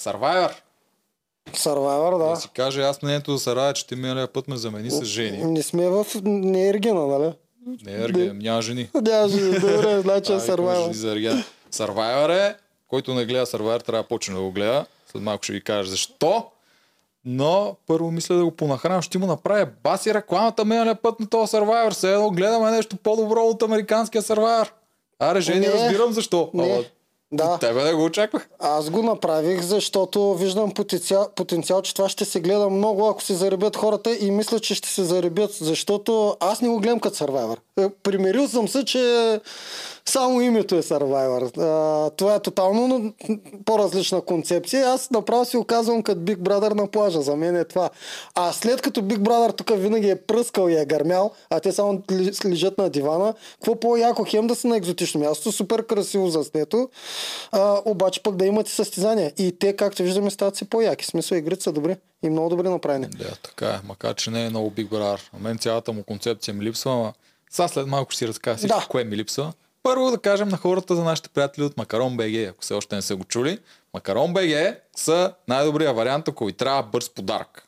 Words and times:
Survivor. 0.00 0.52
Survivor, 1.52 2.18
Да. 2.18 2.24
да. 2.24 2.36
си 2.36 2.48
каже 2.48 2.82
аз 2.82 3.02
мнението 3.02 3.36
за 3.36 3.50
Survivor, 3.50 3.72
че 3.72 3.86
ти 3.86 3.96
миналия 3.96 4.28
път 4.28 4.48
ме 4.48 4.56
замени 4.56 4.90
с 4.90 5.04
жени. 5.04 5.44
Не 5.44 5.62
сме 5.62 5.88
в... 5.88 6.06
Не 6.24 6.64
е 6.64 6.68
Ергена, 6.68 7.06
нали? 7.06 7.32
Не, 7.84 7.92
Ерген, 7.94 8.38
няма 8.38 8.62
жени. 8.62 8.88
Няма 9.02 9.28
жени, 9.28 9.52
добре, 9.52 10.00
значи 10.00 10.32
е 10.32 10.36
Survivor. 10.36 11.44
Survivor 11.72 12.48
е, 12.48 12.56
който 12.88 13.14
не 13.14 13.24
гледа 13.24 13.46
Survivor, 13.46 13.84
трябва 13.84 14.02
да 14.02 14.08
почне 14.08 14.34
да 14.34 14.40
го 14.40 14.50
гледа. 14.52 14.86
След 15.12 15.22
малко 15.22 15.44
ще 15.44 15.52
ви 15.52 15.60
кажа 15.60 15.90
защо. 15.90 16.46
Но 17.24 17.76
първо 17.86 18.10
мисля 18.10 18.34
да 18.34 18.44
го 18.44 18.50
понахраням, 18.50 19.02
ще 19.02 19.18
му 19.18 19.26
направя 19.26 19.68
баси 19.82 20.14
рекламата 20.14 20.64
миналия 20.64 20.94
път 20.94 21.20
на 21.20 21.26
този 21.28 21.52
Survivor. 21.52 21.90
Все 21.90 22.12
едно 22.12 22.30
гледаме 22.30 22.70
нещо 22.70 22.96
по-добро 22.96 23.40
от 23.40 23.62
американския 23.62 24.22
Survivor. 24.22 24.70
Аре, 25.18 25.40
жени, 25.40 25.60
Не. 25.60 25.72
разбирам 25.72 26.12
защо. 26.12 26.50
Не. 26.54 26.90
Да. 27.32 27.58
Тебе 27.58 27.82
да 27.82 27.96
го 27.96 28.04
очаквах. 28.04 28.48
Аз 28.58 28.90
го 28.90 29.02
направих, 29.02 29.62
защото 29.62 30.34
виждам 30.34 30.74
потенциал, 30.74 31.28
потенциал, 31.36 31.82
че 31.82 31.94
това 31.94 32.08
ще 32.08 32.24
се 32.24 32.40
гледа 32.40 32.70
много, 32.70 33.08
ако 33.08 33.22
се 33.22 33.34
заребят 33.34 33.76
хората 33.76 34.16
и 34.16 34.30
мисля, 34.30 34.60
че 34.60 34.74
ще 34.74 34.88
се 34.88 35.04
заребят, 35.04 35.52
защото 35.52 36.36
аз 36.40 36.60
не 36.60 36.68
го 36.68 36.78
гледам 36.78 37.00
като 37.00 37.16
Survivor. 37.16 37.58
Е, 37.84 37.90
Примирил 38.02 38.48
съм 38.48 38.68
се, 38.68 38.84
че 38.84 39.40
само 40.04 40.40
името 40.40 40.74
е 40.74 40.82
Survivor. 40.82 41.58
А, 41.58 42.10
това 42.10 42.34
е 42.34 42.40
тотално 42.40 42.88
но, 42.88 43.12
по-различна 43.64 44.20
концепция. 44.20 44.88
Аз 44.88 45.10
направо 45.10 45.44
си 45.44 45.56
оказвам 45.56 46.02
като 46.02 46.20
Big 46.20 46.36
Brother 46.36 46.74
на 46.74 46.86
плажа. 46.86 47.20
За 47.20 47.36
мен 47.36 47.56
е 47.56 47.64
това. 47.64 47.90
А 48.34 48.52
след 48.52 48.82
като 48.82 49.00
Big 49.00 49.18
Brother 49.18 49.56
тук 49.56 49.70
винаги 49.76 50.10
е 50.10 50.16
пръскал 50.16 50.68
и 50.68 50.76
е 50.76 50.84
гърмял, 50.84 51.30
а 51.50 51.60
те 51.60 51.72
само 51.72 52.02
лежат 52.46 52.78
на 52.78 52.90
дивана, 52.90 53.34
какво 53.54 53.80
по-яко 53.80 54.24
хем 54.28 54.46
да 54.46 54.54
са 54.54 54.68
на 54.68 54.76
екзотично 54.76 55.20
място, 55.20 55.52
супер 55.52 55.86
красиво 55.86 56.28
заснето, 56.28 56.88
а, 57.52 57.80
обаче 57.84 58.22
пък 58.22 58.36
да 58.36 58.46
имат 58.46 58.68
и 58.68 58.72
състезания. 58.72 59.32
И 59.38 59.58
те, 59.58 59.76
както 59.76 60.02
виждаме, 60.02 60.30
стават 60.30 60.56
си 60.56 60.64
по-яки. 60.64 61.06
Смисъл, 61.06 61.36
игрите 61.36 61.62
са 61.62 61.72
добри 61.72 61.96
и 62.22 62.30
много 62.30 62.48
добре 62.48 62.68
направени. 62.68 63.06
Да, 63.06 63.36
така 63.42 63.66
е. 63.66 63.78
Макар, 63.84 64.14
че 64.14 64.30
не 64.30 64.46
е 64.46 64.50
много 64.50 64.70
Big 64.70 64.88
Brother. 64.88 65.20
На 65.32 65.38
мен 65.38 65.58
цялата 65.58 65.92
му 65.92 66.02
концепция 66.02 66.54
ми 66.54 66.64
липсва, 66.64 67.12
сега 67.50 67.68
след 67.68 67.86
малко 67.86 68.10
ще 68.10 68.18
си 68.18 68.28
разкажа 68.28 68.56
всичко, 68.56 68.78
Да. 68.80 68.86
кое 68.86 69.04
ми 69.04 69.16
липсва. 69.16 69.52
Първо 69.82 70.10
да 70.10 70.18
кажем 70.18 70.48
на 70.48 70.56
хората 70.56 70.96
за 70.96 71.04
нашите 71.04 71.28
приятели 71.28 71.64
от 71.64 71.76
Макарон 71.76 72.16
БГ, 72.16 72.34
ако 72.34 72.62
все 72.62 72.74
още 72.74 72.96
не 72.96 73.02
са 73.02 73.16
го 73.16 73.24
чули. 73.24 73.58
Макарон 73.94 74.32
БГ 74.32 74.74
са 74.96 75.32
най-добрия 75.48 75.94
вариант, 75.94 76.28
ако 76.28 76.46
ви 76.46 76.52
трябва 76.52 76.82
бърз 76.82 77.08
подарък. 77.10 77.66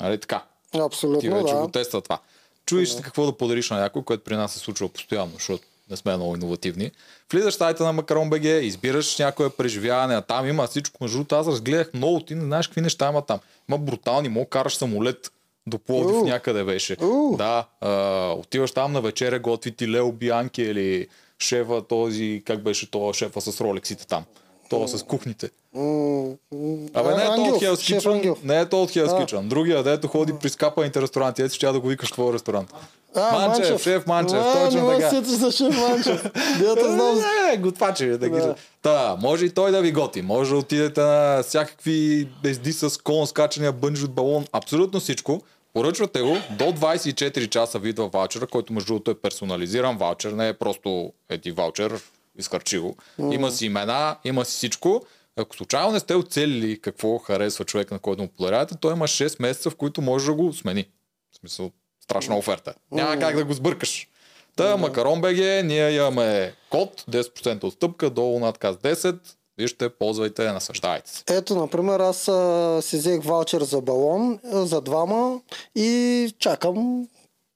Нали 0.00 0.18
така? 0.20 0.42
Ти 0.70 0.78
Абсолютно, 0.78 1.34
вече 1.42 1.54
да. 1.54 1.60
го 1.60 1.68
тества 1.68 2.00
това. 2.00 2.18
Чуеш 2.66 2.88
се 2.88 3.02
какво 3.02 3.26
да 3.26 3.32
подариш 3.36 3.70
на 3.70 3.80
някой, 3.80 4.02
което 4.02 4.24
при 4.24 4.36
нас 4.36 4.52
се 4.52 4.58
случва 4.58 4.88
постоянно, 4.88 5.32
защото 5.32 5.64
не 5.90 5.96
сме 5.96 6.16
много 6.16 6.36
иновативни. 6.36 6.90
Влизаш 7.32 7.54
в 7.54 7.56
сайта 7.56 7.84
на 7.84 7.92
Макарон 7.92 8.30
БГ, 8.30 8.44
избираш 8.44 9.18
някое 9.18 9.50
преживяване, 9.50 10.14
а 10.14 10.20
там 10.20 10.48
има 10.48 10.66
всичко. 10.66 11.04
Между 11.04 11.16
другото, 11.16 11.34
аз 11.34 11.46
разгледах 11.46 11.94
много, 11.94 12.20
ти 12.20 12.34
не 12.34 12.44
знаеш 12.44 12.66
какви 12.66 12.80
неща 12.80 13.08
има 13.08 13.22
там. 13.22 13.40
Има 13.68 13.78
брутални, 13.78 14.28
мога 14.28 14.46
караш 14.46 14.76
самолет 14.76 15.32
до 15.66 15.78
Пловдив 15.78 16.16
Уу. 16.16 16.24
някъде 16.24 16.64
беше. 16.64 16.96
Уу. 17.02 17.36
Да, 17.36 17.66
а, 17.80 18.32
отиваш 18.38 18.72
там 18.72 18.92
на 18.92 19.00
вечеря, 19.00 19.38
готви 19.38 19.76
ти 19.76 19.88
Лео 19.88 20.12
Бианки 20.12 20.62
или 20.62 21.08
шефа 21.38 21.82
този, 21.82 22.42
как 22.46 22.62
беше 22.62 22.90
това 22.90 23.14
шефа 23.14 23.40
с 23.40 23.60
ролексите 23.60 24.06
там. 24.06 24.24
Това 24.70 24.88
с 24.88 25.02
кухните. 25.02 25.50
Абе, 25.74 27.16
не 27.16 27.22
е 27.22 27.26
то 27.26 27.42
от 27.42 27.62
Hell's 27.62 27.98
Kitchen, 27.98 28.36
не 28.44 28.60
е 28.60 28.68
то 28.68 28.82
от 28.82 28.90
Hell's. 28.90 29.24
Kitchen. 29.24 29.42
Другия, 29.42 29.82
дето 29.82 30.08
ходи 30.08 30.32
при 30.40 30.48
скапаните 30.48 31.02
ресторанти, 31.02 31.42
ето 31.42 31.54
ще 31.54 31.66
да 31.66 31.80
го 31.80 31.88
викаш 31.88 32.08
в 32.08 32.12
твоя 32.12 32.32
ресторант. 32.32 32.74
А, 33.14 33.48
Манчев, 33.48 33.82
шеф 33.82 34.06
Манчев, 34.06 34.38
а, 34.38 34.54
не 34.54 34.64
точно 34.64 34.88
така. 34.88 35.10
сетиш 35.10 35.32
за 35.32 35.52
шеф 35.52 35.80
Манчев. 35.80 36.30
Знам. 36.82 37.22
Не, 37.50 37.56
готвачи, 37.56 38.06
да 38.06 38.28
ги... 38.28 38.36
Да. 38.36 38.54
Та, 38.82 39.16
може 39.20 39.44
и 39.44 39.50
той 39.50 39.70
да 39.70 39.82
ви 39.82 39.92
готи. 39.92 40.22
Може 40.22 40.50
да 40.50 40.56
отидете 40.56 41.00
на 41.00 41.42
всякакви 41.42 42.28
безди 42.42 42.72
с 42.72 43.02
кон, 43.02 43.26
скачания, 43.26 43.72
бънжи 43.72 44.04
от 44.04 44.12
балон, 44.12 44.44
абсолютно 44.52 45.00
всичко. 45.00 45.42
Поръчвате 45.74 46.20
го, 46.22 46.36
до 46.50 46.64
24 46.64 47.48
часа 47.48 47.78
ви 47.78 47.88
идва 47.88 48.08
ваучера, 48.08 48.46
който 48.46 48.72
между 48.72 48.86
другото 48.86 49.10
е 49.10 49.14
персонализиран 49.14 49.96
ваучер, 49.96 50.32
не 50.32 50.48
е 50.48 50.52
просто 50.52 51.12
ети 51.30 51.50
ваучер, 51.50 52.00
изхарчи 52.38 52.78
го. 52.78 52.96
Има 53.32 53.50
си 53.50 53.66
имена, 53.66 54.16
има 54.24 54.44
си 54.44 54.52
всичко. 54.56 55.02
Ако 55.36 55.56
случайно 55.56 55.92
не 55.92 56.00
сте 56.00 56.14
оцелили 56.14 56.80
какво 56.80 57.18
харесва 57.18 57.64
човек, 57.64 57.90
на 57.90 57.98
който 57.98 58.22
му 58.22 58.28
подарявате, 58.28 58.74
той 58.80 58.92
има 58.92 59.08
6 59.08 59.42
месеца, 59.42 59.70
в 59.70 59.76
които 59.76 60.02
може 60.02 60.26
да 60.26 60.34
го 60.34 60.52
смени. 60.52 60.88
В 61.32 61.36
смисъл, 61.36 61.70
страшна 62.00 62.38
оферта. 62.38 62.74
Няма 62.90 63.18
как 63.18 63.36
да 63.36 63.44
го 63.44 63.52
сбъркаш. 63.52 64.08
Та, 64.56 64.76
Макарон 64.76 65.20
БГ, 65.20 65.36
ние 65.64 65.90
имаме 65.90 66.54
код, 66.70 67.04
10% 67.10 67.64
отстъпка, 67.64 68.10
долу 68.10 68.38
надказ 68.38 68.76
10. 68.76 69.18
Вижте, 69.58 69.88
ползвайте, 69.88 70.52
наслаждайте 70.52 71.10
се. 71.10 71.24
Ето, 71.30 71.54
например, 71.54 72.00
аз 72.00 72.28
а, 72.28 72.78
си 72.82 72.96
взех 72.96 73.24
ваучер 73.24 73.62
за 73.62 73.80
балон, 73.80 74.38
а, 74.52 74.66
за 74.66 74.80
двама 74.80 75.40
и 75.74 76.34
чакам 76.38 77.08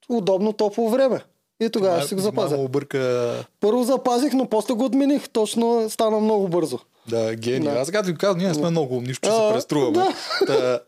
удобно 0.09 0.53
топло 0.53 0.89
време. 0.89 1.21
И 1.59 1.69
тогава 1.69 1.99
ще 1.99 2.07
си 2.07 2.15
го 2.15 2.21
запазя. 2.21 2.57
Обърка... 2.57 3.45
Първо 3.59 3.83
запазих, 3.83 4.33
но 4.33 4.49
после 4.49 4.73
го 4.73 4.85
отмених. 4.85 5.29
Точно 5.29 5.89
стана 5.89 6.19
много 6.19 6.47
бързо. 6.47 6.79
Да, 7.09 7.35
гений. 7.35 7.69
Да. 7.71 7.79
Аз 7.79 7.91
като 7.91 8.07
ви 8.07 8.15
казвам, 8.17 8.37
ние 8.37 8.53
сме 8.53 8.69
много 8.69 8.97
умни, 8.97 9.13
ще 9.13 9.29
се 9.29 9.49
преструваме. 9.53 10.07
да. 10.47 10.79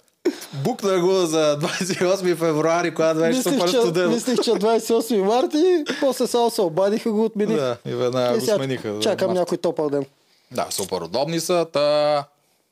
Букна 0.54 1.00
го 1.00 1.12
за 1.12 1.58
28 1.60 2.36
февруари, 2.36 2.94
когато 2.94 3.20
беше 3.20 3.38
Мислих 3.38 3.54
супер 3.54 3.72
че, 3.72 3.78
студено. 3.78 4.10
мислих, 4.10 4.40
че 4.40 4.52
28 4.52 5.18
марта 5.18 5.60
и 5.60 5.86
после 6.00 6.28
само 6.28 6.50
се 6.50 6.62
обадиха, 6.62 7.12
го 7.12 7.26
отмених. 7.26 7.56
Да, 7.58 7.78
и 7.86 7.96
веднага 7.96 8.38
И 8.38 8.40
го 8.40 8.46
смениха. 8.46 9.00
Чакам 9.00 9.28
март. 9.28 9.40
някой 9.40 9.58
топъл 9.58 9.90
ден. 9.90 10.06
Да, 10.52 10.68
супер 10.70 11.02
удобни 11.02 11.40
са, 11.40 11.66
та... 11.74 12.24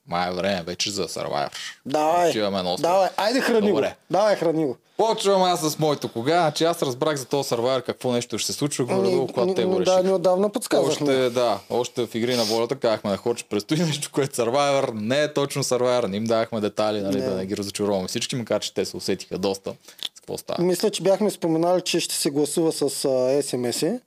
Май 0.07 0.29
е 0.29 0.33
време 0.33 0.63
вече 0.63 0.91
за 0.91 1.07
Survivor. 1.07 1.49
Давай. 1.85 2.29
Отиваме 2.29 2.63
на 2.63 2.73
остров. 2.73 2.91
Давай, 2.91 3.09
айде 3.17 3.41
храни 3.41 3.67
Добре. 3.69 3.87
го. 3.89 3.95
Давай, 4.09 4.35
храни 4.35 4.65
го. 4.65 4.77
Почвам 4.97 5.43
аз 5.43 5.61
с 5.61 5.79
моето 5.79 6.07
кога. 6.09 6.33
Значи 6.33 6.63
аз 6.63 6.81
разбрах 6.81 7.15
за 7.15 7.25
този 7.25 7.49
Survivor 7.49 7.83
какво 7.83 8.11
нещо 8.11 8.37
ще 8.37 8.47
се 8.47 8.57
случва, 8.57 8.85
горе-долу, 8.85 9.27
когато 9.27 9.53
те 9.53 9.65
го 9.65 9.75
Ами, 9.75 9.85
да, 9.85 9.91
решиха. 9.91 10.03
ни 10.03 10.13
отдавна 10.13 10.49
подсказахме. 10.49 10.91
Още, 11.09 11.29
да, 11.29 11.59
още 11.69 12.05
в 12.07 12.15
игри 12.15 12.35
на 12.35 12.43
волята 12.43 12.75
казахме 12.75 13.09
на 13.09 13.17
хора, 13.17 13.35
че 13.35 13.43
предстои 13.45 13.77
нещо, 13.79 14.09
което 14.13 14.41
е 14.41 14.45
Survivor. 14.45 14.91
Не 14.93 15.23
е 15.23 15.33
точно 15.33 15.63
Survivor, 15.63 16.07
не 16.07 16.17
им 16.17 16.23
давахме 16.23 16.59
детайли, 16.61 17.01
нали, 17.01 17.19
Не. 17.19 17.25
да 17.25 17.35
не 17.35 17.45
ги 17.45 17.57
разочароваме 17.57 18.07
всички, 18.07 18.35
макар 18.35 18.61
че 18.61 18.73
те 18.73 18.85
се 18.85 18.97
усетиха 18.97 19.37
доста. 19.37 19.73
С 20.15 20.19
какво 20.19 20.37
става? 20.37 20.63
Мисля, 20.63 20.89
че 20.89 21.03
бяхме 21.03 21.31
споменали, 21.31 21.81
че 21.81 21.99
ще 21.99 22.15
се 22.15 22.29
гласува 22.29 22.71
с 22.71 22.81
а, 22.81 22.87
SMS-и. 23.43 23.99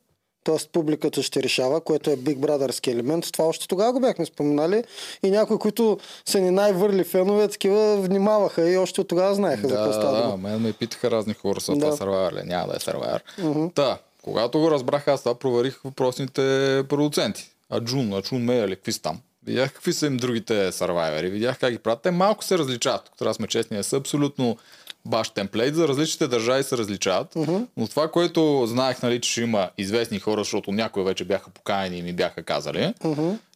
Тоест 0.45 0.71
публиката 0.71 1.23
ще 1.23 1.43
решава, 1.43 1.81
което 1.81 2.11
е 2.11 2.17
Big 2.17 2.37
Brotherски 2.37 2.89
елемент. 2.89 3.33
Това 3.33 3.45
още 3.45 3.69
тогава 3.69 3.93
го 3.93 4.01
бяхме 4.01 4.27
споменали. 4.27 4.85
И 5.23 5.31
някои, 5.31 5.59
които 5.59 5.99
са 6.25 6.41
ни 6.41 6.51
най-върли 6.51 7.05
фенове, 7.05 7.49
такива 7.49 7.97
внимаваха 7.97 8.71
и 8.71 8.77
още 8.77 9.01
от 9.01 9.09
тогава 9.09 9.35
знаеха 9.35 9.69
за 9.69 9.75
какво 9.75 9.89
Да, 9.89 9.95
става 9.95 10.17
да, 10.17 10.23
дума. 10.23 10.37
мен 10.39 10.61
ме 10.61 10.73
питаха 10.73 11.11
разни 11.11 11.35
хора 11.35 11.61
са 11.61 11.73
Да. 11.73 11.79
това 11.81 12.07
Survivor 12.07 12.33
ли, 12.35 12.47
няма 12.47 12.67
да 12.69 12.77
е 12.77 12.79
Survivor. 12.79 13.75
Та, 13.75 13.99
когато 14.23 14.59
го 14.61 14.71
разбрах, 14.71 15.09
аз 15.09 15.21
това 15.21 15.35
проверих 15.35 15.81
въпросните 15.85 16.41
продуценти. 16.89 17.51
Аджун, 17.73 18.13
Аджун 18.13 18.45
Мея 18.45 18.65
или 18.65 18.77
какви 18.77 18.99
там. 18.99 19.21
Видях 19.47 19.73
какви 19.73 19.93
са 19.93 20.07
им 20.07 20.17
другите 20.17 20.73
Survivor 20.73 21.31
видях 21.31 21.59
как 21.59 21.73
ги 21.73 21.79
правят. 21.79 22.03
Те 22.03 22.11
малко 22.11 22.45
се 22.45 22.59
различават. 22.59 23.05
Тук 23.05 23.17
трябва 23.19 23.35
сме 23.35 23.47
честни, 23.47 23.77
не 23.77 23.83
са 23.83 23.97
абсолютно 23.97 24.57
баш 25.05 25.31
темплейт. 25.31 25.75
За 25.75 25.89
различните 25.89 26.27
държави 26.27 26.63
се 26.63 26.79
различават. 26.79 27.37
Но 27.77 27.89
това, 27.89 28.11
което 28.11 28.65
знаех, 28.67 29.03
нали, 29.03 29.21
че 29.21 29.31
ще 29.31 29.41
има 29.41 29.71
известни 29.79 30.19
хора, 30.19 30.41
защото 30.41 30.73
някои 30.73 31.05
вече 31.05 31.25
бяха 31.25 31.51
поканени 31.51 31.99
и 31.99 32.03
ми 32.03 32.13
бяха 32.13 32.43
казали. 32.43 32.95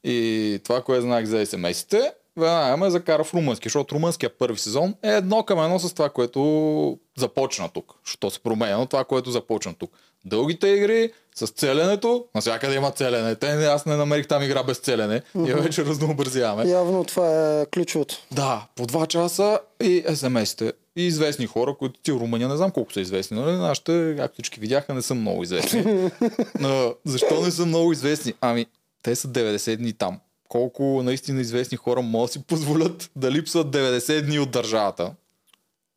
И 0.05 0.61
това, 0.65 0.83
което 0.83 1.03
знаех 1.03 1.27
за 1.27 1.47
SMS-ите, 1.47 2.13
веднага 2.37 2.77
ме 2.77 2.91
закара 2.91 3.25
в 3.25 3.35
румънски, 3.35 3.69
защото 3.69 3.95
румънския 3.95 4.31
първи 4.39 4.59
сезон 4.59 4.95
е 5.03 5.09
едно 5.09 5.43
към 5.43 5.63
едно 5.65 5.79
с 5.79 5.95
това, 5.95 6.09
което 6.09 6.99
започна 7.19 7.69
тук. 7.69 7.93
Защото 8.07 8.35
се 8.35 8.41
променя, 8.41 8.79
но 8.79 8.87
това, 8.87 9.05
което 9.05 9.31
започна 9.31 9.75
тук. 9.75 9.91
Дългите 10.25 10.69
игри 10.69 11.13
с 11.35 11.47
целенето, 11.47 12.25
навсякъде 12.35 12.75
има 12.75 12.91
целене. 12.91 13.35
Те, 13.35 13.47
аз 13.47 13.87
не 13.87 13.97
намерих 13.97 14.29
там 14.29 14.43
игра 14.43 14.63
без 14.63 14.79
целене 14.79 15.23
и 15.47 15.53
вече 15.53 15.85
разнообразяваме. 15.85 16.71
Явно 16.71 17.05
това 17.05 17.61
е 17.61 17.67
ключовото. 17.67 18.17
Да, 18.33 18.67
по 18.77 18.87
2 18.87 19.07
часа 19.07 19.59
и 19.83 20.05
SMS-те. 20.05 20.73
И 20.97 21.07
известни 21.07 21.47
хора, 21.47 21.75
които 21.79 22.01
ти 22.01 22.13
в 22.13 22.21
Румъния 22.21 22.49
не 22.49 22.57
знам 22.57 22.71
колко 22.71 22.93
са 22.93 23.01
известни. 23.01 23.41
Нали? 23.41 23.53
Нашите, 23.53 24.15
както 24.17 24.35
всички 24.35 24.61
видяха, 24.61 24.95
не 24.95 25.03
са 25.03 25.15
много 25.15 25.43
известни. 25.43 26.11
Но 26.61 26.95
защо 27.05 27.41
не 27.41 27.51
са 27.51 27.67
много 27.67 27.93
известни? 27.93 28.35
Ами, 28.41 28.67
те 29.03 29.17
са 29.17 29.29
90 29.29 29.77
дни 29.77 29.93
там. 29.93 30.21
Колко 30.49 31.03
наистина 31.03 31.41
известни 31.41 31.77
хора 31.77 32.03
могат 32.03 32.29
да 32.29 32.33
си 32.33 32.43
позволят 32.43 33.11
да 33.17 33.31
липсват 33.31 33.67
90 33.67 34.23
дни 34.23 34.39
от 34.39 34.51
държавата 34.51 35.13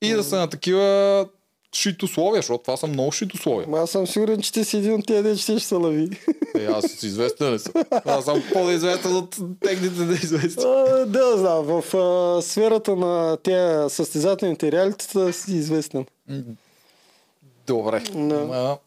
и 0.02 0.14
да 0.14 0.24
са 0.24 0.38
на 0.38 0.48
такива 0.48 1.28
шит 1.78 2.04
условия, 2.04 2.42
защото 2.42 2.64
това 2.64 2.78
са 2.78 2.88
много 2.88 3.12
шит 3.12 3.34
условия. 3.34 3.68
Ма 3.68 3.80
Аз 3.80 3.92
съм 3.92 4.08
сигурен, 4.08 4.42
че 4.42 4.52
ти 4.52 4.64
си 4.64 4.78
един 4.78 4.94
от 4.94 5.06
тези, 5.06 5.24
дето 5.24 5.38
ще 5.38 5.60
се 5.60 5.76
лави. 5.76 6.10
Е, 6.60 6.66
аз 6.66 6.86
си 6.92 7.08
известен 7.08 7.54
ли 7.54 7.60
съм? 7.60 7.74
Аз 8.06 8.26
съм 8.26 8.44
по-известен 8.54 9.16
от 9.16 9.38
техните 9.62 10.02
неизвестни. 10.02 10.64
А, 10.64 11.06
да, 11.06 11.38
знам. 11.38 11.64
В 11.66 11.96
а, 11.96 12.42
сферата 12.42 12.96
на 12.96 13.38
тези 13.44 13.96
състезателните 13.96 14.72
реалитета 14.72 15.34
си 15.34 15.56
известен. 15.56 16.06
Добре. 17.68 18.04
Да. 18.16 18.36
А, 18.36 18.78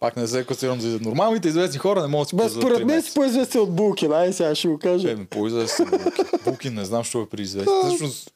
Пак 0.00 0.16
не 0.16 0.26
се 0.26 0.44
класирам 0.44 0.80
за 0.80 0.98
нормалните 1.00 1.48
известни 1.48 1.78
хора, 1.78 2.02
не 2.02 2.06
могат 2.06 2.24
да 2.24 2.28
си 2.28 2.36
Бе, 2.36 2.42
ползват 2.42 2.62
според 2.62 2.86
мен 2.86 3.02
си 3.02 3.14
по-известен 3.14 3.60
от 3.60 3.74
Булкин. 3.74 4.12
Ай, 4.12 4.32
сега 4.32 4.54
ще 4.54 4.68
го 4.68 4.78
кажа. 4.78 5.10
Е, 5.10 5.16
по-известен 5.24 5.86
Булкин. 5.90 6.24
Булкин 6.44 6.74
не 6.74 6.84
знам, 6.84 7.04
що 7.04 7.20
е 7.20 7.26
преизвестен. 7.26 7.74
Всъщност, 7.84 8.30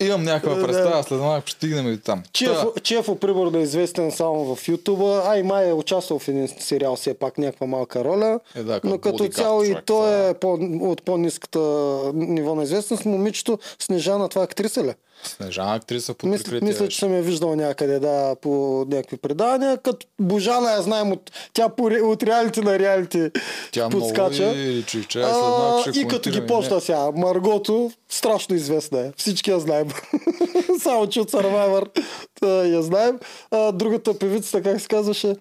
имам 0.00 0.22
някаква 0.22 0.62
представа, 0.62 1.02
след 1.02 1.20
малко 1.20 1.46
ще 1.46 1.56
стигнем 1.56 1.92
и 1.92 1.98
там. 1.98 2.22
Чефо, 2.32 2.72
Та, 2.74 2.80
Чефо, 2.80 3.16
примерно, 3.16 3.58
е 3.58 3.62
известен 3.62 4.12
само 4.12 4.56
в 4.56 4.68
Ютуба. 4.68 5.22
Ай, 5.26 5.42
май 5.42 5.68
е 5.68 5.72
участвал 5.72 6.18
в 6.18 6.28
един 6.28 6.48
сериал, 6.48 6.96
все 6.96 7.14
пак 7.14 7.38
някаква 7.38 7.66
малка 7.66 8.04
роля. 8.04 8.40
Е, 8.56 8.62
да, 8.62 8.80
но 8.84 8.98
като 8.98 9.28
цяло 9.28 9.64
и 9.64 9.76
той 9.86 10.26
е. 10.26 10.28
е 10.30 10.34
по, 10.34 10.58
от 10.80 11.02
по-низката 11.02 11.58
ниво 12.14 12.54
на 12.54 12.62
известност. 12.62 13.04
Момичето 13.04 13.58
Снежана, 13.78 14.28
това 14.28 14.42
е 14.42 14.44
актриса 14.44 14.84
ли? 14.84 14.94
Снежана 15.24 15.74
актриса 15.74 16.14
по 16.14 16.26
Мисля, 16.26 16.44
прикритие. 16.44 16.68
мисля, 16.68 16.88
че 16.88 16.98
съм 16.98 17.14
я 17.14 17.22
виждал 17.22 17.56
някъде, 17.56 17.98
да, 17.98 18.36
по 18.42 18.48
някакви 18.88 19.16
предания. 19.16 19.78
Като 19.78 20.06
Божана 20.20 20.70
я 20.72 20.82
знаем 20.82 21.12
от, 21.12 21.30
тя 21.52 21.68
по, 21.68 21.84
от 22.02 22.22
реалити 22.22 22.60
на 22.60 22.78
реалити 22.78 23.30
Тя 23.72 23.88
подскача. 23.88 24.44
и 24.44 24.68
личи. 24.68 25.04
Че 25.04 25.18
след 25.18 25.32
А, 25.34 25.82
ще 25.82 26.00
и 26.00 26.08
като 26.08 26.30
ги 26.30 26.46
почна 26.46 26.80
сега. 26.80 27.10
Маргото, 27.16 27.90
страшно 28.08 28.56
известна 28.56 29.00
е. 29.00 29.12
Всички 29.16 29.50
я 29.50 29.60
знаем. 29.60 29.88
Само, 30.82 31.06
че 31.06 31.20
от 31.20 31.30
Survivor 31.30 32.02
я 32.66 32.82
знаем. 32.82 33.18
А, 33.50 33.72
другата 33.72 34.18
певицата, 34.18 34.62
как 34.62 34.80
се 34.80 34.88
казваше? 34.88 35.34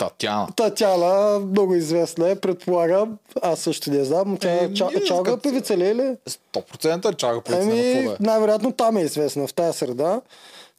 Татяна. 0.00 0.48
Татяна, 0.56 1.38
много 1.40 1.74
известна 1.74 2.30
е, 2.30 2.34
предполагам. 2.36 3.18
Аз 3.42 3.58
също 3.58 3.90
не 3.90 4.04
знам. 4.04 4.36
Тя 4.36 4.50
Е, 4.50 4.56
е, 4.56 4.74
ча, 4.74 4.86
ние 4.86 5.04
чалга 5.04 5.30
като- 5.30 5.42
певица 5.42 5.76
ли 5.76 5.84
е? 5.84 5.94
ли? 5.94 6.16
100% 6.52 7.16
чага 7.16 7.40
по 7.40 7.52
ами... 7.52 7.62
Еми, 7.62 8.04
да 8.04 8.12
е. 8.12 8.16
най-вероятно 8.20 8.72
там 8.72 8.96
е 8.96 9.02
известна, 9.02 9.46
в 9.46 9.54
тази 9.54 9.78
среда. 9.78 10.20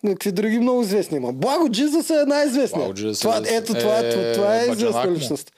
Какви 0.07 0.31
други 0.31 0.59
много 0.59 0.81
известни 0.81 1.18
има? 1.18 1.33
Благо 1.33 1.69
Джизъс 1.69 2.09
е 2.09 2.23
най-известна. 2.27 2.77
Благо 2.79 2.94
Това, 3.13 3.38
е- 3.38 3.41
ето, 3.47 3.73
това 3.73 3.97
е, 3.97 4.01
е, 4.01 4.33
това 4.33 4.56
е 4.56 4.65
известна 4.65 5.12
личност. 5.12 5.51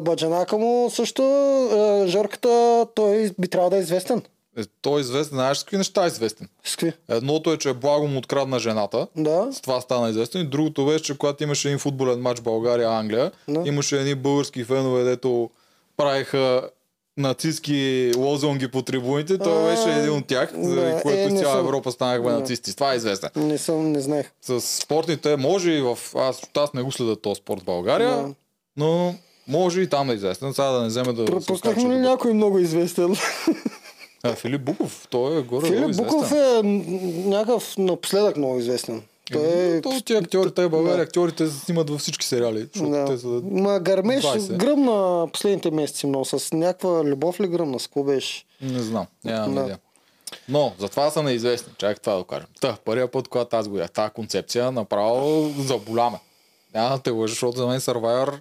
Баджанака 0.00 0.58
му 0.58 0.90
също, 0.90 1.22
Жорката, 2.06 2.86
той 2.94 3.30
би 3.38 3.48
трябвало 3.48 3.70
да 3.70 3.76
е 3.76 3.80
известен. 3.80 4.22
Е, 4.58 4.62
той 4.82 4.98
е 4.98 5.00
известен, 5.00 5.34
знаеш 5.36 5.58
с 5.58 5.64
какви 5.64 5.76
неща 5.76 6.04
е 6.04 6.06
известен. 6.06 6.48
С 6.64 6.76
какви? 6.76 6.92
Едното 7.08 7.52
е, 7.52 7.58
че 7.58 7.72
Благо 7.72 8.08
му 8.08 8.18
открадна 8.18 8.58
жената. 8.58 9.06
Да. 9.16 9.48
С 9.52 9.60
това 9.60 9.80
стана 9.80 10.10
известен. 10.10 10.40
И 10.40 10.46
другото 10.46 10.86
беше, 10.86 11.04
че 11.04 11.18
когато 11.18 11.42
имаше 11.42 11.68
един 11.68 11.78
футболен 11.78 12.20
матч 12.20 12.40
България-Англия, 12.40 13.32
Да. 13.48 13.62
имаше 13.66 14.00
едни 14.00 14.14
български 14.14 14.64
фенове, 14.64 15.04
дето 15.04 15.50
правиха 15.96 16.68
нацистски 17.16 18.12
лозунги 18.16 18.68
по 18.68 18.82
трибуните. 18.82 19.38
Той 19.38 19.62
А, 19.62 19.66
беше 19.66 19.98
един 19.98 20.12
от 20.12 20.26
тях, 20.26 20.52
да, 20.56 20.68
заради 20.68 20.90
е, 20.90 21.02
което 21.02 21.34
не 21.34 21.40
цяла 21.40 21.52
съм. 21.52 21.60
Европа 21.60 21.92
станахме 21.92 22.30
Да. 22.30 22.38
нацисти. 22.38 22.74
Това 22.74 22.92
е 22.92 22.96
известен. 22.96 23.30
Не 23.36 23.58
съм, 23.58 23.92
не 23.92 24.00
знаех. 24.00 24.30
С 24.42 24.60
спортните 24.60 25.36
може 25.36 25.70
и 25.70 25.80
в... 25.80 25.98
Аз, 26.14 26.42
аз 26.56 26.72
не 26.72 26.82
го 26.82 26.92
следя 26.92 27.16
този 27.16 27.38
спорт 27.38 27.60
в 27.60 27.64
България, 27.64 28.10
Да. 28.10 28.28
но 28.76 29.14
може 29.48 29.80
и 29.80 29.88
там 29.88 30.06
да 30.06 30.12
е 30.12 30.16
известен. 30.16 30.54
Сега 30.54 30.68
да 30.68 30.80
не 30.80 30.88
вземе 30.88 31.12
да 31.12 31.24
Пропуснахме 31.24 31.82
ли 31.84 31.98
някой 31.98 32.32
много 32.32 32.58
известен? 32.58 33.16
А, 34.22 34.34
Филип 34.34 34.62
Буков, 34.62 35.06
той 35.10 35.38
е 35.38 35.42
горе 35.42 35.66
Филип 35.66 35.96
Буков 35.96 36.32
е 36.32 36.60
някакъв 37.26 37.78
напоследък 37.78 38.36
много 38.36 38.58
известен. 38.58 39.02
Той 39.32 39.76
е... 39.76 39.80
То, 39.80 40.00
ти 40.04 40.14
актьорите 40.14 40.64
в 40.64 40.70
България, 40.70 41.02
актьорите 41.02 41.46
се 41.46 41.58
снимат 41.58 41.90
във 41.90 42.00
всички 42.00 42.26
сериали, 42.26 42.68
Да. 42.76 43.04
те 43.04 43.18
са... 43.18 43.26
Ма 43.44 43.80
гърмеш 43.80 44.24
20. 44.24 44.56
гръмна 44.56 45.28
последните 45.32 45.70
месеци 45.70 46.06
много. 46.06 46.24
С 46.24 46.52
някаква 46.52 47.04
любов 47.04 47.40
ли 47.40 47.48
гръмна? 47.48 47.78
С 47.80 47.88
беше? 47.96 48.44
Не 48.60 48.80
знам, 48.82 49.06
нямам 49.24 49.54
Да. 49.54 49.60
идея. 49.60 49.78
Но, 50.48 50.72
затова 50.78 51.10
са 51.10 51.22
неизвестни. 51.22 51.72
Чакай 51.78 51.94
това 51.94 52.16
да 52.16 52.24
кажем. 52.24 52.46
Та, 52.60 52.76
първия 52.84 53.10
път, 53.10 53.28
когато 53.28 53.56
аз 53.56 53.68
го 53.68 53.78
ях, 53.78 53.90
тази 53.90 54.10
концепция, 54.10 54.72
направо 54.72 55.50
заболяме. 55.58 56.18
Няма 56.74 56.96
да 56.96 57.02
те 57.02 57.10
лъжа, 57.10 57.32
защото 57.32 57.58
за 57.58 57.66
мен 57.66 57.80
Survivor 57.80 58.40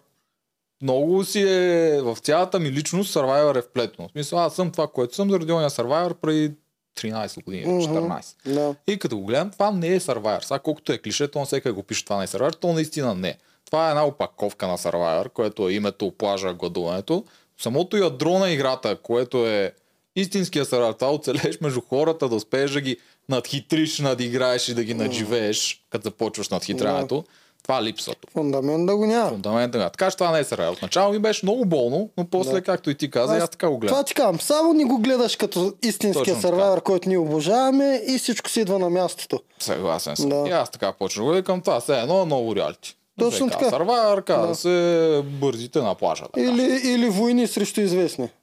много 0.81 1.23
си 1.23 1.41
е 1.41 2.01
в 2.01 2.17
цялата 2.21 2.59
ми 2.59 2.71
личност 2.71 3.13
Survivor 3.13 3.57
е 3.57 3.61
вплетено. 3.61 4.07
В 4.07 4.11
смисъл, 4.11 4.39
аз 4.39 4.55
съм 4.55 4.71
това, 4.71 4.87
което 4.87 5.15
съм 5.15 5.29
заради 5.29 5.51
ония 5.51 5.69
Survivor 5.69 6.13
преди 6.13 6.51
13 6.95 7.43
години, 7.43 7.65
Мгм. 7.65 7.81
14. 7.81 8.35
Да. 8.45 8.75
И 8.87 8.99
като 8.99 9.17
го 9.17 9.25
гледам, 9.25 9.51
това 9.51 9.71
не 9.71 9.87
е 9.87 9.99
Survivor. 9.99 10.43
Сега 10.43 10.59
колкото 10.59 10.93
е 10.93 10.97
клише, 10.97 11.27
то 11.27 11.45
всеки 11.45 11.69
го 11.69 11.83
пише 11.83 12.05
това 12.05 12.17
не 12.17 12.23
е 12.23 12.27
Survivor, 12.27 12.55
то 12.55 12.73
наистина 12.73 13.15
не. 13.15 13.37
Това 13.65 13.87
е 13.87 13.89
една 13.89 14.05
опаковка 14.05 14.67
на 14.67 14.77
Survivor, 14.77 15.29
което 15.29 15.69
е 15.69 15.73
името, 15.73 16.11
плажа, 16.17 16.53
гладуването. 16.53 17.25
Самото 17.57 17.97
ядро 17.97 18.39
на 18.39 18.51
играта, 18.51 18.95
което 18.95 19.47
е 19.47 19.71
истинския 20.15 20.65
Survivor, 20.65 20.99
това 20.99 21.13
оцелеш 21.13 21.61
между 21.61 21.81
хората, 21.81 22.29
да 22.29 22.35
успееш 22.35 22.71
да 22.71 22.81
ги 22.81 22.97
надхитриш, 23.29 23.99
надиграеш 23.99 24.69
и 24.69 24.73
да 24.73 24.83
ги 24.83 24.93
надживееш, 24.93 25.85
като 25.89 26.03
започваш 26.03 26.49
надхитрането. 26.49 27.23
Това 27.63 27.83
липсва 27.83 28.13
тук. 28.15 28.31
Фундамент 28.31 28.85
да 28.85 28.95
го 28.95 29.05
няма. 29.05 29.29
Фундамента 29.29 29.77
на. 29.77 29.89
Така 29.89 30.11
че 30.11 30.17
това 30.17 30.31
не 30.31 30.39
е 30.39 30.43
Survivor. 30.43 30.71
Отначало 30.71 31.13
ми 31.13 31.19
беше 31.19 31.45
много 31.45 31.65
болно, 31.65 32.09
но 32.17 32.25
после, 32.25 32.51
Да. 32.51 32.61
както 32.61 32.89
и 32.89 32.95
ти 32.95 33.11
каза, 33.11 33.37
аз, 33.37 33.49
така 33.49 33.69
го 33.69 33.77
гледам. 33.77 33.93
Това 33.93 34.03
ти 34.03 34.13
казвам. 34.13 34.39
Само 34.39 34.73
ни 34.73 34.83
го 34.83 34.97
гледаш 34.97 35.35
като 35.35 35.73
истинския 35.83 36.35
сървайвер, 36.35 36.81
който 36.81 37.09
ние 37.09 37.17
обожаваме 37.17 38.01
и 38.07 38.17
всичко 38.17 38.49
си 38.49 38.61
идва 38.61 38.79
на 38.79 38.89
мястото. 38.89 39.39
Съгласен 39.59 40.15
съм. 40.15 40.29
Да. 40.29 40.43
И 40.47 40.51
аз 40.51 40.69
така 40.69 40.91
почнах 40.91 41.27
да 41.27 41.33
викам 41.33 41.61
това. 41.61 41.79
Все 41.79 41.99
едно 41.99 42.25
ново 42.25 42.55
реалити. 42.55 42.97
Точно 43.19 43.47
така. 43.47 43.59
казва 43.59 43.77
Сървайвър, 43.77 44.23
казва 44.23 44.47
Да. 44.47 44.55
се 44.55 45.21
бързите 45.25 45.79
на 45.79 45.95
плажа. 45.95 46.23
Така. 46.23 46.41
Или, 46.41 46.81
или 46.83 47.09
войни 47.09 47.47
срещу 47.47 47.81
известни. 47.81 48.29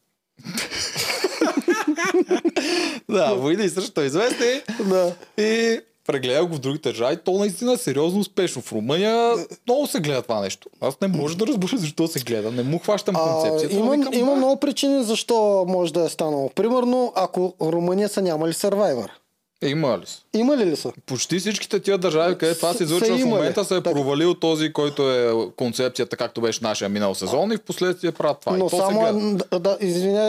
Да, 3.08 3.34
войни 3.34 3.68
срещу 3.68 4.00
известни. 4.00 4.62
Да. 4.80 5.12
И 5.38 5.80
прегледах 6.08 6.46
го 6.48 6.54
в 6.54 6.58
другите 6.58 6.88
държави. 6.88 7.16
То 7.24 7.32
наистина 7.32 7.72
е 7.72 7.76
сериозно 7.76 8.20
успешно. 8.20 8.62
В 8.62 8.72
Румъния 8.72 9.34
много 9.66 9.86
се 9.86 10.00
гледа 10.00 10.22
това 10.22 10.40
нещо. 10.40 10.68
Аз 10.80 11.00
не 11.00 11.08
мога 11.08 11.34
да 11.34 11.46
разбера 11.46 11.76
защо 11.76 12.08
се 12.08 12.20
гледа. 12.20 12.50
Не 12.50 12.62
му 12.62 12.78
хващам 12.78 13.16
А, 13.16 13.20
концепцията. 13.20 13.76
но 13.76 13.84
имам, 13.84 14.00
викам, 14.00 14.14
има 14.14 14.30
да. 14.30 14.36
много 14.36 14.60
причини 14.60 15.04
защо 15.04 15.64
може 15.68 15.92
да 15.92 16.04
е 16.04 16.08
станало. 16.08 16.50
Примерно, 16.54 17.12
ако 17.16 17.54
Румъния 17.62 18.08
са 18.08 18.22
нямали 18.22 18.52
сървайвер. 18.52 19.10
Е, 19.62 19.68
Има 19.68 19.98
ли 19.98 20.06
са? 20.06 20.20
Има 20.34 20.56
ли 20.56 20.66
ли 20.66 20.76
са? 20.76 20.92
Почти 21.06 21.38
всичките 21.38 21.80
тия 21.80 21.98
държави, 21.98 22.38
където 22.38 22.58
това 22.58 22.72
се 22.74 22.82
излъчва 22.82 23.16
в 23.16 23.24
момента, 23.24 23.64
се 23.64 23.74
е 23.74 23.82
Така. 23.82 23.90
провалил 23.92 24.34
този, 24.34 24.72
който 24.72 25.10
е 25.12 25.32
концепцията, 25.56 26.16
както 26.16 26.40
беше 26.40 26.60
нашия 26.62 26.88
минал 26.88 27.14
сезон 27.14 27.52
и 27.52 27.56
в 27.56 27.60
последствие 27.60 28.12
правят 28.12 28.40
това. 28.40 28.56
и 28.56 28.58
Но 28.58 28.68
се 28.68 28.76
само, 28.76 29.00
гледа. 29.00 29.60
да, 29.60 29.78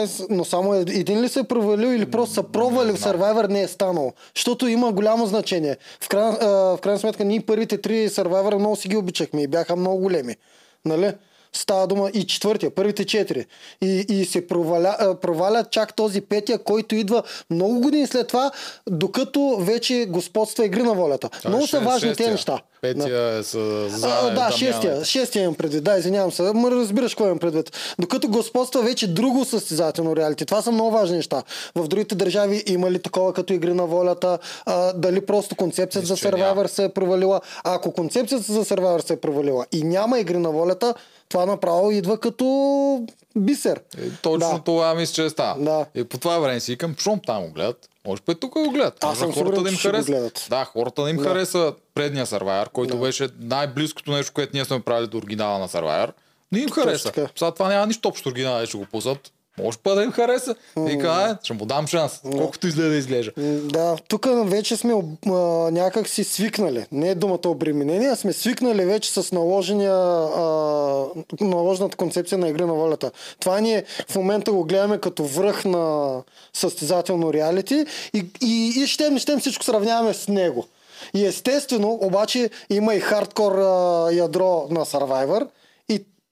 се, 0.06 0.26
но 0.30 0.44
само 0.44 0.74
е- 0.74 0.80
един 0.80 1.20
ли 1.20 1.28
се 1.28 1.40
е 1.40 1.44
провалил 1.44 1.88
или 1.88 2.06
просто 2.06 2.34
са 2.34 2.42
пробвали 2.42 2.92
в 2.92 2.98
Survivor 2.98 3.48
не 3.48 3.62
е 3.62 3.68
станало? 3.68 4.12
Защото 4.36 4.66
има 4.66 4.92
голямо 4.92 5.26
значение. 5.26 5.76
В 6.00 6.08
крайна, 6.08 6.38
а, 6.40 6.46
в 6.46 6.78
крайна 6.80 6.98
сметка 6.98 7.24
ние 7.24 7.40
първите 7.40 7.78
три 7.78 8.08
Survivor 8.08 8.54
много 8.54 8.76
си 8.76 8.88
ги 8.88 8.96
обичахме 8.96 9.42
и 9.42 9.46
бяха 9.46 9.76
много 9.76 9.98
големи. 9.98 10.36
Нали? 10.84 11.12
Става 11.52 11.86
дума 11.86 12.10
и 12.10 12.26
четвъртия, 12.26 12.70
първите 12.70 13.04
четири. 13.04 13.46
И, 13.82 14.06
и 14.08 14.24
се 14.24 14.46
проваля, 14.46 14.96
а, 14.98 15.14
проваля 15.14 15.64
чак 15.70 15.96
този 15.96 16.20
петия, 16.20 16.58
който 16.58 16.94
идва 16.94 17.22
много 17.50 17.80
години 17.80 18.06
след 18.06 18.28
това, 18.28 18.50
докато 18.88 19.56
вече 19.60 20.06
господства 20.08 20.64
игри 20.66 20.82
на 20.82 20.94
волята. 20.94 21.30
Е 21.44 21.48
много 21.48 21.66
са 21.66 21.76
шест- 21.76 21.84
важни 21.84 22.08
шестия. 22.08 22.16
тези 22.16 22.30
неща. 22.30 22.52
Да. 22.52 22.60
Петия 22.82 23.38
е 23.38 23.42
с 23.42 23.50
за 23.88 24.08
А, 24.08 24.30
да, 24.30 24.50
шестия, 24.52 25.04
шестия 25.04 25.42
имам 25.42 25.54
предвид. 25.54 25.84
Да, 25.84 25.98
извинявам 25.98 26.32
се. 26.32 26.42
Ма 26.42 26.70
разбираш 26.70 27.12
какво 27.12 27.24
имам 27.24 27.38
предвид. 27.38 27.94
Докато 27.98 28.28
господства 28.28 28.82
вече 28.82 29.06
друго 29.08 29.44
състезателно 29.44 30.16
реалити. 30.16 30.46
Това 30.46 30.62
са 30.62 30.72
много 30.72 30.90
важни 30.90 31.16
неща. 31.16 31.42
В 31.74 31.88
другите 31.88 32.14
държави 32.14 32.62
има 32.66 32.90
ли 32.90 32.98
такова 32.98 33.32
като 33.32 33.52
игри 33.52 33.74
на 33.74 33.86
волята? 33.86 34.38
А, 34.66 34.92
дали 34.92 35.20
просто 35.20 35.56
концепцията 35.56 36.06
за. 36.06 36.16
Survivor 36.16 36.66
се 36.66 36.84
е 36.84 36.88
провалила? 36.88 37.40
А 37.64 37.74
ако 37.74 37.92
концепцията 37.92 38.52
за 38.52 38.64
Survivor 38.64 39.06
се 39.06 39.12
е 39.12 39.16
провалила 39.16 39.66
и 39.72 39.82
няма 39.82 40.18
игри 40.18 40.38
на 40.38 40.50
волята, 40.50 40.94
това 41.30 41.46
направо 41.46 41.90
идва 41.90 42.18
като 42.18 43.06
бисер. 43.36 43.80
Е, 43.98 44.10
точно 44.22 44.38
Да. 44.38 44.62
това 44.64 44.94
мисля, 44.94 45.14
че 45.14 45.30
става. 45.30 45.64
Да. 45.64 45.86
И 45.94 46.04
по 46.04 46.18
това 46.18 46.38
време 46.38 46.60
си 46.60 46.72
викам, 46.72 46.94
щом 46.98 47.20
там 47.26 47.42
го 47.42 47.52
гледат, 47.52 47.88
може 48.06 48.22
пък 48.22 48.40
тук 48.40 48.52
го 48.54 48.70
гледат. 48.70 49.04
Аз 49.04 49.18
съм 49.18 49.32
хората 49.32 49.62
да 49.62 49.70
им 49.70 49.76
гледат. 50.04 50.46
Да, 50.50 50.64
хората 50.64 51.02
да 51.02 51.10
им 51.10 51.16
Да. 51.16 51.22
хареса 51.22 51.72
предния 51.94 52.26
Survivor, 52.26 52.68
който 52.68 52.98
беше 52.98 53.28
най-близкото 53.40 54.10
нещо, 54.10 54.32
което 54.32 54.50
ние 54.54 54.64
сме 54.64 54.80
правили 54.80 55.06
до 55.06 55.18
оригинала 55.18 55.58
на 55.58 55.68
Survivor. 55.68 56.12
Не 56.52 56.58
им 56.58 56.70
хареса. 56.70 57.12
Сега 57.14 57.50
това 57.50 57.68
няма 57.68 57.86
нищо 57.86 58.08
общо 58.08 58.28
оригинала, 58.28 58.66
ще 58.66 58.78
го 58.78 58.86
пуснат. 58.86 59.32
Може 59.64 59.78
път 59.78 59.96
да 59.96 60.02
им 60.02 60.12
хареса. 60.12 60.54
Вика, 60.76 61.28
е, 61.30 61.44
ще 61.44 61.52
му 61.52 61.66
дам 61.66 61.86
шанс. 61.86 62.20
Колкото 62.22 62.66
изгледа 62.66 62.88
да 62.88 62.96
изглежда. 62.96 63.32
Да, 63.64 63.96
тук 64.08 64.26
вече 64.44 64.76
сме 64.76 64.94
а, 65.26 65.30
някак 65.70 66.08
си 66.08 66.24
свикнали. 66.24 66.86
Не 66.92 67.08
е 67.08 67.14
думата 67.14 67.40
обременение, 67.46 68.08
а 68.08 68.16
сме 68.16 68.32
свикнали 68.32 68.84
вече 68.84 69.10
с 69.10 69.32
наложения, 69.32 69.94
а, 69.94 71.04
наложената 71.40 71.96
концепция 71.96 72.38
на 72.38 72.48
игри 72.48 72.64
на 72.64 72.72
волята. 72.72 73.10
Това 73.40 73.60
ние 73.60 73.84
в 74.08 74.14
момента 74.16 74.52
го 74.52 74.64
гледаме 74.64 74.98
като 74.98 75.24
връх 75.24 75.64
на 75.64 76.16
състезателно 76.52 77.32
реалити 77.32 77.86
и, 78.14 78.24
и, 78.42 78.82
и 78.82 78.86
щем, 78.86 79.18
щем 79.18 79.40
всичко 79.40 79.64
сравняваме 79.64 80.14
с 80.14 80.28
него. 80.28 80.66
И 81.14 81.26
естествено, 81.26 81.98
обаче 82.02 82.50
има 82.70 82.94
и 82.94 83.00
хардкор 83.00 83.52
а, 83.52 84.08
ядро 84.12 84.66
на 84.70 84.84
Survivor 84.84 85.46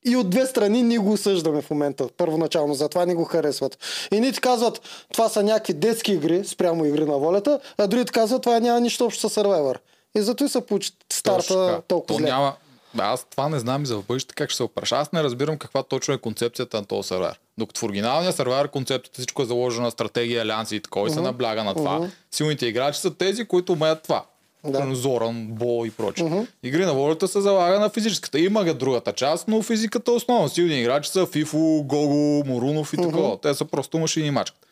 и 0.06 0.16
от 0.16 0.30
две 0.30 0.46
страни 0.46 0.82
ние 0.82 0.98
го 0.98 1.12
осъждаме 1.12 1.62
в 1.62 1.70
момента, 1.70 2.08
първоначално, 2.16 2.74
затова 2.74 3.06
ни 3.06 3.14
го 3.14 3.24
харесват. 3.24 3.78
И 4.12 4.20
ни 4.20 4.32
ти 4.32 4.40
казват, 4.40 4.80
това 5.12 5.28
са 5.28 5.42
някакви 5.42 5.72
детски 5.72 6.12
игри, 6.12 6.44
спрямо 6.44 6.84
игри 6.84 7.04
на 7.04 7.18
волята, 7.18 7.60
а 7.78 7.86
другите 7.86 8.12
казват, 8.12 8.42
това 8.42 8.60
няма 8.60 8.80
нищо 8.80 9.04
общо 9.04 9.28
с 9.28 9.34
Survivor. 9.34 9.76
И 10.16 10.20
зато 10.22 10.44
и 10.44 10.48
се 10.48 10.66
получи 10.66 10.90
старта 11.12 11.82
толкова 11.88 12.06
То 12.06 12.14
зле. 12.14 12.30
няма, 12.30 12.54
Аз 12.98 13.26
това 13.30 13.48
не 13.48 13.58
знам 13.58 13.82
и 13.82 13.86
за 13.86 13.96
в 13.96 14.04
бъдеще 14.04 14.34
как 14.34 14.50
ще 14.50 14.56
се 14.56 14.62
опраш. 14.62 14.92
Аз 14.92 15.12
не 15.12 15.22
разбирам 15.22 15.58
каква 15.58 15.82
точно 15.82 16.14
е 16.14 16.18
концепцията 16.18 16.76
на 16.76 16.84
този 16.84 17.08
сервер. 17.08 17.40
Докато 17.58 17.80
в 17.80 17.82
оригиналния 17.82 18.32
сервер 18.32 18.68
концепцията 18.68 19.18
всичко 19.18 19.42
е 19.42 19.46
заложено 19.46 19.84
на 19.84 19.90
стратегия, 19.90 20.42
алианси 20.42 20.76
и 20.76 20.80
такова 20.80 21.08
и 21.08 21.10
се 21.10 21.20
набляга 21.20 21.64
на 21.64 21.74
това. 21.74 22.08
Силните 22.30 22.66
играчи 22.66 23.00
са 23.00 23.14
тези, 23.14 23.44
които 23.44 23.72
умеят 23.72 24.02
това. 24.02 24.24
Да. 24.72 24.86
Да. 24.86 24.94
Зоран, 24.94 25.46
Бо 25.48 25.84
и 25.84 25.90
прочее. 25.90 26.46
Игри 26.62 26.84
на 26.86 26.94
волята 26.94 27.28
се 27.28 27.40
залага 27.40 27.80
на 27.80 27.88
физическата. 27.88 28.40
Има 28.40 28.64
ga 28.64 28.74
другата 28.74 29.12
част, 29.12 29.48
но 29.48 29.62
физиката 29.62 30.10
е 30.10 30.14
основна. 30.14 30.48
Силни 30.48 30.80
играчи 30.80 31.10
са 31.10 31.26
Фифо, 31.26 31.82
Гого, 31.84 32.42
Морунов 32.46 32.92
и 32.92 32.96
такова. 32.96 33.40
Те 33.40 33.54
са 33.54 33.64
просто 33.64 33.98
машини 33.98 34.26
и 34.26 34.30
мачкат. 34.30 34.66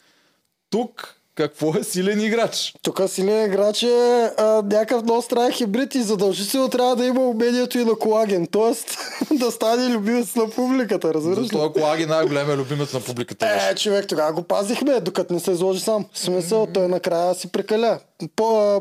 Тук 0.70 1.15
какво 1.36 1.74
е 1.78 1.84
силен 1.84 2.20
играч? 2.20 2.74
Тук 2.82 3.00
силен 3.08 3.44
играч 3.46 3.82
е 3.82 4.30
а, 4.38 4.62
някакъв 4.62 5.02
много 5.02 5.22
странен 5.22 5.52
хибрид 5.52 5.94
и 5.94 6.02
задължително 6.02 6.68
трябва 6.68 6.96
да 6.96 7.06
има 7.06 7.20
умението 7.20 7.78
и 7.78 7.84
на 7.84 7.94
колаген. 7.94 8.46
Тоест 8.46 8.98
да 9.30 9.50
стане 9.50 9.94
любимец 9.94 10.34
на 10.34 10.50
публиката, 10.50 11.14
разбираш 11.14 11.38
ли? 11.38 11.42
Защо 11.42 11.72
Колаги 11.72 12.06
най-големия 12.06 12.56
любимец 12.56 12.92
на 12.92 13.00
публиката? 13.00 13.46
Е, 13.46 13.74
човек, 13.74 14.06
тогава 14.08 14.32
го 14.32 14.42
пазихме, 14.42 15.00
докато 15.00 15.34
не 15.34 15.40
се 15.40 15.50
изложи 15.50 15.80
сам. 15.80 16.04
В 16.12 16.18
смисъл, 16.18 16.66
той 16.74 16.88
накрая 16.88 17.34
си 17.34 17.48
прекаля. 17.48 17.98
По, 18.36 18.60
а, 18.60 18.80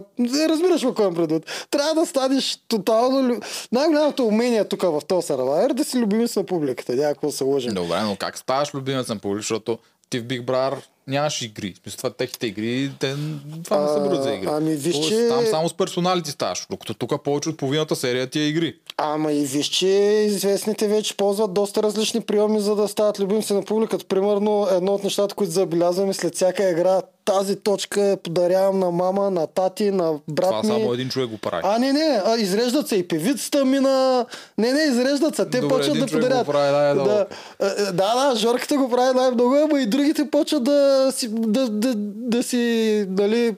разбираш 0.49 0.81
какво 0.81 1.03
имам 1.03 1.15
предвид. 1.15 1.67
Трябва 1.71 1.93
да 1.93 2.05
станеш 2.05 2.59
тотално... 2.67 3.39
Най-голямото 3.71 4.25
умение 4.25 4.63
тук 4.63 4.81
в 4.81 5.01
този 5.07 5.27
сервайер 5.27 5.69
е 5.69 5.73
да 5.73 5.83
си 5.83 5.99
любимец 5.99 6.35
на 6.35 6.43
публиката. 6.43 6.95
Някакво 6.95 7.31
се 7.31 7.43
лъжим. 7.43 7.73
Добре, 7.73 8.01
но 8.01 8.15
как 8.15 8.37
ставаш 8.37 8.73
любимец 8.73 9.07
на 9.07 9.17
публика, 9.17 9.41
защото 9.41 9.77
ти 10.09 10.19
в 10.19 10.23
Big 10.23 10.45
Brother 10.45 10.77
нямаш 11.07 11.41
игри. 11.41 11.73
В 11.73 11.79
смисъл, 11.79 11.97
това 11.97 12.09
техните 12.09 12.47
игри, 12.47 12.91
те, 12.99 13.15
това 13.63 13.79
не 13.79 13.87
са 13.89 13.99
броят 13.99 14.23
за 14.23 14.31
игри. 14.31 14.47
ами 14.47 14.75
виж, 14.75 14.95
че- 14.99 15.27
Там 15.29 15.45
само 15.45 15.69
с 15.69 15.73
персоналите 15.73 16.31
ставаш, 16.31 16.67
докато 16.69 16.93
тук 16.95 17.23
повече 17.23 17.49
от 17.49 17.57
половината 17.57 17.95
серия 17.95 18.27
ти 18.27 18.39
е 18.39 18.47
игри. 18.47 18.75
Ама 18.97 19.31
и 19.31 19.45
виж, 19.45 19.67
че 19.67 19.87
известните 20.27 20.87
вече 20.87 21.17
ползват 21.17 21.53
доста 21.53 21.83
различни 21.83 22.21
приеми, 22.21 22.59
за 22.59 22.75
да 22.75 22.87
стават 22.87 23.19
любимци 23.19 23.53
на 23.53 23.63
публиката. 23.63 24.05
Примерно, 24.05 24.67
едно 24.71 24.93
от 24.93 25.03
нещата, 25.03 25.35
които 25.35 25.51
забелязваме 25.51 26.13
след 26.13 26.35
всяка 26.35 26.69
игра, 26.69 27.01
тази 27.25 27.55
точка 27.55 28.01
я 28.01 28.17
подарявам 28.17 28.79
на 28.79 28.91
мама, 28.91 29.31
на 29.31 29.47
тати, 29.47 29.91
на 29.91 30.13
брат 30.27 30.49
Това 30.49 30.61
ми. 30.63 30.67
само 30.69 30.93
един 30.93 31.09
човек 31.09 31.29
го 31.29 31.37
прави. 31.37 31.61
А, 31.65 31.79
не, 31.79 31.93
не, 31.93 32.21
а, 32.25 32.37
изреждат 32.37 32.87
се 32.87 32.95
и 32.95 33.07
певицата 33.07 33.65
ми 33.65 33.79
на... 33.79 34.25
Не, 34.57 34.73
не, 34.73 34.81
изреждат 34.81 35.35
се. 35.35 35.45
Те 35.45 35.59
Добре, 35.59 35.75
почват 35.75 35.99
да 35.99 36.05
човек 36.05 36.23
го 36.23 36.29
подарят. 36.29 36.47
прави 36.47 36.71
най-много. 36.73 37.09
да, 37.09 37.25
А, 37.59 37.65
а, 37.79 37.85
да, 37.85 37.91
да, 38.29 38.35
Жорката 38.35 38.77
го 38.77 38.89
прави 38.89 39.15
най-много, 39.15 39.55
ама 39.55 39.81
и 39.81 39.85
другите 39.85 40.29
почват 40.29 40.63
да 40.63 40.94
си, 41.11 41.29
да, 41.31 41.69
да, 41.69 41.93
да 41.95 42.43
си 42.43 43.05
нали, 43.09 43.55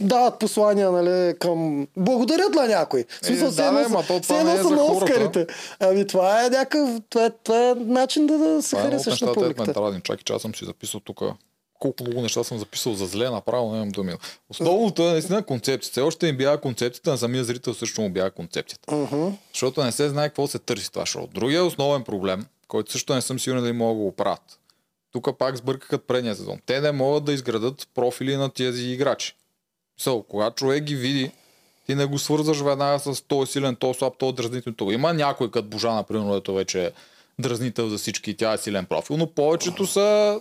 дават 0.00 0.38
послания 0.38 0.90
нали, 0.90 1.38
към... 1.38 1.86
Благодарят 1.96 2.54
на 2.54 2.66
някой. 2.68 3.04
В 3.22 3.26
смисъл, 3.26 3.48
Е, 3.48 3.50
да, 3.50 3.72
бе, 3.72 3.88
ма 3.88 4.04
то 4.06 4.20
това 4.20 4.42
не 4.42 4.52
е 4.52 4.56
за 4.56 4.70
на. 4.70 4.84
Оскарите. 4.84 5.46
Ами 5.80 6.06
това 6.06 6.46
е 6.46 6.50
някакъв... 6.50 6.90
Това 7.10 7.24
е, 7.24 7.30
това 7.30 7.68
е 7.70 7.74
начин 7.74 8.26
да, 8.26 8.38
да 8.38 8.62
се 8.62 8.70
Това 8.70 8.82
е 8.82 8.84
харесаш 8.84 9.20
на 9.20 9.30
ето 9.30 9.40
ме 9.40 9.46
публиката. 9.46 9.80
дразни. 9.80 10.00
Чакай, 10.00 10.22
че 10.24 10.32
аз 10.32 10.42
съм 10.42 10.54
си 10.54 10.64
записал 10.64 11.00
тук 11.00 11.22
колко 11.78 12.04
много 12.04 12.22
неща 12.22 12.44
съм 12.44 12.58
записал 12.58 12.94
за 12.94 13.06
зле, 13.06 13.30
направо 13.30 13.70
не 13.70 13.76
имам 13.76 13.88
думи. 13.88 14.14
Основното 14.50 15.08
е 15.08 15.12
наистина 15.12 15.42
концепцията. 15.42 16.04
Още 16.04 16.26
не 16.26 16.32
бяга 16.32 16.60
концепцията, 16.60 17.10
на 17.10 17.18
самия 17.18 17.44
зрител 17.44 17.74
също 17.74 18.00
му 18.00 18.10
бяга 18.10 18.30
концепцията. 18.30 18.94
Мгм. 18.94 19.28
Защото 19.52 19.84
не 19.84 19.92
се 19.92 20.08
знае 20.08 20.28
какво 20.28 20.46
се 20.46 20.58
търси 20.58 20.92
това 20.92 21.06
шоу. 21.06 21.26
Другия 21.34 21.64
основен 21.64 22.04
проблем, 22.04 22.46
който 22.68 22.92
също 22.92 23.14
не 23.14 23.22
съм 23.22 23.40
сигурен 23.40 23.62
дали 23.62 23.72
могат 23.72 23.96
да 23.96 24.02
го 24.02 24.08
оправят. 24.08 24.57
Тук 25.12 25.38
пак 25.38 25.56
сбъркаха 25.56 25.98
предния 25.98 26.34
сезон. 26.34 26.58
Те 26.66 26.80
не 26.80 26.92
могат 26.92 27.24
да 27.24 27.32
изградат 27.32 27.88
профили 27.94 28.36
на 28.36 28.50
тези 28.50 28.84
играчи. 28.84 29.36
So, 30.00 30.26
когато 30.26 30.54
човек 30.54 30.84
ги 30.84 30.96
види, 30.96 31.30
ти 31.86 31.94
не 31.94 32.06
го 32.06 32.18
свързваш 32.18 32.60
веднага 32.60 32.98
с 32.98 33.22
този 33.22 33.52
силен, 33.52 33.76
този 33.76 33.98
слаб, 33.98 34.18
този 34.18 34.34
дразнител. 34.34 34.72
Това. 34.72 34.92
Има 34.92 35.14
някой 35.14 35.50
като 35.50 35.68
Божа, 35.68 35.92
например, 35.92 36.36
ето 36.36 36.54
вече 36.54 36.84
е 36.84 36.92
дразнител 37.38 37.88
за 37.88 37.98
всички, 37.98 38.36
тя 38.36 38.52
е 38.52 38.58
силен 38.58 38.86
профил, 38.86 39.16
но 39.16 39.26
повечето 39.26 39.86
са 39.86 40.40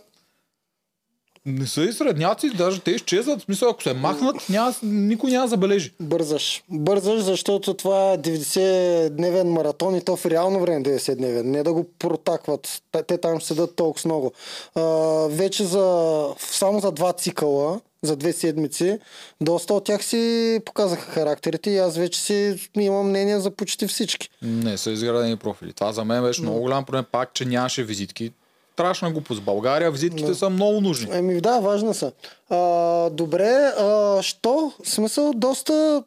не 1.48 1.68
са 1.68 1.82
и 1.82 1.94
средняци, 1.94 2.50
даже 2.50 2.80
те 2.80 2.92
изчезват. 2.92 3.42
В 3.42 3.44
смисъл, 3.44 3.70
ако 3.70 3.84
се 3.84 3.94
махнат, 3.94 4.50
няма, 4.50 4.74
никой 4.84 5.32
няма 5.32 5.48
забележи. 5.48 5.92
Бързаш. 6.00 6.64
Бързаш, 6.70 7.22
защото 7.22 7.74
това 7.74 8.14
е 8.14 8.18
90-дневен 8.18 9.44
маратон 9.44 9.96
и 9.96 10.02
то 10.02 10.16
в 10.16 10.26
реално 10.26 10.60
време 10.60 10.84
90-дневен. 10.84 11.44
Не 11.44 11.64
да 11.64 11.74
го 11.74 11.90
протакват. 12.00 12.82
Те- 13.08 13.18
там 13.18 13.42
седат 13.42 13.76
толкова 13.76 14.02
много. 14.06 14.32
А, 14.76 14.82
вече 15.30 15.64
за, 15.64 16.26
само 16.38 16.80
за 16.80 16.92
два 16.92 17.14
цикъла, 17.14 17.80
за 18.04 18.16
две 18.16 18.34
седмици, 18.34 19.00
доста 19.42 19.74
от 19.74 19.84
тях 19.84 20.06
си 20.06 20.60
показаха 20.66 21.12
характерите 21.12 21.70
и 21.72 21.78
аз 21.78 21.98
вече 21.98 22.20
си 22.22 22.70
имам 22.80 23.10
мнение 23.10 23.40
за 23.40 23.52
почти 23.52 23.88
всички. 23.88 24.30
Не 24.42 24.78
са 24.78 24.92
изградени 24.92 25.38
профили. 25.38 25.74
Това 25.74 25.92
за 25.94 26.06
мен 26.06 26.24
беше 26.24 26.42
много 26.42 26.60
голям 26.60 26.86
проблем, 26.86 27.06
пак, 27.12 27.34
че 27.34 27.46
нямаше 27.46 27.84
визитки. 27.84 28.32
Страшна 28.78 29.12
глупост. 29.12 29.42
България 29.44 29.92
визитките 29.92 30.34
са 30.34 30.50
много 30.50 30.82
нужни. 30.82 31.18
Еми 31.18 31.42
да, 31.42 31.60
важна 31.60 31.94
са. 31.94 32.12
А, 32.50 33.10
добре, 33.10 33.74
а, 33.78 34.22
що? 34.22 34.72
В 34.84 34.90
смисъл, 34.90 35.34
доста... 35.36 36.04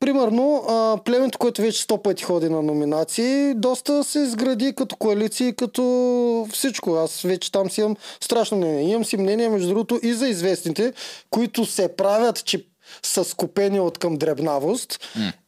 Примерно, 0.00 0.64
а, 0.68 0.96
племето, 1.04 1.38
което 1.38 1.62
вече 1.62 1.82
сто 1.82 2.02
пъти 2.02 2.24
ходи 2.24 2.48
на 2.48 2.62
номинации, 2.62 3.54
доста 3.54 4.04
се 4.04 4.18
изгради 4.18 4.74
като 4.76 4.96
коалиции, 4.96 5.52
като 5.52 6.46
всичко. 6.52 6.94
Аз 6.94 7.22
вече 7.22 7.52
там 7.52 7.70
си 7.70 7.80
имам 7.80 7.96
страшно 8.20 8.56
мнение. 8.56 8.90
Имам 8.90 9.04
си 9.04 9.16
мнение, 9.16 9.48
между 9.48 9.68
другото, 9.68 10.00
и 10.02 10.12
за 10.12 10.28
известните, 10.28 10.92
които 11.30 11.64
се 11.64 11.96
правят, 11.96 12.44
че 12.44 12.66
са 13.02 13.24
скупени 13.24 13.80
от 13.80 13.98
към 13.98 14.16
дребнавост. 14.16 15.00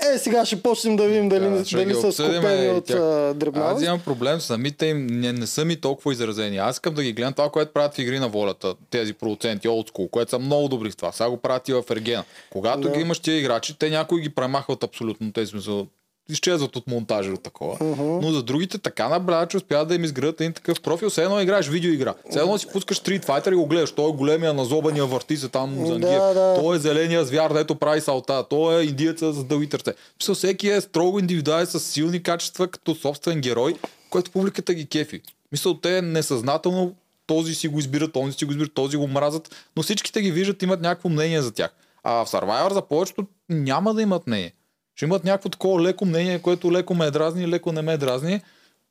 Е, 0.07 0.19
сега 0.19 0.45
ще 0.45 0.63
почнем 0.63 0.97
да 0.97 1.05
видим 1.05 1.29
дали, 1.29 1.41
Да, 1.43 1.63
дали 1.65 1.95
са 1.95 2.07
обсъдим 2.07 2.33
скупени 2.33 2.67
и 2.67 2.69
от 2.69 2.85
тях. 2.85 2.97
а, 2.97 3.29
Аз 3.29 3.35
дребнавост. 3.35 3.85
имам 3.85 4.01
проблем, 4.01 4.41
самите 4.41 4.87
им 4.87 5.07
не, 5.07 5.33
не 5.33 5.47
са 5.47 5.65
ми 5.65 5.77
толкова 5.77 6.13
изразени. 6.13 6.59
Аз 6.59 6.77
искам 6.77 6.95
да 6.95 7.03
ги 7.03 7.13
гледам 7.13 7.33
това, 7.33 7.51
което 7.51 7.73
правят 7.73 7.95
в 7.95 7.99
игри 7.99 8.19
на 8.19 8.29
волята, 8.29 8.75
тези 8.91 9.13
продуценти 9.13 9.69
old 9.69 9.91
school, 9.91 10.11
което 10.11 10.31
са 10.31 10.39
много 10.39 10.69
добри 10.69 10.91
в 10.91 10.97
това. 10.97 11.13
Сега 11.13 11.31
го 11.31 11.37
правят 11.39 11.69
и 11.69 11.73
в 11.73 11.85
Ергена. 11.91 12.25
Когато 12.51 12.81
Да. 12.81 12.91
ги 12.91 13.01
имаш 13.01 13.19
тия 13.19 13.39
играчи, 13.39 13.79
те 13.79 13.91
някои 13.91 14.21
ги 14.21 14.29
премахват 14.29 14.85
абсолютно. 14.85 15.33
Те 15.33 15.47
смисъл, 15.47 15.87
изчезват 16.29 16.77
от 16.77 16.87
монтажа 16.87 17.33
от 17.33 17.43
такова. 17.43 17.77
Но 18.23 18.33
за 18.33 18.43
другите 18.43 18.79
така 18.79 19.09
наблюдават, 19.09 19.51
че 19.51 19.57
успяват 19.57 19.89
да 19.89 19.95
им 19.95 20.05
изградят 20.05 20.41
един 20.41 20.53
такъв 20.53 20.81
профил. 20.81 21.11
Все 21.11 21.23
едно 21.23 21.41
играеш 21.41 21.69
видеоигра. 21.69 22.15
Все 22.31 22.39
едно 22.39 22.59
си 22.59 22.67
пускаш 22.73 23.01
Street 23.01 23.27
Fighter 23.27 23.53
и 23.53 23.55
го 23.55 23.67
гледаш. 23.67 23.93
Той 23.93 24.11
е 24.11 24.13
големия, 24.13 24.55
назобания, 24.55 25.07
върти 25.07 25.37
се 25.37 25.49
там 25.49 25.87
за 25.87 25.99
Да, 25.99 26.35
да. 26.35 26.55
Той 26.63 26.77
е 26.77 26.79
зеления 26.79 27.25
звяр, 27.25 27.53
дето 27.53 27.75
прави 27.75 28.01
салта. 28.01 28.45
Той 28.51 28.81
е 28.81 28.85
индиеца 28.85 29.33
с 29.33 29.45
дълги 29.45 29.69
търце. 29.69 29.95
Мисля, 30.21 30.35
всеки 30.35 30.69
е 30.69 30.81
строго 30.81 31.19
индивидуален 31.19 31.67
с 31.67 31.81
силни 31.81 32.23
качества 32.23 32.69
като 32.69 32.95
собствен 32.95 33.41
герой, 33.41 33.75
който 34.11 34.31
публиката 34.31 34.75
ги 34.75 34.87
кефи. 34.87 35.21
Мисля, 35.53 35.81
те 35.81 36.03
несъзнателно 36.03 36.95
този 37.27 37.55
си 37.55 37.69
го 37.69 37.79
избират, 37.79 38.13
този 38.13 38.33
си 38.33 38.45
го 38.45 38.51
избират, 38.51 38.75
този 38.75 38.97
го 38.97 39.07
мразят, 39.07 39.55
но 39.77 39.83
всичките 39.83 40.21
ги 40.21 40.33
виждат, 40.33 40.63
имат 40.63 40.81
някакво 40.81 41.09
мнение 41.09 41.43
за 41.43 41.53
тях. 41.53 41.71
А 42.05 42.25
в 42.25 42.31
Survivor 42.31 42.73
за 42.73 42.83
повечето 42.83 43.27
няма 43.49 43.95
да 43.95 44.03
имат 44.03 44.27
мнение. 44.27 44.53
Ще 44.99 45.05
имат 45.05 45.25
някакво 45.25 45.49
такова 45.49 45.83
леко 45.83 46.05
мнение, 46.05 46.39
което 46.39 46.73
леко 46.73 46.95
ме 46.95 47.11
дразни, 47.11 47.49
леко 47.49 47.73
не 47.73 47.83
ме 47.83 47.97
дразни, 47.97 48.41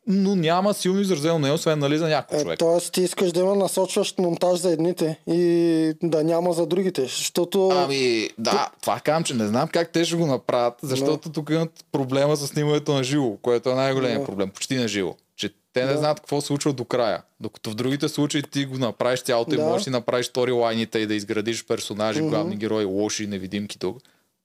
но 0.08 0.36
няма 0.36 0.74
силно 0.74 1.00
изразено 1.02 1.40
мнение, 1.40 1.56
освен 1.56 1.80
нали 1.80 1.98
за 1.98 2.08
някой 2.08 2.38
Е, 2.38 2.42
човек. 2.42 2.60
Тоест 2.60 2.94
ти 2.94 3.02
искаш 3.02 3.32
да 3.32 3.40
има 3.40 3.56
насочващ 3.56 4.20
монтаж 4.20 4.60
за 4.60 4.72
едните 4.72 5.20
и 5.28 5.94
да 6.04 6.24
няма 6.24 6.54
за 6.54 6.66
другите, 6.66 7.02
защото... 7.02 7.70
Ами, 7.70 8.30
да, 8.38 8.70
това 8.82 9.00
казвам, 9.00 9.24
че 9.24 9.34
не 9.34 9.48
знам 9.48 9.68
как 9.68 9.92
те 9.92 10.06
ще 10.06 10.16
го 10.16 10.26
направят, 10.26 10.74
защото 10.84 11.32
тук 11.32 11.50
имат 11.50 11.86
проблема 11.92 12.36
с 12.36 12.48
снимането 12.48 12.94
на 12.94 13.04
живо, 13.04 13.38
което 13.42 13.70
е 13.70 13.76
най-големият 13.76 14.26
проблем, 14.26 14.50
почти 14.50 14.76
на 14.76 14.88
живо. 14.88 15.16
Че 15.36 15.50
те 15.74 15.86
не 15.86 15.92
Да. 15.92 15.98
знаят 15.98 16.20
какво 16.20 16.42
се 16.42 16.48
случва 16.48 16.74
до 16.74 16.86
края. 16.86 17.22
Докато 17.40 17.70
в 17.70 17.76
другите 17.76 18.10
случаи 18.10 18.44
ти 18.44 18.66
го 18.66 18.78
направиш 18.78 19.22
цялото 19.22 19.54
и 19.54 19.58
Да. 19.58 19.64
можеш 19.64 19.86
да 19.86 19.92
направиш 19.92 20.26
сторилайните 20.26 21.00
и 21.00 21.06
да 21.08 21.14
изградиш 21.14 21.66
персонажи, 21.66 22.22
главни 22.22 22.56
герои, 22.56 22.86
лоши, 22.86 23.28
невидимки 23.28 23.80
тук. 23.80 23.98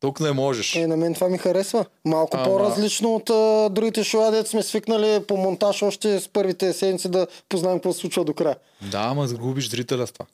Тук 0.03 0.21
не 0.21 0.33
можеш. 0.33 0.77
Е, 0.77 0.87
на 0.87 0.97
мен 0.97 1.15
това 1.15 1.29
ми 1.29 1.39
харесва. 1.39 1.85
Малко 2.05 2.37
Ама- 2.37 2.45
по-различно 2.45 3.15
от 3.15 3.31
а, 3.31 3.69
другите 3.71 4.05
шоа, 4.05 4.31
дето 4.31 4.51
сме 4.51 4.63
свикнали 4.63 5.23
по 5.29 5.37
монтаж 5.37 5.83
още 5.83 6.21
с 6.21 6.29
първите 6.29 6.73
седмици 6.73 7.09
да 7.09 7.27
познаем 7.49 7.77
какво 7.77 7.93
се 7.93 7.99
случва 7.99 8.25
до 8.25 8.35
края. 8.35 8.57
Да, 8.91 8.99
ама 8.99 9.27
загубиш 9.27 9.71
зрителя 9.71 10.07
с 10.07 10.13
това. 10.13 10.27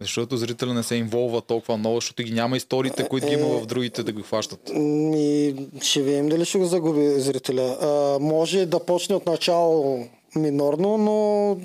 Защото 0.00 0.36
зрителя 0.36 0.74
не 0.74 0.82
се 0.82 0.94
инволва 0.94 1.40
толкова 1.40 1.76
много, 1.76 1.96
защото 1.96 2.22
ги 2.22 2.32
няма 2.32 2.56
историите, 2.56 3.08
които 3.08 3.26
ги 3.26 3.32
има 3.32 3.46
в 3.46 3.66
другите 3.66 4.02
да 4.02 4.12
го 4.12 4.22
хващат. 4.22 4.70
И 5.16 5.54
ще 5.82 6.02
видим 6.02 6.28
дали 6.28 6.44
ще 6.44 6.58
го 6.58 6.64
загуби 6.64 7.20
зрителя. 7.20 7.76
А, 7.82 8.18
може 8.20 8.66
да 8.66 8.80
почне 8.80 9.16
от 9.16 9.26
начало 9.26 10.04
минорно, 10.36 10.98
но 10.98 11.56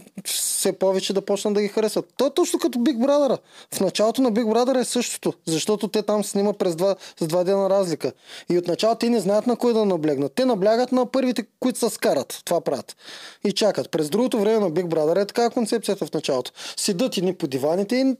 все 0.67 0.73
повече 0.73 1.13
да 1.13 1.21
почнат 1.21 1.53
да 1.53 1.61
ги 1.61 1.67
харесват. 1.67 2.13
То 2.17 2.25
е 2.25 2.33
точно 2.33 2.59
като 2.59 2.79
Big 2.79 2.97
Brother. 2.97 3.37
В 3.73 3.79
началото 3.79 4.21
на 4.21 4.31
Big 4.31 4.45
Brother 4.45 4.79
е 4.79 4.85
същото, 4.85 5.33
защото 5.45 5.87
те 5.87 6.01
там 6.01 6.23
снима 6.23 6.53
през 6.53 6.75
два, 6.75 6.95
с 7.19 7.27
два 7.27 7.43
дена 7.43 7.69
разлика. 7.69 8.11
И 8.49 8.57
от 8.57 8.67
начало 8.67 8.95
те 8.95 9.09
не 9.09 9.19
знаят 9.19 9.47
на 9.47 9.55
кой 9.55 9.73
да 9.73 9.85
наблегнат. 9.85 10.33
Те 10.33 10.45
наблягат 10.45 10.91
на 10.91 11.05
първите, 11.05 11.45
които 11.59 11.79
се 11.79 11.89
скарат. 11.89 12.41
Това 12.45 12.61
правят. 12.61 12.95
И 13.43 13.51
чакат. 13.51 13.91
През 13.91 14.09
другото 14.09 14.39
време 14.39 14.59
на 14.59 14.71
Big 14.71 14.85
Brother 14.85 15.21
е 15.21 15.25
така 15.25 15.49
концепцията 15.49 16.05
в 16.05 16.13
началото. 16.13 16.51
Седат 16.77 17.17
едни 17.17 17.35
по 17.35 17.47
диваните 17.47 17.95
и 17.95 18.15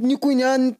никой 0.00 0.34
няма 0.34 0.72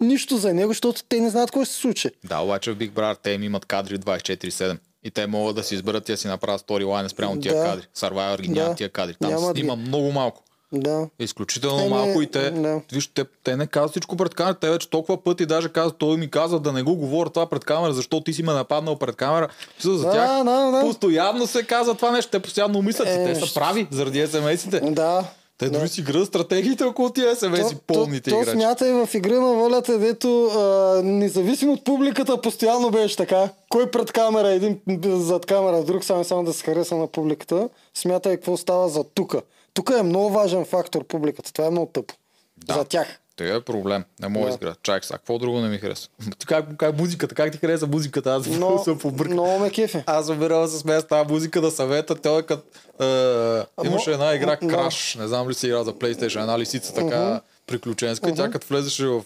нищо 0.00 0.36
за 0.36 0.54
него, 0.54 0.70
защото 0.70 1.02
те 1.04 1.20
не 1.20 1.30
знаят 1.30 1.50
какво 1.50 1.64
ще 1.64 1.74
се 1.74 1.80
случи. 1.80 2.10
Да, 2.24 2.38
обаче 2.38 2.72
в 2.72 2.76
Big 2.76 2.90
Brother 2.90 3.18
те 3.22 3.30
им 3.30 3.42
имат 3.42 3.66
кадри 3.66 3.98
24-7. 3.98 4.78
И 5.04 5.10
те 5.10 5.26
могат 5.26 5.56
да 5.56 5.62
си 5.62 5.74
изберат 5.74 6.04
тия 6.04 6.16
си 6.16 6.28
направят 6.28 6.60
сторилайн 6.60 7.08
спрямо 7.08 7.40
тия 7.40 7.54
Да. 7.54 7.64
кадри. 7.64 7.86
Survivor 7.96 8.40
ги 8.40 8.48
Да. 8.48 8.54
няма 8.54 8.74
тия 8.74 8.88
кадри. 8.88 9.14
Там 9.14 9.30
Нямат 9.30 9.46
се 9.46 9.60
снима 9.60 9.76
ги. 9.76 9.82
много 9.82 10.12
малко. 10.12 10.42
Да. 10.72 11.08
Изключително 11.20 11.80
Еми, 11.80 11.88
малко 11.88 12.22
и 12.22 12.26
те, 12.26 12.50
да. 12.50 12.80
виж, 12.92 13.06
те, 13.06 13.24
те 13.44 13.56
не 13.56 13.66
казват 13.66 13.90
всичко 13.90 14.16
пред 14.16 14.34
камера, 14.34 14.54
те 14.54 14.70
вече 14.70 14.90
толкова 14.90 15.16
пъти 15.18 15.46
даже 15.46 15.68
казват, 15.68 15.96
той 15.96 16.16
ми 16.16 16.30
каза 16.30 16.60
да 16.60 16.72
не 16.72 16.82
го 16.82 16.96
говоря 16.96 17.30
това 17.30 17.46
пред 17.46 17.64
камера, 17.64 17.92
защото 17.92 18.20
ти 18.22 18.32
си 18.32 18.42
ме 18.42 18.52
нападнал 18.52 18.96
пред 18.96 19.16
камера. 19.16 19.48
За 19.80 19.92
Да, 19.94 20.12
тях 20.12 20.44
да, 20.44 20.70
да. 20.70 20.80
постоянно 20.80 21.46
се 21.46 21.62
казва 21.62 21.94
това 21.94 22.10
нещо, 22.10 22.30
те 22.30 22.38
постоянно 22.38 22.82
мислят, 22.82 23.08
Е, 23.08 23.24
те 23.24 23.34
са 23.36 23.54
прави 23.54 23.86
заради 23.90 24.18
смс-ите. 24.20 24.90
Да. 24.90 25.24
Те 25.58 25.64
да. 25.64 25.78
дори 25.78 25.88
си 25.88 26.02
градат 26.02 26.28
стратегиите 26.28 26.84
около 26.84 27.10
тия 27.10 27.36
смс-и, 27.36 27.74
То- 27.76 27.80
пълните 27.86 28.30
то, 28.30 28.36
то 28.36 28.42
играчи. 28.42 28.50
смятай 28.52 28.92
в 28.92 29.08
игра 29.14 29.34
на 29.34 29.52
волята, 29.54 29.98
дето 29.98 30.44
а, 30.46 30.60
независимо 31.02 31.72
от 31.72 31.84
публиката, 31.84 32.40
постоянно 32.40 32.90
беше 32.90 33.16
така. 33.16 33.48
Кой 33.68 33.90
пред 33.90 34.12
камера, 34.12 34.48
един 34.48 34.80
зад 35.04 35.46
камера, 35.46 35.82
друг 35.82 36.04
само 36.04 36.24
само 36.24 36.44
да 36.44 36.52
се 36.52 36.64
хареса 36.64 36.96
на 36.96 37.06
публиката. 37.06 37.68
Смятай 37.94 38.36
какво 38.36 38.56
става 38.56 38.88
за 38.88 39.04
тука. 39.04 39.40
Тук 39.76 39.90
е 39.98 40.02
много 40.02 40.30
важен 40.30 40.64
фактор 40.64 41.04
публиката. 41.04 41.52
Това 41.52 41.68
е 41.68 41.70
много 41.70 41.86
тъпо. 41.92 42.14
Да. 42.56 42.74
За 42.74 42.84
тях. 42.84 43.18
Тега 43.36 43.54
е 43.54 43.60
проблем. 43.60 44.04
Не 44.20 44.28
мога 44.28 44.46
да 44.46 44.52
изградя. 44.52 44.76
Чакай 44.82 45.00
сега, 45.02 45.18
какво 45.18 45.38
друго 45.38 45.60
не 45.60 45.68
ми 45.68 45.78
хареса? 45.78 46.08
как, 46.46 46.76
как 46.76 46.98
музиката, 46.98 47.34
как 47.34 47.52
ти 47.52 47.58
хареса 47.58 47.86
музиката? 47.86 48.34
Аз 48.34 48.46
Но, 48.46 48.78
съм 48.84 48.98
побъркал. 48.98 49.32
много 49.32 49.58
ме 49.58 49.70
кефи. 49.70 50.02
Аз 50.06 50.28
умирам 50.28 50.62
да 50.62 50.68
се 50.68 50.78
смея 50.78 51.00
с 51.00 51.04
тази 51.06 51.32
музика 51.32 51.60
да 51.60 51.70
съвета. 51.70 52.14
Той 52.14 52.40
е 52.40 52.42
като... 52.42 52.62
Е, 53.04 53.86
имаше 53.86 54.12
една 54.12 54.34
игра. 54.34 54.56
Crash, 54.56 55.18
не 55.18 55.28
знам 55.28 55.48
ли 55.48 55.54
си 55.54 55.66
играл 55.66 55.84
за 55.84 55.92
PlayStation, 55.92 56.40
една 56.40 56.58
лисица 56.58 56.94
така 56.94 57.40
приключенска. 57.66 58.30
И 58.30 58.34
тя 58.34 58.50
като 58.50 58.66
влезеше 58.66 59.06
в 59.06 59.22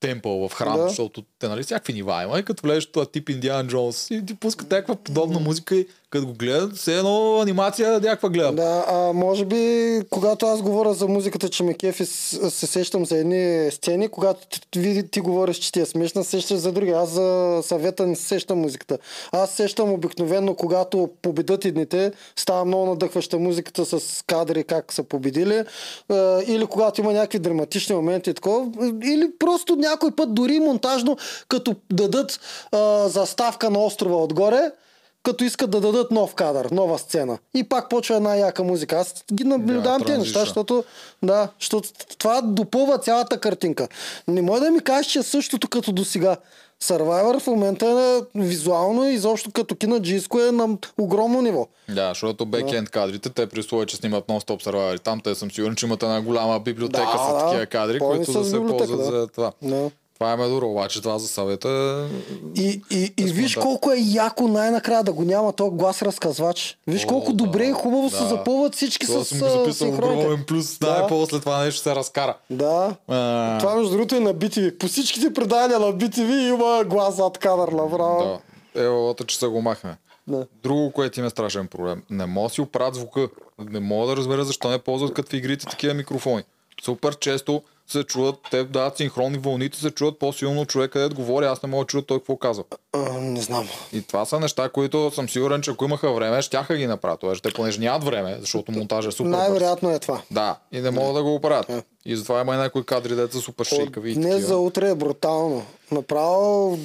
темпъл, 0.00 0.48
в 0.48 0.52
храм, 0.52 0.76
Да. 0.76 0.88
защото 0.88 1.24
те 1.38 1.48
нали 1.48 1.62
всякакви 1.62 1.92
нива 1.92 2.22
има. 2.22 2.38
И 2.38 2.44
като 2.44 2.62
влезеш 2.62 2.86
това 2.86 3.06
тип 3.06 3.28
Индиан 3.28 3.66
Джонс 3.68 4.10
и 4.10 4.26
ти 4.26 4.34
пускат 4.34 4.70
някаква 4.70 4.96
подобна 4.96 5.40
музика 5.40 5.76
и 5.76 5.86
като 6.10 6.26
го 6.26 6.32
гледат, 6.32 6.76
все 6.76 6.98
едно 6.98 7.40
анимация 7.40 7.92
някаква 7.92 8.28
гледам. 8.28 8.56
Да, 8.56 8.84
а 8.88 9.12
може 9.12 9.44
би, 9.44 10.00
когато 10.10 10.46
аз 10.46 10.62
говоря 10.62 10.94
за 10.94 11.08
музиката, 11.08 11.48
че 11.48 11.62
ме 11.62 11.74
кефи, 11.74 12.06
се 12.06 12.66
сещам 12.66 13.06
за 13.06 13.18
едни 13.18 13.70
сцени, 13.70 14.08
когато 14.08 14.48
ти, 14.48 14.60
ти, 14.70 15.08
ти 15.10 15.20
говориш, 15.20 15.56
че 15.56 15.72
ти 15.72 15.80
е 15.80 15.86
смешна, 15.86 16.24
се 16.24 16.30
сещаш 16.30 16.58
за 16.58 16.72
други. 16.72 16.90
Аз 16.90 17.10
за 17.10 17.60
съвета 17.62 18.06
не 18.06 18.16
се 18.16 18.22
сещам 18.22 18.58
музиката. 18.58 18.98
Аз 19.32 19.50
се 19.50 19.56
сещам 19.56 19.92
обикновено, 19.92 20.54
когато 20.54 21.10
победат 21.22 21.64
едните, 21.64 22.12
става 22.36 22.64
много 22.64 22.86
надъхваща 22.86 23.38
музиката 23.38 23.84
с 23.84 24.24
кадри 24.26 24.64
как 24.64 24.92
са 24.92 25.02
победили, 25.02 25.64
или 26.46 26.66
когато 26.66 27.00
има 27.00 27.12
някакви 27.12 27.38
драматични 27.38 27.94
моменти 27.94 28.34
такова, 28.34 28.70
или 29.04 29.30
просто 29.38 29.76
някой 29.76 30.10
път 30.10 30.34
дори 30.34 30.60
монтажно, 30.60 31.16
като 31.48 31.74
дадат 31.92 32.40
а, 32.72 33.08
заставка 33.08 33.70
на 33.70 33.84
острова 33.84 34.16
отгоре, 34.16 34.70
като 35.26 35.44
искат 35.44 35.70
да 35.70 35.80
дадат 35.80 36.10
нов 36.10 36.34
кадър, 36.34 36.70
нова 36.70 36.98
сцена. 36.98 37.38
И 37.54 37.64
пак 37.64 37.88
почва 37.88 38.16
една 38.16 38.36
яка 38.36 38.64
музика. 38.64 38.96
Аз 38.96 39.24
ги 39.32 39.44
наблюдавам 39.44 40.02
тези 40.02 40.18
неща, 40.18 40.40
защото, 40.40 40.84
да, 41.22 41.48
защото 41.60 41.88
това 42.18 42.40
допълва 42.40 42.98
цялата 42.98 43.40
картинка. 43.40 43.88
Не 44.28 44.42
може 44.42 44.62
да 44.62 44.70
ми 44.70 44.80
кажеш, 44.80 45.12
че 45.12 45.18
е 45.18 45.22
същото 45.22 45.68
като 45.68 45.92
до 45.92 46.04
сега. 46.04 46.36
Survivor 46.82 47.40
в 47.40 47.46
момента 47.46 47.86
е 47.86 48.40
визуално 48.40 49.08
и 49.08 49.14
изобщо 49.14 49.50
като 49.52 49.76
кинаджийско 49.76 50.40
е 50.40 50.52
на 50.52 50.68
огромно 50.98 51.42
ниво. 51.42 51.66
Да, 51.88 52.08
защото 52.08 52.46
бекенд 52.46 52.90
кадрите, 52.90 53.30
те 53.30 53.46
при 53.46 53.60
условие, 53.60 53.86
че 53.86 53.96
снимат 53.96 54.26
нон-стоп 54.26 54.62
сервайвери 54.62 54.98
там, 54.98 55.20
те 55.20 55.34
съм 55.34 55.50
сигурен, 55.50 55.76
че 55.76 55.86
имат 55.86 56.02
една 56.02 56.22
голяма 56.22 56.60
библиотека 56.60 57.12
Да, 57.12 57.18
с 57.18 57.32
да. 57.32 57.38
такива 57.38 57.66
кадри, 57.66 57.98
които 57.98 58.32
да 58.32 58.44
се 58.44 58.56
ползват 58.56 58.98
да. 58.98 59.04
за 59.04 59.26
това. 59.26 59.52
Да. 59.62 59.90
Това 60.18 60.32
е 60.32 60.36
ме 60.36 60.48
добро, 60.48 60.66
обаче 60.68 61.02
това 61.02 61.18
за 61.18 61.28
съвета 61.28 62.06
И, 62.56 62.82
и, 62.90 63.12
и 63.16 63.24
виж 63.24 63.56
колко 63.56 63.92
е 63.92 63.98
яко 63.98 64.48
най-накрая 64.48 65.04
да 65.04 65.12
го 65.12 65.22
няма 65.24 65.52
този 65.52 65.70
глас 65.70 66.02
разказвач. 66.02 66.78
Виж 66.86 67.04
О, 67.04 67.08
колко 67.08 67.32
да, 67.32 67.44
добре 67.44 67.64
и 67.64 67.72
хубаво 67.72 68.10
се 68.10 68.18
да. 68.18 68.28
запълват 68.28 68.74
всички 68.74 69.06
Това 69.06 69.24
с 69.24 69.28
съм 69.28 69.38
го 69.38 69.48
записал 69.48 69.88
огромен 69.88 70.44
плюс, 70.46 70.78
Да. 70.78 71.00
да. 71.00 71.06
после 71.06 71.40
това 71.40 71.64
нещо 71.64 71.80
се 71.80 71.94
разкара. 71.94 72.36
Да. 72.50 72.96
А, 73.08 73.58
Това 73.58 73.74
между 73.74 73.92
другото 73.92 74.16
е 74.16 74.20
на 74.20 74.34
BTV. 74.34 74.78
По 74.78 74.86
всичките 74.86 75.32
предания 75.32 75.78
на 75.78 75.86
BTV 75.86 76.54
има 76.54 76.84
глас 76.84 77.16
зад 77.16 77.38
кадър 77.38 77.68
направо. 77.68 78.38
да. 78.74 78.82
Евалата, 78.82 79.24
че 79.24 79.38
са 79.38 79.48
го 79.48 79.62
махме. 79.62 79.96
Да. 80.28 80.46
Друго, 80.62 80.92
което 80.92 81.20
има 81.20 81.30
страшен 81.30 81.66
проблем. 81.66 82.02
Не 82.10 82.26
мога 82.26 82.48
да 82.48 82.54
си 82.54 82.60
оправят 82.60 82.94
звука. 82.94 83.28
Не 83.70 83.80
мога 83.80 84.06
да 84.06 84.16
разбера 84.16 84.44
защо 84.44 84.68
не 84.70 84.78
ползват 84.78 85.14
като 85.14 85.30
в 85.30 85.34
игрите 85.34 85.66
такива 85.66 85.94
микрофони. 85.94 86.42
Супер 86.82 87.14
често 87.14 87.62
се 87.88 88.04
чуват, 88.04 88.34
те 88.50 88.64
дават 88.64 88.96
синхронни 88.96 89.38
вълните, 89.38 89.78
се 89.78 89.90
чуват 89.90 90.18
по-силно 90.18 90.60
от 90.60 90.68
човека, 90.68 90.92
където 90.92 91.14
говори, 91.14 91.46
аз 91.46 91.62
не 91.62 91.68
мога 91.68 91.84
да 91.84 91.86
чуя 91.86 92.02
той 92.02 92.18
какво 92.18 92.36
казва. 92.36 92.64
А, 92.92 92.98
не 93.12 93.40
знам. 93.40 93.68
И 93.92 94.02
това 94.02 94.24
са 94.24 94.40
неща, 94.40 94.68
които 94.68 95.10
съм 95.10 95.28
сигурен, 95.28 95.62
че 95.62 95.70
ако 95.70 95.84
имаха 95.84 96.12
време, 96.12 96.42
щяха 96.42 96.76
ги 96.76 96.86
направят. 96.86 97.20
Тоест, 97.20 97.42
те 97.42 97.52
понеже 97.52 97.80
нямат 97.80 98.04
време, 98.04 98.36
защото 98.40 98.72
монтажа 98.72 99.08
е 99.08 99.12
супер. 99.12 99.30
Най-вероятно 99.30 99.90
е 99.90 99.98
това. 99.98 100.22
Да, 100.30 100.56
и 100.72 100.80
не 100.80 100.90
могат 100.90 101.14
да 101.14 101.22
го 101.22 101.34
оправят. 101.34 101.72
И 102.04 102.16
затова 102.16 102.40
има 102.40 102.54
и 102.54 102.58
някои 102.58 102.84
кадри, 102.84 103.14
деца 103.14 103.32
са 103.32 103.40
супер 103.40 103.64
шейкави. 103.64 104.10
и 104.10 104.14
Днес 104.14 104.46
за 104.46 104.56
утре 104.56 104.90
е 104.90 104.94
брутално. 104.94 105.66
Направо 105.92 106.78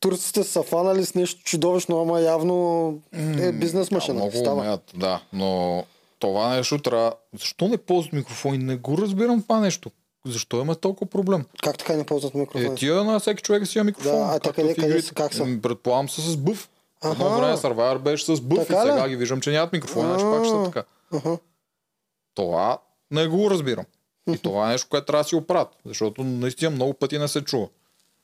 турците 0.00 0.44
са 0.44 0.62
фанали 0.62 1.04
с 1.04 1.14
нещо 1.14 1.40
чудовищно, 1.44 2.00
ама 2.00 2.20
явно 2.20 2.98
е 3.38 3.52
бизнес 3.52 3.88
Да, 3.88 3.94
машина. 3.94 4.14
много 4.14 4.36
Става. 4.36 4.60
умеят, 4.60 4.80
да. 4.94 5.20
Но 5.32 5.84
това 6.18 6.48
нещо 6.48 6.78
трябва... 6.78 7.12
Защо 7.34 7.68
не 7.68 7.76
ползват 7.78 8.12
микрофони? 8.12 8.58
Не 8.58 8.76
го 8.76 8.98
разбирам 8.98 9.42
това 9.42 9.60
нещо. 9.60 9.90
Защо 10.26 10.60
има 10.60 10.74
толкова 10.74 11.10
проблем? 11.10 11.44
Как 11.62 11.78
така 11.78 11.92
не 11.92 12.04
ползват 12.04 12.34
Е, 12.34 12.38
микрофони? 12.38 12.76
тия 12.76 13.04
на 13.04 13.20
всеки 13.20 13.42
човек 13.42 13.66
си 13.66 13.78
има 13.78 13.84
микрофон. 13.84 14.12
Да, 14.12 14.24
а 14.26 14.32
те 14.32 14.48
както 14.48 14.60
къде- 14.72 14.72
игрите. 14.82 15.02
са, 15.02 15.14
как 15.14 15.34
са? 15.34 15.58
Предполагам 15.62 16.08
са 16.08 16.20
с 16.22 16.36
бъв. 16.36 16.70
Едно 17.04 17.26
Аха. 17.26 17.36
време 17.36 17.56
Survivor 17.56 17.98
беше 17.98 18.24
с 18.26 18.40
бъв 18.40 18.58
Така 18.58 18.74
и 18.74 18.82
сега 18.82 19.04
ли? 19.04 19.10
ги 19.10 19.16
виждам, 19.16 19.40
че 19.40 19.50
нямат 19.50 19.72
микрофони, 19.72 20.04
значи 20.04 20.24
пак 20.24 20.44
ще 20.44 20.50
са 20.50 20.64
така. 20.64 20.84
Аха. 21.12 21.38
Това 22.34 22.78
не 23.10 23.26
го 23.26 23.50
разбирам. 23.50 23.84
И 24.28 24.38
това 24.38 24.66
е 24.66 24.72
нещо, 24.72 24.88
което 24.88 25.06
трябва 25.06 25.22
да 25.22 25.28
си 25.28 25.36
оправят, 25.36 25.68
защото 25.84 26.24
наистина 26.24 26.70
много 26.70 26.94
пъти 26.94 27.18
не 27.18 27.28
се 27.28 27.40
чува. 27.40 27.68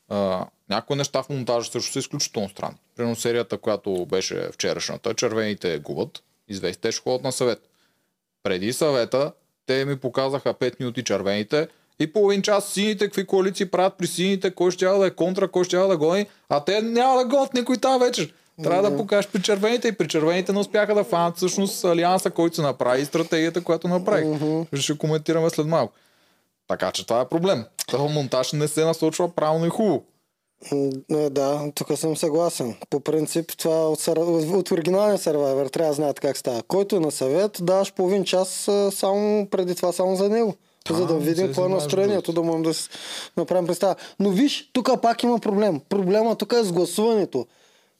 А, 0.08 0.46
някои 0.68 0.96
неща 0.96 1.22
в 1.22 1.28
монтажа 1.28 1.70
също 1.70 1.92
са 1.92 1.98
изключително 1.98 2.48
странни. 2.48 2.76
Примерно 2.96 3.16
серията, 3.16 3.58
която 3.58 4.06
беше 4.06 4.48
вчерашната, 4.52 5.14
червените 5.14 5.78
губят, 5.78 6.22
известите 6.48 6.92
ще 6.92 7.02
ходят 7.02 7.22
на 7.22 7.32
съвет. 7.32 7.69
Преди 8.42 8.72
съвета 8.72 9.32
те 9.66 9.84
ми 9.84 9.96
показаха 9.96 10.54
5 10.54 10.80
минути 10.80 11.04
червените 11.04 11.68
и 11.98 12.12
половин 12.12 12.42
час 12.42 12.72
сините, 12.72 13.04
какви 13.04 13.26
коалиции 13.26 13.66
правят 13.66 13.94
при 13.98 14.06
сините, 14.06 14.50
кой 14.50 14.70
ще 14.70 14.84
да 14.84 15.06
е 15.06 15.10
контра, 15.10 15.48
кой 15.48 15.64
ще 15.64 15.76
да 15.76 15.96
гони, 15.96 16.26
а 16.48 16.64
те 16.64 16.82
няма 16.82 17.18
да 17.18 17.24
гонят 17.24 17.54
никой 17.54 17.76
тази 17.76 18.04
вечер. 18.04 18.34
Трябва 18.62 18.90
да 18.90 18.96
покажеш 18.96 19.30
при 19.30 19.42
червените 19.42 19.88
и 19.88 19.92
при 19.92 20.08
червените 20.08 20.52
не 20.52 20.58
успяха 20.58 20.94
да 20.94 21.04
фанат 21.04 21.36
всъщност 21.36 21.84
алианса, 21.84 22.30
който 22.30 22.56
се 22.56 22.62
направи 22.62 23.02
и 23.02 23.04
стратегията, 23.04 23.64
която 23.64 23.88
направих. 23.88 24.26
Ще 24.74 24.98
коментираме 24.98 25.50
след 25.50 25.66
малко. 25.66 25.92
Така 26.68 26.92
че 26.92 27.06
това 27.06 27.20
е 27.20 27.28
проблем. 27.28 27.64
Този 27.86 28.14
монтаж 28.14 28.52
не 28.52 28.68
се 28.68 28.84
насочва 28.84 29.34
правилно 29.34 29.66
и 29.66 29.70
хубаво. 29.70 30.04
Е, 30.72 31.30
Да, 31.30 31.70
тук 31.74 31.98
съм 31.98 32.16
съгласен. 32.16 32.74
По 32.90 33.00
принцип, 33.00 33.56
това 33.56 33.88
от, 33.88 33.98
сър- 33.98 34.56
от 34.58 34.70
оригиналния 34.70 35.18
сервайвер 35.18 35.66
трябва 35.66 35.90
да 35.90 35.94
знаят 35.94 36.20
как 36.20 36.36
става. 36.36 36.62
Който 36.62 36.96
е 36.96 37.00
на 37.00 37.10
съвет, 37.10 37.58
даваш 37.62 37.92
половин 37.92 38.24
час 38.24 38.68
а, 38.68 38.90
само 38.90 39.46
преди 39.50 39.74
това 39.74 39.92
само 39.92 40.16
за 40.16 40.28
него. 40.28 40.54
Да, 40.88 40.94
за 40.94 41.06
да 41.06 41.14
видим 41.14 41.46
какво 41.46 41.66
е 41.66 41.68
настроението, 41.68 42.32
да 42.32 42.42
можем 42.42 42.62
да 42.62 42.74
си 42.74 42.88
направим 43.36 43.66
представа. 43.66 43.94
Но 44.20 44.30
виж, 44.30 44.70
тук 44.72 45.02
пак 45.02 45.22
има 45.22 45.38
проблем. 45.38 45.80
Проблема 45.88 46.36
тук 46.36 46.52
е 46.52 46.64
с 46.64 46.72
гласуването. 46.72 47.46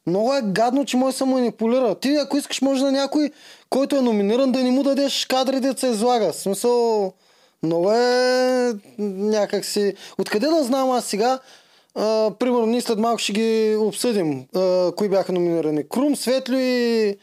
Много 0.06 0.34
е 0.34 0.42
гадно, 0.44 0.84
че 0.84 0.96
може 0.96 1.12
да 1.12 1.18
се 1.18 1.24
манипулира. 1.24 1.94
Ти, 1.94 2.16
ако 2.16 2.36
искаш, 2.36 2.60
може 2.60 2.84
на 2.84 2.92
някой, 2.92 3.30
който 3.70 3.96
е 3.96 4.00
номиниран, 4.00 4.52
да 4.52 4.62
не 4.62 4.70
му 4.70 4.82
дадеш 4.82 5.26
кадри 5.26 5.60
да 5.60 5.78
се 5.78 5.86
излага. 5.86 6.32
В 6.32 6.36
смисъл, 6.36 7.12
много 7.62 7.92
е 7.92 8.72
някакси... 8.98 9.94
Откъде 10.18 10.46
да 10.46 10.64
знам 10.64 10.90
аз 10.90 11.04
сега? 11.04 11.38
А, 11.94 12.30
примерно, 12.38 12.66
ние 12.66 12.80
след 12.80 12.98
малко 12.98 13.18
ще 13.18 13.32
ги 13.32 13.76
обсъдим. 13.78 14.46
А, 14.54 14.92
кои 14.96 15.08
бяха 15.08 15.32
номинирани? 15.32 15.88
Крум, 15.88 16.16
Светло 16.16 16.56
и... 16.56 17.16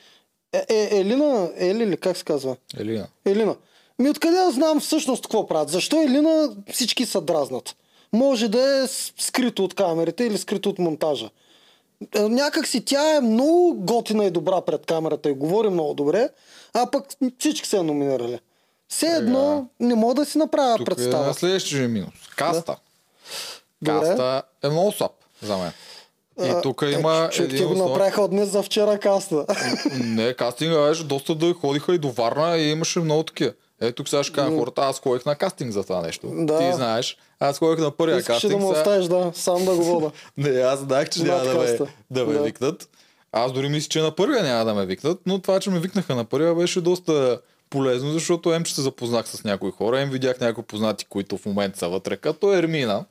Е, 0.53 0.65
е, 0.69 0.99
Елина? 0.99 1.49
Ели 1.57 1.87
ли? 1.87 1.97
Как 1.97 2.17
се 2.17 2.23
казва? 2.23 2.55
Елина. 2.77 3.07
Елина. 3.25 3.55
Ми 3.99 4.09
откъде 4.09 4.37
да 4.37 4.51
знам 4.51 4.79
всъщност 4.79 5.23
какво 5.23 5.47
правят? 5.47 5.69
Защо 5.69 6.01
Елина 6.01 6.49
всички 6.71 7.05
са 7.05 7.21
дразнат? 7.21 7.75
Може 8.13 8.47
да 8.47 8.83
е 8.83 8.87
скрито 9.17 9.63
от 9.63 9.73
камерите 9.73 10.23
или 10.23 10.37
скрито 10.37 10.69
от 10.69 10.79
монтажа. 10.79 11.29
Е, 12.15 12.21
Някак 12.21 12.67
си 12.67 12.85
тя 12.85 13.15
е 13.15 13.21
много 13.21 13.73
готина 13.73 14.25
и 14.25 14.31
добра 14.31 14.61
пред 14.61 14.85
камерата 14.85 15.29
и 15.29 15.33
говори 15.33 15.69
много 15.69 15.93
добре, 15.93 16.29
а 16.73 16.91
пък 16.91 17.05
всички 17.39 17.67
се 17.67 17.77
е 17.77 17.83
номинирали. 17.83 18.39
Все 18.89 19.07
едно 19.07 19.67
не 19.79 19.95
мога 19.95 20.13
да 20.13 20.25
си 20.25 20.37
направя 20.37 20.77
Тук 20.77 20.85
представа. 20.85 21.29
е 21.29 21.33
следващия 21.33 21.87
минус. 21.87 22.13
Каста. 22.35 22.77
Добре. 23.81 24.07
Каста 24.07 24.43
е 24.67 24.71
много 24.71 24.91
слаб 24.91 25.11
за 25.41 25.57
мен. 25.57 25.71
И 26.41 26.61
тук 26.63 26.83
има 26.89 27.23
Е, 27.23 27.29
човек, 27.29 27.49
един 27.49 27.59
те 27.59 27.65
го 27.65 27.71
основен- 27.71 27.91
направиха 27.91 28.21
от 28.21 28.31
днес 28.31 28.49
за 28.49 28.63
вчера 28.63 28.99
каста. 28.99 29.45
Не, 29.93 30.33
кастинга 30.33 30.79
беше 30.79 31.03
доста 31.03 31.35
да 31.35 31.53
ходиха 31.53 31.95
и 31.95 31.97
до 31.97 32.11
Варна 32.11 32.57
и 32.57 32.71
имаше 32.71 32.99
много 32.99 33.23
такива. 33.23 33.53
Ето 33.81 33.93
тук 33.93 34.09
сега 34.09 34.23
ще 34.23 34.33
кажа 34.33 34.51
хората, 34.51 34.81
аз 34.81 34.99
ходих 34.99 35.25
на 35.25 35.35
кастинг 35.35 35.71
за 35.71 35.83
това 35.83 36.01
нещо. 36.01 36.27
Да. 36.35 36.59
Ти 36.59 36.73
знаеш. 36.73 37.17
Аз 37.39 37.59
ходих 37.59 37.79
на 37.79 37.91
първия 37.91 38.17
Искаше 38.17 38.35
кастинг. 38.35 38.51
да 38.51 38.57
му 38.57 38.67
сега- 38.67 38.79
оставиш, 38.79 39.05
да, 39.05 39.31
сам 39.33 39.65
да 39.65 39.75
го 39.75 39.83
вода. 39.83 40.11
Не, 40.37 40.49
аз 40.51 40.79
знаех, 40.79 41.09
че 41.09 41.23
няма 41.23 41.43
да 41.43 41.53
ме, 41.53 41.77
да 42.11 42.25
ме 42.25 42.33
Да. 42.33 42.41
викнат. 42.41 42.89
Аз 43.31 43.51
дори 43.51 43.69
мисля, 43.69 43.89
че 43.89 44.01
на 44.01 44.11
първия 44.11 44.43
няма 44.43 44.65
да 44.65 44.73
ме 44.73 44.85
викнат, 44.85 45.19
но 45.25 45.39
това, 45.39 45.59
че 45.59 45.69
ме 45.69 45.79
викнаха 45.79 46.15
на 46.15 46.25
първия 46.25 46.55
беше 46.55 46.81
доста 46.81 47.39
полезно, 47.69 48.11
защото 48.11 48.53
ем, 48.53 48.63
че 48.63 48.75
се 48.75 48.81
запознах 48.81 49.27
с 49.27 49.43
някои 49.43 49.71
хора, 49.71 50.01
ем 50.01 50.09
видях 50.09 50.39
някои 50.39 50.63
познати, 50.63 51.05
които 51.05 51.37
в 51.37 51.45
момента 51.45 51.79
са 51.79 51.89
вътре, 51.89 52.17
като 52.17 52.53
Ермина. 52.53 53.05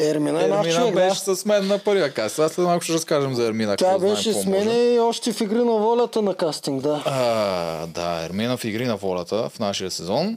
Ермина 0.00 0.44
е 0.44 0.48
наш 0.48 0.66
Ермина 0.66 0.80
човек, 0.80 0.94
беше 0.96 1.24
да. 1.24 1.36
с 1.36 1.44
мен 1.44 1.66
на 1.66 1.78
първия 1.78 2.12
каст. 2.12 2.34
Сега 2.34 2.48
след 2.48 2.64
малко 2.64 2.84
ще 2.84 2.92
разкажем 2.92 3.34
за 3.34 3.44
Ермина. 3.44 3.76
Тя 3.76 3.98
беше 3.98 4.32
с 4.32 4.46
мен 4.46 4.94
и 4.94 5.00
още 5.00 5.32
в 5.32 5.40
игри 5.40 5.58
на 5.58 5.72
волята 5.72 6.22
на 6.22 6.34
кастинг, 6.34 6.82
да. 6.82 7.02
А, 7.06 7.86
да, 7.86 8.24
Ермина 8.24 8.56
в 8.56 8.64
Игри 8.64 8.86
на 8.86 8.96
волята 8.96 9.48
в 9.48 9.58
нашия 9.58 9.90
сезон. 9.90 10.36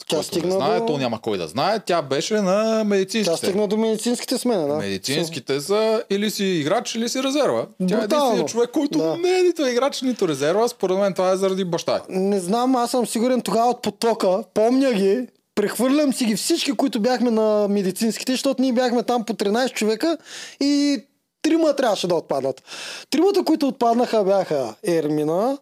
Тя 0.00 0.16
който 0.16 0.26
стигна 0.26 0.48
не 0.48 0.54
знае, 0.54 0.80
до- 0.80 0.86
то 0.86 0.98
няма 0.98 1.20
кой 1.20 1.38
да 1.38 1.48
знае. 1.48 1.80
Тя 1.80 2.02
беше 2.02 2.34
на 2.34 2.78
Тя 2.78 2.84
медицинските. 2.84 3.36
стигна 3.38 3.68
до 3.68 3.76
медицинските 3.76 4.38
смени, 4.38 4.68
да. 4.68 4.74
Медицинските 4.74 5.60
са 5.60 6.02
или 6.10 6.30
си 6.30 6.44
играч, 6.44 6.94
или 6.94 7.08
си 7.08 7.22
резерва. 7.22 7.66
Тя 7.78 7.94
е 7.94 7.98
Брутално. 7.98 8.04
единственият 8.04 8.48
човек, 8.48 8.70
който 8.70 8.98
Да. 8.98 9.16
не 9.16 9.38
е 9.38 9.42
нито 9.42 9.66
играч, 9.66 10.02
нито 10.02 10.28
резерва. 10.28 10.68
Според 10.68 10.98
мен 10.98 11.14
това 11.14 11.30
е 11.30 11.36
заради 11.36 11.64
баща. 11.64 12.00
Не 12.08 12.40
знам, 12.40 12.76
аз 12.76 12.90
съм 12.90 13.06
сигурен 13.06 13.40
тогава 13.40 13.70
от 13.70 13.82
потока. 13.82 14.44
Помня 14.54 14.92
ги. 14.92 15.26
Прехвърлям 15.58 16.12
си 16.12 16.24
ги 16.24 16.36
всички, 16.36 16.72
които 16.72 17.00
бяхме 17.00 17.30
на 17.30 17.68
медицинските, 17.68 18.32
защото 18.32 18.62
ние 18.62 18.72
бяхме 18.72 19.02
там 19.02 19.24
по 19.24 19.32
13 19.32 19.72
човека 19.72 20.18
и 20.60 21.04
трима 21.42 21.76
трябваше 21.76 22.06
да 22.06 22.14
отпадат. 22.14 22.62
Тримата, 23.10 23.44
които 23.44 23.68
отпаднаха 23.68 24.24
бяха 24.24 24.74
Ермина, 24.84 25.58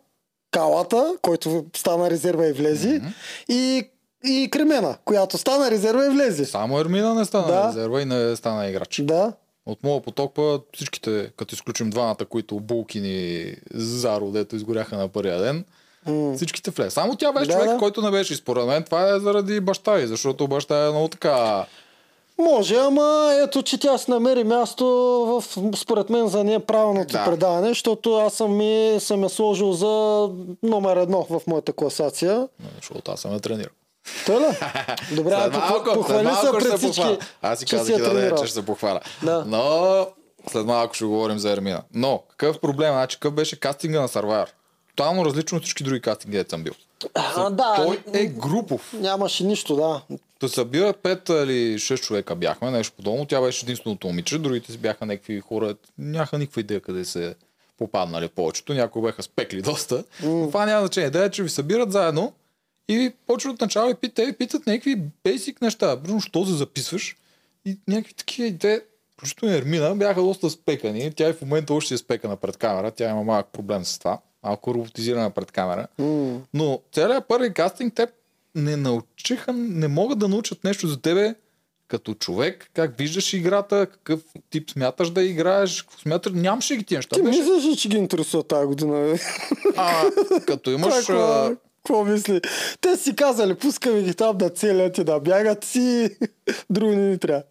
Калата, 0.51 1.17
който 1.23 1.65
стана 1.77 2.11
резерва 2.11 2.47
и 2.47 2.53
влезе, 2.53 3.01
и, 3.49 3.91
и 4.25 4.49
Кремена, 4.51 4.97
която 5.05 5.39
стана 5.39 5.71
резерва 5.71 6.07
и 6.07 6.11
влезе. 6.11 6.45
Само 6.45 6.81
Ермина 6.81 7.15
не 7.15 7.25
стана 7.25 7.47
Да. 7.47 7.69
резерва 7.69 8.03
и 8.03 8.05
не 8.05 8.37
стана 8.37 8.69
играч. 8.69 9.01
Да. 9.05 9.33
От 9.67 9.83
моя 9.83 10.03
поток 10.03 10.35
па 10.35 10.61
всичките, 10.75 11.31
като 11.37 11.55
изключим 11.55 11.91
двамата, 11.91 12.25
които 12.29 12.61
Булкини 12.61 13.55
Заро, 13.75 14.31
дето 14.31 14.57
изгоряха 14.57 14.97
на 14.97 15.09
първия 15.09 15.39
ден, 15.39 15.65
всичките 16.37 16.71
влез. 16.71 16.92
Само 16.92 17.16
тя 17.16 17.33
беше 17.33 17.47
Да, 17.47 17.53
човек, 17.53 17.69
да. 17.69 17.79
който 17.79 18.03
не 18.03 18.11
беше. 18.11 18.33
И 18.33 18.37
Според 18.37 18.66
мен 18.66 18.83
това 18.83 19.09
е 19.09 19.21
заради 19.21 19.61
баща 19.61 19.99
й, 19.99 20.07
защото 20.07 20.49
баща 20.49 20.87
е 20.87 20.90
много 20.90 21.09
така... 21.09 21.64
Може, 22.38 22.77
ама 22.77 23.31
ето, 23.38 23.62
че 23.62 23.79
тя 23.79 23.99
си 23.99 24.11
намери 24.11 24.45
място 24.45 24.85
в, 25.27 25.45
според 25.77 26.11
мен, 26.11 26.29
за 26.29 26.45
нея 26.45 26.61
правилното 26.61 27.12
Да. 27.12 27.25
предаване, 27.25 27.69
защото 27.69 28.14
аз 28.14 28.35
съм, 28.35 28.57
ми, 28.57 28.97
съм 29.01 29.23
я 29.23 29.29
сложил 29.29 29.73
за 29.73 29.87
номер 30.62 30.97
едно 30.97 31.27
в 31.31 31.40
моята 31.47 31.73
класация. 31.73 32.49
Защото 32.77 33.12
аз 33.12 33.21
съм 33.21 33.33
я 33.33 33.40
тренирал. 33.40 33.71
Той 34.27 34.37
ли? 34.37 34.45
Добре, 35.16 35.31
След 35.33 35.53
малко, 35.53 35.75
похва- 35.75 35.95
похвали 35.95 36.27
след 36.27 36.35
се 36.35 36.42
малко 36.45 36.61
ще 36.61 36.69
пред 36.69 36.73
се 36.73 36.87
всички, 36.87 37.01
похваля. 37.01 37.19
Аз 37.42 37.59
си 37.59 37.66
казах 37.66 37.88
и 37.88 37.99
да 37.99 38.11
тренирал. 38.11 38.38
че 38.38 38.45
ще 38.45 38.55
се 38.55 38.66
похваля. 38.66 39.01
Да. 39.23 39.45
Но 39.47 40.07
след 40.51 40.66
малко 40.66 40.95
ще 40.95 41.05
говорим 41.05 41.38
за 41.38 41.51
Ермина. 41.51 41.83
Но 41.95 42.23
какъв 42.29 42.61
проблем? 42.61 42.92
Значи 42.92 43.16
какъв 43.16 43.33
беше 43.33 43.61
кастинга 43.61 44.01
на 44.01 44.09
Survivor? 44.09 44.49
Тотално 44.97 45.25
различно 45.25 45.59
от 45.59 45.65
всички 45.65 45.85
други 45.85 46.01
кастинги, 46.01 46.37
дето 46.37 46.51
съм 46.51 46.63
бил. 46.63 46.73
А, 47.15 47.51
да, 47.51 47.75
Той 47.77 48.01
е 48.15 48.27
групов. 48.27 48.93
нямаше 48.93 49.45
нищо, 49.45 49.77
да. 49.77 50.03
Да 50.41 50.49
събират 50.49 50.97
5 50.97 51.45
или 51.45 51.79
6 51.79 52.01
човека 52.01 52.37
бяхме, 52.37 52.71
нещо 52.71 52.97
подобно. 52.97 53.27
Тя 53.27 53.41
беше 53.41 53.65
единственото 53.67 54.07
момиче, 54.07 54.39
другите 54.39 54.73
си 54.73 54.79
бяха 54.79 55.07
някакви 55.07 55.41
хора, 55.41 55.75
нямаха 55.99 56.39
никаква 56.39 56.61
идея 56.61 56.81
къде 56.81 57.05
се 57.05 57.35
попаднали 57.79 58.29
повечето. 58.29 58.75
Някои 58.75 59.03
бяха 59.03 59.23
спекли 59.23 59.63
доста. 59.63 60.05
Но 60.23 60.47
това 60.47 60.67
няма 60.67 60.81
значение. 60.81 61.09
Идея 61.09 61.25
е, 61.25 61.31
че 61.31 61.43
ви 61.43 61.49
събират 61.49 61.93
заедно 61.93 62.33
и 62.89 63.13
почват 63.27 63.55
от 63.55 63.61
начало 63.61 63.91
и 63.91 63.95
пит, 63.95 64.15
те 64.15 64.27
ви 64.27 64.33
питат 64.33 64.67
някакви 64.67 65.03
бейсик 65.25 65.63
неща. 65.63 66.03
Примерно, 66.03 66.21
що 66.21 66.47
се 66.47 66.53
записваш? 66.53 67.17
И 67.65 67.79
някакви 67.89 68.15
такива 68.15 68.49
идеи. 68.49 68.79
Включително 69.13 69.55
Ермина 69.55 69.95
бяха 69.95 70.23
доста 70.23 70.51
спекани. 70.51 71.13
Тя 71.17 71.29
и 71.29 71.33
в 71.33 71.41
момента 71.41 71.75
още 71.75 71.95
е 71.95 71.99
спекана 71.99 72.37
пред 72.37 72.57
камера. 72.57 72.91
Тя 72.91 73.11
има 73.11 73.25
малък 73.25 73.47
проблем 73.53 73.85
с 73.85 73.99
това. 73.99 74.19
Малко 74.47 74.75
роботизирана 74.75 75.31
пред 75.31 75.53
камера. 75.53 75.87
М. 75.99 76.39
Но 76.55 76.81
целият 76.93 77.29
първи 77.29 77.53
кастинг 77.53 77.95
те 77.95 78.07
не 78.55 78.77
научиха, 78.77 79.53
не 79.53 79.89
могат 79.89 80.19
да 80.19 80.29
научат 80.29 80.65
нещо 80.65 80.87
за 80.87 81.01
тебе 81.01 81.35
като 81.89 82.15
човек, 82.15 82.71
как 82.75 82.99
виждаш 82.99 83.33
играта, 83.33 83.87
какъв 83.87 84.21
тип 84.51 84.71
смяташ 84.71 85.11
да 85.11 85.23
играеш, 85.23 85.83
какво 85.83 85.99
смяташ, 85.99 86.33
нямаше 86.35 86.77
ги 86.77 86.85
тия 86.85 86.99
неща. 86.99 87.17
Ти 87.17 87.23
Беше, 87.23 87.39
мислиш 87.41 87.65
ли, 87.65 87.77
че 87.77 87.89
ги 87.89 87.97
интересува 87.97 88.43
тази 88.43 88.67
година? 88.67 89.01
бе? 89.03 89.19
а, 89.77 90.03
като 90.47 90.71
имаш... 90.71 90.95
Какво- 90.97 91.51
Какво 91.77 92.05
мисли? 92.05 92.41
Те 92.81 92.97
си 92.97 93.17
казали, 93.17 93.55
пускаме 93.55 94.03
ги 94.03 94.15
там 94.15 94.39
да 94.39 94.51
целят 94.51 94.99
и 94.99 95.05
да 95.05 95.21
бягат 95.21 95.65
си. 95.65 96.17
Други 96.71 96.97
не 96.97 97.11
ни 97.11 97.19
трябва. 97.19 97.43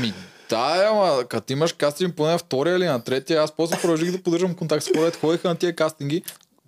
Ми, 0.00 0.12
да, 0.50 0.82
е, 0.82 0.86
ама 0.86 1.24
като 1.28 1.52
имаш 1.52 1.72
кастинг 1.72 2.16
поне 2.16 2.32
на 2.32 2.38
втория 2.38 2.76
или 2.76 2.84
на 2.84 3.00
третия, 3.04 3.42
аз 3.42 3.52
после 3.52 3.80
продължих 3.80 4.12
да 4.12 4.22
поддържам 4.22 4.54
контакт 4.54 4.84
с 4.84 4.90
хората, 4.96 5.18
ходиха 5.18 5.48
на 5.48 5.56
тия 5.56 5.76
кастинги. 5.76 6.22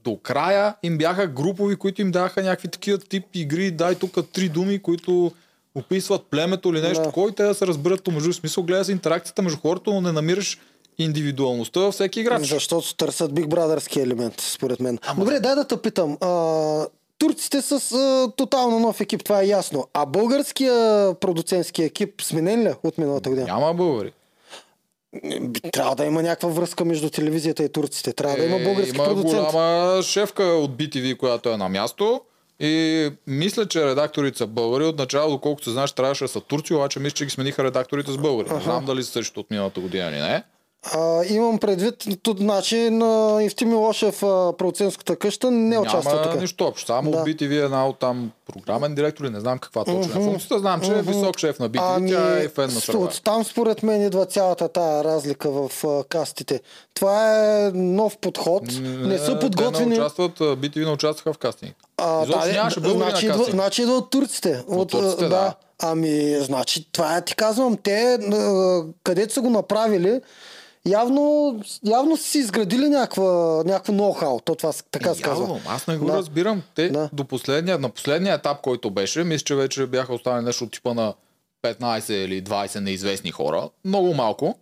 До 0.05 0.17
края 0.17 0.75
им 0.83 0.99
бяха 0.99 1.27
групови, 1.27 1.77
които 1.77 2.03
им 2.03 2.11
даваха 2.11 2.43
някакви 2.43 2.69
такива 2.69 2.99
тип 2.99 3.25
игри, 3.35 3.71
дай 3.71 3.95
тук 3.95 4.17
три 4.33 4.49
думи, 4.49 4.79
които 4.83 5.33
описват 5.75 6.23
племето 6.31 6.69
или 6.69 6.81
нещо, 6.81 7.03
Да. 7.03 7.11
кой 7.13 7.33
те 7.33 7.43
да 7.43 7.55
се 7.55 7.67
разберат 7.67 8.05
помежду. 8.05 8.33
Смисъл 8.33 8.65
гледа 8.65 8.85
се 8.85 8.93
интеракцията 8.93 9.43
между 9.43 9.59
хората, 9.59 9.91
но 9.91 10.01
не 10.01 10.13
намираш 10.13 10.59
индивидуалността 10.99 11.81
във 11.81 11.95
всеки 11.95 12.21
играч. 12.21 12.47
Защото 12.47 12.97
търсят 12.97 13.33
Big 13.33 13.47
Brotherски 13.47 14.03
елемент, 14.03 14.41
според 14.41 14.81
мен. 14.81 14.99
Добре, 15.17 15.41
дай 15.41 15.55
да 15.55 15.67
те 15.67 15.77
питам. 15.77 16.19
А, 16.21 16.87
турците 17.21 17.63
с 17.63 17.93
а, 17.93 18.33
тотално 18.37 18.79
нов 18.79 19.01
екип, 19.01 19.25
това 19.25 19.41
е 19.43 19.47
ясно. 19.47 19.87
А 19.95 20.07
българския 20.07 20.75
продуцентски 21.15 21.83
екип 21.83 22.23
сменен 22.23 22.63
ли 22.63 22.69
е 22.69 22.75
от 22.83 22.99
миналата 22.99 23.31
година? 23.31 23.47
Няма 23.47 23.75
българи. 23.75 24.13
Трябва 25.73 25.97
да 25.97 26.05
има 26.05 26.23
някаква 26.23 26.49
връзка 26.49 26.85
между 26.85 27.11
телевизията 27.11 27.63
и 27.63 27.69
турците. 27.69 28.13
Трябва 28.13 28.37
да 28.37 28.45
има 28.45 28.59
български 28.59 28.91
Е, 28.91 28.95
има 28.95 29.05
продуцент. 29.05 29.43
голяма 29.53 30.03
шефка 30.03 30.43
от 30.45 30.71
BTV, 30.71 31.17
която 31.17 31.49
е 31.49 31.57
на 31.57 31.69
място. 31.69 32.21
И 32.61 33.11
мисля, 33.27 33.67
че 33.67 33.87
редакторите 33.87 34.39
са 34.39 34.47
българи. 34.47 34.85
Отначало, 34.85 35.31
доколкото 35.31 35.65
се 35.65 35.71
знаеш, 35.71 35.93
трябваше 35.93 36.25
да 36.25 36.29
са 36.29 36.41
турци, 36.41 36.75
обаче 36.75 37.01
мисля, 37.01 37.15
че 37.15 37.25
ги 37.25 37.31
смениха 37.31 37.65
редакторите 37.65 38.13
с 38.13 38.19
българи. 38.19 38.55
Не 38.55 38.61
знам 38.61 38.85
дали 38.85 39.03
са 39.03 39.11
същото 39.11 39.41
от 39.41 39.51
миналата 39.51 39.81
година 39.81 40.09
или 40.09 40.19
не. 40.21 40.43
А, 40.85 41.25
имам 41.25 41.59
предвид, 41.59 41.95
значи, 42.31 42.91
на 42.91 43.09
Евти 43.43 43.65
Милошев, 43.65 44.21
продуцентската 44.21 45.17
къща, 45.17 45.51
не 45.51 45.79
участва 45.79 46.15
Няма 46.15 46.23
тук. 46.25 46.41
нищо 46.41 46.65
общо. 46.65 46.87
Само 46.87 47.11
Да. 47.11 47.19
от 47.19 47.27
BTV 47.27 47.53
е 47.53 47.65
една 47.65 47.87
от 47.87 47.99
там 47.99 48.31
програмен 48.47 48.95
директор 48.95 49.25
или 49.25 49.31
не 49.31 49.41
знам 49.41 49.59
каква 49.59 49.85
точно 49.85 50.01
е 50.13 50.25
функцията. 50.25 50.59
Знам, 50.59 50.81
че 50.81 50.91
е 50.91 51.03
висок 51.03 51.39
шеф 51.39 51.59
на 51.59 51.71
BTV. 51.71 52.09
Тя 52.09 52.39
е 52.39 52.49
фен 52.49 52.65
на 52.65 52.71
с- 52.71 52.87
Survivor. 52.87 52.95
от 52.99 53.23
там 53.23 53.45
според 53.45 53.83
мен 53.83 54.03
идва 54.03 54.27
цялата 54.27 54.69
тая 54.69 55.05
разлика 55.05 55.51
в 55.51 55.85
а, 55.85 56.05
кастите. 56.05 56.61
Това 56.95 57.37
е 57.59 57.71
нов 57.71 58.19
подход. 58.19 58.63
Не, 58.83 59.19
са 59.19 59.35
Те 59.35 59.39
подготвени. 59.41 59.87
не 59.89 59.95
участват, 59.95 60.39
BTV 60.39 60.85
не 60.85 60.91
участваха 60.91 61.33
в 61.33 61.39
кастинг. 61.39 61.75
А, 61.97 62.23
Изобщо 62.23 62.41
да, 62.41 62.53
нямаше 62.53 62.81
значи, 62.81 63.27
на 63.27 63.33
идва, 63.35 63.45
значи 63.45 63.83
идва 63.83 63.95
от 63.95 64.11
турците. 64.11 64.63
От 64.69 64.89
турците, 64.91 65.25
а, 65.25 65.29
да. 65.29 65.55
Ами, 65.83 66.37
значи, 66.37 66.93
това 66.93 67.17
е, 67.17 67.25
ти 67.25 67.35
казвам, 67.35 67.77
те, 67.77 68.19
където 69.05 69.35
са 69.35 69.41
го 69.41 69.51
направили, 69.51 70.21
явно, 70.87 71.55
явно 71.85 72.17
си 72.17 72.39
изградили 72.39 72.89
някаква, 72.89 73.63
някакво 73.67 73.93
ноу-хау. 73.93 74.45
То 74.45 74.55
това 74.55 74.73
така 74.91 75.15
се 75.15 75.23
казва. 75.23 75.61
Аз 75.69 75.87
не 75.87 75.97
го 75.97 76.05
Да. 76.07 76.13
разбирам. 76.13 76.63
Те 76.75 76.89
Да. 76.89 77.11
до 77.13 77.25
последния, 77.25 77.79
на 77.79 77.89
последния 77.89 78.35
етап, 78.35 78.61
който 78.61 78.91
беше, 78.91 79.25
мисля, 79.25 79.45
че 79.45 79.55
вече 79.55 79.87
бяха 79.87 80.15
останали 80.15 80.45
нещо 80.45 80.65
от 80.65 80.73
типа 80.73 80.95
на 80.95 81.15
15 81.63 82.13
или 82.13 82.43
20 82.43 82.81
неизвестни 82.81 83.31
хора. 83.31 83.69
Много 83.85 84.15
малко. 84.15 84.59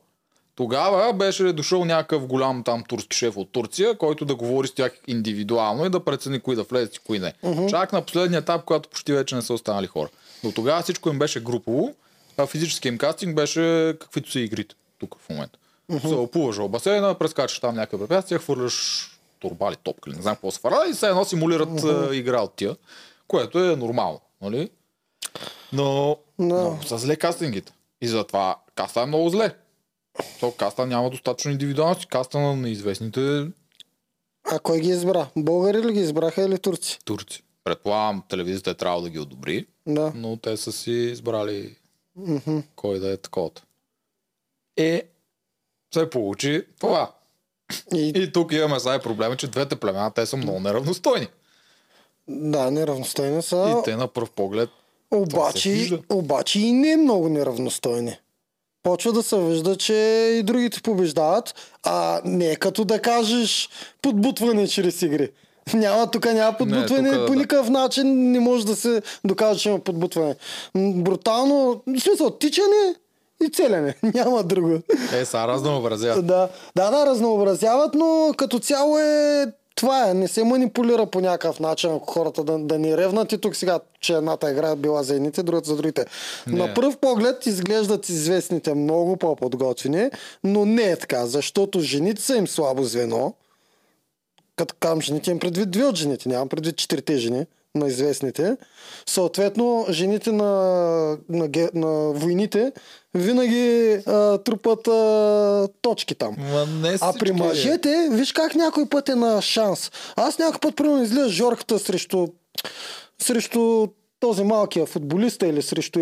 Тогава 0.54 1.12
беше 1.12 1.52
дошъл 1.52 1.85
някакъв 1.85 2.26
голям 2.26 2.62
там 2.62 2.85
турски 2.88 3.16
шеф 3.16 3.37
от 3.37 3.52
Турция, 3.52 3.98
който 3.98 4.24
да 4.24 4.35
говори 4.35 4.68
с 4.68 4.74
тях 4.74 4.92
индивидуално 5.07 5.87
и 5.87 5.90
да 5.90 6.04
прецени 6.04 6.40
кои 6.40 6.57
да 6.57 6.62
влезат 6.62 6.96
и 6.96 6.98
кои 6.98 7.18
не. 7.18 7.33
Чак 7.68 7.92
на 7.92 8.02
последния 8.02 8.38
етап, 8.38 8.64
когато 8.64 8.88
почти 8.88 9.12
вече 9.12 9.35
не 9.35 9.42
са 9.42 9.52
останали 9.54 9.87
хора. 9.87 10.09
До 10.44 10.52
тогава 10.52 10.83
всичко 10.83 11.09
им 11.09 11.18
беше 11.18 11.40
групово, 11.40 11.94
а 12.37 12.46
физически 12.46 12.88
им 12.88 12.98
кастинг 12.98 13.35
беше 13.37 13.94
каквито 14.00 14.31
са 14.31 14.40
игрите 14.40 14.74
тук 15.00 15.16
в 15.20 15.28
момента. 15.28 15.59
Се 16.01 16.07
опуваш 16.09 16.57
в 16.57 16.68
басейна, 16.68 17.14
прескачаш 17.14 17.61
там 17.61 17.74
някакви 17.74 17.98
препятствия, 17.98 18.38
хвърляш 18.38 19.09
турбали, 19.38 19.77
топка 19.77 20.11
не 20.11 20.22
знам 20.22 20.35
какво 20.35 20.51
се 20.51 20.61
фара 20.61 20.87
и 20.90 20.94
се 20.94 21.09
едно 21.09 21.24
симулират 21.24 21.85
а, 21.85 22.09
игра 22.12 22.40
от 22.40 22.55
тия, 22.55 22.77
което 23.29 23.59
е 23.61 23.77
нормално, 23.77 24.20
нали? 24.42 24.70
Но 25.72 26.16
Да. 26.38 26.44
много 26.44 26.83
са 26.83 26.98
зле 26.98 27.16
кастингите. 27.16 27.72
И 28.01 28.09
затова 28.09 28.57
каста 28.74 29.01
е 29.01 29.07
много 29.07 29.29
зле. 29.31 29.55
То 30.40 30.53
каста 30.53 30.87
няма 30.87 31.11
достатъчно 31.11 31.51
индивидуалност. 31.51 32.07
Каста 32.07 32.38
на 32.38 32.57
неизвестните 32.57 33.46
А 34.44 34.59
кой 34.59 34.81
ги 34.81 34.88
избра? 34.88 35.27
Българи 35.37 35.79
ли 35.79 35.92
ги 35.92 36.01
избраха 36.01 36.42
или 36.42 36.59
турци? 36.59 36.98
турци. 37.05 37.42
Предполагам, 37.64 38.22
телевизията 38.29 38.70
е 38.70 38.74
трябвало 38.74 39.03
да 39.03 39.11
ги 39.11 39.18
одобри, 39.18 39.66
Да. 39.87 40.12
но 40.14 40.37
те 40.37 40.57
са 40.57 40.72
си 40.72 40.90
избрали 40.90 41.77
кой 42.77 42.98
да 42.98 43.12
е 43.12 43.16
такова. 43.16 43.51
Е, 44.77 45.03
се 45.94 46.11
получи 46.11 46.62
това. 46.81 47.11
И, 47.94 48.12
И 48.16 48.33
тук 48.33 48.53
имаме 48.53 48.81
сега 48.81 48.98
проблема, 48.98 49.37
че 49.37 49.46
двете 49.46 49.77
племена, 49.77 50.11
те 50.11 50.27
са 50.27 50.37
много 50.37 50.61
неравностойни. 50.61 51.27
да, 52.29 52.70
неравностойни 52.70 53.42
са. 53.42 53.77
И 53.81 53.85
те 53.85 53.96
на 53.96 54.09
пръв 54.09 54.31
поглед 54.31 54.70
Обаче, 55.11 56.01
обаче 56.11 56.61
и 56.61 56.72
не 56.72 56.96
много 56.96 57.29
неравностойни. 57.29 58.18
почва 58.83 59.12
да 59.12 59.22
се 59.22 59.38
вижда, 59.38 59.77
че 59.77 59.94
и 60.38 60.42
другите 60.42 60.81
побеждават, 60.83 61.55
а 61.83 62.20
не 62.24 62.51
е 62.51 62.57
като 62.57 62.85
да 62.85 63.03
кажеш 63.03 63.68
подбутване 64.03 64.68
чрез 64.68 65.03
игри. 65.03 65.31
Няма, 65.74 66.11
тук 66.11 66.24
няма 66.24 66.57
подбутване, 66.59 67.11
тука, 67.12 67.27
по 67.27 67.33
да. 67.33 67.38
никакъв 67.38 67.70
начин 67.70 68.31
не 68.31 68.40
може 68.40 68.66
да 68.66 68.77
се 68.77 69.03
докаже, 69.24 69.61
че 69.61 69.68
има 69.68 69.79
подбутване. 69.79 70.37
Брутално, 70.77 71.83
в 71.87 72.01
смисъл, 72.01 72.31
тичане 72.31 72.94
и 73.46 73.51
целене. 73.51 73.94
Няма 74.14 74.42
друго. 74.42 74.79
Е, 75.12 75.24
са 75.24 75.48
разнообразя. 75.48 76.22
Да, 76.22 76.48
да, 76.77 76.90
да, 76.90 77.07
разнообразяват, 77.07 77.94
но 77.94 78.35
като 78.37 78.59
цяло 78.59 78.98
е 78.98 79.46
това 79.74 80.11
е, 80.11 80.14
не 80.14 80.29
се 80.29 80.44
манипулира 80.44 81.07
по 81.07 81.20
някакъв 81.20 81.61
начин, 81.61 81.90
ако 81.90 82.12
хората 82.12 82.44
да, 82.44 82.59
да 82.59 82.79
ни 82.79 82.96
ревнат 82.96 83.33
и 83.33 83.38
тук 83.38 83.57
сега, 83.57 83.81
че 84.01 84.12
едната 84.12 84.51
игра 84.51 84.70
е 84.70 84.77
била 84.77 85.03
за 85.03 85.14
едните, 85.14 85.42
другата 85.42 85.70
за 85.70 85.77
другите. 85.77 86.07
Не. 86.46 86.59
На 86.59 86.74
пръв 86.74 86.98
поглед 86.98 87.46
изглеждат 87.46 88.09
известните 88.09 88.74
много 88.74 89.16
по-подготвени, 89.16 90.11
но 90.44 90.64
не 90.64 90.83
е 90.83 90.96
така, 90.96 91.27
защото 91.27 91.81
жените 91.81 92.22
са 92.22 92.37
им 92.37 92.48
слабо 92.48 92.85
звено. 92.85 93.35
Като 94.57 94.74
казвам 94.81 95.01
жените, 95.01 95.31
им 95.31 95.38
предвид 95.38 95.70
две 95.70 95.85
от 95.85 95.96
жените, 95.96 96.29
нямам 96.29 96.48
предвид 96.48 96.77
четирите 96.77 97.16
жени 97.16 97.46
на 97.78 97.86
известните. 97.86 98.56
Съответно, 99.06 99.86
жените 99.90 100.32
на, 100.32 100.52
на, 101.28 101.48
на 101.74 101.88
войните 102.12 102.72
винаги 103.14 103.92
а, 104.06 104.38
трупат 104.38 104.88
а, 104.88 105.68
точки 105.82 106.14
там. 106.14 106.36
Ма 106.38 106.66
не 106.66 106.96
А 107.00 107.12
при 107.18 107.32
мъжете, 107.32 108.08
виж 108.12 108.32
как 108.32 108.54
някой 108.54 108.88
път 108.88 109.08
е 109.08 109.14
на 109.14 109.42
шанс. 109.42 109.90
Аз 110.16 110.38
някой 110.38 110.60
път, 110.60 110.76
примерно, 110.76 111.02
излиза 111.02 111.28
Жорката 111.28 111.78
срещу, 111.78 112.26
срещу 113.22 113.86
този 114.20 114.44
малкия 114.44 114.87
футболиста 114.87 115.46
или 115.46 115.62
срещу 115.62 116.00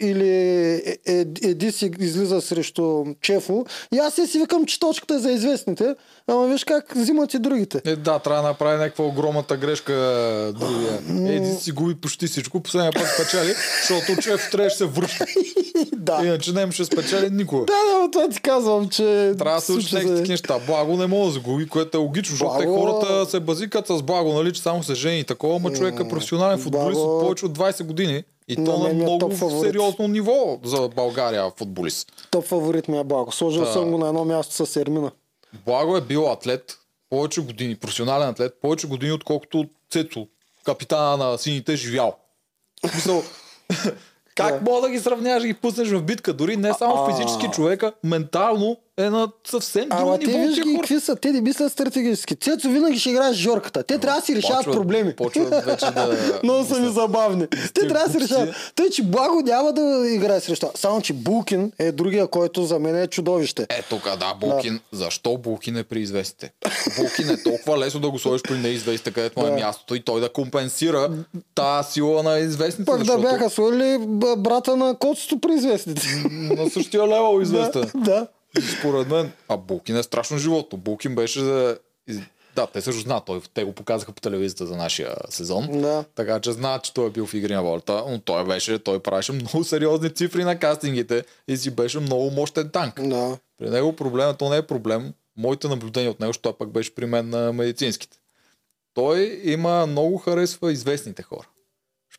или 0.00 0.28
е, 0.28 0.96
е, 1.06 1.20
Еди 1.42 1.72
си 1.72 1.90
излиза 1.98 2.40
срещу 2.40 3.04
Чефо. 3.20 3.66
И 3.94 3.98
аз 3.98 4.14
си 4.14 4.38
викам, 4.38 4.66
че 4.66 4.80
точката 4.80 5.14
е 5.14 5.18
за 5.18 5.30
известните, 5.30 5.94
ама 6.28 6.46
виж 6.46 6.64
как 6.64 6.94
взимат 6.96 7.34
и 7.34 7.38
другите. 7.38 7.82
Е, 7.84 7.96
да, 7.96 8.18
трябва 8.18 8.42
да 8.42 8.48
направи 8.48 8.78
някаква 8.78 9.04
огромната 9.04 9.56
грешка 9.56 9.92
другия. 10.58 10.98
Еди 11.36 11.54
си 11.54 11.72
губи 11.72 11.94
почти 11.94 12.26
всичко, 12.26 12.60
последния 12.60 12.92
път 12.92 13.06
спечели, 13.14 13.54
защото 13.80 14.22
Чеф 14.22 14.50
трябваше 14.50 14.74
да 14.74 14.78
се 14.78 14.84
връща. 14.84 15.24
да. 15.96 16.20
Иначе 16.24 16.52
не 16.52 16.72
ще 16.72 16.84
спечели 16.84 17.30
никога. 17.30 17.64
Да, 17.64 17.72
да, 17.72 18.02
но 18.02 18.10
това 18.10 18.28
ти 18.28 18.40
казвам, 18.40 18.88
че... 18.88 19.34
Трябва 19.38 19.56
да 19.56 19.60
се 19.60 19.72
учи 19.72 19.94
някакви 19.94 20.16
такива 20.16 20.32
неща. 20.32 20.58
Благо 20.66 20.96
не 20.96 21.06
може 21.06 21.26
да 21.26 21.32
загуби, 21.32 21.68
което 21.68 21.98
е 21.98 22.00
логично, 22.00 22.32
защото 22.32 22.58
те 22.58 22.66
Благо- 22.66 22.80
хората 22.80 23.30
се 23.30 23.40
базикат 23.40 23.86
с 23.86 24.02
благо, 24.02 24.32
нали, 24.32 24.52
че 24.52 24.62
само 24.62 24.82
се 24.82 24.94
жени 24.94 25.20
и 25.20 25.24
такова, 25.24 25.56
ама 25.56 25.72
човек 25.72 26.00
е 26.00 26.08
професионален 26.08 26.58
футболист 26.58 27.00
от 27.00 27.20
повече 27.20 27.46
от 27.46 27.55
20 27.56 27.84
години. 27.84 28.24
И 28.48 28.56
На 28.56 28.64
то 28.64 28.78
на 28.78 28.90
е 28.90 28.92
много 28.92 29.32
сериозно 29.62 30.08
ниво 30.08 30.58
за 30.64 30.88
България 30.88 31.50
футболист. 31.56 32.28
Топ 32.30 32.44
фаворит 32.44 32.88
ми 32.88 32.98
е 32.98 33.04
Благо. 33.04 33.32
Сложил 33.32 33.64
Да. 33.64 33.72
съм 33.72 33.90
го 33.90 33.98
на 33.98 34.08
едно 34.08 34.24
място 34.24 34.66
с 34.66 34.76
Ермина. 34.76 35.10
Благо 35.66 35.96
е 35.96 36.00
бил 36.00 36.32
атлет 36.32 36.78
повече 37.10 37.40
години, 37.40 37.76
професионален 37.76 38.28
атлет, 38.28 38.60
повече 38.60 38.86
години, 38.86 39.12
отколкото 39.12 39.64
Цецо, 39.90 40.26
капитана 40.64 41.16
на 41.16 41.38
сините, 41.38 41.76
живял. 41.76 42.16
В 42.86 42.90
смисъл, 42.90 43.22
как 44.34 44.62
мога 44.62 44.80
да 44.80 44.90
ги 44.90 44.98
сравняваш 44.98 45.44
и 45.44 45.46
ги 45.46 45.54
пуснеш 45.54 45.88
в 45.88 46.02
битка? 46.02 46.32
Дори 46.32 46.56
не 46.56 46.74
само 46.74 47.10
физически 47.10 47.48
човека, 47.52 47.92
ментално 48.04 48.76
е 48.98 49.10
на 49.10 49.28
съвсем 49.46 49.88
друго 49.88 50.02
Ама 50.02 50.18
ниво. 50.18 50.32
те 50.32 50.38
виж 50.38 50.60
ги 50.60 50.74
какви 50.76 51.00
са, 51.00 51.16
те 51.16 51.32
не 51.32 51.40
мислят 51.40 51.72
стратегически. 51.72 52.36
Цецо 52.36 52.68
винаги 52.68 52.98
ще 52.98 53.10
играе 53.10 53.32
с 53.32 53.36
Жорката. 53.36 53.82
Те 53.82 53.98
трябва 53.98 54.20
да 54.20 54.26
си 54.26 54.36
решават 54.36 54.64
проблеми. 54.66 55.16
почват 55.16 55.64
вече 55.64 55.86
да 55.86 56.40
Много 56.42 56.64
са 56.64 56.80
ми 56.80 56.88
забавни. 56.88 57.46
Те 57.74 57.88
трябва 57.88 58.08
да 58.08 58.08
глупци. 58.08 58.20
решават. 58.24 58.54
Тъй, 58.74 58.90
че 58.90 59.02
Благо 59.02 59.40
няма 59.40 59.72
да 59.72 59.82
играе 60.06 60.40
срещу. 60.40 60.66
Само, 60.74 61.00
че 61.00 61.12
Булкин 61.12 61.72
е 61.78 61.92
другия, 61.92 62.26
който 62.26 62.64
за 62.64 62.78
мен 62.78 62.96
е 62.96 63.06
чудовище. 63.06 63.66
Е, 63.70 63.82
тук, 63.82 64.04
да, 64.10 64.34
Булкин. 64.36 64.80
Защо 64.92 65.36
Булкин 65.36 65.76
е 65.76 65.84
при 65.84 66.00
известите? 66.00 66.52
Булкин 66.98 67.30
е 67.30 67.42
толкова 67.42 67.78
лесно 67.78 68.00
да 68.00 68.10
го 68.10 68.18
сложиш 68.18 68.42
при 68.42 68.54
неизвестите, 68.54 69.10
където 69.10 69.40
му 69.40 69.46
е 69.46 69.50
Да. 69.50 69.56
мястото 69.56 69.94
и 69.94 70.00
той 70.00 70.20
да 70.20 70.28
компенсира 70.28 71.10
тази 71.54 71.92
сила 71.92 72.22
на 72.22 72.38
известните. 72.38 72.84
Пък 72.86 73.04
да 73.04 73.18
бяха 73.18 73.50
сложили 73.50 73.98
брата 74.36 74.76
на 74.76 74.94
коцето 74.94 75.38
при 75.38 75.54
известните. 75.54 76.02
на 76.30 76.70
същия 76.70 77.02
левел 77.02 77.40
известен. 77.42 77.90
да. 77.94 78.26
И 78.26 78.35
Според 78.78 79.08
мен, 79.08 79.32
а 79.48 79.56
Булкин 79.56 79.96
е 79.96 80.02
страшно 80.02 80.38
живото. 80.38 80.76
Булкин 80.76 81.14
беше 81.14 81.40
за... 81.40 81.78
Да, 82.54 82.66
те 82.66 82.80
също 82.80 83.00
знаят, 83.00 83.24
той, 83.24 83.40
те 83.54 83.64
го 83.64 83.72
показаха 83.72 84.12
по 84.12 84.20
телевизията 84.20 84.66
за 84.66 84.76
нашия 84.76 85.14
сезон. 85.28 85.80
Да. 85.80 86.04
Така 86.14 86.40
че 86.40 86.52
знаят, 86.52 86.84
че 86.84 86.94
той 86.94 87.06
е 87.06 87.10
бил 87.10 87.26
в 87.26 87.34
игри 87.34 87.54
на 87.54 87.62
волята, 87.62 88.04
но 88.08 88.18
той 88.18 88.44
беше, 88.44 88.78
той 88.78 88.98
правеше 88.98 89.32
много 89.32 89.64
сериозни 89.64 90.14
цифри 90.14 90.44
на 90.44 90.58
кастингите 90.58 91.24
и 91.48 91.56
си 91.56 91.70
беше 91.70 92.00
много 92.00 92.30
мощен 92.30 92.70
танк. 92.70 93.00
Да. 93.02 93.38
При 93.58 93.70
него 93.70 93.96
проблемът, 93.96 94.38
то 94.38 94.50
не 94.50 94.56
е 94.56 94.66
проблем. 94.66 95.12
Моите 95.36 95.68
наблюдения 95.68 96.10
от 96.10 96.20
него, 96.20 96.32
той 96.42 96.52
пък 96.52 96.70
беше 96.70 96.94
при 96.94 97.06
мен 97.06 97.30
на 97.30 97.52
медицинските. 97.52 98.18
Той 98.94 99.40
има 99.44 99.86
много 99.86 100.18
харесва 100.18 100.72
известните 100.72 101.22
хора. 101.22 101.48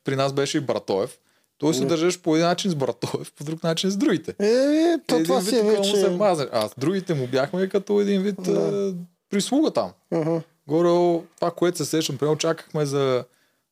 При 0.03 0.15
нас 0.15 0.33
беше 0.33 0.57
и 0.57 0.61
Братоев. 0.61 1.17
Той 1.57 1.73
се 1.73 1.85
държеше 1.85 2.21
по 2.21 2.35
един 2.35 2.47
начин 2.47 2.71
с 2.71 2.75
Братоев, 2.75 3.31
по 3.37 3.43
друг 3.43 3.63
начин 3.63 3.89
с 3.89 3.97
другите. 3.97 4.31
Е, 4.39 4.97
то 5.07 5.15
Един 5.15 5.25
това 5.25 5.39
вид 5.39 5.49
си 5.49 5.57
е 5.57 5.63
му 5.63 5.83
се 5.83 5.93
вече... 5.93 6.09
мазе. 6.09 6.47
А 6.51 6.67
с 6.67 6.71
другите 6.77 7.13
му 7.13 7.27
бяхме 7.27 7.69
като 7.69 8.01
един 8.01 8.21
вид 8.21 8.35
да. 8.39 8.93
прислуга 9.29 9.71
там. 9.71 9.91
Аха. 10.11 10.41
Горе 10.67 11.21
това, 11.35 11.51
което 11.51 11.77
се 11.77 11.85
сещам, 11.85 12.17
примерно 12.17 12.37
чакахме 12.37 12.85
за 12.85 13.23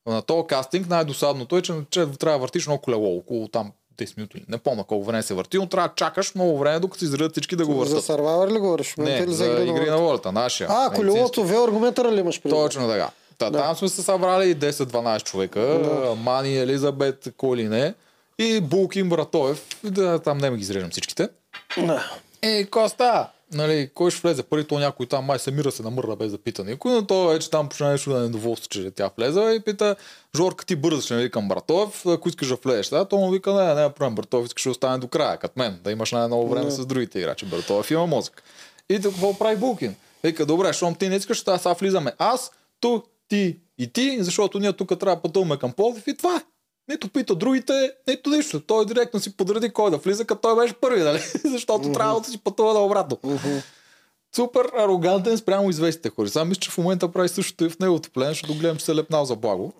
на 0.06 0.22
този 0.22 0.46
кастинг, 0.46 0.88
най-досадното 0.88 1.56
е, 1.56 1.62
че, 1.62 1.72
че 1.90 2.06
трябва 2.06 2.38
да 2.38 2.42
въртиш 2.42 2.64
едно 2.64 2.78
колело, 2.78 3.16
около 3.16 3.48
там 3.48 3.72
10 3.98 4.16
минути. 4.16 4.44
Не 4.48 4.58
помня 4.58 4.84
колко 4.84 5.04
време 5.04 5.22
се 5.22 5.34
върти, 5.34 5.58
но 5.58 5.68
трябва 5.68 5.88
да 5.88 5.94
чакаш 5.94 6.34
много 6.34 6.58
време, 6.58 6.80
докато 6.80 6.98
се 6.98 7.04
изредят 7.04 7.32
всички 7.32 7.56
да 7.56 7.66
го 7.66 7.72
За 7.72 7.78
въртат. 7.78 8.04
Survivor 8.04 8.54
ли 8.54 8.58
говориш? 8.58 8.94
Не, 8.98 9.10
или 9.10 9.32
за 9.32 9.44
игри 9.44 9.90
на 9.90 9.98
волята, 9.98 10.32
нашия. 10.32 10.68
А, 10.70 10.90
колелото, 10.94 11.44
велоаргументъра 11.44 12.12
ли 12.12 12.20
имаш 12.20 12.42
преди? 12.42 12.54
Точно 12.54 12.88
така. 12.88 13.10
Та, 13.38 13.50
Да. 13.50 13.58
Там 13.58 13.76
сме 13.76 13.88
се 13.88 14.02
събрали 14.02 14.56
10-12 14.56 15.22
човека. 15.22 15.80
Мани, 16.16 16.58
Елизабет, 16.58 17.28
кой 17.36 17.56
ли 17.56 17.68
не. 17.68 17.94
И 18.38 18.60
Булкин, 18.60 19.08
Братоев. 19.08 19.66
Да, 19.84 20.18
там 20.18 20.38
не 20.38 20.50
ме 20.50 20.56
ги 20.56 20.62
изрежем 20.62 20.90
всичките. 20.90 21.28
Да. 21.78 22.10
Е, 22.42 22.64
Коста, 22.64 23.28
нали, 23.52 23.90
кой 23.94 24.10
ще 24.10 24.20
влезе? 24.20 24.42
Първи 24.42 24.64
то 24.64 24.78
някой 24.78 25.06
там 25.06 25.24
май 25.24 25.38
се 25.38 25.50
мира 25.50 25.72
се 25.72 25.82
намърда 25.82 26.16
без 26.16 26.32
да 26.32 26.38
пита 26.38 26.64
никой, 26.64 26.92
но 26.92 27.06
той 27.06 27.34
вече 27.34 27.50
там 27.50 27.68
почна 27.68 27.90
нещо 27.90 28.10
да 28.10 28.18
е 28.18 28.20
недоволство, 28.20 28.68
че 28.68 28.90
тя 28.90 29.10
влезе 29.18 29.40
и 29.40 29.60
пита, 29.60 29.96
Жорка 30.36 30.66
ти 30.66 30.76
бързаш, 30.76 31.10
нали, 31.10 31.30
към 31.30 31.48
Братоев, 31.48 32.06
ако 32.06 32.28
искаш 32.28 32.48
да 32.48 32.56
влезеш. 32.64 32.88
Да, 32.88 33.04
той 33.04 33.18
му 33.18 33.30
вика, 33.30 33.54
не, 33.54 33.74
не, 33.74 33.92
проблем, 33.92 34.14
Братоев 34.14 34.46
искаш 34.46 34.62
да 34.62 34.70
остане 34.70 34.98
до 34.98 35.08
края, 35.08 35.36
като 35.36 35.54
мен, 35.56 35.78
да 35.84 35.90
имаш 35.90 36.12
най-много 36.12 36.48
време 36.48 36.70
с 36.70 36.86
другите 36.86 37.18
играчи. 37.18 37.46
Братоев 37.46 37.90
има 37.90 38.06
мозък. 38.06 38.42
И 38.88 39.00
какво 39.00 39.38
прави 39.38 39.56
Булкин? 39.56 39.94
Вика, 40.24 40.46
добре, 40.46 40.72
щом 40.72 40.94
ти 40.94 41.08
не 41.08 41.16
искаш, 41.16 41.38
сега 41.38 41.72
влизаме 41.72 42.12
аз, 42.18 42.52
ту, 42.80 43.02
ти 43.28 43.60
и 43.78 43.92
ти, 43.92 44.22
защото 44.22 44.58
ние 44.58 44.72
тук 44.72 44.98
трябва 44.98 45.16
да 45.16 45.22
пътуваме 45.22 45.56
към 45.56 45.72
Пловдив 45.72 46.06
и 46.06 46.16
това 46.16 46.36
е. 46.36 46.40
Нито 46.88 47.08
пита 47.08 47.34
другите, 47.34 47.92
нито 48.08 48.30
нищо. 48.30 48.60
Той 48.60 48.86
директно 48.86 49.20
си 49.20 49.36
подреди 49.36 49.70
кой 49.70 49.90
да 49.90 49.96
влиза, 49.96 50.24
като 50.24 50.40
той 50.40 50.56
беше 50.56 50.74
първи, 50.74 51.02
нали? 51.02 51.18
Защото 51.44 51.92
трябва 51.92 52.20
да 52.20 52.28
си 52.28 52.38
пътува 52.38 52.72
да 52.72 52.78
обратно. 52.78 53.18
Супер 54.36 54.70
арогантен 54.78 55.38
спрямо 55.38 55.70
известните 55.70 56.10
хора. 56.10 56.28
Сега 56.28 56.44
мисля, 56.44 56.60
че 56.60 56.70
в 56.70 56.78
момента 56.78 57.12
прави 57.12 57.28
същото 57.28 57.64
и 57.64 57.68
в 57.68 57.78
неговото 57.78 58.10
плен, 58.10 58.28
защото 58.28 58.54
гледам, 58.54 58.76
че 58.76 58.84
се 58.84 58.92
е 58.92 58.94
лепнал 58.94 59.24
за 59.24 59.36
благо. 59.36 59.72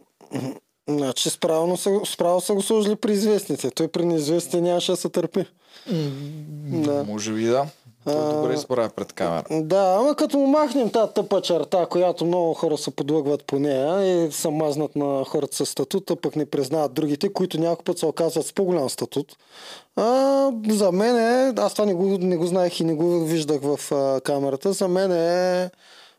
Значи 0.88 1.30
справо 1.30 1.76
са, 1.76 2.00
справо 2.04 2.40
са 2.40 2.54
го 2.54 2.62
сложили 2.62 2.96
при 2.96 3.12
известните. 3.12 3.70
Той 3.70 3.88
при 3.88 4.04
неизвестните 4.04 4.60
нямаше 4.60 4.92
да 4.92 4.96
се 4.96 5.08
търпи. 5.08 5.44
Да. 6.56 7.04
Може 7.04 7.32
би 7.32 7.44
да. 7.44 7.66
Той 8.12 8.34
добре 8.34 8.56
се 8.56 8.62
справя 8.62 8.90
пред 8.96 9.12
камера. 9.12 9.44
Да, 9.50 9.96
ама 10.00 10.14
като 10.14 10.38
му 10.38 10.46
махнем 10.46 10.90
тази 10.90 11.12
тъпа 11.12 11.40
черта, 11.40 11.86
която 11.86 12.24
много 12.24 12.54
хора 12.54 12.78
се 12.78 12.90
подлъгват 12.90 13.44
по 13.44 13.58
нея 13.58 14.04
и 14.04 14.32
са 14.32 14.50
мазнат 14.50 14.96
на 14.96 15.24
хората 15.24 15.56
с 15.56 15.66
статут, 15.66 16.10
а 16.10 16.16
пък 16.16 16.36
не 16.36 16.46
признават 16.46 16.94
другите, 16.94 17.32
които 17.32 17.60
някой 17.60 17.84
път 17.84 17.98
се 17.98 18.06
оказват 18.06 18.46
с 18.46 18.52
по-голям 18.52 18.90
статут. 18.90 19.36
А, 19.96 20.50
за 20.68 20.92
мен 20.92 21.16
е, 21.16 21.52
аз 21.56 21.74
това 21.74 21.84
не 21.86 21.94
го, 21.94 22.04
не 22.04 22.36
го 22.36 22.46
знаех 22.46 22.80
и 22.80 22.84
не 22.84 22.94
го 22.94 23.24
виждах 23.24 23.60
в 23.62 23.92
а, 23.92 24.20
камерата, 24.20 24.72
за 24.72 24.88
мен 24.88 25.12
е 25.12 25.70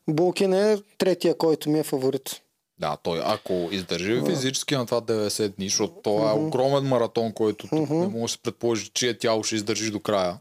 Булкин 0.07 0.53
е 0.53 0.77
третия, 0.97 1.37
който 1.37 1.69
ми 1.69 1.79
е 1.79 1.83
фаворит. 1.83 2.41
Да, 2.79 2.97
той 3.03 3.21
ако 3.23 3.67
издържи 3.71 4.21
физически 4.25 4.75
на 4.75 4.85
това 4.85 5.01
90 5.01 5.55
дни, 5.55 5.65
защото 5.69 5.93
това 6.03 6.31
е 6.31 6.33
огромен 6.33 6.83
маратон, 6.83 7.31
който 7.31 7.67
тук 7.67 7.89
не 7.89 8.07
може 8.07 8.21
да 8.21 8.27
се 8.27 8.37
предположи, 8.37 8.91
чие 8.93 9.17
тяло 9.17 9.43
ще 9.43 9.55
издържи 9.55 9.91
до 9.91 9.99
края. 9.99 10.37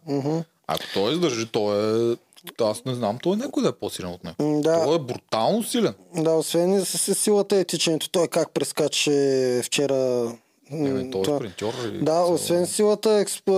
Ако 0.69 0.83
той 0.95 1.13
издържи, 1.13 1.47
той 1.47 1.77
е... 2.13 2.17
Аз 2.61 2.85
не 2.85 2.95
знам, 2.95 3.19
той 3.19 3.37
някой 3.37 3.63
да 3.63 3.69
е 3.69 3.73
по-силен 3.73 4.11
от 4.11 4.25
него. 4.25 4.61
Да, 4.61 4.85
Той 4.85 4.97
е 4.97 5.01
брутално 5.01 5.63
силен. 5.63 5.95
да, 6.15 6.31
освен 6.33 6.75
и 6.75 6.81
с, 6.81 7.15
силата 7.15 7.61
и 7.61 7.65
тичането. 7.65 8.11
Той 8.11 8.29
как 8.29 8.51
прескача 8.51 9.11
вчера 9.63 9.95
не, 10.71 11.11
той 11.11 11.21
е 11.21 11.25
това- 11.25 11.37
спринтьор. 11.37 11.73
и 11.87 11.99
Да, 11.99 12.05
цяло. 12.07 12.35
освен 12.35 12.67
силата, 12.67 13.11
експ, 13.13 13.49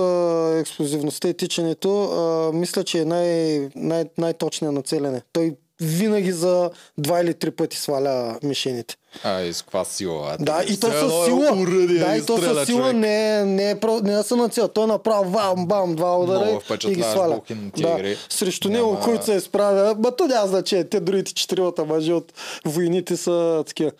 експлозивността 0.55 1.29
и 1.29 1.33
тичането, 1.33 2.03
а, 2.03 2.51
мисля, 2.51 2.83
че 2.83 2.99
е 2.99 3.05
най, 3.05 3.31
най, 3.75 4.05
най-точният 4.17 4.73
на 4.73 4.81
целене. 4.81 5.21
Той 5.33 5.55
винаги 5.81 6.31
за 6.31 6.69
два 6.97 7.21
или 7.21 7.33
три 7.33 7.51
пъти 7.51 7.77
сваля 7.77 8.39
мишените. 8.43 8.95
А, 9.23 9.41
и 9.41 9.53
с 9.53 9.61
каква 9.61 9.85
сила? 9.85 10.35
а? 10.39 10.43
Да, 10.43 10.63
и 10.67 10.79
то 10.79 10.89
все 10.89 10.97
едно 10.97 11.09
с 11.09 11.21
е 11.21 11.25
сила. 11.25 11.51
уръдие 11.61 11.99
Да, 11.99 12.07
да 12.07 12.15
и 12.15 12.25
то 12.25 12.33
изстреля 12.33 12.63
с 12.63 12.65
сила 12.65 12.79
човек. 12.79 12.95
не 12.95 13.39
е, 13.39 13.45
не 13.45 13.71
е, 13.71 13.75
не 14.03 14.19
е 14.19 14.23
са 14.23 14.35
на 14.35 14.49
цел. 14.49 14.67
Той 14.67 14.87
направо 14.87 15.29
бам, 15.31 15.65
бам, 15.67 15.95
два 15.95 16.17
удара 16.19 16.59
и 16.87 16.95
ги 16.95 17.01
сваля. 17.03 17.41
Да. 17.77 18.15
Срещу 18.29 18.69
Няма- 18.69 18.77
него, 18.77 18.99
който 19.03 19.25
се 19.25 19.33
изправя, 19.33 19.95
ба 19.95 20.15
то 20.15 20.27
няма 20.27 20.47
значение. 20.47 20.89
Те 20.89 20.99
другите 20.99 21.33
четиримата 21.33 21.85
мъже 21.85 22.13
от 22.13 22.33
войните 22.65 23.17
са 23.17 23.63
такива. 23.67 23.91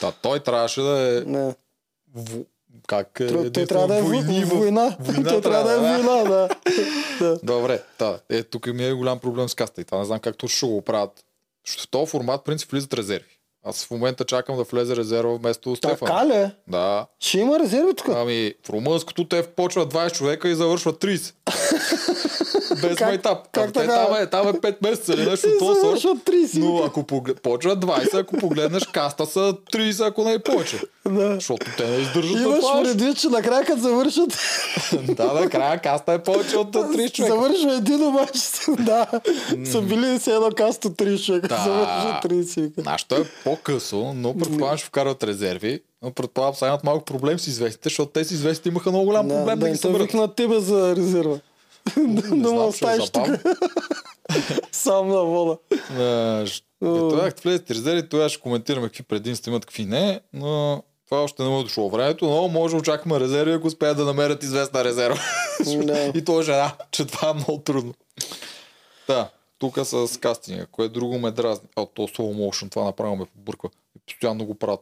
Та, 0.00 0.12
той 0.22 0.40
трябваше 0.40 0.80
да 0.80 0.98
е... 1.18 1.30
Не. 1.30 1.54
В... 2.14 2.38
Как 2.86 3.20
е? 3.20 3.26
Той, 3.50 3.66
трябва 3.66 3.88
да 3.88 3.98
е 3.98 4.02
войни 4.02 4.44
в- 4.44 4.48
война. 4.48 4.96
Война 5.00 5.28
Той 5.28 5.40
трябва 5.42 5.64
да 5.70 5.74
е 5.74 6.02
война, 6.02 6.24
да. 6.24 6.48
да. 7.20 7.38
Добре, 7.42 7.82
да. 7.98 8.20
Е, 8.28 8.42
тук 8.42 8.66
ми 8.66 8.84
е 8.84 8.92
голям 8.92 9.18
проблем 9.18 9.48
с 9.48 9.54
каста 9.54 9.80
и 9.80 9.84
това 9.84 9.98
не 9.98 10.04
знам 10.04 10.18
как 10.18 10.36
точно 10.36 10.56
ще 10.56 10.66
го 10.66 10.82
правят. 10.82 11.24
В 11.80 11.88
този 11.88 12.10
формат, 12.10 12.44
принцип, 12.44 12.70
влизат 12.70 12.94
резерви. 12.94 13.38
Аз 13.64 13.84
в 13.84 13.90
момента 13.90 14.24
чакам 14.24 14.56
да 14.56 14.62
влезе 14.62 14.96
резерва 14.96 15.34
вместо 15.34 15.76
Стефан. 15.76 16.08
Така 16.08 16.26
ли? 16.26 16.50
Да. 16.68 17.06
Ще 17.20 17.38
има 17.38 17.58
резерви 17.58 17.94
тук. 17.96 18.08
Ами, 18.08 18.54
в 18.66 18.70
румънското 18.70 19.24
те 19.24 19.42
почват 19.42 19.94
20 19.94 20.12
човека 20.12 20.48
и 20.48 20.54
завършват 20.54 20.96
30. 20.96 21.34
Без 22.82 22.96
Как- 22.96 23.00
майтап. 23.00 23.38
как 23.52 23.64
Ами, 23.64 23.72
те 23.72 23.80
така? 23.80 24.06
там, 24.06 24.16
е, 24.16 24.26
там 24.26 24.48
е 24.48 24.52
5 24.52 24.76
месеца 24.82 25.14
или 25.14 25.30
нещо 25.30 25.48
от 25.60 25.80
завършват 25.80 26.18
30. 26.18 26.58
Но 26.58 26.78
ако 26.78 27.02
поглед... 27.02 27.42
почват 27.42 27.78
20, 27.78 28.14
ако 28.14 28.36
погледнеш 28.36 28.82
каста 28.84 29.26
са 29.26 29.40
30, 29.72 30.08
ако 30.08 30.24
не 30.24 30.32
е 30.32 30.38
повече. 30.38 30.80
Да. 31.08 31.34
Защото 31.34 31.66
те 31.76 31.86
не 31.86 31.96
издържат 31.96 32.32
да 32.34 32.42
Имаш 32.42 32.60
това. 32.60 32.82
предвид, 32.82 33.18
че 33.18 33.28
накрая 33.28 33.64
като 33.64 33.80
завършат, 33.80 34.38
да, 35.02 35.32
да, 35.34 35.48
края 35.50 35.80
каста 35.80 36.12
е 36.12 36.18
повече 36.18 36.56
от 36.56 36.72
30 36.72 37.12
човека. 37.12 37.34
завършва 37.34 37.74
един 37.74 38.06
обаче. 38.06 38.40
да, 38.78 39.06
са 39.64 39.80
били 39.82 40.18
все 40.18 40.34
едно 40.34 40.50
касто 40.56 40.90
30 40.90 41.24
човека. 41.26 41.48
Да. 41.48 41.56
Завършва 41.56 42.20
30 42.24 42.60
вика. 42.60 42.82
Нашето 42.82 43.14
е 43.14 43.24
по-късо, 43.52 44.12
но 44.14 44.36
предполагам, 44.36 44.76
ще 44.78 44.86
вкарат 44.86 45.24
резерви. 45.24 45.80
Но 46.02 46.10
предполагам, 46.12 46.54
сега 46.54 46.68
имат 46.68 46.84
малко 46.84 47.04
проблем 47.04 47.38
с 47.38 47.46
известите, 47.46 47.88
защото 47.88 48.12
те 48.12 48.24
с 48.24 48.30
известите 48.30 48.68
имаха 48.68 48.90
много 48.90 49.04
голям 49.04 49.28
Да, 49.28 49.34
проблем 49.34 49.58
да, 49.58 49.64
да 49.66 49.70
ги 49.70 49.76
съберат. 49.76 50.02
викнат 50.02 50.34
тебе 50.34 50.60
за 50.60 50.96
резерва. 50.96 51.38
да 51.96 52.02
Не 52.36 52.48
ме 52.48 52.56
е 52.56 52.60
оставиш 52.60 53.10
тук 53.10 53.26
сам 54.72 55.08
на 55.08 55.16
вода. 55.16 55.56
А, 55.92 56.46
ш- 56.46 56.62
Като 56.80 57.16
бяхте 57.16 57.42
влезете 57.42 57.74
резерви, 57.74 58.08
тогава 58.08 58.28
ще 58.28 58.40
коментираме 58.40 58.86
какви 58.86 59.02
предимства 59.02 59.50
имат, 59.50 59.66
какви 59.66 59.84
не, 59.84 60.20
но 60.32 60.82
това 61.04 61.22
още 61.22 61.42
не 61.42 61.48
му 61.48 61.60
е 61.60 61.64
дошло 61.64 61.90
времето, 61.90 62.24
но 62.26 62.48
може 62.50 62.72
да 62.72 62.78
очакваме 62.78 63.20
резерви, 63.20 63.52
ако 63.52 63.66
успеят 63.66 63.96
да 63.96 64.04
намерят 64.04 64.42
известна 64.42 64.84
резерва. 64.84 65.20
И 66.14 66.24
то 66.24 66.40
е 66.40 66.44
жена, 66.44 66.72
че 66.90 67.04
това 67.04 67.28
е 67.28 67.34
много 67.34 67.58
трудно. 67.58 67.94
Да, 69.08 69.28
тук 69.62 69.78
с 69.86 70.20
кастинга, 70.20 70.66
кое 70.66 70.88
друго 70.88 71.18
ме 71.18 71.30
дразни. 71.30 71.68
А, 71.76 71.86
то 71.86 72.02
slow 72.02 72.48
motion, 72.48 72.70
това 72.70 72.84
направо 72.84 73.16
ме 73.16 73.24
побърква. 73.24 73.68
И 73.96 74.00
постоянно 74.06 74.44
го 74.44 74.54
правят. 74.54 74.80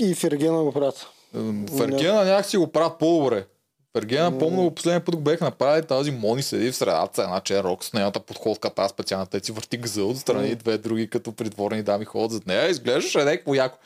И 0.00 0.14
Фергена 0.14 0.62
го 0.62 0.72
правят. 0.72 1.06
М, 1.34 1.66
В 1.70 1.80
Ергена 1.80 2.24
някакси 2.24 2.56
го 2.56 2.66
правят 2.66 2.98
по-добре. 2.98 3.46
В 3.94 3.98
Ергена 3.98 4.38
помня 4.38 4.74
последния 4.74 5.04
път 5.04 5.16
го 5.16 5.22
бех 5.22 5.40
направили 5.40 5.86
тази 5.86 6.10
Мони 6.10 6.42
седи 6.42 6.72
в 6.72 6.76
средата, 6.76 7.22
една 7.22 7.40
черок 7.40 7.84
с 7.84 7.92
нейната 7.92 8.20
подходка, 8.20 8.70
тази 8.70 8.88
специална, 8.90 9.26
те 9.26 9.40
си 9.40 9.52
върти 9.52 9.76
гъза 9.76 10.02
отстрани, 10.02 10.54
две 10.54 10.78
други 10.78 11.10
като 11.10 11.32
придворни 11.32 11.82
дами 11.82 12.04
ходят 12.04 12.30
зад 12.30 12.46
нея, 12.46 12.68
изглеждаше 12.68 13.18
някакво 13.18 13.54
яко. 13.54 13.78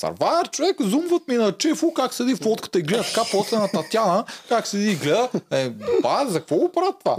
Сарвайвър, 0.00 0.50
човек, 0.50 0.76
зумват 0.80 1.28
ми 1.28 1.34
на 1.34 1.52
Чефо, 1.52 1.92
как 1.92 2.14
седи 2.14 2.34
в 2.34 2.46
лодката 2.46 2.78
и 2.78 2.82
гледа 2.82 3.02
така, 3.02 3.22
после 3.32 3.58
на 3.58 3.68
Татяна, 3.68 4.24
как 4.48 4.66
седи 4.66 4.90
и 4.90 4.94
гледа. 4.96 5.28
Е, 5.50 5.68
ба, 6.02 6.24
за 6.28 6.38
какво 6.38 6.56
го 6.56 6.72
правят 6.72 6.94
това? 7.04 7.12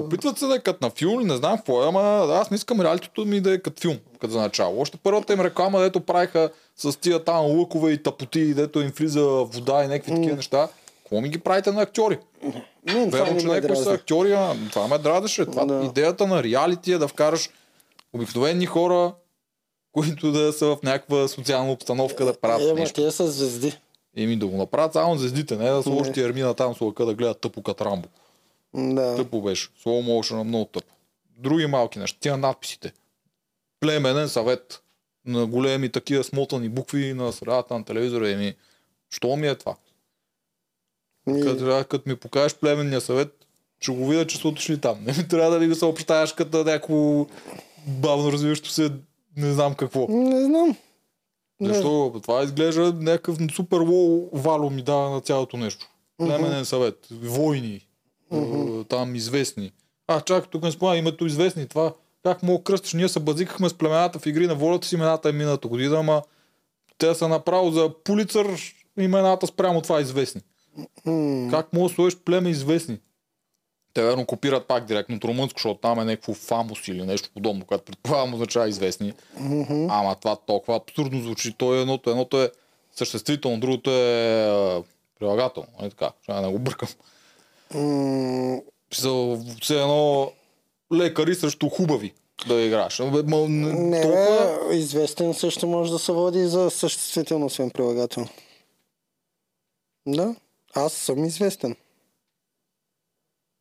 Опитват 0.00 0.38
се 0.38 0.46
да 0.46 0.54
е 0.54 0.58
като 0.58 0.86
на 0.86 0.90
филм, 0.90 1.20
не 1.26 1.36
знам 1.36 1.56
какво 1.56 1.82
е, 1.84 1.88
ама 1.88 2.00
аз 2.30 2.50
не 2.50 2.54
искам 2.54 2.80
реалитето 2.80 3.24
ми 3.24 3.40
да 3.40 3.54
е 3.54 3.58
като 3.58 3.80
филм, 3.80 3.96
като 4.20 4.32
за 4.32 4.38
начало. 4.40 4.80
Още 4.80 4.96
първата 5.02 5.32
им 5.32 5.40
реклама, 5.40 5.80
дето 5.80 6.00
правиха 6.00 6.50
с 6.76 6.96
тия 7.00 7.24
там 7.24 7.58
лъкове 7.58 7.92
и 7.92 8.02
тапоти, 8.02 8.54
дето 8.54 8.80
им 8.80 8.92
влиза 8.96 9.22
вода 9.24 9.84
и 9.84 9.88
някакви 9.88 10.14
такива 10.14 10.36
неща. 10.36 10.68
Какво 11.02 11.20
ми 11.20 11.28
ги 11.28 11.38
правите 11.38 11.72
на 11.72 11.82
актьори? 11.82 12.18
Верно, 12.86 13.40
че 13.40 13.46
някои 13.46 13.76
са 13.76 13.92
актьори, 13.92 14.32
а 14.32 14.54
това 14.72 14.88
ме 14.88 14.98
дразеше. 14.98 15.46
Това, 15.46 15.64
Да. 15.64 15.84
Идеята 15.84 16.26
на 16.26 16.42
реалити 16.42 16.92
е 16.92 16.98
да 16.98 17.08
вкараш 17.08 17.50
обикновени 18.12 18.66
хора, 18.66 19.12
които 19.92 20.32
да 20.32 20.52
са 20.52 20.66
в 20.66 20.78
някаква 20.82 21.28
социална 21.28 21.72
обстановка 21.72 22.24
да 22.24 22.34
правят 22.34 22.70
Е, 22.70 22.74
нещо. 22.74 23.02
те 23.02 23.10
са 23.10 23.30
звезди. 23.30 23.78
Еми 24.16 24.36
да 24.36 24.46
го 24.46 24.56
направят 24.56 24.92
само 24.92 25.18
звездите, 25.18 25.56
не 25.56 25.70
да 25.70 25.82
сложат 25.82 26.16
и 26.16 26.20
Ермина 26.20 26.54
там 26.54 26.74
с 26.74 26.80
лъка 26.80 27.06
да 27.06 27.14
гледат 27.14 27.40
тъпо 27.40 27.62
като 27.62 27.84
Рамбо. 27.84 28.08
Да. 28.74 29.16
Тъпо 29.16 29.42
беше. 29.42 29.68
Slow 29.84 29.86
motion 30.02 30.42
много 30.42 30.64
тъпо. 30.64 30.94
Други 31.38 31.66
малки 31.66 31.98
неща. 31.98 32.18
Тия 32.20 32.36
надписите. 32.36 32.92
Племенен 33.80 34.28
съвет. 34.28 34.82
На 35.26 35.46
големи 35.46 35.88
такива 35.88 36.24
смотани 36.24 36.68
букви 36.68 37.14
на 37.14 37.32
средата 37.32 37.74
на 37.74 37.84
телевизора. 37.84 38.30
Еми, 38.30 38.54
що 39.10 39.36
ми 39.36 39.48
е 39.48 39.54
това? 39.54 39.76
И- 41.28 41.40
Като, 41.40 41.84
като 41.88 42.08
ми 42.08 42.16
покажеш 42.16 42.54
племенния 42.54 43.00
съвет, 43.00 43.46
ще 43.80 43.92
го 43.92 44.06
видя, 44.08 44.26
че 44.26 44.36
са 44.38 44.48
отишли 44.48 44.80
там. 44.80 44.98
Не 45.04 45.12
ми 45.12 45.28
трябва 45.28 45.50
да 45.50 45.58
ви 45.58 45.68
го 45.68 45.74
съобщаваш 45.74 46.32
като 46.32 46.58
някакво 46.58 47.26
бавно 47.86 48.32
развиващо 48.32 48.68
се 48.68 48.92
не 49.36 49.52
знам 49.52 49.74
какво. 49.74 50.06
Не 50.08 50.44
знам. 50.44 50.76
Не. 51.60 51.74
Защо? 51.74 52.20
Това 52.22 52.42
изглежда 52.42 52.92
някакъв 52.92 53.38
супер 53.54 53.80
лоу 53.80 54.28
вало 54.32 54.70
ми 54.70 54.82
дава 54.82 55.10
на 55.10 55.20
цялото 55.20 55.56
нещо. 55.56 55.86
Племенен 56.16 56.64
съвет, 56.64 57.06
войни, 57.10 57.86
е, 58.32 58.84
там 58.88 59.14
известни. 59.14 59.72
А, 60.06 60.20
чакай, 60.20 60.50
тук 60.50 60.62
не 60.62 60.70
спомня 60.70 60.96
името 60.96 61.26
известни. 61.26 61.68
Това 61.68 61.92
как 62.22 62.42
мога 62.42 62.64
кръстиш? 62.64 62.92
Ние 62.92 63.08
се 63.08 63.20
базикахме 63.20 63.68
с 63.68 63.74
племената 63.74 64.18
в 64.18 64.26
игри 64.26 64.46
на 64.46 64.54
волята 64.54 64.86
с 64.86 64.92
имената 64.92 65.28
е 65.28 65.32
миналата 65.32 65.68
година, 65.68 65.98
ама 65.98 66.22
те 66.98 67.14
са 67.14 67.28
направо 67.28 67.70
за 67.70 67.90
пулицър 68.04 68.74
имената 68.98 69.46
спрямо 69.46 69.80
това 69.80 70.00
известни. 70.00 70.40
Как 71.50 71.72
мога 71.72 71.88
да 71.88 71.94
сложиш 71.94 72.18
племе 72.18 72.50
известни? 72.50 72.98
Те 73.94 74.02
верно 74.02 74.26
копират 74.26 74.66
пак 74.66 74.84
директно 74.84 75.16
от 75.16 75.24
румънско, 75.24 75.58
защото 75.58 75.80
там 75.80 76.00
е 76.00 76.04
някакво 76.04 76.34
фамус 76.34 76.88
или 76.88 77.06
нещо 77.06 77.30
подобно, 77.34 77.64
което 77.64 77.84
предполагам 77.84 78.34
означава 78.34 78.68
известни. 78.68 79.12
Ама 79.88 80.16
това 80.20 80.36
толкова 80.36 80.76
абсурдно 80.76 81.20
звучи. 81.22 81.52
То 81.52 81.74
е 81.74 81.80
едното, 81.80 82.10
едното 82.10 82.42
е 82.42 82.50
съществително, 82.96 83.60
другото 83.60 83.90
е 83.90 84.44
а, 84.48 84.82
прилагателно. 85.18 85.68
Нали 85.80 85.90
така? 85.90 86.10
Ще 86.22 86.32
не 86.32 86.52
го 86.52 86.58
бъркам. 86.58 86.88
м, 87.74 88.60
За 88.94 89.38
все 89.62 89.74
едно 89.80 90.32
лекари 90.94 91.34
срещу 91.34 91.68
хубави 91.68 92.12
да 92.46 92.54
играш. 92.60 92.98
Ма, 92.98 93.22
не, 93.48 93.72
Не, 93.72 94.00
толкова... 94.02 94.74
известен 94.74 95.34
също 95.34 95.66
може 95.66 95.92
да 95.92 95.98
се 95.98 96.12
води 96.12 96.46
за 96.46 96.70
съществително, 96.70 97.46
освен 97.46 97.70
прилагателно. 97.70 98.28
Да, 100.06 100.34
аз 100.74 100.92
съм 100.92 101.24
известен. 101.24 101.76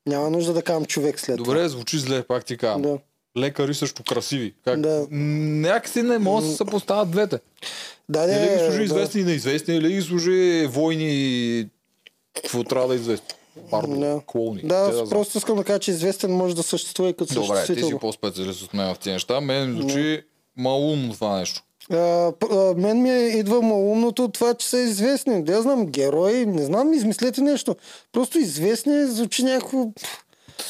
Няма 0.10 0.30
нужда 0.30 0.54
да 0.54 0.62
казвам 0.62 0.86
човек 0.86 1.20
след 1.20 1.38
Добре, 1.38 1.70
звучи 1.70 2.00
зле, 2.00 2.24
пак 2.24 2.46
ти 2.46 2.58
това. 2.58 2.70
казвам. 2.70 2.82
Да. 2.82 2.98
Лекари 3.42 3.74
срещу 3.74 4.04
красиви. 4.04 4.54
Как? 4.64 4.82
Да. 4.82 5.08
Някакси 5.12 6.02
не 6.02 6.18
може 6.18 6.48
да 6.48 6.54
се 6.54 6.66
поставят 6.66 7.12
двете. 7.12 7.40
Да, 8.10 8.24
Или 8.24 8.50
ги 8.50 8.56
да, 8.56 8.60
служи 8.60 8.78
да. 8.78 8.84
известни 8.84 9.22
и 9.22 9.24
неизвестни, 9.24 9.76
или 9.76 9.94
ги 9.94 10.02
служи 10.02 10.68
войни 10.70 11.70
какво 12.36 12.64
трябва 12.64 12.88
да 12.88 12.94
е 12.94 12.98
известни. 12.98 13.28
Барбо, 13.72 14.00
Да. 14.00 14.22
клоуни. 14.26 14.62
Да, 14.64 14.76
аз 14.76 15.10
просто 15.10 15.38
искам 15.38 15.58
да 15.58 15.64
кажа, 15.64 15.80
че 15.80 15.92
известен 15.92 16.32
може 16.32 16.56
да 16.56 16.64
съществува 16.64 17.10
и 17.10 17.14
като 17.14 17.34
Добре, 17.34 17.66
ти 17.66 17.84
си 17.84 17.94
по-специалист 18.02 18.62
от 18.62 18.74
мен 18.74 18.96
в 18.96 19.00
тези 19.00 19.14
неща. 19.14 19.42
Мен 19.42 19.72
звучи 19.72 20.22
малумно 20.58 21.14
това 21.14 21.40
нещо. 21.40 21.62
А, 21.92 22.32
а, 22.52 22.74
мен 22.78 23.02
ми 23.02 23.10
е- 23.10 23.28
идва 23.28 23.62
малумното 23.62 24.24
от 24.24 24.34
това, 24.34 24.54
че 24.54 24.68
са 24.68 24.80
известни. 24.80 25.44
Да 25.44 25.54
я 25.54 25.62
знам, 25.62 25.86
герои, 25.86 26.46
не 26.46 26.66
знам, 26.66 26.94
измислете 26.94 27.42
нещо. 27.42 27.76
Просто 28.12 28.40
известни 28.40 29.06
звучи 29.06 29.44
някакво... 29.44 29.86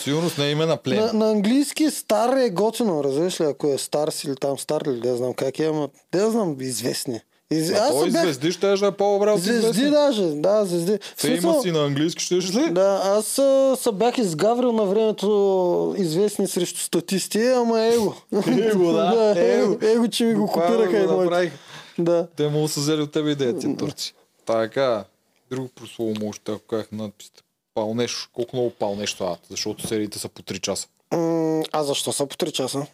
Сигурно 0.03 0.29
не 0.37 0.45
е 0.45 0.51
име 0.51 0.65
на 0.65 0.77
племе. 0.77 1.01
На, 1.01 1.13
на 1.13 1.31
английски 1.31 1.91
стар 1.91 2.37
е 2.37 2.49
готино, 2.49 3.03
разбираш 3.03 3.41
ли, 3.41 3.45
ако 3.45 3.67
е 3.67 3.77
старс 3.77 4.23
или 4.23 4.35
там 4.35 4.59
стар 4.59 4.81
или 4.81 4.99
да 4.99 5.17
знам 5.17 5.33
как 5.33 5.59
е, 5.59 5.65
ама 5.65 5.89
да 6.11 6.31
знам, 6.31 6.55
известни. 6.59 7.21
Из... 7.51 7.71
А 7.71 7.89
той 7.89 8.11
бях- 8.11 8.21
звезди 8.23 8.51
ще 8.51 8.67
да 8.67 8.87
е 8.87 8.91
по-добре 8.91 9.31
от 9.31 9.41
Звезди 9.41 9.59
известни. 9.59 9.89
даже, 9.89 10.23
да, 10.23 10.65
звезди. 10.65 10.99
Смисъл, 11.17 11.51
Фейма 11.51 11.61
си 11.61 11.71
на 11.71 11.85
английски 11.85 12.23
ще 12.23 12.35
ли? 12.35 12.69
Да, 12.71 13.01
аз 13.03 13.39
а, 13.39 13.75
се 13.79 13.91
бях 13.91 14.17
изгаврил 14.17 14.71
на 14.71 14.85
времето 14.85 15.95
известни 15.97 16.47
срещу 16.47 16.79
статисти, 16.79 17.47
ама 17.47 17.79
его. 17.81 18.13
Его, 18.47 18.91
да, 18.91 19.33
его. 19.37 19.73
его. 19.73 19.77
Его, 19.81 20.07
че 20.07 20.23
ми 20.23 20.33
го 20.33 20.47
копираха 20.47 21.03
и 21.03 21.07
моите. 21.07 21.51
Да. 21.99 22.27
Те 22.35 22.47
му 22.47 22.67
са 22.67 22.79
взели 22.79 23.01
от 23.01 23.11
тебе 23.11 23.31
идея, 23.31 23.57
тия 23.59 23.77
турци. 23.77 24.13
Така, 24.45 25.03
друго 25.51 25.67
прослово 25.75 26.13
може, 26.21 26.39
ако 26.49 26.59
казах 26.59 26.87
надписите. 26.91 27.41
Палнеш, 27.73 28.29
колко 28.33 28.55
много 28.55 28.69
палнеш 28.69 29.13
това, 29.13 29.37
защото 29.49 29.87
сериите 29.87 30.19
са 30.19 30.29
по 30.29 30.41
3 30.41 30.59
часа. 30.59 30.87
А 31.71 31.83
защо 31.83 32.11
са 32.13 32.25
по 32.25 32.35
3 32.35 32.51
часа? 32.51 32.85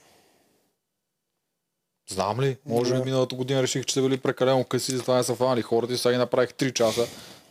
Знам 2.08 2.42
ли? 2.42 2.58
Може 2.66 2.94
би 2.94 3.02
миналата 3.02 3.36
година 3.36 3.62
реших, 3.64 3.86
че 3.86 3.94
са 3.94 4.02
били 4.02 4.18
прекалено 4.18 4.64
къси, 4.64 4.92
затова 4.92 5.16
не 5.18 5.24
са 5.24 5.36
фанали 5.36 5.62
хората 5.62 5.94
и 5.94 5.98
сега 5.98 6.12
ги 6.12 6.18
направих 6.18 6.50
3 6.50 6.74
часа. 6.74 7.08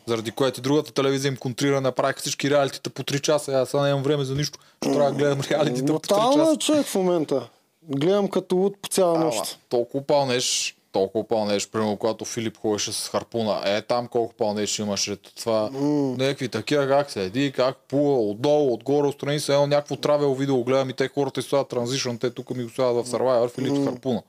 Заради 0.07 0.31
което 0.31 0.61
и 0.61 0.63
другата 0.63 0.93
телевизия 0.93 1.29
им 1.29 1.37
контрира, 1.37 1.81
направиха 1.81 2.21
всички 2.21 2.51
реалитита 2.51 2.91
по 2.91 3.03
3 3.03 3.21
часа. 3.21 3.53
Аз 3.53 3.69
сега 3.71 3.83
нямам 3.83 4.03
време 4.03 4.25
за 4.25 4.35
нищо. 4.35 4.59
Ще 4.83 4.93
трябва 4.93 5.11
да 5.11 5.17
гледам 5.17 5.41
реалитита 5.51 5.93
по 5.93 5.99
3 5.99 6.09
Брутално 6.09 6.43
е 6.43 6.47
часа. 6.47 6.57
човек 6.57 6.87
в 6.87 6.95
момента. 6.95 7.49
Гледам 7.83 8.29
като 8.29 8.57
луд 8.57 8.75
по 8.83 8.89
цяла 8.89 9.17
Ама, 9.17 9.25
нощ. 9.25 9.59
толкова 9.69 10.07
пълнеш, 10.07 10.77
толкова 10.93 11.29
пълнеш, 11.29 11.69
примерно 11.69 11.97
когато 11.97 12.25
Филип 12.25 12.57
ходеше 12.59 12.93
с 12.93 13.09
харпуна, 13.09 13.63
е 13.65 13.83
там 13.83 14.07
колко 14.09 14.35
пълнеш 14.35 14.79
имаше 14.79 15.17
това, 15.17 15.71
някакви 16.19 16.49
такива 16.49 16.89
как 16.89 17.11
седи, 17.11 17.53
как 17.57 17.77
плува 17.89 18.21
отдолу, 18.21 18.73
отгоре, 18.75 19.07
отстрани 19.09 19.41
се 19.41 19.53
едно 19.53 19.67
някакво 19.67 19.97
травел 19.97 20.35
видео 20.35 20.65
гледам 20.65 20.91
и 20.91 20.93
те 20.93 21.09
хората 21.09 21.41
изслагат 21.41 21.69
транзишън, 21.69 22.19
те 22.19 22.31
тук 22.31 22.51
ми 22.51 22.65
го 22.65 22.71
слагат 22.71 23.07
в 23.07 23.11
Survivor, 23.11 23.51
Филип 23.51 23.77
с 23.77 23.85
харпуна. 23.85 24.23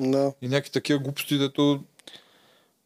Да. 0.00 0.32
И 0.42 0.48
някакви 0.48 0.70
такива 0.70 0.98
глупости, 0.98 1.38
дето 1.38 1.78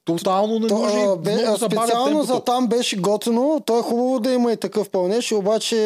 тотално 0.05 0.59
не 0.59 0.69
То, 0.69 0.75
може. 0.77 0.97
а, 0.99 1.17
бе, 1.17 1.35
много 1.35 1.57
специално 1.59 2.23
за 2.23 2.41
там 2.41 2.67
беше 2.67 2.97
готино. 2.97 3.63
То 3.67 3.79
е 3.79 3.83
хубаво 3.83 4.21
да 4.21 4.33
има 4.33 4.53
и 4.53 4.57
такъв 4.57 4.91
пълнеж, 4.91 5.33
обаче 5.33 5.77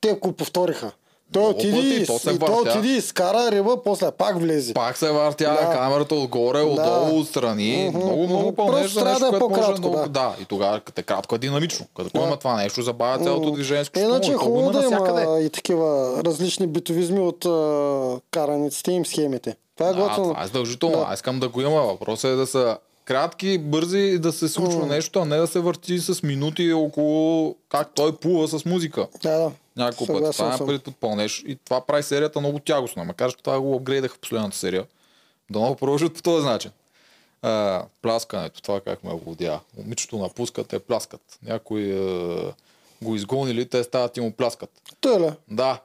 те 0.00 0.12
го 0.12 0.32
повториха. 0.32 0.92
Той 1.32 1.44
отиде, 1.44 1.72
пъти, 1.72 1.88
и, 1.94 2.06
то 2.06 2.18
се 2.18 2.30
и 2.30 2.38
той 2.38 2.48
въртя. 2.48 2.70
отиде 2.70 2.96
и 2.96 3.00
скара 3.00 3.50
риба, 3.50 3.82
после 3.82 4.10
пак 4.10 4.38
влезе. 4.38 4.74
Пак 4.74 4.96
се 4.98 5.10
въртя 5.10 5.44
Да. 5.62 5.70
камерата 5.72 6.14
отгоре, 6.14 6.60
отдолу, 6.60 7.20
отстрани. 7.20 7.88
Мгм, 7.88 7.98
Много, 7.98 8.26
много 8.26 8.54
Просто 8.54 8.88
за 8.90 9.04
нещо, 9.04 9.20
да 9.20 9.26
е 9.26 9.30
което 9.30 9.48
може 9.48 9.60
по-кратко, 9.60 9.80
много... 9.80 9.96
да. 9.96 10.08
Да, 10.08 10.36
и 10.40 10.44
тогава 10.44 10.80
като 10.80 11.00
е 11.00 11.04
кратко 11.04 11.34
е 11.34 11.38
динамично. 11.38 11.86
Като 11.96 12.10
Да. 12.14 12.20
има 12.20 12.36
това 12.36 12.56
нещо, 12.56 12.82
забавя 12.82 13.24
цялото 13.24 13.50
движение. 13.50 13.84
Иначе 13.96 14.30
е. 14.30 14.34
То 14.34 14.40
хубаво 14.40 14.70
да 14.70 14.84
има 14.84 15.40
и 15.40 15.50
такива 15.50 16.12
различни 16.24 16.66
битовизми 16.66 17.20
от 17.20 17.44
караниците 18.30 18.92
им 18.92 19.06
схемите. 19.06 19.56
Това 19.78 19.90
е 19.90 19.94
готино. 19.94 20.28
това 20.28 20.42
е 20.42 20.46
задължително. 20.46 20.96
Да. 20.96 21.06
Аз 21.08 21.18
искам 21.18 21.40
да 21.40 21.48
го 21.48 21.60
има. 21.60 21.82
Въпросът 21.82 22.30
е 22.30 22.34
да 22.34 22.46
са 22.46 22.78
кратки, 23.04 23.58
бързи 23.58 23.98
и 23.98 24.18
да 24.18 24.32
се 24.32 24.48
случва 24.48 24.86
нещо, 24.86 25.18
а 25.20 25.24
не 25.24 25.36
да 25.36 25.46
се 25.46 25.60
върти 25.60 25.98
с 25.98 26.22
минути 26.22 26.72
около 26.72 27.56
как 27.68 27.90
той 27.94 28.16
плува 28.16 28.48
с 28.48 28.64
музика. 28.64 29.06
Да, 29.22 29.38
да. 29.38 29.52
Няколко 29.76 30.06
пъти. 30.06 30.32
Съгласен 30.32 30.52
Това 30.52 30.64
е 30.64 30.66
преди 30.66 30.78
подпълнеш 30.78 31.44
и 31.46 31.58
това 31.64 31.80
прави 31.80 32.02
серията 32.02 32.40
много 32.40 32.58
тягостна. 32.58 33.04
Макар, 33.04 33.30
че 33.30 33.36
това 33.36 33.60
го 33.60 33.76
апгрейдаха 33.76 34.14
в 34.14 34.18
последната 34.18 34.56
серия. 34.56 34.86
Да 35.50 35.58
много 35.58 35.76
продължат 35.76 36.14
по 36.14 36.22
този 36.22 36.46
начин. 36.46 36.70
А, 37.42 37.82
пляскането, 38.02 38.62
това 38.62 38.80
как 38.80 39.04
ме 39.04 39.10
водя. 39.26 39.60
Момичето 39.78 40.18
напуска, 40.18 40.64
те 40.64 40.78
пляскат. 40.78 41.38
Някои 41.42 41.92
а, 41.92 42.52
го 43.02 43.14
изгонили, 43.14 43.68
те 43.68 43.84
стават 43.84 44.16
и 44.16 44.20
му 44.20 44.32
пляскат. 44.32 44.70
Той 45.00 45.20
ли? 45.20 45.30
Да, 45.50 45.80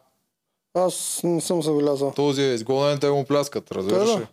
Аз 0.76 1.22
не 1.24 1.42
съм 1.42 1.62
забелязал. 1.62 2.12
този 2.12 2.42
е 2.42 2.54
изгонен, 2.54 3.00
те 3.00 3.10
му 3.10 3.26
пляскат, 3.26 3.72
разбираш 3.72 4.10
ли? 4.10 4.28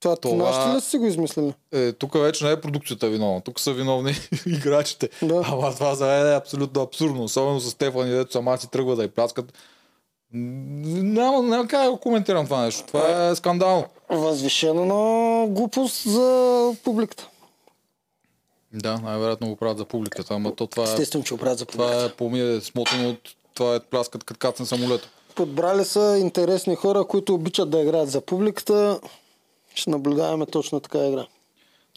Това, 0.00 0.16
Това- 0.16 0.36
нашите 0.36 0.76
ли 0.76 0.80
си 0.80 0.98
го 0.98 1.06
измислили? 1.06 1.54
Е, 1.72 1.92
тук 1.92 2.14
вече 2.14 2.44
не 2.44 2.50
е 2.50 2.60
продукцията 2.60 3.08
виновна, 3.08 3.40
тук 3.40 3.60
са 3.60 3.72
виновни 3.72 4.12
играчите. 4.46 5.08
Да. 5.22 5.42
Ама 5.46 5.74
това 5.74 5.94
за 5.94 6.06
мен 6.06 6.26
е 6.26 6.34
абсолютно 6.34 6.82
абсурдно, 6.82 7.24
особено 7.24 7.60
с 7.60 7.70
Стефани, 7.70 8.10
дето 8.10 8.32
сама 8.32 8.58
си 8.58 8.70
тръгва 8.70 8.96
да 8.96 9.04
й 9.04 9.08
пляскат. 9.08 9.52
Няма, 10.32 11.42
няма 11.42 11.66
как 11.68 11.84
да 11.84 11.90
го 11.90 11.98
коментирам 11.98 12.44
това 12.44 12.62
нещо. 12.62 12.84
Това 12.86 13.28
е 13.28 13.34
скандално. 13.36 13.84
Възвишена 14.10 14.84
на 14.84 14.94
глупост 15.46 16.02
за 16.02 16.72
публиката. 16.84 17.28
Да, 18.72 18.98
най-вероятно 18.98 19.48
го 19.48 19.56
правят 19.56 19.78
за 19.78 19.84
публиката, 19.84 20.34
ама 20.34 20.54
то 20.54 20.66
това 20.66 20.82
е, 20.82 20.86
Естествено, 20.86 21.24
че 21.24 21.34
оправят 21.34 21.58
за 21.58 21.66
публиката. 21.66 21.92
това 21.92 22.04
е 22.04 22.08
по 22.08 22.30
ми 22.30 22.40
е 22.40 22.60
смотано 22.60 23.08
от 23.10 23.20
това 23.56 23.74
е 23.74 23.80
пляскат 23.80 24.24
като 24.24 24.38
кацан 24.38 24.66
самолета. 24.66 25.08
Подбрали 25.34 25.84
са 25.84 26.16
интересни 26.20 26.74
хора, 26.74 27.04
които 27.04 27.34
обичат 27.34 27.70
да 27.70 27.80
играят 27.80 28.10
за 28.10 28.20
публиката. 28.20 29.00
Ще 29.74 29.90
наблюдаваме 29.90 30.46
точно 30.46 30.80
така 30.80 31.06
игра. 31.06 31.26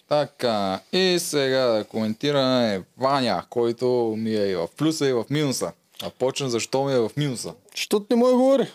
Така, 0.09 0.79
и 0.93 1.17
сега 1.19 1.65
да 1.65 1.83
коментираме 1.83 2.83
Ваня, 2.97 3.43
който 3.49 4.15
ми 4.17 4.35
е 4.35 4.47
и 4.47 4.55
в 4.55 4.67
плюса 4.77 5.07
и 5.07 5.13
в 5.13 5.25
минуса. 5.29 5.71
А 6.03 6.09
почна 6.09 6.49
защо 6.49 6.83
ми 6.83 6.93
е 6.93 6.99
в 6.99 7.11
минуса. 7.17 7.53
Защото 7.75 8.05
не 8.09 8.15
може 8.15 8.31
да 8.31 8.37
говори. 8.37 8.67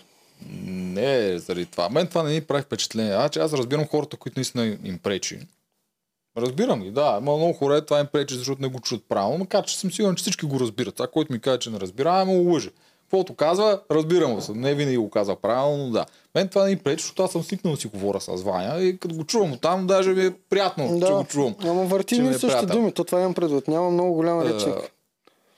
Не 0.66 1.28
е 1.28 1.38
заради 1.38 1.66
това. 1.66 1.88
Мен 1.88 2.06
това 2.06 2.22
не 2.22 2.32
ми 2.32 2.40
прави 2.40 2.62
впечатление. 2.62 3.12
А, 3.12 3.28
че 3.28 3.40
аз 3.40 3.52
разбирам 3.52 3.86
хората, 3.86 4.16
които 4.16 4.38
наистина 4.38 4.78
им 4.84 4.98
пречи. 4.98 5.38
Разбирам 6.36 6.80
ги, 6.80 6.90
да. 6.90 7.18
Има 7.20 7.36
много 7.36 7.52
хора, 7.52 7.86
това 7.86 8.00
им 8.00 8.06
пречи, 8.06 8.34
защото 8.34 8.62
не 8.62 8.68
го 8.68 8.80
чуят 8.80 9.04
правилно, 9.08 9.38
макар 9.38 9.64
че 9.64 9.78
съм 9.78 9.92
сигурен, 9.92 10.14
че 10.14 10.22
всички 10.22 10.46
го 10.46 10.60
разбират. 10.60 10.94
Това, 10.94 11.06
който 11.06 11.32
ми 11.32 11.40
каже, 11.40 11.58
че 11.58 11.70
не 11.70 11.80
разбира, 11.80 12.10
ами 12.12 12.32
му 12.34 12.54
лъже. 12.54 12.70
Каквото 13.02 13.34
казва, 13.34 13.80
разбирам 13.90 14.34
го. 14.34 14.40
се. 14.40 14.52
Не 14.52 14.74
винаги 14.74 14.96
го 14.96 15.10
казва 15.10 15.36
правилно, 15.36 15.84
но 15.84 15.90
да. 15.90 16.06
Мен 16.34 16.48
това 16.48 16.64
не 16.64 16.70
ми 16.70 16.76
пречи, 16.76 17.02
защото 17.02 17.22
аз 17.22 17.32
съм 17.32 17.42
свикнал 17.42 17.74
да 17.74 17.80
си 17.80 17.86
говоря 17.86 18.20
с 18.20 18.42
Ваня 18.42 18.82
и 18.82 18.98
като 18.98 19.14
го 19.14 19.24
чувам 19.24 19.58
там, 19.58 19.86
даже 19.86 20.10
ми 20.10 20.24
е 20.24 20.34
приятно, 20.50 20.88
че 20.94 21.06
Да, 21.06 21.14
го 21.14 21.24
чувам. 21.24 21.54
ама 21.60 21.84
върти 21.84 22.14
че 22.14 22.22
ми 22.22 22.28
ни 22.28 22.34
е 22.34 22.38
същи 22.38 22.48
приятел. 22.48 22.76
думи. 22.76 22.92
То 22.92 23.04
това 23.04 23.20
имам 23.20 23.34
предвид. 23.34 23.68
Няма 23.68 23.90
много 23.90 24.14
голям 24.14 24.42
речник. 24.42 24.74
Е, 24.76 24.90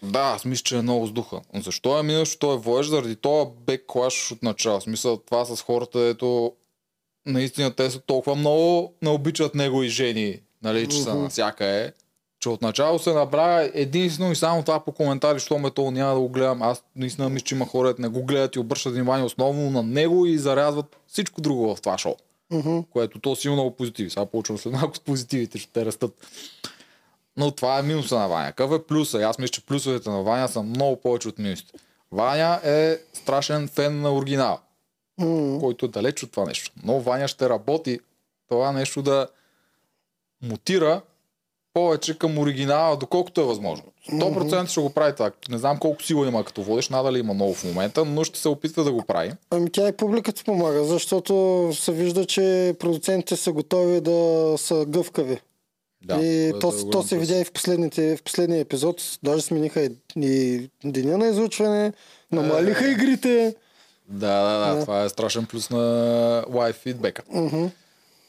Да, 0.02 0.20
аз 0.20 0.44
мисля, 0.44 0.62
че 0.62 0.78
е 0.78 0.82
много 0.82 1.06
с 1.06 1.12
духа. 1.12 1.40
Но 1.54 1.60
защо 1.60 1.98
е 1.98 2.02
минал, 2.02 2.20
защото 2.20 2.52
е 2.52 2.56
воеж 2.56 2.86
заради 2.86 3.16
това 3.16 3.46
бек 3.66 3.84
клаш 3.86 4.32
от 4.32 4.42
начало. 4.42 4.80
Смисъл 4.80 5.16
това 5.16 5.44
с 5.44 5.62
хората, 5.62 6.00
ето 6.00 6.52
наистина 7.26 7.70
те 7.70 7.90
са 7.90 8.00
толкова 8.00 8.36
много 8.36 8.94
не 9.02 9.10
обичат 9.10 9.54
него 9.54 9.82
и 9.82 9.88
жени, 9.88 10.40
нали, 10.66 10.88
че 10.88 10.96
са 10.96 11.10
Мгм. 11.10 11.22
навсякъде. 11.22 11.92
Че 12.40 12.48
отначало 12.48 12.98
се 12.98 13.12
набравя 13.12 13.70
единствено 13.74 14.32
и 14.32 14.36
само 14.36 14.62
това 14.62 14.80
по 14.80 14.92
коментари, 14.92 15.40
що 15.40 15.58
ме 15.58 15.70
то 15.70 15.90
няма 15.90 16.14
да 16.14 16.20
го 16.20 16.28
гледам. 16.28 16.62
Аз 16.62 16.84
наистина 16.96 17.28
мисля, 17.28 17.44
че 17.44 17.54
има 17.54 17.66
хора, 17.66 17.94
не 17.98 18.08
го 18.08 18.22
гледат 18.22 18.56
и 18.56 18.60
обръщат 18.60 18.92
внимание 18.92 19.24
основно 19.24 19.70
на 19.70 19.82
него 19.82 20.26
и 20.26 20.38
зарязват 20.38 20.96
всичко 21.06 21.40
друго 21.40 21.74
в 21.74 21.80
това 21.80 21.98
шоу 21.98 22.14
Мгм. 22.50 22.78
което 22.82 23.18
то 23.18 23.36
си 23.36 23.46
има 23.46 23.56
много 23.56 23.70
позитиви. 23.70 24.10
Сега 24.10 24.26
получвам 24.26 24.58
след 24.58 24.72
малко 24.72 24.96
с 24.96 25.00
позитивите, 25.00 25.58
ще 25.58 25.72
те 25.72 25.84
растат. 25.84 26.26
Но 27.36 27.50
това 27.50 27.78
е 27.78 27.82
минуса 27.82 28.18
на 28.18 28.28
Ваня. 28.28 28.46
Какъв 28.46 28.72
е 28.72 28.82
плюса? 28.82 29.18
Аз 29.18 29.38
мисля, 29.38 29.50
че 29.50 29.66
плюсовете 29.66 30.10
на 30.10 30.22
Ваня 30.22 30.48
са 30.48 30.62
много 30.62 30.96
повече 30.96 31.28
от 31.28 31.38
минусите. 31.38 31.72
Ваня 32.12 32.60
е 32.64 32.98
страшен 33.12 33.68
фен 33.68 34.00
на 34.00 34.14
оригинала, 34.14 34.58
М. 35.18 35.58
който 35.60 35.86
е 35.86 35.90
далеч 35.90 36.22
от 36.22 36.30
това 36.30 36.44
нещо. 36.44 36.70
Но 36.84 37.00
Ваня 37.00 37.28
ще 37.28 37.48
работи 37.48 38.00
това 38.48 38.72
нещо 38.72 39.02
да 39.02 39.28
мутира 40.46 41.00
повече 41.74 42.18
към 42.18 42.38
оригинала, 42.38 42.96
доколкото 42.96 43.40
е 43.40 43.44
възможно. 43.44 43.84
100% 44.12 44.66
ще 44.66 44.80
го 44.80 44.90
прави 44.90 45.12
това. 45.12 45.30
Не 45.48 45.58
знам 45.58 45.78
колко 45.78 46.02
сила 46.02 46.28
има 46.28 46.44
като 46.44 46.62
водиш, 46.62 46.88
надали 46.88 47.18
има 47.18 47.34
много 47.34 47.54
в 47.54 47.64
момента, 47.64 48.04
но 48.04 48.24
ще 48.24 48.38
се 48.38 48.48
опитва 48.48 48.84
да 48.84 48.92
го 48.92 49.02
прави. 49.02 49.32
Ами 49.50 49.70
тя 49.70 49.88
и 49.88 49.92
публиката 49.92 50.44
помага, 50.44 50.84
защото 50.84 51.34
се 51.74 51.92
вижда, 51.92 52.26
че 52.26 52.74
продуцентите 52.78 53.36
са 53.36 53.52
готови 53.52 54.00
да 54.00 54.14
са 54.58 54.84
гъвкави. 54.88 55.40
Да, 56.04 56.14
и 56.16 56.50
то, 56.50 56.56
е 56.56 56.60
то 56.60 56.84
голям 56.84 57.02
се 57.02 57.16
плюс. 57.16 57.20
видя 57.20 57.40
и 57.40 57.44
в, 57.44 57.52
последните, 57.52 58.16
в 58.16 58.22
последния 58.22 58.60
епизод. 58.60 59.18
Даже 59.22 59.42
смениха 59.42 59.80
и, 59.80 59.90
и 60.16 60.60
деня 60.84 61.18
на 61.18 61.26
излучване, 61.28 61.92
намалиха 62.32 62.88
Е. 62.88 62.90
игрите. 62.90 63.54
Да, 64.08 64.42
да, 64.42 64.66
да, 64.66 64.74
Да. 64.74 64.80
това 64.80 65.02
е 65.04 65.08
страшен 65.08 65.46
плюс 65.46 65.70
на 65.70 65.82
лайф 66.52 66.76
фидбека. 66.76 67.22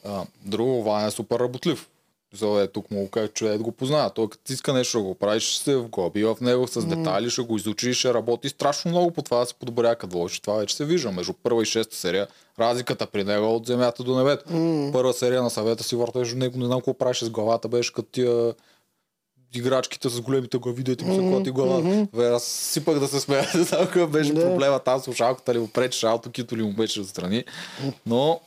А, 0.06 0.24
друго, 0.46 0.84
Ваня 0.84 1.08
е 1.08 1.12
супер 1.12 1.40
работлив. 1.40 1.88
За 2.34 2.62
е 2.62 2.68
тук 2.68 2.92
му 2.92 3.10
как 3.10 3.34
човек 3.34 3.58
да 3.58 3.64
го 3.64 3.72
познава. 3.72 4.10
Той 4.10 4.30
като 4.30 4.54
иска 4.54 4.74
нещо 4.74 4.98
да 4.98 5.04
го 5.04 5.16
правиш, 5.16 5.44
ще 5.44 5.64
се 5.64 5.76
вглоби 5.78 6.24
в 6.24 6.38
него 6.42 6.68
с 6.68 6.86
детайли, 6.86 7.30
ще 7.30 7.42
го 7.42 7.56
изучи, 7.58 7.94
ще 7.94 8.14
работи 8.14 8.50
страшно 8.50 8.92
много 8.92 9.12
по 9.12 9.22
това 9.22 9.40
да 9.40 9.46
се 9.46 9.54
подобря 9.54 9.96
като 9.96 10.18
вложи. 10.18 10.42
Това 10.42 10.54
вече 10.58 10.76
се 10.76 10.86
вижда. 10.86 11.12
Между 11.12 11.34
първа 11.34 11.62
и 11.64 11.66
шеста 11.66 11.96
серия, 11.96 12.28
разликата 12.60 13.08
при 13.08 13.24
него 13.24 13.46
е 13.46 13.50
от 13.50 13.66
земята 13.66 14.04
до 14.04 14.16
небето. 14.18 14.44
Първа 14.94 15.14
серия 15.14 15.44
на 15.44 15.50
съвета 15.50 15.84
си 15.84 15.96
върташ 15.96 16.30
до 16.30 16.38
него, 16.38 16.58
не 16.58 16.66
знам 16.66 16.80
какво 16.80 16.94
правеше 16.94 17.26
с 17.26 17.30
главата, 17.30 17.68
беше 17.68 17.94
като 17.94 18.10
тия 18.12 18.54
играчките 19.56 20.10
с 20.10 20.22
големите 20.22 20.58
глави, 20.58 20.84
дете 20.84 21.06
ми 21.06 21.16
се 21.16 21.22
клати 21.22 21.52
глава. 21.52 22.08
Бе, 22.16 22.28
аз 22.28 22.44
сипах 22.44 23.00
да 23.00 23.08
се 23.08 23.20
смея, 23.20 23.48
не 23.56 23.64
знам 23.64 23.86
какъв 23.86 24.10
беше 24.10 24.34
Да. 24.34 24.42
проблема 24.42 24.80
там, 24.80 25.00
слушалката 25.00 25.54
ли 25.54 25.60
му 25.60 25.68
пречеше, 25.68 26.06
аутокито 26.08 26.58
ли 26.58 26.64
му 26.64 26.74
беше 26.74 27.02
отстрани. 27.02 27.44
Но, 28.06 28.40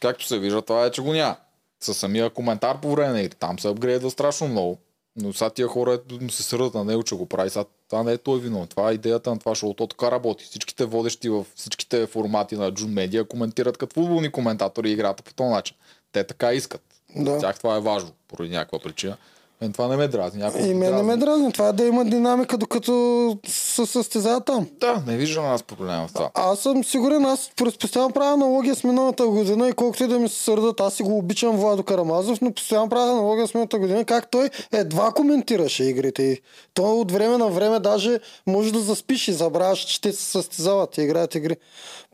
както 0.00 0.26
се 0.26 0.38
вижда, 0.38 0.62
това 0.62 0.84
е, 0.84 0.90
че 0.90 1.02
го 1.02 1.12
няма. 1.12 1.36
Със 1.80 1.96
самия 1.96 2.30
коментар 2.30 2.80
по 2.80 2.90
време 2.90 3.12
на 3.12 3.20
игри. 3.20 3.34
Там 3.34 3.58
се 3.58 3.68
апгрейдва 3.68 4.10
страшно 4.10 4.48
много. 4.48 4.78
Но 5.16 5.32
сега 5.32 5.50
тия 5.50 5.68
хора 5.68 6.00
му 6.20 6.30
се 6.30 6.42
сърдат 6.42 6.74
на 6.74 6.84
него, 6.84 7.02
че 7.02 7.14
го 7.14 7.26
прави. 7.26 7.50
Сега, 7.50 7.64
това 7.88 8.02
не 8.02 8.12
е 8.12 8.18
той 8.18 8.40
виновен. 8.40 8.66
Това 8.66 8.90
е 8.90 8.94
идеята 8.94 9.30
на 9.30 9.38
това 9.38 9.54
шоу. 9.54 9.74
То 9.74 9.86
така 9.86 10.10
работи. 10.10 10.44
Всичките 10.44 10.84
водещи 10.84 11.28
в 11.28 11.46
всичките 11.56 12.06
формати 12.06 12.56
на 12.56 12.72
Джун 12.72 12.90
Медиа 12.90 13.24
коментират 13.24 13.76
като 13.76 13.94
футболни 13.94 14.32
коментатори 14.32 14.90
играта 14.90 15.22
по 15.22 15.34
този 15.34 15.50
начин. 15.50 15.76
Те 16.12 16.24
така 16.24 16.52
искат. 16.52 16.82
Да. 17.16 17.30
За 17.30 17.38
тях 17.38 17.58
това 17.58 17.76
е 17.76 17.80
важно, 17.80 18.10
поради 18.28 18.50
някаква 18.50 18.78
причина. 18.78 19.16
Мен 19.62 19.72
това 19.72 19.88
не 19.88 19.96
ме 19.96 20.08
дразни. 20.08 20.42
Някой 20.42 20.60
И 20.60 20.64
ги 20.64 20.74
мен 20.74 20.94
не 20.94 21.02
ме 21.02 21.16
дразни. 21.16 21.52
Това 21.52 21.68
е 21.68 21.72
да 21.72 21.84
има 21.84 22.04
динамика, 22.04 22.58
докато 22.58 23.38
се 23.46 23.86
състезават 23.86 24.44
там. 24.44 24.66
Да, 24.80 25.02
не 25.06 25.16
виждам 25.16 25.44
аз 25.44 25.62
проблема 25.62 26.08
в 26.08 26.12
това. 26.12 26.30
Аз 26.34 26.58
съм 26.58 26.84
сигурен, 26.84 27.24
аз 27.24 27.50
през 27.56 27.78
постоянно 27.78 28.10
правя 28.10 28.32
аналогия 28.32 28.74
с 28.74 28.84
миналата 28.84 29.26
година 29.26 29.68
и 29.68 29.72
колкото 29.72 30.04
и 30.04 30.06
да 30.06 30.18
ми 30.18 30.28
се 30.28 30.42
сърдат, 30.42 30.80
аз 30.80 30.94
си 30.94 31.02
го 31.02 31.18
обичам 31.18 31.56
Владо 31.56 31.82
Карамазов, 31.82 32.40
но 32.40 32.52
постоянно 32.52 32.88
правя 32.88 33.12
аналогия 33.12 33.46
с 33.46 33.54
миналата 33.54 33.78
година, 33.78 34.04
как 34.04 34.30
той 34.30 34.50
едва 34.72 35.12
коментираше 35.12 35.84
игрите. 35.84 36.22
И 36.22 36.42
той 36.74 36.90
от 36.90 37.12
време 37.12 37.36
на 37.36 37.48
време 37.48 37.80
даже 37.80 38.18
може 38.46 38.72
да 38.72 38.80
заспиш 38.80 39.28
и 39.28 39.32
забравяш, 39.32 39.78
че 39.78 40.00
те 40.00 40.12
се 40.12 40.24
състезават 40.24 40.98
и 40.98 41.02
играят 41.02 41.34
игри. 41.34 41.56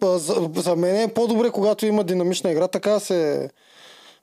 За, 0.03 0.51
за 0.57 0.77
мен 0.77 0.97
е 0.97 1.09
по-добре, 1.09 1.51
когато 1.51 1.87
има 1.87 2.05
динамична 2.05 2.51
игра, 2.51 2.69
така 2.69 3.01
се 3.01 3.51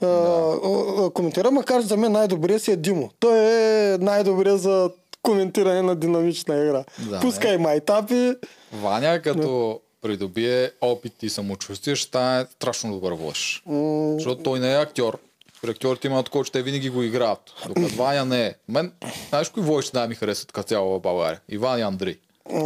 а, 0.02 0.08
а, 0.08 1.10
коментира, 1.10 1.52
макар 1.52 1.82
за 1.82 1.98
мен 1.98 2.12
най-добрият 2.12 2.62
си 2.62 2.72
е 2.72 2.76
Димо. 2.76 3.10
Той 3.20 3.40
е 3.40 3.98
най-добрият 3.98 4.62
за 4.62 4.90
коментиране 5.22 5.82
на 5.82 5.96
динамична 5.96 6.56
игра. 6.56 6.84
Да, 7.10 7.20
Пускай 7.20 7.58
майтапи. 7.58 8.34
Ваня 8.74 9.22
като 9.22 9.80
придобие 10.02 10.72
опит 10.82 11.24
и 11.24 11.30
самочувствие, 11.30 11.96
ще 11.96 12.08
стане 12.08 12.46
страшно 12.46 12.94
добър 12.94 13.12
вълш. 13.14 13.64
М, 13.66 14.14
Защото 14.14 14.44
той 14.44 14.60
не 14.60 14.74
е 14.74 14.78
актьор. 14.78 15.18
При 15.62 15.72
актьорите 15.72 16.08
има 16.08 16.24
такова, 16.24 16.46
че 16.46 16.52
те 16.52 16.62
винаги 16.62 16.90
го 16.90 17.04
играят. 17.04 17.40
Докато 17.68 17.88
Ваня 17.96 18.26
не 18.26 18.46
е. 18.46 18.54
Мен, 18.70 18.92
знаеш 19.30 19.50
кои 19.50 19.64
войши 19.64 19.92
най 19.94 20.08
ми 20.08 20.16
харесват 20.16 20.52
като 20.52 20.68
цяло 20.68 20.94
в 20.96 21.02
България? 21.02 21.42
Иван 21.50 21.80
и 21.80 21.82
Андрей. 21.82 22.20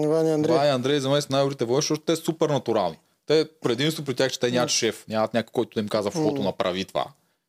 Иван 0.03 0.27
и 0.27 0.31
Андрей. 0.31 0.55
Ваня 0.55 0.67
и 0.67 0.71
Андрей 0.71 0.99
за 0.99 1.09
мен 1.09 1.21
са 1.21 1.27
най-добрите 1.31 1.65
войши, 1.65 1.85
защото 1.87 2.01
те 2.05 2.15
са 2.15 2.21
супер 2.23 2.49
натурални. 2.49 2.97
Те 3.27 3.47
предимство 3.61 4.03
при 4.03 4.13
тях, 4.13 4.31
че 4.31 4.39
те 4.39 4.51
нямат 4.51 4.69
шеф, 4.69 5.05
нямат 5.07 5.33
някой, 5.33 5.51
който 5.53 5.73
да 5.73 5.79
им 5.79 5.87
казва 5.87 6.11
в 6.11 6.15
фото 6.15 6.43
направи 6.43 6.85
това. 6.85 7.05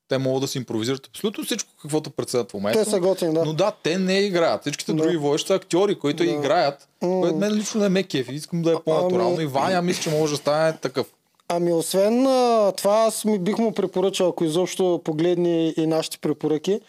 Те 0.08 0.18
могат 0.18 0.40
да 0.40 0.48
си 0.48 0.58
импровизират 0.58 1.06
абсолютно 1.06 1.44
всичко, 1.44 1.70
каквото 1.82 2.10
преценят 2.10 2.50
в 2.50 2.54
момента. 2.54 2.84
Те 2.84 2.90
са 2.90 3.00
готини, 3.00 3.34
да. 3.34 3.44
Но 3.44 3.52
да, 3.52 3.72
те 3.82 3.98
не 3.98 4.14
играят. 4.14 4.60
Всичките 4.60 4.92
Да. 4.92 5.02
други 5.02 5.16
войши 5.16 5.46
са 5.46 5.54
актьори, 5.54 5.94
които 5.94 6.24
Да. 6.24 6.30
играят. 6.30 6.88
М. 7.02 7.20
Което 7.20 7.36
мен 7.36 7.52
лично 7.52 7.80
не 7.80 7.88
ме 7.88 8.02
кефи. 8.02 8.32
Искам 8.32 8.62
да 8.62 8.70
е 8.70 8.76
по-натурално. 8.76 9.34
Ами- 9.34 9.42
И 9.42 9.46
Ваня 9.46 9.82
мисля, 9.82 10.02
че 10.02 10.10
може 10.10 10.32
да 10.32 10.36
стане 10.36 10.72
такъв. 10.72 11.06
Ами 11.48 11.72
освен 11.72 12.26
а, 12.26 12.72
това, 12.72 12.94
аз 12.98 13.24
ми 13.24 13.38
бих 13.38 13.58
му 13.58 13.72
препоръчал, 13.72 14.28
ако 14.28 14.44
изобщо 14.44 15.00
погледне 15.04 15.74
и 15.76 15.86
нашите 15.86 16.18
препоръки, 16.18 16.80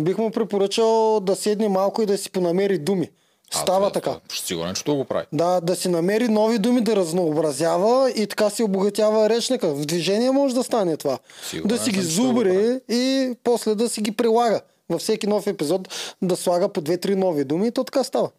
бих 0.00 0.18
му 0.18 0.30
препоръчал 0.30 1.20
да 1.20 1.36
седне 1.36 1.68
малко 1.68 2.02
и 2.02 2.06
да 2.06 2.18
си 2.18 2.30
понамери 2.30 2.78
думи. 2.78 3.10
Става 3.50 3.90
така. 3.90 4.20
Сигурен, 4.44 4.74
че 4.74 4.84
го 4.84 5.04
прави. 5.04 5.26
Да, 5.32 5.60
да 5.60 5.76
си 5.76 5.88
намери 5.88 6.28
нови 6.28 6.58
думи, 6.58 6.80
да 6.80 6.96
разнообразява 6.96 8.10
и 8.10 8.26
така 8.26 8.50
си 8.50 8.62
обогатява 8.62 9.28
речника. 9.28 9.74
В 9.74 9.86
движение 9.86 10.30
може 10.30 10.54
да 10.54 10.62
стане 10.62 10.96
това. 10.96 11.18
Сигурен 11.42 11.76
да 11.76 11.82
си 11.82 11.90
ги 11.90 12.02
зубри 12.02 12.80
и 12.88 13.34
после 13.44 13.74
да 13.74 13.88
си 13.88 14.00
ги 14.00 14.12
прилага. 14.12 14.60
Във 14.90 15.00
всеки 15.00 15.26
нов 15.26 15.46
епизод 15.46 15.88
да 16.22 16.36
слага 16.36 16.68
по 16.68 16.80
две-три 16.80 17.16
нови 17.16 17.44
думи 17.44 17.68
и 17.68 17.72
то 17.72 17.84
така 17.84 18.04
става. 18.04 18.30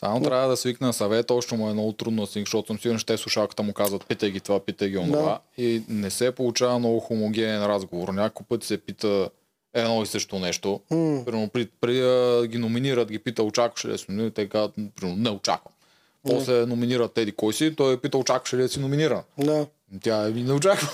Само 0.00 0.22
трябва 0.22 0.48
да 0.48 0.56
свикне 0.56 0.86
на 0.86 0.92
съвет, 0.92 1.30
още 1.30 1.56
му 1.56 1.70
е 1.70 1.72
много 1.72 1.92
трудно 1.92 2.22
да 2.22 2.26
защото 2.26 2.66
съм 2.66 2.78
сигурен, 2.78 2.98
че 2.98 3.06
те 3.06 3.16
слушалката 3.16 3.62
му 3.62 3.72
казват 3.72 4.06
питай 4.06 4.30
ги 4.30 4.40
това, 4.40 4.60
питай 4.60 4.88
ги 4.88 4.98
онова. 4.98 5.38
И 5.58 5.82
не 5.88 6.10
се 6.10 6.32
получава 6.32 6.78
много 6.78 7.00
хомогенен 7.00 7.66
разговор. 7.66 8.08
Някой 8.08 8.46
път 8.48 8.64
се 8.64 8.78
пита 8.78 9.30
едно 9.74 10.02
и 10.02 10.06
също 10.06 10.38
нещо. 10.38 10.80
М. 10.90 11.22
Примерно, 11.24 11.48
при, 11.48 11.68
при 11.80 12.00
да 12.00 12.46
ги 12.46 12.58
номинират, 12.58 13.10
ги 13.10 13.18
пита 13.18 13.42
очакваш 13.42 13.84
ли 13.84 13.90
да 13.90 13.98
си 13.98 14.06
номиниран, 14.08 14.32
те 14.32 14.48
казват, 14.48 14.74
примерно, 14.96 15.22
не 15.22 15.30
очаквам. 15.30 15.72
После 16.22 16.66
номинират 16.66 17.12
Теди 17.12 17.32
кой 17.32 17.54
си, 17.54 17.76
той 17.76 18.00
пита 18.00 18.18
очакваш 18.18 18.54
ли 18.54 18.62
да 18.62 18.68
си 18.68 18.80
номиниран. 18.80 19.22
Да. 19.38 19.66
Тя 20.02 20.26
е, 20.26 20.30
не 20.30 20.52
очаквам. 20.52 20.90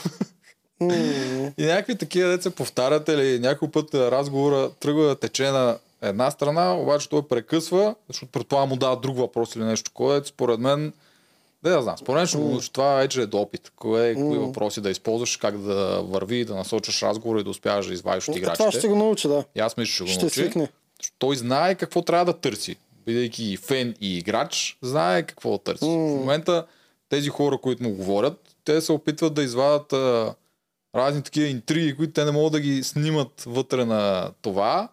М, 0.80 0.94
И 1.58 1.64
някакви 1.64 1.98
такива 1.98 2.30
деца 2.30 2.50
повтарят 2.50 3.08
или 3.08 3.38
някой 3.38 3.70
път 3.70 3.94
а, 3.94 4.10
разговора 4.10 4.70
тръгва 4.80 5.04
да 5.06 5.16
тече 5.16 5.50
на 5.50 5.78
една 6.02 6.30
страна, 6.30 6.74
обаче 6.74 7.08
той 7.08 7.28
прекъсва, 7.28 7.94
защото 8.08 8.32
предполагам 8.32 8.68
му 8.68 8.76
дава 8.76 8.96
друг 8.96 9.16
въпрос 9.16 9.56
или 9.56 9.64
нещо 9.64 9.90
такова. 9.90 10.16
Ето, 10.16 10.28
Според 10.28 10.60
мен, 10.60 10.92
да 11.64 11.74
я 11.74 11.82
знам, 11.82 11.98
според 11.98 12.34
мен 12.34 12.42
научи. 12.42 12.72
Това 12.72 12.94
вече 12.94 13.22
е 13.22 13.26
допит. 13.26 13.72
Кое, 13.76 14.14
кои 14.14 14.38
въпроси 14.38 14.80
да 14.80 14.90
използваш, 14.90 15.36
как 15.36 15.58
да 15.58 16.02
върви, 16.02 16.44
да 16.44 16.54
насочиш 16.54 17.02
разговора 17.02 17.40
и 17.40 17.44
да 17.44 17.50
успяваш 17.50 17.86
да 17.86 17.92
извадиш 17.94 18.28
от 18.28 18.36
Това 18.36 18.52
ще 18.52 18.62
играчите. 18.62 18.88
го 18.88 18.96
научи, 18.96 19.28
да. 19.28 19.44
И 19.54 19.60
аз 19.60 19.76
мисля, 19.76 19.88
че 19.88 19.94
ще 19.94 20.02
го 20.04 20.08
Ще 20.10 20.20
научи. 20.20 20.40
свикне. 20.40 20.68
Той 21.18 21.36
знае 21.36 21.74
какво 21.74 22.02
трябва 22.02 22.24
да 22.24 22.32
търси. 22.32 22.76
Бидейки 23.06 23.44
и 23.44 23.56
фен 23.56 23.94
и 24.00 24.18
играч, 24.18 24.78
знае 24.82 25.22
какво 25.22 25.50
да 25.50 25.58
търси. 25.58 25.84
В 25.84 25.88
момента 25.88 26.66
тези 27.08 27.28
хора, 27.28 27.58
които 27.58 27.82
му 27.82 27.90
говорят, 27.90 28.40
те 28.64 28.80
се 28.80 28.92
опитват 28.92 29.34
да 29.34 29.42
извадят 29.42 29.92
а, 29.92 30.34
разни 30.94 31.22
такива 31.22 31.48
интриги, 31.48 31.96
които 31.96 32.12
те 32.12 32.24
не 32.24 32.30
могат 32.30 32.52
да 32.52 32.60
ги 32.60 32.82
снимат 32.82 33.44
вътре 33.46 33.84
на 33.84 34.30
това 34.42 34.88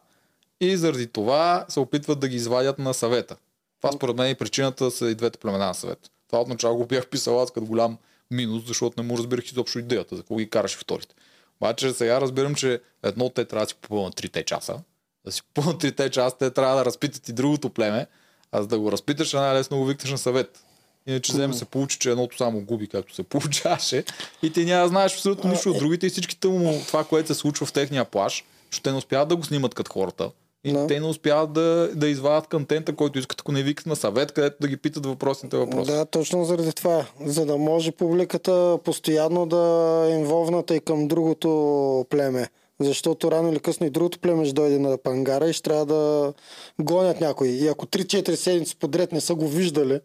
и 0.61 0.77
заради 0.77 1.07
това 1.07 1.65
се 1.69 1.79
опитват 1.79 2.19
да 2.19 2.27
ги 2.27 2.35
извадят 2.35 2.79
на 2.79 2.93
съвета. 2.93 3.35
Това 3.81 3.91
според 3.91 4.15
мен 4.15 4.27
е 4.27 4.35
причината 4.35 4.91
са 4.91 5.09
и 5.09 5.15
двете 5.15 5.39
племена 5.39 5.65
на 5.65 5.73
съвет. 5.73 5.99
Това 6.31 6.41
отначало 6.41 6.77
го 6.77 6.85
бях 6.85 7.07
писал 7.07 7.41
аз 7.41 7.51
като 7.51 7.65
голям 7.65 7.97
минус, 8.31 8.63
защото 8.67 9.01
не 9.01 9.07
му 9.07 9.17
разбирах 9.17 9.51
изобщо 9.51 9.79
идеята, 9.79 10.15
за 10.15 10.21
какво 10.21 10.35
ги 10.35 10.49
караше 10.49 10.77
вторите. 10.77 11.15
Обаче 11.61 11.93
сега 11.93 12.21
разбирам, 12.21 12.55
че 12.55 12.81
едно 13.03 13.29
те 13.29 13.45
трябва 13.45 13.65
да 13.65 13.69
си 13.69 13.75
попълнят 13.75 14.15
трите 14.15 14.43
часа. 14.43 14.79
Да 15.25 15.31
си 15.31 15.41
попълнят 15.53 15.79
трите 15.81 16.09
часа, 16.09 16.37
те 16.37 16.51
трябва 16.51 16.75
да 16.75 16.85
разпитат 16.85 17.29
и 17.29 17.33
другото 17.33 17.69
племе, 17.69 18.07
а 18.51 18.61
за 18.61 18.67
да 18.67 18.79
го 18.79 18.91
разпиташ, 18.91 19.33
е 19.33 19.37
най-лесно 19.37 19.77
го 19.77 19.85
викнеш 19.85 20.11
на 20.11 20.17
съвет. 20.17 20.63
Иначе 21.07 21.33
вземе 21.33 21.53
се 21.53 21.65
получи, 21.65 21.99
че 21.99 22.11
едното 22.11 22.37
само 22.37 22.61
губи, 22.61 22.87
както 22.87 23.15
се 23.15 23.23
получаваше. 23.23 24.03
И 24.43 24.51
ти 24.53 24.65
няма 24.65 24.87
знаеш 24.87 25.13
абсолютно 25.13 25.49
нищо 25.49 25.69
от 25.69 25.77
другите 25.77 26.07
и 26.07 26.09
всичките 26.09 26.47
му 26.47 26.83
това, 26.87 27.03
което 27.03 27.27
се 27.27 27.39
случва 27.39 27.65
в 27.65 27.73
техния 27.73 28.05
плаш, 28.05 28.43
защото 28.71 28.83
те 28.83 28.91
не 28.91 28.97
успяват 28.97 29.29
да 29.29 29.35
го 29.35 29.43
снимат 29.43 29.75
като 29.75 29.91
хората. 29.91 30.31
И 30.63 30.73
Да. 30.73 30.87
те 30.87 30.99
не 30.99 31.05
успяват 31.05 31.53
да, 31.53 31.89
да 31.95 32.07
извадят 32.07 32.47
контента, 32.47 32.95
който 32.95 33.19
искат, 33.19 33.41
ако 33.41 33.51
не 33.51 33.63
викат 33.63 33.85
на 33.85 33.95
съвет, 33.95 34.31
където 34.31 34.57
да 34.61 34.67
ги 34.67 34.77
питат 34.77 35.05
въпросните 35.05 35.57
въпроси. 35.57 35.91
Да, 35.91 36.05
точно 36.05 36.45
заради 36.45 36.73
това. 36.73 37.05
За 37.25 37.45
да 37.45 37.57
може 37.57 37.91
публиката 37.91 38.79
постоянно 38.83 39.45
да 39.45 40.05
е 40.09 40.13
инволвната 40.13 40.75
и 40.75 40.79
към 40.79 41.07
другото 41.07 42.05
племе. 42.09 42.47
Защото 42.79 43.31
рано 43.31 43.51
или 43.51 43.59
късно 43.59 43.85
и 43.85 43.89
другото 43.89 44.19
племе 44.19 44.45
ще 44.45 44.53
дойде 44.53 44.79
на 44.79 44.97
пангара 44.97 45.49
и 45.49 45.53
ще 45.53 45.63
трябва 45.63 45.85
да 45.85 46.33
гонят 46.81 47.21
някой. 47.21 47.47
И 47.47 47.67
ако 47.67 47.85
3-4 47.85 48.35
седмици 48.35 48.75
подред 48.75 49.11
не 49.11 49.21
са 49.21 49.35
го 49.35 49.47
виждали, 49.47 49.99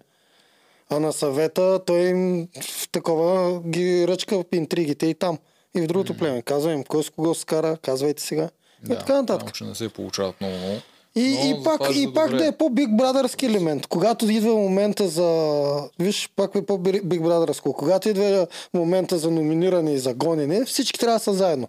а 0.91 1.01
на 1.01 1.13
съвета 1.13 1.81
той 1.87 2.01
им 2.01 2.49
в 2.83 2.89
такова 2.89 3.61
ги 3.61 4.09
ръчка 4.09 4.45
интригите 4.53 5.07
и 5.07 5.15
там. 5.15 5.39
И 5.77 5.81
в 5.81 5.87
другото 5.87 6.17
племе. 6.17 6.43
Казва 6.43 6.73
им 6.73 6.85
кой 6.85 7.03
с 7.03 7.11
кого 7.11 7.35
се 7.35 7.47
кара, 7.47 7.77
казвайте 7.83 8.23
сега. 8.23 8.49
И 8.95 8.99
така 8.99 9.15
нататък. 9.15 9.55
Че 9.55 9.65
не 9.65 9.75
се 9.75 9.89
получават 9.89 10.41
много, 10.41 10.57
много. 10.57 10.81
И, 11.15 11.35
Но 11.35 11.61
и 11.61 11.65
пак, 11.65 11.79
това 11.79 11.95
и 11.95 12.15
пак 12.15 12.31
добре. 12.31 12.39
да 12.39 12.47
е 12.47 12.57
по-биг 12.57 12.97
брадърски 12.97 13.47
елемент. 13.47 13.87
Когато 13.87 14.31
идва 14.31 14.55
момента 14.55 15.09
за... 15.09 15.91
Виж, 15.99 16.31
пак 16.37 16.55
е 16.55 16.67
по-биг 16.67 17.23
брадърско. 17.23 17.73
Когато 17.73 18.09
идва 18.09 18.47
момента 18.75 19.19
за 19.19 19.31
номиниране 19.31 19.93
и 19.93 19.99
за 19.99 20.15
гонене, 20.15 20.65
всички 20.65 21.01
трябва 21.01 21.17
да 21.17 21.25
са 21.25 21.35
заедно. 21.35 21.69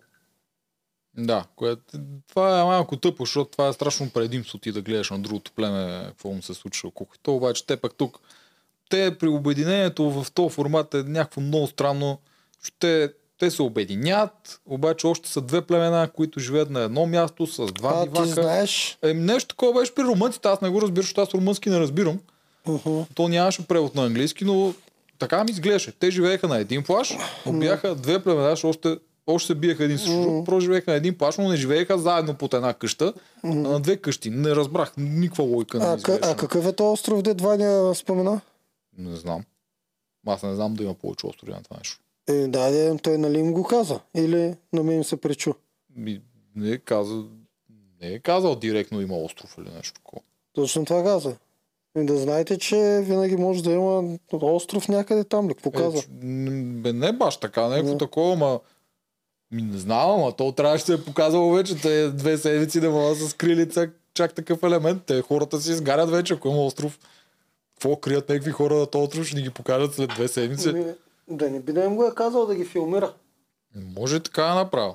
Да, 1.18 1.46
което, 1.56 1.82
това 2.30 2.62
е 2.62 2.64
малко 2.64 2.98
тъпо, 2.98 3.26
защото 3.26 3.52
това 3.52 3.68
е 3.68 3.74
страшно 3.74 4.10
предимство 4.10 4.58
ти 4.58 4.72
да 4.72 4.82
гледаш 4.82 5.10
на 5.10 5.20
другото 5.20 5.52
племе, 5.52 6.06
какво 6.08 6.32
му 6.32 6.42
се 6.42 6.54
случва 6.54 6.88
около. 6.88 7.08
То 7.24 7.36
обаче 7.36 7.66
те 7.66 7.78
пък 7.78 7.96
тук, 7.96 8.20
те 8.90 9.18
при 9.18 9.28
обединението 9.28 10.12
в 10.12 10.32
този 10.32 10.54
формат 10.54 10.94
е 10.94 11.04
някакво 11.04 11.42
много 11.42 11.68
странно, 11.68 12.20
защото 12.60 12.78
те, 12.80 13.14
те 13.40 13.52
се 13.52 13.62
обединят, 13.62 14.62
обаче 14.66 15.08
още 15.08 15.30
са 15.30 15.42
две 15.42 15.62
племена, 15.62 16.10
които 16.10 16.40
живеят 16.40 16.70
на 16.70 16.82
едно 16.82 17.06
място 17.06 17.48
с 17.48 17.66
два 17.72 17.90
А 17.96 18.04
ти 18.04 18.10
дивака. 18.10 18.42
знаеш, 18.42 18.98
Е, 19.04 19.14
нещо 19.14 19.48
такова 19.48 19.80
беше 19.80 19.96
при 19.96 20.04
румънците, 20.04 20.48
аз 20.48 20.62
не 20.62 20.70
го 20.70 20.82
разбирам, 20.82 21.04
защото 21.04 21.22
аз 21.22 21.34
румънски 21.34 21.70
не 21.70 21.80
разбирам. 21.80 22.20
uh-huh. 22.68 23.06
То 23.16 23.28
нямаше 23.28 23.68
превод 23.68 23.96
на 23.96 24.06
английски, 24.06 24.46
но 24.46 24.74
така 25.20 25.44
ми 25.44 25.52
изглеждаше. 25.52 25.92
Те 25.92 26.12
живееха 26.12 26.48
на 26.48 26.58
един 26.58 26.84
плаш, 26.84 27.18
но 27.46 27.54
бяха 27.60 27.96
две 27.96 28.24
племена, 28.24 28.56
още, 28.64 28.98
още 29.28 29.48
се 29.48 29.56
биеха 29.56 29.84
един 29.84 29.98
също, 29.98 30.12
mm. 30.14 30.46
просто 30.46 30.62
живееха 30.62 30.92
на 30.92 30.98
един 30.98 31.18
плаш, 31.18 31.38
но 31.38 31.50
не 31.50 31.56
живееха 31.56 31.98
заедно 31.98 32.34
под 32.34 32.54
една 32.54 32.74
къща, 32.74 33.14
а 33.44 33.48
на 33.48 33.80
две 33.80 33.98
къщи. 33.98 34.30
Не 34.30 34.50
разбрах, 34.56 34.92
никаква 34.98 35.44
лойка 35.44 35.80
не 35.80 35.86
а, 35.86 35.96
изглеждаше. 35.96 36.32
а 36.32 36.36
какъв 36.36 36.66
е 36.68 36.74
този 36.74 36.94
остров, 36.94 37.22
де 37.22 37.34
Ваня 37.34 37.96
спомена? 37.96 38.42
Не 38.98 39.16
знам. 39.16 39.44
Аз 40.28 40.44
не 40.44 40.56
знам 40.56 40.74
да 40.74 40.84
има 40.84 40.94
повече 40.94 41.28
острови 41.28 41.54
на 41.54 41.64
това 41.64 41.78
нещо. 41.78 42.00
Е, 42.30 42.48
да, 42.48 42.98
той 42.98 43.18
нали 43.18 43.40
им 43.40 43.54
го 43.54 43.64
каза? 43.64 44.00
Или 44.16 44.56
на 44.74 44.84
мен 44.84 45.04
се 45.04 45.18
пречу? 45.18 45.54
Ми, 45.96 46.22
не 46.56 46.70
е 46.72 46.78
казал, 46.78 47.26
не 48.02 48.08
е 48.08 48.20
казал 48.20 48.56
директно 48.56 49.02
има 49.02 49.18
остров 49.18 49.56
или 49.58 49.70
нещо 49.76 49.94
такова. 49.94 50.22
Точно 50.54 50.86
това 50.86 51.04
каза. 51.04 51.36
И 51.98 52.06
да 52.06 52.18
знаете, 52.18 52.58
че 52.58 53.02
винаги 53.04 53.36
може 53.38 53.64
да 53.64 53.72
има 53.72 54.18
остров 54.32 54.88
някъде 54.88 55.24
там 55.24 55.50
ли? 55.50 55.54
Какво 55.54 55.70
Е, 55.70 55.74
каза? 55.74 56.04
м, 56.24 56.82
бе, 56.82 56.94
не 56.94 57.12
баш 57.12 57.38
така, 57.38 57.68
някакво 57.68 57.92
Да. 57.92 57.98
такова, 57.98 58.36
ма... 58.36 58.60
Ми 59.52 59.62
не 59.62 59.78
знам, 59.78 60.10
ама 60.12 60.32
то 60.32 60.52
трябваше 60.52 60.86
да 60.86 60.94
е 60.94 61.04
показало 61.04 61.52
вече. 61.54 61.76
Те 61.76 62.10
две 62.10 62.38
седмици 62.38 62.80
да 62.80 62.90
могат 62.90 63.18
да 63.18 63.24
са 63.24 63.30
скрили 63.30 63.70
чак, 63.70 63.90
чак 64.14 64.34
такъв 64.34 64.64
елемент. 64.64 65.04
Те 65.06 65.22
хората 65.22 65.62
си 65.62 65.72
изгарят 65.72 66.10
вече, 66.10 66.34
ако 66.34 66.48
има 66.48 66.66
остров. 66.66 67.00
Какво 67.74 67.96
крият 67.96 68.30
някакви 68.30 68.52
хора 68.52 68.76
на 68.76 68.86
този 68.86 69.04
остров, 69.04 69.28
ще 69.28 69.36
ни 69.36 69.42
ги 69.42 69.50
покажат 69.50 69.94
след 69.94 70.10
две 70.10 70.28
седмици. 70.28 70.74
Да 71.30 71.50
не 71.50 71.60
би 71.60 71.74
да 71.74 71.84
им 71.84 71.96
го 71.96 72.06
е 72.06 72.16
казал 72.16 72.46
да 72.46 72.56
ги 72.56 72.66
филмира. 72.66 73.14
Може 73.76 74.20
така 74.20 74.44
да 74.44 74.56
направи. 74.56 74.94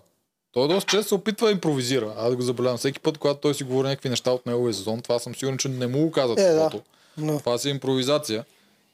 Той 0.52 0.68
доста 0.68 0.90
често 0.90 1.08
се 1.08 1.14
опитва 1.14 1.46
да 1.46 1.52
импровизира. 1.52 2.14
Аз 2.18 2.30
да 2.30 2.36
го 2.36 2.42
забелявам. 2.42 2.78
Всеки 2.78 3.00
път, 3.00 3.18
когато 3.18 3.40
той 3.40 3.54
си 3.54 3.64
говори 3.64 3.88
някакви 3.88 4.08
неща 4.08 4.30
от 4.30 4.46
неговия 4.46 4.74
сезон, 4.74 5.00
това 5.00 5.18
съм 5.18 5.34
сигурен, 5.34 5.58
че 5.58 5.68
не 5.68 5.86
му 5.86 5.98
го 5.98 6.10
казват. 6.10 6.38
Е, 6.38 6.52
да. 6.52 6.70
Да. 7.18 7.38
Това 7.38 7.58
си 7.58 7.68
е 7.68 7.70
импровизация. 7.70 8.44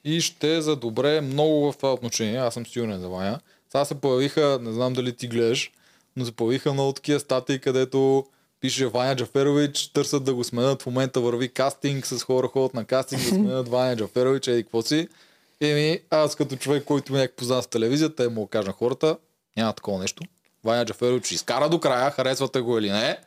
И 0.04 0.20
ще 0.20 0.60
задобре 0.60 1.20
много 1.20 1.72
в 1.72 1.76
това 1.76 1.92
отношение. 1.92 2.38
Аз 2.38 2.54
съм 2.54 2.66
сигурен 2.66 3.00
за 3.00 3.08
Ваня. 3.08 3.40
Сега 3.70 3.84
се 3.84 3.94
появиха, 3.94 4.58
не 4.62 4.72
знам 4.72 4.92
дали 4.92 5.16
ти 5.16 5.28
гледаш, 5.28 5.72
но 6.16 6.24
се 6.24 6.32
появиха 6.32 6.72
много 6.72 6.92
такива 6.92 7.20
статии, 7.20 7.58
където 7.58 8.24
пише 8.60 8.86
Ваня 8.86 9.16
Джаферович, 9.16 9.86
търсят 9.86 10.24
да 10.24 10.34
го 10.34 10.44
сменят. 10.44 10.82
В 10.82 10.86
момента 10.86 11.20
върви 11.20 11.48
кастинг 11.48 12.06
с 12.06 12.22
хора, 12.22 12.48
ходят 12.48 12.74
на 12.74 12.84
кастинг 12.84 13.22
да 13.22 13.28
сменят 13.28 13.68
Ваня 13.68 13.96
Джаферович, 13.96 14.48
еди 14.48 14.62
какво 14.62 14.82
си. 14.82 15.08
Еми, 15.60 16.00
аз 16.10 16.34
като 16.34 16.56
човек, 16.56 16.84
който 16.84 17.12
ме 17.12 17.18
някак 17.18 17.36
познат 17.36 17.64
в 17.64 17.68
телевизията, 17.68 18.16
те 18.16 18.28
му 18.28 18.46
кажа 18.46 18.66
на 18.66 18.72
хората, 18.72 19.16
няма 19.56 19.72
такова 19.72 19.98
нещо. 19.98 20.22
Ваня 20.64 20.84
Джаферович 20.84 21.24
ще 21.26 21.34
изкара 21.34 21.68
до 21.68 21.80
края, 21.80 22.10
харесвате 22.10 22.60
го 22.60 22.78
или 22.78 22.90
не, 22.90 23.18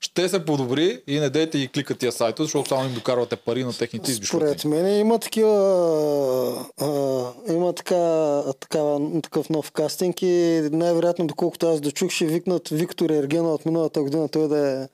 ще 0.00 0.28
се 0.28 0.44
подобри 0.44 1.02
и 1.06 1.20
не 1.20 1.30
дейте 1.30 1.58
и 1.58 1.68
кликат 1.68 1.98
тия 1.98 2.12
сайтове, 2.12 2.44
защото 2.44 2.68
само 2.68 2.84
им 2.84 2.94
докарвате 2.94 3.36
пари 3.36 3.64
на 3.64 3.72
техните 3.72 4.10
избишоти. 4.10 4.36
Според 4.36 4.64
мен 4.64 5.00
има 5.00 5.18
такива, 5.18 6.66
а, 6.80 6.86
има 7.52 7.72
така, 7.72 8.42
такава, 8.60 9.20
такъв 9.22 9.50
нов 9.50 9.70
кастинг 9.70 10.22
и 10.22 10.68
най-вероятно, 10.72 11.26
доколкото 11.26 11.68
аз 11.68 11.80
да 11.80 11.92
чух, 11.92 12.10
ще 12.10 12.26
викнат 12.26 12.68
Виктор 12.68 13.10
Ергена 13.10 13.54
от 13.54 13.66
миналата 13.66 14.02
година, 14.02 14.28
той 14.28 14.48
да 14.48 14.82
е, 14.82 14.88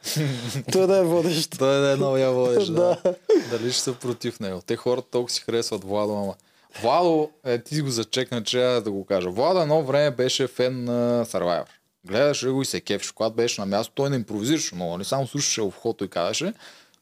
той 0.72 0.86
да 0.86 0.96
е 0.96 1.02
водещ. 1.02 1.58
Той 1.58 1.80
да 1.80 1.92
е 1.92 1.96
новия 1.96 2.32
водещ, 2.32 2.66
да. 2.74 3.00
Да. 3.04 3.14
Дали 3.50 3.72
ще 3.72 3.82
са 3.82 3.92
против 3.92 4.40
него. 4.40 4.60
Те 4.66 4.76
хората 4.76 5.08
толкова 5.10 5.32
си 5.32 5.40
харесват 5.40 5.84
Владо, 5.84 6.12
ама. 6.12 6.34
Владо, 6.82 7.30
е, 7.44 7.58
ти 7.62 7.80
го 7.80 7.90
зачекна, 7.90 8.44
че 8.44 8.58
да 8.58 8.90
го 8.90 9.04
кажа. 9.04 9.30
Владо 9.30 9.60
едно 9.60 9.82
време 9.82 10.10
беше 10.10 10.46
фен 10.46 10.84
на 10.84 11.24
Survivor. 11.26 11.66
Гледаше 12.06 12.48
го 12.48 12.62
и 12.62 12.64
се 12.64 12.80
кефеше. 12.80 13.14
Когато 13.14 13.36
беше 13.36 13.60
на 13.60 13.66
място, 13.66 13.92
той 13.94 14.10
не 14.10 14.16
импровизираше 14.16 14.74
много, 14.74 14.98
не 14.98 15.04
само 15.04 15.26
слушаше 15.26 15.60
в 15.62 15.66
ухото 15.66 16.04
и 16.04 16.08
казваше. 16.08 16.52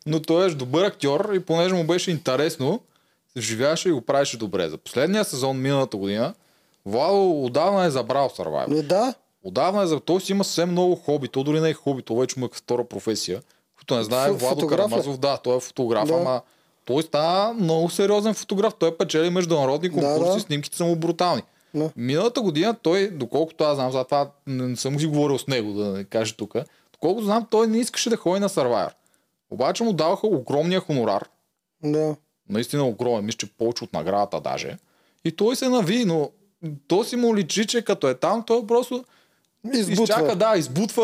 Но 0.07 0.23
той 0.23 0.47
е 0.47 0.51
добър 0.51 0.85
актьор 0.85 1.31
и 1.35 1.41
понеже 1.41 1.75
му 1.75 1.85
беше 1.85 2.11
интересно, 2.11 2.81
се 3.33 3.41
вживяваше 3.41 3.89
и 3.89 3.93
го 3.93 4.01
правеше 4.01 4.39
добре. 4.39 4.69
За 4.69 4.79
последния 4.79 5.25
сезон, 5.25 5.61
миналата 5.61 5.97
година, 5.97 6.35
Владо 6.87 7.45
отдавна 7.45 7.85
е 7.85 7.91
забрал 7.91 8.29
Survivor. 8.29 8.81
Е, 8.81 8.83
да, 8.83 9.15
Отдавна 9.45 9.83
е 9.83 9.87
за 9.87 10.01
той 10.01 10.21
си 10.21 10.33
има 10.33 10.45
съвсем 10.45 10.71
много 10.71 10.97
хоби. 10.97 11.29
То 11.29 11.45
дори 11.45 11.61
не 11.61 11.69
е 11.69 11.75
хоби, 11.75 12.03
то 12.03 12.17
вече 12.17 12.41
му 12.41 12.47
е 12.47 12.49
втора 12.53 12.85
професия. 12.85 13.43
Който 13.79 13.97
не 13.97 14.05
знае, 14.05 14.33
Владо? 14.33 14.67
Карамазов, 14.67 15.19
да, 15.19 15.37
той 15.37 15.57
е 15.57 15.61
фотограф, 15.61 16.09
Да. 16.09 16.15
ама 16.15 16.41
той 16.85 17.03
става 17.03 17.53
много 17.55 17.91
сериозен 17.91 18.35
фотограф. 18.35 18.75
Той 18.79 18.97
печели 18.97 19.31
международни 19.31 19.89
Да, 19.89 19.95
конкурси, 19.95 20.35
да. 20.35 20.41
снимките 20.41 20.77
са 20.77 20.85
му 20.85 20.97
брутални. 20.97 21.43
Да. 21.75 21.91
Миналата 21.97 22.41
година 22.41 22.75
той, 22.83 23.11
доколкото 23.11 23.65
аз 23.65 23.77
знам, 23.77 23.93
за 23.93 24.05
това 24.05 24.31
не, 24.47 24.67
не 24.67 24.77
съм 24.77 25.01
си 25.01 25.07
говорил 25.07 25.39
с 25.39 25.47
него, 25.47 25.73
да 25.73 25.85
не 25.85 26.05
кажа 26.05 26.35
тук, 26.37 26.55
доколкото 26.93 27.25
знам, 27.25 27.47
той 27.51 27.67
не 27.67 27.79
искаше 27.79 28.11
да 28.11 28.17
ходи 28.17 28.41
на 28.41 28.49
Survivor. 28.49 28.91
Обаче 29.51 29.85
му 29.85 29.93
даваха 29.93 30.27
огромния 30.27 30.81
хонорар, 30.81 31.29
да. 31.85 32.17
наистина 32.49 32.85
огромен, 32.89 33.25
мисля, 33.25 33.37
че 33.37 33.47
повече 33.47 33.85
от 33.85 33.93
наградата 33.93 34.41
даже. 34.41 34.77
И 35.25 35.33
той 35.33 35.57
се 35.57 35.69
нави, 35.69 36.05
но 36.05 36.31
то 36.89 37.05
си 37.05 37.17
му 37.17 37.37
личи, 37.37 37.67
че 37.67 37.83
като 37.83 38.09
е 38.09 38.15
там, 38.15 38.43
той 38.47 38.67
просто 38.67 39.05
Избутва. 39.73 40.03
изчака, 40.03 40.37
да, 40.37 40.55
избутва 40.57 41.03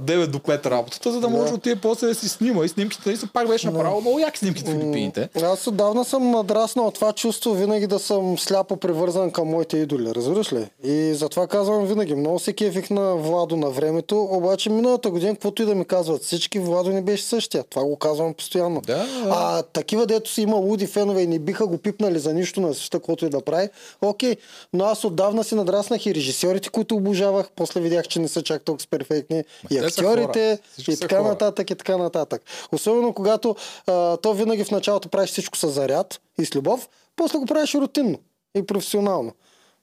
9 0.00 0.26
до 0.26 0.38
5 0.38 0.66
работата, 0.66 1.12
за 1.12 1.20
да 1.20 1.28
може 1.28 1.48
да 1.48 1.54
отиде 1.54 1.76
после 1.76 2.06
да 2.06 2.14
си 2.14 2.28
снима. 2.28 2.64
И 2.64 2.68
снимките 2.68 3.02
наистина 3.06 3.30
пак 3.34 3.48
беше 3.48 3.70
направил 3.70 4.00
много 4.00 4.18
яки 4.18 4.38
снимки 4.38 4.62
в 4.62 4.66
Филипините. 4.66 5.28
Аз 5.42 5.66
отдавна 5.66 6.04
съм 6.04 6.30
надраснал 6.30 6.90
това 6.90 7.12
чувство 7.12 7.54
винаги 7.54 7.86
да 7.86 7.98
съм 7.98 8.38
сляпо 8.38 8.76
привързан 8.76 9.30
към 9.30 9.48
моите 9.48 9.76
идоли, 9.76 10.14
разбираш 10.14 10.52
ли? 10.52 10.66
И 10.84 11.14
затова 11.14 11.46
казвам 11.46 11.86
винаги, 11.86 12.14
много 12.14 12.38
се 12.38 12.52
кефих 12.52 12.90
на 12.90 13.16
Владо 13.16 13.56
на 13.56 13.70
времето, 13.70 14.28
обаче 14.30 14.70
миналата 14.70 15.10
година, 15.10 15.34
каквото 15.34 15.62
и 15.62 15.66
да 15.66 15.74
ми 15.74 15.84
казват 15.84 16.22
всички, 16.22 16.58
Владо 16.58 16.90
не 16.90 17.02
беше 17.02 17.24
същия. 17.24 17.64
Това 17.64 17.84
го 17.84 17.96
казвам 17.96 18.34
постоянно. 18.34 18.80
Да. 18.80 19.06
А 19.30 19.62
такива, 19.62 20.06
дето 20.06 20.30
си 20.30 20.42
има 20.42 20.56
луди 20.56 20.86
фенове 20.86 21.22
и 21.22 21.26
не 21.26 21.38
биха 21.38 21.66
го 21.66 21.78
пипнали 21.78 22.18
за 22.18 22.34
нищо 22.34 22.60
на 22.60 22.74
света, 22.74 22.98
каквото 22.98 23.26
и 23.26 23.28
да 23.28 23.40
прави, 23.40 23.68
окей. 24.02 24.36
Но 24.72 24.84
аз 24.84 25.04
отдавна 25.04 25.44
си 25.44 25.54
надраснах 25.54 26.06
и 26.06 26.14
режисьорите, 26.14 26.68
които 26.68 26.96
обожавах, 26.96 27.46
после 27.56 27.80
видях, 27.80 27.93
че 28.02 28.18
не 28.18 28.28
са 28.28 28.42
чак 28.42 28.62
толкова 28.62 28.86
перфектни, 28.90 29.44
и 29.70 29.78
те 29.80 29.90
са 29.90 30.00
актьорите, 30.00 30.58
и 30.88 30.96
така 30.96 31.18
хора. 31.18 31.28
нататък, 31.28 31.70
и 31.70 31.74
така 31.74 31.96
нататък. 31.96 32.42
Особено 32.72 33.12
когато 33.12 33.56
а, 33.86 34.16
то 34.16 34.34
винаги 34.34 34.64
в 34.64 34.70
началото 34.70 35.08
правиш 35.08 35.30
всичко 35.30 35.58
с 35.58 35.68
заряд 35.68 36.20
и 36.38 36.44
с 36.44 36.56
любов, 36.56 36.88
после 37.16 37.38
го 37.38 37.46
правиш 37.46 37.74
рутинно 37.74 38.18
и 38.54 38.66
професионално. 38.66 39.32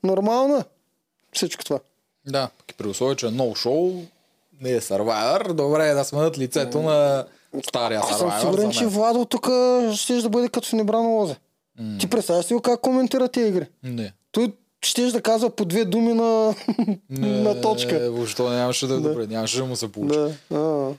Нормално 0.03 0.57
е 0.57 0.63
всичко 1.33 1.63
това. 1.63 1.79
Да, 2.27 2.49
и 2.69 2.73
при 2.73 2.87
условие, 2.87 3.15
че 3.15 3.27
е 3.27 3.31
ново 3.31 3.55
шоу, 3.55 3.93
не 4.61 4.71
е 4.71 4.81
Survivor, 4.81 5.53
добре 5.53 5.89
е 5.89 5.93
да 5.93 6.03
сменят 6.03 6.37
лицето 6.37 6.81
на 6.81 7.25
стария 7.67 7.99
Аз 7.99 8.17
съм 8.19 8.29
Survivor. 8.31 8.39
сигурен, 8.41 8.71
че. 8.71 8.85
Владо 8.85 9.25
тук 9.25 9.45
ще 9.95 10.21
да 10.21 10.29
бъде 10.29 10.49
като 10.49 10.67
в 10.67 10.73
небрано 10.73 11.09
лозе. 11.09 11.35
Ти 11.99 12.09
представяш 12.09 12.51
ли 12.51 12.59
как 12.63 12.81
коментира 12.81 13.27
тези 13.27 13.47
игри? 13.47 13.65
Не. 13.83 14.13
Той 14.31 14.53
ще 14.81 15.01
да 15.03 15.21
казва 15.21 15.49
по 15.49 15.65
две 15.65 15.85
думи 15.85 16.13
на, 16.13 16.55
на 17.09 17.61
точка. 17.61 17.99
Не, 17.99 18.09
въобще 18.09 18.43
нямаше 18.43 18.87
да 18.87 18.93
е 18.93 18.97
Да. 18.97 19.09
добре, 19.09 19.27
нямаше 19.27 19.57
да 19.57 19.65
му 19.65 19.75
се 19.75 19.91
получи. 19.91 20.19
Да. 20.51 20.93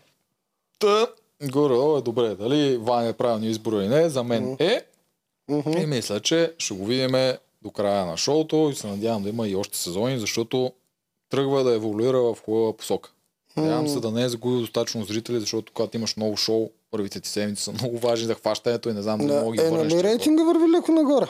Та, 0.78 1.06
горе 1.42 1.98
е 1.98 2.02
добре. 2.02 2.34
Дали 2.34 2.76
Ваня 2.76 3.08
е 3.08 3.12
правилния 3.12 3.50
избор 3.50 3.72
или 3.72 3.88
не, 3.88 4.08
за 4.08 4.22
мен 4.24 4.56
е. 4.58 4.82
мгм. 5.48 5.70
И 5.72 5.86
мисля, 5.86 6.20
че 6.20 6.52
ще 6.58 6.74
го 6.74 6.84
видим 6.84 7.12
до 7.62 7.70
края 7.70 8.06
на 8.06 8.16
шоуто 8.16 8.68
и 8.72 8.76
се 8.76 8.86
надявам 8.86 9.22
да 9.22 9.28
има 9.28 9.48
и 9.48 9.56
още 9.56 9.78
сезони, 9.78 10.18
защото 10.18 10.72
тръгва 11.30 11.64
да 11.64 11.74
еволюира 11.74 12.18
в 12.18 12.36
хубава 12.44 12.72
посока. 12.72 13.10
Надявам 13.56 13.88
се 13.88 14.00
да 14.00 14.10
не 14.10 14.22
е 14.22 14.28
загубил 14.28 14.60
достатъчно 14.60 15.04
зрители, 15.04 15.40
защото 15.40 15.72
когато 15.72 15.96
имаш 15.96 16.14
ново 16.14 16.36
шоу, 16.36 16.70
първите 16.90 17.20
ти 17.20 17.28
седмици 17.28 17.62
са 17.62 17.72
много 17.72 17.98
важни 17.98 18.26
за 18.26 18.34
хващането 18.34 18.88
и 18.88 18.92
не 18.92 19.02
знам 19.02 19.18
Да. 19.18 19.24
мога 19.34 19.56
да 19.56 19.62
Е, 19.62 19.66
ги 19.66 19.70
върнеш. 19.70 19.92
нали 19.92 20.02
рейтинга 20.04 20.44
върви 20.44 20.68
леко 20.68 20.92
нагоре? 20.92 21.26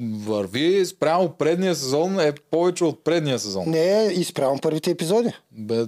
Върви 0.00 0.86
спрямо 0.86 1.28
предния 1.28 1.74
сезон 1.74 2.20
е 2.20 2.32
повече 2.50 2.84
от 2.84 3.04
предния 3.04 3.38
сезон. 3.38 3.64
Не, 3.66 4.12
и 4.16 4.24
спрямо 4.24 4.58
първите 4.60 4.90
епизоди. 4.90 5.32
Бе, 5.52 5.84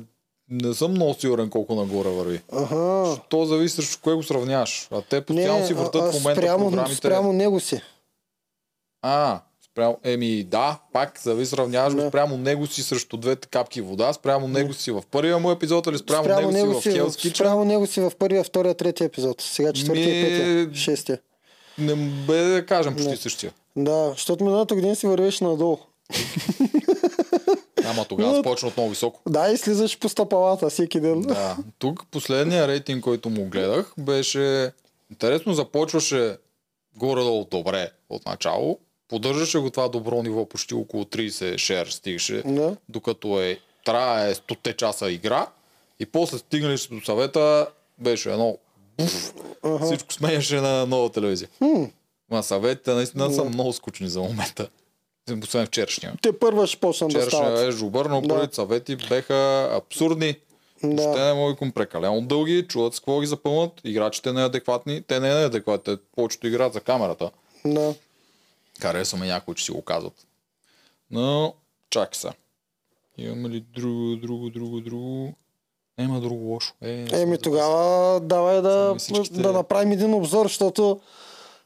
не 0.50 0.74
съм 0.74 0.90
много 0.90 1.14
сигурен 1.14 1.50
колко 1.50 1.74
нагоре 1.74 2.08
върви. 2.08 2.40
Ага. 2.52 3.16
То 3.28 3.44
зависи 3.44 3.76
срещу 3.76 3.98
кое 4.02 4.14
го 4.14 4.22
сравняваш. 4.22 4.88
А 4.90 5.02
те 5.02 5.20
постоянно 5.20 5.66
си 5.66 5.74
въртат 5.74 6.02
а- 6.02 6.10
в 6.12 6.14
момента 6.14 6.40
спрямо, 6.42 6.68
програмите. 6.70 6.96
спрямо 6.96 7.32
него 7.32 7.60
си. 7.60 7.80
А, 9.02 9.40
спрямо... 9.70 9.98
Еми 10.04 10.44
да, 10.44 10.78
пак 10.92 11.20
зависи 11.22 11.50
сравняваш 11.50 11.94
го 11.94 12.08
спрямо 12.08 12.36
него 12.36 12.66
си 12.66 12.82
срещу 12.82 13.16
двете 13.16 13.48
капки 13.48 13.80
вода, 13.80 14.12
спрямо 14.12 14.48
него 14.48 14.72
си 14.72 14.90
в 14.90 15.02
първия 15.10 15.38
му 15.38 15.50
епизод 15.50 15.86
или 15.86 15.98
спрямо, 15.98 16.24
спрямо 16.24 16.50
него, 16.50 16.80
си 16.82 16.90
в 16.90 16.94
Hell's 16.94 17.08
Kitchen. 17.08 17.34
спрямо 17.36 17.64
него 17.64 17.86
си 17.86 18.00
в 18.00 18.12
първия, 18.18 18.44
втория, 18.44 18.74
третия 18.74 19.04
епизод. 19.04 19.40
Сега 19.40 19.72
четвъртия, 19.72 20.06
Ми- 20.06 20.22
петия, 20.22 20.74
шестия. 20.74 21.18
Не 21.78 21.94
бе 22.26 22.42
да 22.42 22.66
кажем 22.66 22.92
почти 22.94 23.10
Не. 23.10 23.16
същия. 23.16 23.52
Да, 23.76 24.10
защото 24.10 24.44
миналата 24.44 24.74
година 24.74 24.96
си 24.96 25.06
вървеше 25.06 25.44
надолу. 25.44 25.78
Ама 27.84 28.04
тогава 28.04 28.28
Но- 28.28 28.36
започна 28.36 28.68
от 28.68 28.76
много 28.76 28.90
високо. 28.90 29.20
Да, 29.28 29.48
и 29.48 29.56
слизаш 29.56 29.98
по 29.98 30.08
стъпалата 30.08 30.70
всеки 30.70 31.00
ден. 31.00 31.20
Да. 31.20 31.56
Тук 31.78 32.06
последния 32.06 32.68
рейтинг, 32.68 33.04
който 33.04 33.30
му 33.30 33.44
гледах, 33.44 33.92
беше 33.98 34.72
интересно, 35.10 35.54
започваше 35.54 36.36
горе-долу 36.96 37.44
добре 37.44 37.90
от 38.10 38.26
начало. 38.26 38.78
Поддържаше 39.08 39.58
го 39.58 39.70
това 39.70 39.88
добро 39.88 40.22
ниво, 40.22 40.46
почти 40.46 40.74
около 40.74 41.04
30 41.04 41.58
шер 41.58 41.86
стигаше, 41.86 42.42
Да. 42.42 42.76
докато 42.88 43.40
е 43.40 43.58
трае 43.84 44.34
100 44.34 44.76
часа 44.76 45.10
игра. 45.10 45.46
И 46.00 46.06
после 46.06 46.38
стигнали 46.38 46.76
до 46.90 47.00
съвета, 47.00 47.66
беше 47.98 48.30
едно 48.32 48.58
буф, 48.98 49.32
Ага. 49.62 49.84
всичко 49.84 50.12
сменяше 50.12 50.56
на 50.56 50.86
нова 50.86 51.10
телевизия. 51.10 51.48
М, 51.60 51.88
Ма 52.32 52.42
съветите 52.42 52.94
наистина 52.94 53.30
са 53.30 53.42
Да. 53.42 53.48
много 53.48 53.72
скучни 53.72 54.08
за 54.08 54.20
момента. 54.20 54.68
Освен 55.42 55.66
вчерашния. 55.66 56.14
Те 56.22 56.38
първа 56.38 56.66
ще 56.66 56.76
почнат 56.76 57.10
да 57.10 57.18
Вчерашния 57.18 57.50
стават. 57.50 57.68
е 57.68 57.76
жубър, 57.76 58.06
но 58.06 58.20
Да. 58.20 58.48
съвети 58.52 58.96
беха 58.96 59.68
абсурдни. 59.72 60.36
Да. 60.84 61.14
Те 61.14 61.20
не 61.20 61.32
могат 61.34 61.58
към 61.58 61.72
прекалено 61.72 62.20
дълги, 62.20 62.66
чуват 62.68 62.94
с 62.94 63.00
какво 63.00 63.20
ги 63.20 63.26
запълнат, 63.26 63.72
играчите 63.84 64.32
неадекватни, 64.32 65.02
те 65.02 65.20
не 65.20 65.30
е 65.30 65.34
неадекватни, 65.34 65.96
те 65.96 66.02
повечето 66.16 66.46
играят 66.46 66.72
за 66.72 66.80
камерата. 66.80 67.30
Да. 67.64 67.94
Харесваме 68.80 69.26
някои, 69.26 69.54
че 69.54 69.64
си 69.64 69.72
го 69.72 69.82
казват. 69.82 70.26
Но, 71.10 71.54
чакай 71.90 72.14
са. 72.14 72.32
Имаме 73.18 73.48
ли 73.48 73.60
друго, 73.60 74.16
друго, 74.16 74.50
друго, 74.50 74.80
друго? 74.80 75.34
Няма 75.98 76.20
друго 76.20 76.44
лошо. 76.44 76.72
Е, 76.82 77.06
Еми 77.12 77.38
тогава 77.38 78.20
давай 78.20 78.62
да, 78.62 78.96
да 79.30 79.52
направим 79.52 79.92
един 79.92 80.14
обзор, 80.14 80.46
защото 80.46 81.00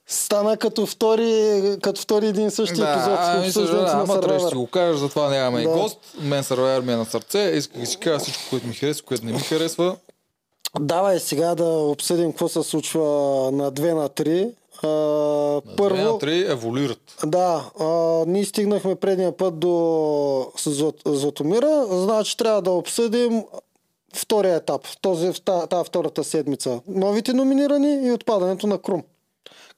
стана 0.06 0.56
като 0.56 0.86
втори, 0.86 1.52
като 1.82 2.00
втори 2.00 2.26
един 2.26 2.50
същи 2.50 2.72
епизод 2.72 2.86
Да, 3.04 3.32
с 3.32 3.34
ми 3.34 3.38
обсъждането 3.38 3.52
съжалявам, 3.52 3.98
на 3.98 4.02
ама 4.04 4.20
трябва 4.20 4.38
да 4.40 4.44
Survivor. 4.46 4.54
го 4.54 4.66
кажеш, 4.66 4.96
затова 4.96 5.28
нямаме 5.28 5.60
и 5.60 5.64
Да. 5.64 5.70
гост. 5.70 5.98
Мен 6.18 6.42
Survivor 6.42 6.80
ми 6.80 6.92
е 6.92 6.96
на 6.96 7.04
сърце, 7.04 7.38
исках 7.40 7.80
да 7.80 7.86
си 7.86 7.96
кажа 7.96 8.18
всичко, 8.18 8.42
което 8.50 8.66
ми 8.66 8.74
харесва, 8.74 9.04
което 9.04 9.26
не 9.26 9.32
ми 9.32 9.38
харесва. 9.40 9.96
Давай 10.80 11.18
сега 11.18 11.54
да 11.54 11.64
обсъдим 11.64 12.30
какво 12.30 12.48
се 12.48 12.62
случва 12.62 13.00
на 13.52 13.72
2 13.72 13.92
на 13.92 14.08
3. 14.08 14.50
А, 14.82 14.86
На 14.86 15.76
първо, 15.76 15.94
две 15.94 16.04
на 16.04 16.18
три 16.18 16.40
еволюират. 16.42 16.98
Да, 17.26 17.70
а, 17.80 17.84
ние 18.26 18.44
стигнахме 18.44 18.94
предния 18.94 19.32
път 19.32 19.58
до 19.58 19.68
Зот- 20.58 21.02
Златомира, 21.08 21.86
значи 21.90 22.36
трябва 22.36 22.62
да 22.62 22.70
обсъдим 22.70 23.44
втория 24.14 24.56
етап, 24.56 24.86
този, 25.00 25.32
та- 25.34 25.66
тази 25.66 25.84
втората 25.84 26.24
седмица. 26.24 26.80
Новите 26.88 27.32
номинирани 27.32 28.00
и 28.02 28.12
отпадането 28.12 28.66
на 28.66 28.78
Крум. 28.78 29.02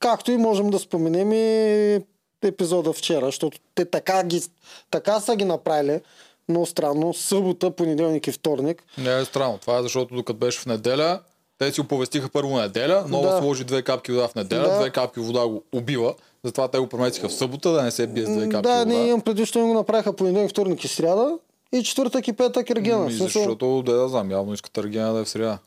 Както 0.00 0.30
и 0.30 0.36
можем 0.36 0.70
да 0.70 0.78
споменем 0.78 1.32
и 1.32 2.00
епизода 2.42 2.92
вчера, 2.92 3.26
защото 3.26 3.58
те 3.74 3.84
така, 3.84 4.24
ги, 4.24 4.42
така 4.90 5.20
са 5.20 5.36
ги 5.36 5.44
направили, 5.44 6.00
много 6.48 6.66
странно, 6.66 7.14
събота, 7.14 7.70
понеделник 7.70 8.26
и 8.26 8.32
вторник. 8.32 8.82
Не 8.98 9.18
е 9.18 9.24
странно. 9.24 9.58
Това 9.58 9.78
е 9.78 9.82
защото 9.82 10.14
докато 10.14 10.38
беше 10.38 10.60
в 10.60 10.66
неделя, 10.66 11.20
те 11.58 11.72
си 11.72 11.80
оповестиха 11.80 12.28
първо 12.28 12.56
неделя, 12.56 13.04
Нова 13.08 13.30
Да. 13.30 13.38
сложи 13.38 13.64
две 13.64 13.82
капки 13.82 14.12
вода 14.12 14.28
в 14.28 14.34
неделя, 14.34 14.62
Да. 14.62 14.78
две 14.78 14.90
капки 14.90 15.20
вода 15.20 15.46
го 15.46 15.62
убива, 15.72 16.14
затова 16.44 16.68
те 16.68 16.78
го 16.78 16.86
преместиха 16.86 17.28
в 17.28 17.34
събота, 17.34 17.70
да 17.70 17.82
не 17.82 17.90
се 17.90 18.06
бие 18.06 18.26
с 18.26 18.28
две 18.28 18.48
капки 18.48 18.62
да, 18.62 18.78
вода. 18.78 18.84
ние 18.84 19.06
имам 19.06 19.22
що 19.44 19.58
им 19.58 19.68
го 19.68 19.74
направиха 19.74 20.12
понеделник, 20.12 20.50
вторник 20.50 20.84
и 20.84 20.88
сряда. 20.88 21.38
И 21.72 21.82
четвъртък 21.82 22.28
и 22.28 22.32
петък 22.32 22.70
Ергена. 22.70 22.98
Ми, 22.98 23.10
В 23.10 23.14
смисъл- 23.14 23.24
защото, 23.24 23.82
да, 23.82 23.92
да 23.92 24.08
знам, 24.08 24.30
явно 24.30 24.54
искат 24.54 24.78
Аргена 24.78 25.12
да 25.12 25.20
е 25.20 25.24
в 25.24 25.28
среда. 25.28 25.58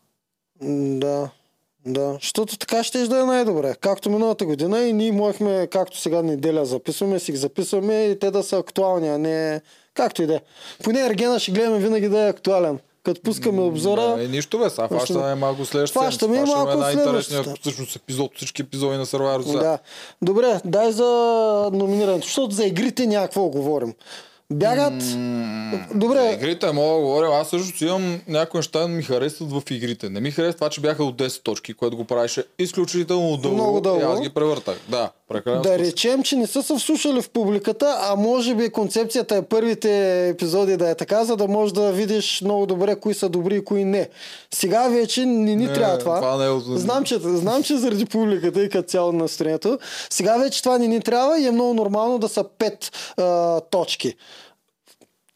М, 0.61 0.99
Да. 0.99 1.29
Да, 1.85 2.13
защото 2.13 2.57
така 2.57 2.83
ще 2.83 3.07
да 3.07 3.19
е 3.19 3.23
най-добре. 3.23 3.75
Както 3.81 4.09
миналата 4.09 4.45
година 4.45 4.81
и 4.81 4.93
ние 4.93 5.11
можехме, 5.11 5.67
както 5.71 5.97
сега 5.97 6.21
неделя 6.21 6.65
записваме, 6.65 7.19
си 7.19 7.31
ги 7.31 7.37
записваме 7.37 8.03
и 8.03 8.19
те 8.19 8.31
да 8.31 8.43
са 8.43 8.57
актуални, 8.57 9.09
а 9.09 9.17
не 9.17 9.61
както 9.93 10.23
и 10.23 10.25
да 10.25 10.35
е. 10.35 10.39
Поне 10.83 11.05
Ергена 11.05 11.39
ще 11.39 11.51
гледаме 11.51 11.79
винаги 11.79 12.09
да 12.09 12.19
е 12.19 12.29
актуален. 12.29 12.79
Като 13.03 13.21
пускаме 13.21 13.61
обзора. 13.61 14.01
Да, 14.01 14.23
е, 14.23 14.27
нищо 14.27 14.59
бе, 14.59 14.69
сега 14.69 14.87
фащаме 14.87 15.35
малко 15.35 15.65
следващата 15.65 16.05
Фащаме 16.05 16.37
и 16.37 16.39
малко 16.39 16.65
Фащаме 16.65 16.83
най-интересния 16.83 17.23
следващата. 17.23 17.61
всъщност 17.61 17.95
епизод, 17.95 18.31
всички 18.35 18.61
епизоди 18.61 18.97
на 18.97 19.05
Survivor. 19.05 19.59
Да. 19.59 19.79
Добре, 20.21 20.61
дай 20.65 20.91
за 20.91 21.05
номинирането, 21.73 22.25
защото 22.25 22.55
за 22.55 22.65
игрите 22.65 23.07
някакво 23.07 23.49
говорим. 23.49 23.93
Бягат. 24.51 25.01
За 25.01 25.41
Добре, 25.95 26.31
игрите 26.33 26.71
мога 26.71 26.93
да 26.93 26.99
говоря. 26.99 27.29
Аз 27.31 27.49
също 27.49 27.77
си 27.77 27.85
имам 27.85 28.19
някои 28.27 28.57
неща 28.57 28.87
ми 28.87 29.03
харесват 29.03 29.51
в 29.51 29.61
игрите. 29.71 30.09
Не 30.09 30.19
ми 30.19 30.31
харесва 30.31 30.53
това, 30.53 30.69
че 30.69 30.81
бяха 30.81 31.03
от 31.03 31.15
10 31.15 31.43
точки, 31.43 31.73
което 31.73 31.97
го 31.97 32.05
правеше 32.05 32.43
изключително 32.59 33.37
дълго. 33.37 33.55
Много 33.55 33.81
дълго. 33.81 33.99
И 34.01 34.03
аз 34.03 34.21
ги 34.21 34.29
превъртах. 34.29 34.75
Да, 34.89 35.09
прекалено. 35.29 35.61
да 35.61 35.79
речем, 35.79 36.23
че 36.23 36.35
не 36.35 36.47
са 36.47 36.63
се 36.63 36.75
вслушали 36.75 37.21
в 37.21 37.29
публиката, 37.29 37.97
а 38.01 38.15
може 38.15 38.55
би 38.55 38.69
концепцията 38.69 39.35
е 39.35 39.41
първите 39.41 39.91
епизоди 40.29 40.77
да 40.77 40.89
е 40.89 40.95
така, 40.95 41.25
за 41.25 41.35
да 41.37 41.47
можеш 41.47 41.73
да 41.73 41.91
видиш 41.91 42.41
много 42.41 42.65
добре 42.65 42.95
кои 42.95 43.13
са 43.13 43.29
добри 43.29 43.55
и 43.55 43.65
кои 43.65 43.85
не. 43.85 44.09
Сега 44.53 44.87
вече 44.87 45.25
не 45.25 45.55
ни 45.55 45.65
Не, 45.65 45.73
трябва 45.73 45.97
това. 45.97 46.15
това 46.15 46.37
не 46.37 46.45
е 46.45 46.49
от- 46.49 46.77
знам, 46.77 47.03
че, 47.03 47.17
знам, 47.19 47.63
че 47.63 47.77
заради 47.77 48.05
публиката 48.05 48.63
и 48.63 48.69
като 48.69 48.89
цяло 48.89 49.11
настроението. 49.11 49.79
Сега 50.09 50.37
вече 50.37 50.63
това 50.63 50.77
не 50.77 50.87
ни 50.87 51.01
трябва 51.01 51.39
и 51.39 51.47
е 51.47 51.51
много 51.51 51.73
нормално 51.73 52.17
да 52.19 52.29
са 52.29 52.43
пет 52.59 52.91
а, 53.17 53.59
точки. 53.61 54.15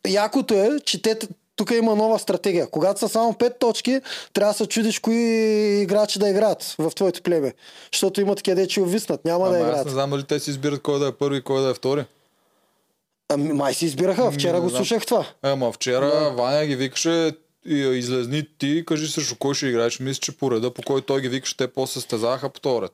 Якото 0.08 0.54
е, 0.54 0.80
че 0.86 1.02
те 1.02 1.20
тук 1.56 1.72
има 1.72 1.96
нова 1.96 2.20
стратегия. 2.20 2.70
Когато 2.70 3.00
са 3.00 3.10
само 3.10 3.34
5 3.34 3.60
точки, 3.60 4.02
трябва 4.34 4.54
да 4.54 4.58
се 4.58 4.66
чудиш 4.66 5.00
кои 5.00 5.82
играчи 5.82 6.20
да 6.20 6.30
играят 6.30 6.76
в 6.80 6.92
твоето 6.96 7.22
племе. 7.22 7.54
Защото 7.94 8.22
има 8.22 8.36
такива 8.36 8.56
дечи 8.56 8.82
увиснат, 8.82 9.26
няма 9.26 9.50
да 9.50 9.56
Ама 9.56 9.66
аз 9.66 9.70
играят. 9.70 9.86
не 9.86 9.92
знам 9.92 10.10
дали 10.10 10.24
те 10.24 10.40
си 10.40 10.50
избират 10.50 10.82
кой 10.82 11.00
да 11.00 11.08
е 11.08 11.12
първи 11.12 11.38
и 11.38 11.42
кой 11.42 11.62
да 11.62 11.70
е 11.70 11.74
втори. 11.74 12.06
Ами, 13.30 13.54
май 13.54 13.74
си 13.74 13.86
избираха. 13.86 14.32
Вчера 14.32 14.62
го 14.62 14.70
слушах 14.70 15.06
това. 15.06 15.26
Ема 15.44 15.72
вчера 15.72 16.34
Ваня 16.38 16.66
ги 16.66 16.76
викаше 16.76 17.32
излезни 17.66 18.48
ти, 18.58 18.84
кажи 18.88 19.08
срещу 19.08 19.36
кой 19.40 19.56
ще 19.56 19.68
играеш. 19.68 20.00
Мисля, 20.00 20.20
че 20.20 20.38
по 20.38 20.52
реда, 20.52 20.74
по 20.74 20.82
който 20.82 21.06
той 21.06 21.22
ги 21.22 21.30
викаше, 21.30 21.58
те 21.58 21.68
после 21.68 21.94
състезаваха 21.94 22.50
по 22.50 22.82
ред. 22.82 22.92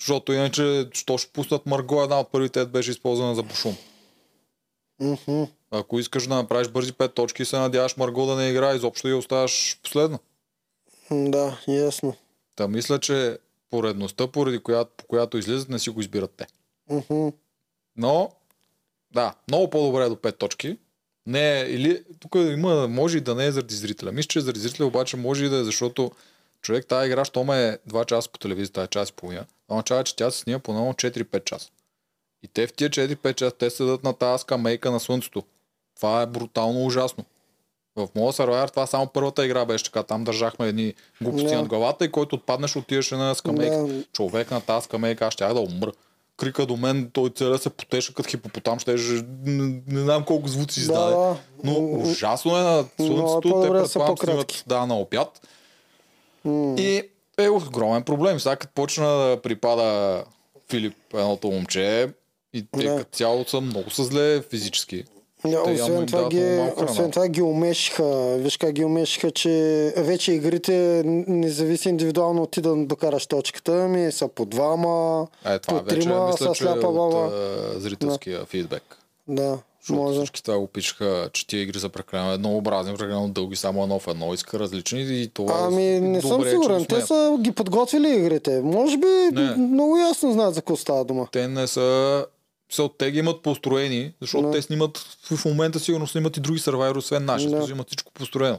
Защото 0.00 0.32
иначе, 0.32 0.88
що 0.92 1.18
ще 1.18 1.32
пуснат 1.32 1.66
Марго, 1.66 2.02
една 2.02 2.20
от 2.20 2.32
първите 2.32 2.64
беше 2.64 2.90
използвана 2.90 3.34
за 3.34 3.42
бушум. 3.42 3.76
Мгм. 5.00 5.42
Ако 5.74 5.98
искаш 5.98 6.26
да 6.26 6.34
направиш 6.34 6.68
бързи 6.68 6.92
5 6.92 7.14
точки, 7.14 7.44
се 7.44 7.58
надяваш 7.58 7.96
Марго 7.96 8.26
да 8.26 8.36
не 8.36 8.48
играе 8.48 8.76
изобщо 8.76 9.08
и 9.08 9.14
оставаш 9.14 9.80
последна. 9.82 10.18
М, 11.10 11.30
Да, 11.30 11.60
ясно. 11.68 12.16
Та 12.56 12.68
мисля, 12.68 13.00
че 13.00 13.38
поредността, 13.70 14.26
поради 14.26 14.58
която, 14.58 14.90
по 14.96 15.04
която 15.04 15.38
излизат, 15.38 15.68
не 15.68 15.78
си 15.78 15.90
го 15.90 16.00
избират 16.00 16.34
те. 16.36 16.46
Мгм. 16.90 17.28
Но, 17.96 18.30
да, 19.12 19.34
много 19.48 19.70
по-добре 19.70 20.04
е 20.04 20.08
до 20.08 20.16
5 20.16 20.38
точки. 20.38 20.78
Не 21.26 21.66
или 21.68 22.04
тук 22.20 22.34
има, 22.34 22.88
може 22.88 23.18
и 23.18 23.20
да 23.20 23.34
не 23.34 23.46
е 23.46 23.52
заради 23.52 23.74
зрителя. 23.74 24.12
Мисля, 24.12 24.28
че 24.28 24.40
заради 24.40 24.60
зрителя 24.60 24.86
обаче 24.86 25.16
може 25.16 25.44
и 25.44 25.48
да 25.48 25.56
е, 25.56 25.64
защото 25.64 26.10
човек 26.62 26.86
тази 26.86 27.06
игра, 27.06 27.24
що 27.24 27.44
ме 27.44 27.68
е 27.68 27.78
2 27.78 28.04
часа 28.06 28.30
по 28.30 28.38
телевизията, 28.38 28.80
тази 28.80 28.88
час 28.88 29.08
и 29.08 29.12
половина, 29.12 29.46
това 29.66 29.76
означава, 29.76 30.04
че 30.04 30.16
тя 30.16 30.30
се 30.30 30.38
снима 30.38 30.58
поне 30.58 30.78
4-5 30.78 31.44
часа. 31.44 31.70
И 32.42 32.48
те 32.48 32.66
в 32.66 32.72
тия 32.72 32.90
4-5 32.90 33.34
часа, 33.34 33.56
те 33.56 33.70
седат 33.70 34.04
на 34.04 34.12
тази 34.12 34.40
скамейка 34.40 34.90
на 34.90 35.00
слънцето. 35.00 35.44
Това 36.02 36.22
е 36.22 36.26
брутално 36.26 36.86
ужасно. 36.86 37.24
В 37.96 38.08
моя 38.14 38.32
сервер 38.32 38.68
това 38.68 38.86
само 38.86 39.06
първата 39.06 39.44
игра 39.46 39.64
беше 39.64 39.84
така. 39.84 40.02
Там 40.02 40.24
държахме 40.24 40.68
едни 40.68 40.94
глупости 41.20 41.48
Да. 41.48 41.54
над 41.56 41.68
главата 41.68 42.04
и 42.04 42.12
който 42.12 42.36
отпаднеш 42.36 42.76
отиваше 42.76 43.16
на 43.16 43.34
скамейка. 43.34 43.76
Да. 43.78 44.04
Човек 44.12 44.50
на 44.50 44.60
тази 44.60 44.84
скамейка, 44.84 45.26
аз 45.26 45.32
щях 45.32 45.54
да 45.54 45.60
умра. 45.60 45.92
Крика 46.36 46.66
до 46.66 46.76
мен, 46.76 47.10
той 47.12 47.30
целя 47.30 47.58
се 47.58 47.70
потеше 47.70 48.14
като 48.14 48.28
хипопотам, 48.28 48.78
ще 48.78 48.94
не, 49.44 49.82
не 49.86 50.00
знам 50.00 50.24
колко 50.24 50.48
звуци 50.48 50.78
Да, 50.78 50.82
издаде. 50.82 51.12
да. 51.12 51.36
Но 51.64 51.78
ужасно 52.00 52.56
е 52.56 52.62
на 52.62 52.84
слънцето, 52.96 53.62
те 53.62 53.68
да 53.68 53.88
са 53.88 53.98
предполагам 53.98 54.16
снимат 54.18 54.64
да, 54.66 54.86
на 54.86 54.98
обяд. 54.98 55.46
м, 56.44 56.74
И 56.78 57.02
е 57.38 57.48
огромен 57.48 58.02
проблем. 58.02 58.40
Сега 58.40 58.56
като 58.56 58.74
почна 58.74 59.06
да 59.08 59.42
припада 59.42 60.24
Филип, 60.70 60.94
едното 61.14 61.50
момче, 61.50 62.08
и 62.54 62.66
те 62.72 62.82
Да. 62.84 62.96
като 62.96 63.16
цяло 63.16 63.44
са 63.44 63.60
много 63.60 63.90
са 63.90 64.04
зле 64.04 64.42
физически. 64.42 65.04
Да, 65.44 65.62
освен, 65.62 66.06
това 66.06 66.28
ги, 66.28 66.44
освен 66.78 67.10
това 67.10 67.28
ги 67.28 67.42
умешиха. 67.42 68.04
Виж 68.36 68.56
как 68.56 68.72
ги 68.72 68.84
умешиха, 68.84 69.30
че 69.30 69.50
вече 69.96 70.32
игрите 70.32 71.02
не 71.04 71.48
зависи 71.48 71.88
индивидуално 71.88 72.42
от 72.42 72.50
ти 72.50 72.60
да 72.60 72.76
докараш 72.76 73.26
точката, 73.26 73.72
ми 73.72 74.12
са 74.12 74.28
по 74.28 74.44
двама, 74.44 75.26
Е, 75.46 75.58
това 75.58 75.78
по 75.78 75.84
вече 75.84 75.98
трима 75.98 76.26
мисля, 76.26 76.38
са 76.38 76.44
че 76.46 76.64
е 76.64 76.66
сляпа 76.66 76.86
от 76.88 76.94
баба. 76.94 77.30
а, 77.76 77.80
зрителския 77.80 78.44
фидбек. 78.44 78.98
Да, 79.28 79.58
Защото 79.80 80.00
може. 80.00 80.18
всички 80.18 80.42
това 80.42 80.58
го 80.58 80.66
пишеха, 80.66 81.30
че 81.32 81.46
тия 81.46 81.62
игри 81.62 81.78
са 81.78 81.88
прекалено 81.88 82.32
еднообразни, 82.32 82.94
прекалено 82.94 83.28
дълги, 83.28 83.56
само 83.56 83.82
едно 83.82 83.98
в 83.98 84.08
едно, 84.08 84.34
иска 84.34 84.58
различни 84.58 85.00
и 85.12 85.28
това 85.28 85.54
Ами 85.60 86.00
не 86.00 86.20
съм 86.20 86.30
добре 86.30 86.42
е, 86.42 86.44
че 86.46 86.50
сигурен. 86.52 86.84
Те 86.86 87.00
са 87.00 87.36
ги 87.40 87.52
подготвили 87.52 88.08
игрите. 88.10 88.60
Може 88.60 88.96
би 88.96 89.06
Не. 89.32 89.56
много 89.56 89.96
ясно 89.98 90.32
знаят 90.32 90.54
за 90.54 90.60
какво 90.60 90.76
става 90.76 91.04
дума. 91.04 91.26
Те 91.32 91.48
не 91.48 91.66
са... 91.66 92.26
Са, 92.72 92.88
те 92.98 93.10
ги 93.10 93.18
имат 93.18 93.42
построени, 93.42 94.12
защото 94.20 94.46
Да. 94.46 94.52
те 94.52 94.62
снимат 94.62 94.98
в 95.30 95.44
момента 95.44 95.80
сигурно 95.80 96.06
снимат 96.06 96.36
и 96.36 96.40
други 96.40 96.58
сървайвери, 96.58 96.98
освен 96.98 97.24
наши, 97.24 97.46
Да. 97.46 97.66
имат 97.70 97.86
всичко 97.86 98.12
построено. 98.12 98.58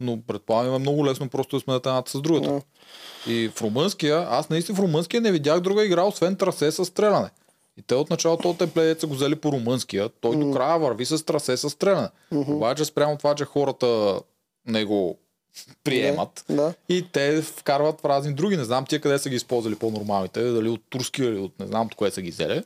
Но 0.00 0.22
предполагам 0.26 0.74
е 0.74 0.78
много 0.78 1.06
лесно 1.06 1.28
просто 1.28 1.56
да 1.56 1.60
сменят 1.60 1.86
едната 1.86 2.10
с 2.10 2.20
другата. 2.20 2.50
Да. 2.50 2.60
И 3.32 3.48
в 3.48 3.62
румънския, 3.62 4.26
аз 4.30 4.50
наистина 4.50 4.76
в 4.76 4.80
румънския 4.80 5.20
не 5.20 5.32
видях 5.32 5.60
друга 5.60 5.84
игра, 5.84 6.02
освен 6.02 6.36
трасе 6.36 6.70
с 6.70 6.84
стреляне. 6.84 7.30
И 7.78 7.82
те 7.82 7.94
от 7.94 8.10
началото 8.10 8.50
от 8.50 8.58
темплеят 8.58 9.00
са 9.00 9.06
го 9.06 9.14
взели 9.14 9.36
по 9.36 9.52
румънския. 9.52 10.08
Той 10.20 10.36
до 10.36 10.50
края 10.50 10.78
върви 10.78 11.06
с 11.06 11.24
трасе 11.24 11.56
с 11.56 11.70
стреляне. 11.70 12.08
Обаче 12.32 12.84
спрямо 12.84 13.16
това, 13.16 13.34
че 13.34 13.44
хората 13.44 14.20
не 14.66 14.84
го 14.84 15.18
приемат. 15.84 16.44
Да. 16.50 16.74
И 16.88 17.06
те 17.12 17.42
вкарват 17.42 18.00
в 18.00 18.04
разни 18.04 18.34
други. 18.34 18.56
Не 18.56 18.64
знам 18.64 18.86
тия 18.86 19.00
къде 19.00 19.18
са 19.18 19.28
ги 19.28 19.36
използвали 19.36 19.74
по-нормалните, 19.74 20.42
дали 20.42 20.68
от 20.68 20.80
турски 20.90 21.22
или 21.22 21.38
от 21.38 21.60
не 21.60 21.66
знам 21.66 21.86
от 21.86 21.94
кое 21.94 22.10
са 22.10 22.22
ги 22.22 22.30
взели. 22.30 22.62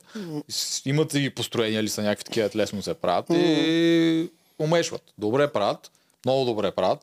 Имат 0.85 1.11
си 1.11 1.19
ги 1.19 1.29
построения 1.29 1.79
или 1.79 1.89
са 1.89 2.01
някакви 2.01 2.23
такива, 2.23 2.49
лесно 2.55 2.81
се 2.81 2.93
правят 2.93 3.25
и 3.29 4.31
умешват. 4.59 5.01
Добре 5.17 5.47
правят, 5.47 5.91
много 6.25 6.45
добре 6.45 6.71
правят. 6.71 6.99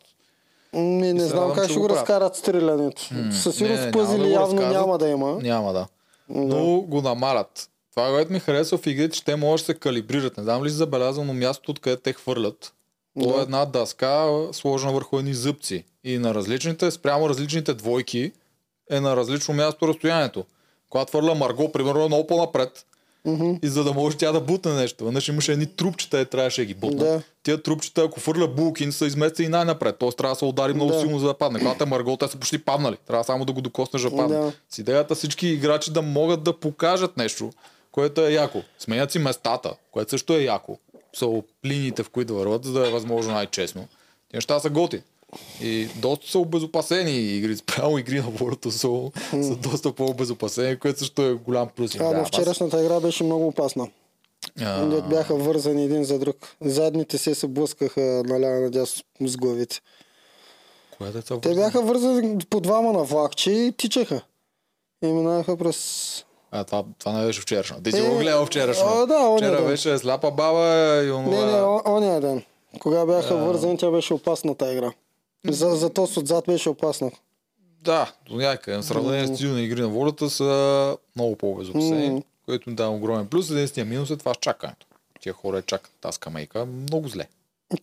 Не 0.72 1.20
се 1.20 1.26
знам 1.26 1.40
радвам, 1.40 1.56
как 1.56 1.64
ще 1.64 1.74
го 1.74 1.86
правят. 1.86 2.00
разкарат 2.00 2.36
стрелянето. 2.36 3.08
Със 3.42 3.56
сигурност 3.56 3.84
не, 3.84 3.92
пъзели 3.92 4.18
няма 4.18 4.28
да 4.28 4.34
явно 4.34 4.56
разказват. 4.56 4.80
няма 4.80 4.98
да 4.98 5.08
има. 5.08 5.38
Няма 5.42 5.72
да. 5.72 5.86
Но 6.28 6.80
го 6.80 7.02
намалят. 7.02 7.70
Това, 7.90 8.08
което 8.08 8.32
ми 8.32 8.40
харесва 8.40 8.78
в 8.78 8.86
игрите, 8.86 9.16
че 9.16 9.24
те 9.24 9.36
може 9.36 9.62
да 9.62 9.66
се 9.66 9.74
калибрират. 9.74 10.36
Не 10.36 10.42
знам 10.42 10.64
ли 10.64 10.70
си 10.70 10.76
забелязал, 10.76 11.24
но 11.24 11.32
мястото, 11.32 11.70
откъде 11.70 11.96
те 11.96 12.12
хвърлят, 12.12 12.72
то 13.20 13.32
Да. 13.32 13.38
е 13.38 13.42
една 13.42 13.64
дъска, 13.64 14.28
сложена 14.52 14.92
върху 14.92 15.18
едни 15.18 15.34
зъбци. 15.34 15.84
И 16.04 16.18
на 16.18 16.34
различните, 16.34 16.90
спрямо 16.90 17.28
различните 17.28 17.74
двойки, 17.74 18.32
е 18.90 19.00
на 19.00 19.16
различно 19.16 19.54
място 19.54 19.88
разстоянието. 19.88 20.44
Когато 20.90 21.10
хвърля 21.10 21.34
Марго, 21.34 21.72
примерно, 21.72 22.02
е 22.02 22.06
много 22.06 22.26
по-напред. 22.26 22.86
И 23.62 23.68
за 23.68 23.84
да 23.84 23.92
може 23.92 24.16
тя 24.16 24.32
да 24.32 24.40
бутне 24.40 24.72
нещо. 24.72 25.04
Веднъж 25.04 25.28
имаше 25.28 25.52
едни 25.52 25.66
трупчета 25.66 26.20
и 26.20 26.26
трябваше 26.26 26.60
да 26.60 26.64
ги 26.64 26.74
бутне. 26.74 27.04
Да. 27.04 27.22
Тия 27.42 27.62
трупчета, 27.62 28.02
ако 28.02 28.20
фърля 28.20 28.48
Булкин, 28.48 28.92
са 28.92 29.06
изместени 29.06 29.48
най-напред. 29.48 29.96
Тоест 29.98 30.16
трябва 30.18 30.32
да 30.34 30.38
се 30.38 30.44
удари 30.44 30.74
много 30.74 30.92
Да. 30.92 31.00
силно, 31.00 31.18
за 31.18 31.26
да 31.26 31.34
падне. 31.34 31.58
Когато 31.58 31.84
е 31.84 31.86
Марго, 31.86 32.16
те 32.16 32.28
са 32.28 32.36
почти 32.38 32.58
паднали. 32.58 32.96
Трябва 33.06 33.24
само 33.24 33.44
да 33.44 33.52
го 33.52 33.60
докоснеш 33.60 34.02
да 34.02 34.16
падне. 34.16 34.36
Да. 34.36 34.52
С 34.70 34.78
идеята 34.78 35.14
всички 35.14 35.48
играчи 35.48 35.92
да 35.92 36.02
могат 36.02 36.42
да 36.42 36.60
покажат 36.60 37.16
нещо, 37.16 37.50
което 37.92 38.20
е 38.20 38.32
яко. 38.32 38.62
Сменят 38.78 39.12
си 39.12 39.18
местата, 39.18 39.74
което 39.90 40.10
също 40.10 40.32
е 40.32 40.42
яко. 40.42 40.78
Линиите, 41.66 42.02
в 42.02 42.10
които 42.10 42.32
да 42.32 42.38
върват, 42.38 42.64
за 42.64 42.72
да 42.72 42.88
е 42.88 42.90
възможно 42.90 43.32
най-честно. 43.32 43.88
Те 44.30 44.36
неща 44.36 44.60
са 44.60 44.70
готи. 44.70 45.02
И 45.62 45.88
доста 45.96 46.30
са 46.30 46.38
обезопасени 46.38 47.10
игри. 47.10 47.56
Спрямо 47.56 47.98
игри 47.98 48.20
на 48.20 48.30
волята 48.30 48.72
са, 48.72 48.88
са 49.30 49.56
доста 49.56 49.92
по-обезопасени, 49.92 50.78
което 50.78 50.98
също 50.98 51.22
е 51.22 51.34
голям 51.34 51.68
плюс. 51.76 52.00
А, 52.00 52.12
но 52.12 52.24
вчерашната 52.24 52.84
игра 52.84 53.00
беше 53.00 53.24
много 53.24 53.46
опасна. 53.46 53.88
А, 54.60 54.86
Дет 54.86 55.08
бяха 55.08 55.34
вързани 55.34 55.84
един 55.84 56.04
за 56.04 56.18
друг. 56.18 56.56
Задните 56.60 57.18
се 57.18 57.34
се 57.34 57.46
блъскаха 57.46 58.22
наляво 58.26 58.60
надясно 58.60 59.04
с 59.20 59.36
главите. 59.36 59.80
Кое 60.98 61.10
деца 61.10 61.40
Те 61.40 61.54
бяха 61.54 61.82
вързани 61.82 62.38
по 62.50 62.60
двама 62.60 62.92
на 62.92 63.04
влакче 63.04 63.50
и 63.50 63.72
тичаха. 63.72 64.22
И 65.04 65.06
минаха 65.06 65.56
през... 65.56 66.24
А, 66.54 66.64
това, 66.64 66.84
това 66.98 67.12
не 67.12 67.26
беше 67.26 67.40
вчерашно. 67.40 67.82
Ти 67.82 67.92
си 67.92 67.98
Е, 67.98 68.02
го 68.02 68.18
гледал 68.18 68.46
вчерашно. 68.46 68.86
а, 68.86 69.06
да, 69.06 69.18
оня 69.18 69.36
Вчера 69.38 69.56
ден. 69.56 69.66
беше 69.66 69.98
сляпа 69.98 70.30
баба 70.30 70.66
и 71.04 71.10
онова. 71.10 71.36
Не, 71.36 71.46
не, 71.46 71.62
о- 71.62 71.82
ония 71.86 72.20
ден. 72.20 72.42
Кога 72.80 73.06
бяха 73.06 73.36
вързани, 73.36 73.78
тя 73.78 73.90
беше 73.90 74.14
опасна 74.14 74.54
тази 74.54 74.72
игра. 74.72 74.92
За, 75.46 75.70
за 75.70 75.90
то 75.90 76.02
отзад 76.02 76.44
беше 76.46 76.68
опасно. 76.68 77.10
Да, 77.82 78.12
до 78.28 78.36
някъде. 78.36 78.76
В 78.78 78.82
сравнение 78.82 79.26
с 79.26 79.40
на 79.42 79.60
игри 79.60 79.80
на 79.80 79.88
волята 79.88 80.30
са 80.30 80.44
много 81.16 81.36
по-безопасени, 81.36 82.08
Мгм. 82.08 82.18
което 82.44 82.70
им 82.70 82.76
дава 82.76 82.90
огромен 82.90 83.26
плюс. 83.26 83.50
Единственият 83.50 83.88
минус 83.90 84.10
е 84.10 84.16
това 84.16 84.34
с 84.34 84.38
чакането. 84.38 84.86
Тия 85.20 85.32
хора 85.32 85.62
чакат 85.62 85.90
тази 86.00 86.14
скамейка 86.14 86.66
много 86.66 87.08
зле. 87.08 87.26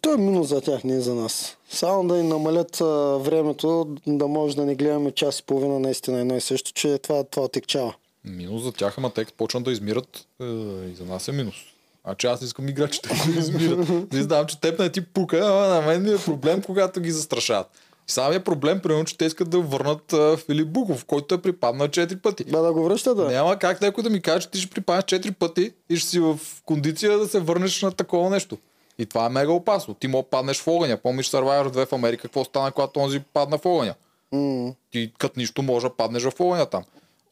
То 0.01 0.13
е 0.13 0.17
минус 0.17 0.47
за 0.47 0.61
тях, 0.61 0.83
не 0.83 0.95
е 0.95 1.01
за 1.01 1.15
нас. 1.15 1.57
Само 1.69 2.07
да 2.07 2.15
ни 2.15 2.23
намалят 2.23 2.81
а, 2.81 2.85
времето, 3.17 3.87
да 4.07 4.27
може 4.27 4.55
да 4.55 4.65
не 4.65 4.75
гледаме 4.75 5.11
час 5.11 5.39
и 5.39 5.43
половина 5.43 5.79
наистина 5.79 6.19
едно 6.19 6.35
и 6.35 6.41
също, 6.41 6.73
че 6.73 6.97
това, 6.97 7.23
това 7.23 7.45
отекчава. 7.45 7.93
Минус 8.25 8.63
за 8.63 8.71
тях, 8.71 8.97
ама 8.97 9.13
те 9.13 9.25
почнат 9.37 9.63
да 9.63 9.71
измират, 9.71 10.25
е, 10.41 10.45
и 10.91 10.95
за 10.97 11.05
нас 11.05 11.27
е 11.27 11.31
минус. 11.31 11.55
А 12.03 12.15
че 12.15 12.27
аз 12.27 12.41
искам 12.41 12.69
играчите 12.69 13.09
да 13.09 13.31
измират. 13.39 14.13
Не 14.13 14.21
знам, 14.23 14.45
че 14.45 14.61
теб 14.61 14.79
не 14.79 14.89
ти 14.89 15.05
пука, 15.05 15.39
ама 15.43 15.67
на 15.67 15.81
мен 15.81 16.03
ми 16.03 16.11
е 16.11 16.17
проблем, 16.17 16.61
когато 16.61 17.01
ги 17.01 17.11
застрашават. 17.11 17.67
И 18.09 18.11
самия 18.11 18.43
проблем, 18.43 18.79
примерно, 18.79 19.05
че 19.05 19.17
те 19.17 19.25
искат 19.25 19.49
да 19.49 19.59
върнат 19.59 20.13
а, 20.13 20.37
Филип 20.37 20.67
Буков, 20.67 21.05
който 21.05 21.35
е 21.35 21.41
припаднал 21.41 21.87
4 21.87 22.21
пъти. 22.21 22.43
Да, 22.43 22.61
да 22.61 22.73
го 22.73 22.83
връща, 22.83 23.15
да. 23.15 23.31
Няма 23.31 23.59
как 23.59 23.81
някой 23.81 24.03
да 24.03 24.09
ми 24.09 24.21
каже, 24.21 24.39
че 24.39 24.49
ти 24.49 24.59
ще 24.59 24.69
припаднеш 24.69 25.03
4 25.03 25.33
пъти 25.33 25.73
и 25.89 25.97
ще 25.97 26.09
си 26.09 26.19
в 26.19 26.39
кондиция 26.65 27.17
да 27.17 27.27
се 27.27 27.39
върнеш 27.39 27.81
на 27.81 27.91
такова 27.91 28.29
нещо. 28.29 28.57
И 28.97 29.05
това 29.05 29.25
е 29.25 29.29
мега 29.29 29.51
опасно. 29.51 29.93
Ти 29.93 30.07
мога 30.07 30.29
паднеш 30.29 30.61
в 30.61 30.67
огъня. 30.67 30.97
Помниш 30.97 31.29
Survivor 31.29 31.69
2 31.69 31.85
в 31.85 31.93
Америка, 31.93 32.21
какво 32.21 32.43
стана, 32.43 32.71
когато 32.71 32.99
онзи 32.99 33.19
падна 33.19 33.57
в 33.57 33.65
огъня? 33.65 33.93
М, 34.31 34.73
Ти 34.91 35.11
като 35.17 35.39
нищо 35.39 35.61
може 35.61 35.87
да 35.87 35.93
паднеш 35.95 36.23
в 36.23 36.33
огъня 36.39 36.65
там. 36.65 36.83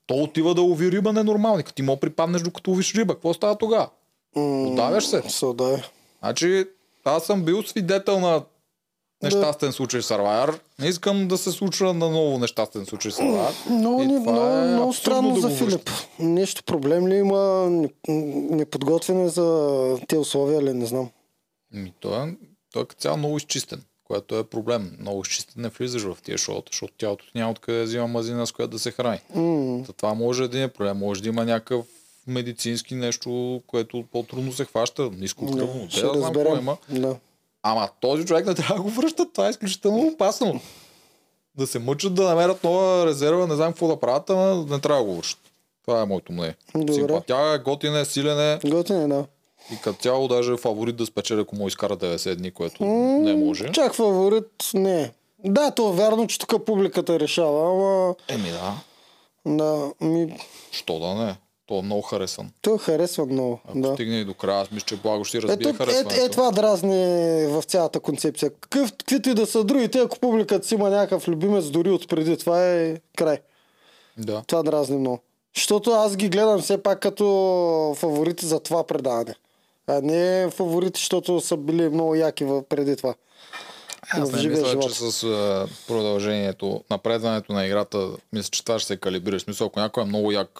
То 0.09 0.15
отива 0.15 0.55
да 0.55 0.61
лови 0.61 0.91
риба 0.91 1.13
ненормални. 1.13 1.63
Като 1.63 1.75
ти 1.75 1.81
мога 1.81 1.99
припаднеш 1.99 2.41
докато 2.41 2.71
ловиш 2.71 2.95
риба. 2.95 3.13
Какво 3.13 3.33
става 3.33 3.57
тогава? 3.57 3.89
м, 4.35 4.63
Удавяш 4.63 5.05
се. 5.05 5.21
Се 5.21 5.45
удавя. 5.45 5.83
Значи, 6.19 6.65
аз 7.05 7.23
съм 7.23 7.43
бил 7.43 7.63
свидетел 7.63 8.19
на 8.19 8.43
нещастен 9.23 9.71
случай 9.71 10.01
в 10.01 10.05
Survivor. 10.05 10.59
Не 10.79 10.87
искам 10.87 11.27
да 11.27 11.37
се 11.37 11.51
случва 11.51 11.93
на 11.93 12.09
ново 12.09 12.37
нещастен 12.39 12.85
случай. 12.85 13.11
Много, 13.69 14.01
И 14.01 14.07
не, 14.07 14.19
много, 14.19 14.39
е 14.39 14.67
много 14.67 14.93
странно 14.93 15.33
да 15.33 15.39
за 15.41 15.49
Филип. 15.49 15.89
Нещо 16.19 16.63
проблем 16.63 17.07
ли 17.07 17.15
има? 17.15 17.39
Не- 17.69 17.89
Неподготвен 18.49 19.21
е 19.21 19.29
за 19.29 19.97
те 20.07 20.17
условия 20.17 20.61
ли? 20.63 20.73
Не 20.73 20.85
знам. 20.85 21.09
Ми, 21.73 21.93
той, 21.99 22.17
е, 22.19 22.35
той 22.73 22.81
е 22.81 22.85
като 22.85 23.01
цяло 23.01 23.17
много 23.17 23.37
изчистен, 23.37 23.81
което 24.09 24.37
е 24.37 24.43
проблем. 24.43 24.97
Много 24.99 25.21
изчистен 25.21 25.61
не 25.61 25.69
влизаш 25.69 26.01
в 26.01 26.17
тия 26.23 26.37
шоута, 26.37 26.69
защото 26.71 26.93
тялото 26.97 27.25
ти 27.25 27.31
няма 27.35 27.51
откъде 27.51 27.77
да 27.77 27.83
взима 27.83 28.07
мазина, 28.07 28.47
с 28.47 28.51
която 28.51 28.71
да 28.71 28.79
се 28.79 28.91
храни. 28.91 29.19
За 29.87 29.93
това 29.93 30.13
може 30.13 30.47
да 30.47 30.61
е 30.61 30.67
проблем. 30.67 30.97
Може 30.97 31.23
да 31.23 31.29
има 31.29 31.45
някакъв 31.45 31.85
медицински 32.27 32.95
нещо, 32.95 33.61
което 33.67 34.03
по-трудно 34.11 34.53
се 34.53 34.65
хваща, 34.65 35.09
ниско 35.17 35.51
кръвно. 35.51 35.87
ще 35.89 36.01
Те 36.01 36.07
да 36.07 36.13
разберем. 36.13 36.57
има. 36.57 36.77
Да. 36.89 37.15
Ама 37.63 37.89
този 38.01 38.25
човек 38.25 38.45
не 38.45 38.55
трябва 38.55 38.75
да 38.75 38.81
го 38.81 38.89
връщат. 38.89 39.33
Това 39.33 39.47
е 39.47 39.49
изключително 39.49 40.07
опасно. 40.07 40.61
Да 41.55 41.67
се 41.67 41.79
мъчат 41.79 42.13
да 42.13 42.23
намерят 42.23 42.63
нова 42.63 43.05
резерва, 43.05 43.47
не 43.47 43.55
знам 43.55 43.71
какво 43.71 43.87
да 43.87 43.99
правят, 43.99 44.29
ама 44.29 44.65
не 44.69 44.79
трябва 44.79 45.01
да 45.03 45.09
го 45.09 45.15
връщат. 45.15 45.41
Това 45.85 46.01
е 46.01 46.05
моето 46.05 46.31
мнение. 46.31 46.55
Добре. 46.75 46.93
Симпатяга 46.93 47.53
е, 47.55 47.59
готин 47.59 47.95
е, 47.95 48.05
силен 48.05 48.39
е 48.39 48.59
Готин 48.69 49.01
е, 49.01 49.07
да. 49.07 49.25
И 49.71 49.77
като 49.77 50.01
цяло 50.01 50.27
даже 50.27 50.53
е 50.53 50.57
фаворит 50.57 50.95
да 50.95 51.05
спечели, 51.05 51.41
ако 51.41 51.55
му 51.55 51.67
изкара 51.67 51.97
90 51.97 52.35
дни, 52.35 52.51
което 52.51 52.85
не 52.85 53.35
може. 53.35 53.71
Чак 53.71 53.93
фаворит, 53.93 54.45
не. 54.73 55.11
Да, 55.45 55.71
то 55.71 55.89
е 55.89 55.95
вярно, 55.95 56.27
че 56.27 56.39
тук 56.39 56.65
публиката 56.65 57.19
решава, 57.19 57.71
ама 57.71 58.15
Еми 58.29 58.49
да, 58.51 58.73
да, 59.47 59.91
ми, 60.01 60.37
що 60.71 60.99
да 60.99 61.15
не. 61.15 61.35
То 61.67 61.79
е 61.79 61.81
много 61.81 62.01
харесван. 62.01 62.49
той 62.61 62.77
харесва 62.77 63.25
много. 63.25 63.59
Ако 63.65 63.79
Да. 63.79 63.93
стигне 63.93 64.15
и 64.15 64.25
до 64.25 64.33
края, 64.33 64.61
аз 64.61 64.71
мисля, 64.71 64.85
че 64.85 64.95
Благо 64.95 65.23
ще 65.23 65.37
разбие 65.37 65.53
Ето, 65.53 65.69
е, 65.69 65.73
харесването. 65.73 66.25
е, 66.25 66.29
това 66.29 66.51
дразни 66.51 66.97
в 67.47 67.63
цялата 67.63 67.99
концепция. 67.99 68.51
Какъв, 68.51 68.91
каквито 68.91 69.29
и 69.29 69.33
да 69.33 69.45
са 69.45 69.63
другите, 69.63 69.99
ако 69.99 70.19
публиката 70.19 70.67
си 70.67 70.73
има 70.75 70.89
някакъв 70.89 71.27
любимец 71.27 71.65
дори 71.65 71.89
от 71.89 72.07
преди, 72.07 72.37
това 72.37 72.65
е 72.67 72.95
край. 73.17 73.37
Да. 74.17 74.43
Това 74.47 74.63
дразни 74.63 74.97
много. 74.97 75.19
Защото 75.55 75.91
аз 75.91 76.15
ги 76.15 76.29
гледам 76.29 76.59
все 76.59 76.83
пак 76.83 76.99
като 76.99 77.25
фаворити 77.97 78.45
за 78.45 78.59
това 78.59 78.83
предаване. 78.83 79.35
А 79.89 80.01
не 80.01 80.49
фаворити, 80.51 80.99
защото 80.99 81.41
са 81.41 81.57
били 81.57 81.89
много 81.89 82.15
яки 82.15 82.45
преди 82.69 82.95
това. 82.95 83.15
Аз 84.09 84.31
не 84.31 84.49
мисля, 84.49 84.65
живот. 84.69 84.83
че 84.83 84.89
с 84.89 85.21
продължението, 85.87 86.83
напредването 86.89 87.53
на 87.53 87.65
играта, 87.65 88.09
мисля, 88.33 88.49
че 88.49 88.65
това 88.65 88.79
ще 88.79 88.87
се 88.87 88.97
калибрира. 88.97 89.39
Смисъл, 89.39 89.67
ако 89.67 89.79
някой 89.79 90.03
е 90.03 90.05
много 90.05 90.31
як 90.31 90.59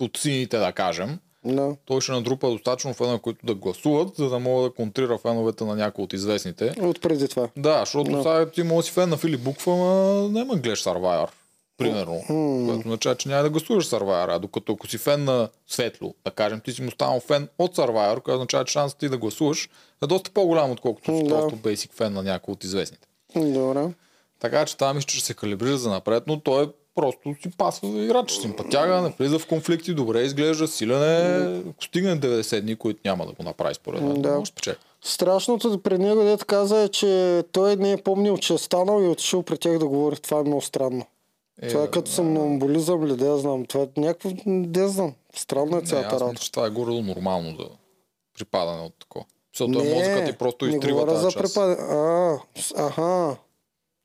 от 0.00 0.16
сините, 0.16 0.58
да 0.58 0.72
кажем, 0.72 1.18
Да. 1.44 1.76
той 1.84 2.00
ще 2.00 2.12
натрупа 2.12 2.50
достатъчно 2.50 2.94
фенове, 2.94 3.18
които 3.18 3.46
да 3.46 3.54
гласуват, 3.54 4.16
за 4.16 4.28
да 4.28 4.38
мога 4.38 4.62
да 4.62 4.74
контрира 4.74 5.18
феновете 5.18 5.64
на 5.64 5.76
някои 5.76 6.04
от 6.04 6.12
известните. 6.12 6.74
От 6.80 7.00
преди 7.00 7.28
това. 7.28 7.48
Да, 7.56 7.78
защото 7.80 8.22
сега 8.22 8.50
ти 8.50 8.62
може 8.62 8.86
си 8.86 8.92
фен 8.92 9.08
на 9.08 9.16
Филип 9.16 9.40
Буква, 9.40 9.72
ама 9.72 10.28
няма 10.28 10.54
да 10.54 10.60
гледаш 10.60 10.84
Survivor. 10.84 11.28
Примерно. 11.78 12.22
Което 12.66 12.78
означава, 12.80 13.14
че 13.14 13.28
няма 13.28 13.42
да 13.42 13.50
гласуваш 13.50 13.86
Survivor. 13.86 14.26
А 14.28 14.38
докато 14.38 14.72
ако 14.72 14.86
си 14.86 14.98
фен 14.98 15.24
на 15.24 15.48
Светло, 15.66 16.14
да 16.24 16.30
кажем, 16.30 16.60
ти 16.60 16.72
си 16.72 16.82
му 16.82 16.90
станал 16.90 17.20
фен 17.20 17.48
от 17.58 17.76
Survivor, 17.76 18.14
което 18.14 18.32
означава, 18.32 18.64
че 18.64 18.72
шансът 18.72 18.98
ти 18.98 19.08
да 19.08 19.18
гласуваш 19.18 19.68
е 20.02 20.06
доста 20.06 20.30
по-голям, 20.30 20.70
отколкото 20.70 21.16
си 21.16 21.22
Да. 21.22 21.28
просто 21.30 21.56
бейсик 21.56 21.92
фен 21.92 22.12
на 22.12 22.22
някой 22.22 22.52
от 22.52 22.64
известните. 22.64 23.08
Добре. 23.36 23.88
Така 24.40 24.64
че 24.64 24.76
това 24.76 24.94
мисля, 24.94 25.06
че 25.06 25.16
ще 25.16 25.26
се 25.26 25.34
калибрира 25.34 25.78
за 25.78 25.90
напред, 25.90 26.22
но 26.26 26.40
той 26.40 26.64
е 26.64 26.68
просто 26.94 27.34
си 27.42 27.50
пасва 27.58 27.90
за 27.90 27.98
играч. 27.98 28.32
Симпатяга, 28.32 29.02
не 29.02 29.14
влиза 29.18 29.38
в 29.38 29.46
конфликти, 29.46 29.94
добре 29.94 30.20
изглежда, 30.20 30.68
силен 30.68 31.02
е. 31.02 31.60
Ако 31.70 31.84
стигне 31.84 32.10
90 32.12 32.60
дни, 32.60 32.76
които 32.76 33.00
няма 33.04 33.26
да 33.26 33.32
го 33.32 33.42
направи 33.42 33.74
според 33.74 34.02
мен, 34.02 34.22
Да. 34.22 34.32
може 34.32 34.48
спечели. 34.48 34.76
Страшното 35.02 35.78
пред 35.78 36.00
него, 36.00 36.22
дето 36.22 36.46
каза 36.46 36.78
е, 36.78 36.88
че 36.88 37.42
той 37.52 37.76
не 37.76 37.92
е 37.92 37.96
помнил, 37.96 38.36
че 38.36 38.54
е 38.54 38.58
станал 38.58 39.02
и 39.02 39.08
отишъл 39.08 39.42
при 39.42 39.58
тях 39.58 39.78
да 39.78 39.86
говори. 39.86 40.16
Това 40.16 40.38
е 40.38 40.42
много 40.42 40.60
странно. 40.62 41.06
Е, 41.62 41.68
това 41.68 41.84
е 41.84 41.88
като 41.88 42.10
сомнамбулизъм 42.10 43.04
ли, 43.04 43.16
да 43.16 43.26
я 43.26 43.36
знам. 43.36 43.64
Това 43.64 43.84
е 43.86 44.00
някакво, 44.00 44.30
да 44.46 44.80
я 44.80 44.88
знам. 44.88 45.14
Странно 45.34 45.76
е 45.76 45.80
Не, 45.80 45.86
цялата 45.86 46.08
аз 46.08 46.20
работа. 46.20 46.40
че 46.40 46.52
това 46.52 46.66
е 46.66 46.70
горе 46.70 46.92
нормално 46.92 47.50
за 47.50 47.64
припадане 48.34 48.82
от 48.82 48.94
такова. 49.00 49.24
Защото 49.54 49.70
Не, 49.74 49.94
мозъкът 49.94 50.26
ти 50.26 50.32
просто 50.32 50.66
не 50.66 50.72
изтрива 50.72 51.06
тази 51.06 51.20
за 51.20 51.30
част. 51.30 51.38
припадане. 51.38 51.76
А, 51.80 52.38
аха. 52.78 53.36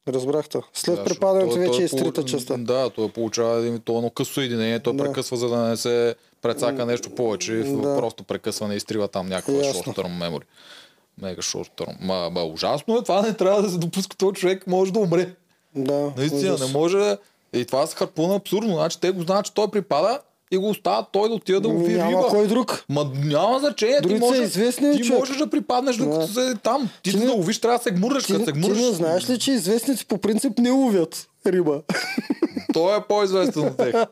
Разбрахте. 0.07 0.59
След 0.73 0.95
Да, 0.95 1.03
припадането 1.03 1.51
той 1.51 1.59
вече 1.59 1.81
е 1.81 1.85
изтрита 1.85 2.21
полу- 2.21 2.25
частта. 2.25 2.57
Да, 2.57 2.89
той 2.89 3.09
получава 3.09 3.57
един, 3.57 3.79
то 3.79 3.93
е 3.93 3.97
едно 3.97 4.09
късо 4.09 4.33
съединение, 4.33 4.79
той 4.79 4.93
Да. 4.93 5.03
прекъсва, 5.03 5.37
за 5.37 5.49
да 5.49 5.57
не 5.59 5.77
се 5.77 6.15
прецака 6.41 6.85
нещо 6.85 7.09
повече. 7.09 7.53
Да. 7.53 7.95
Просто 7.97 8.23
прекъсване 8.23 8.75
изтрива 8.75 9.07
там 9.07 9.27
някаква 9.27 9.53
Ясно. 9.55 9.81
short 9.83 9.97
term 9.97 10.19
memory. 10.19 10.43
Мега 11.17 11.41
short 11.41 11.69
term. 11.77 11.95
Ма, 12.01 12.29
ма, 12.29 12.43
ужасно 12.43 12.97
е, 12.97 13.03
това 13.03 13.21
не 13.21 13.33
трябва 13.33 13.61
да 13.61 13.69
се 13.69 13.77
допуска, 13.77 14.17
този 14.17 14.33
човек 14.33 14.67
може 14.67 14.93
да 14.93 14.99
умре. 14.99 15.35
Да, 15.75 16.11
Наистина, 16.17 16.53
ужас. 16.53 16.67
не 16.67 16.73
може. 16.73 17.17
И 17.53 17.65
това 17.65 17.87
с 17.87 17.93
харпуна 17.93 18.35
абсурдно. 18.35 18.73
Значи 18.73 18.99
те 19.01 19.11
го 19.11 19.21
знаят, 19.21 19.45
че 19.45 19.53
той 19.53 19.67
припада 19.67 20.19
и 20.51 20.57
го 20.57 20.69
оставят 20.69 21.05
той 21.11 21.29
да 21.29 21.35
отиде 21.35 21.59
да 21.59 21.67
Ми, 21.69 21.75
лови 21.75 21.93
няма 21.93 22.27
кой 22.27 22.47
друг. 22.47 22.85
Ма 22.89 23.11
няма 23.15 23.59
значение. 23.59 24.01
Дори 24.01 24.13
ти 24.13 24.19
са 24.19 24.25
може, 24.25 24.41
известни, 24.41 24.91
ти 24.93 25.03
човек. 25.03 25.19
можеш 25.19 25.37
да 25.37 25.49
припаднеш 25.49 25.95
докато 25.95 26.19
Да. 26.19 26.27
се 26.27 26.55
там. 26.55 26.89
Ти, 27.03 27.11
Ти 27.11 27.17
да 27.17 27.31
ловиш, 27.31 27.59
трябва 27.59 27.77
да 27.77 27.83
се 27.83 27.91
гмурнеш. 27.91 28.23
Ти, 28.23 28.33
Като 28.33 28.45
се 28.45 28.51
ти 28.51 28.59
гмурнеш, 28.59 28.77
не 28.79 28.91
знаеш 28.91 29.29
ли, 29.29 29.39
че 29.39 29.51
известници 29.51 30.05
по 30.05 30.17
принцип 30.17 30.59
не 30.59 30.71
ловят 30.71 31.27
риба? 31.45 31.81
той 32.73 32.97
е 32.97 33.01
по-известен 33.01 33.63
от 33.63 33.77
тях. 33.77 34.05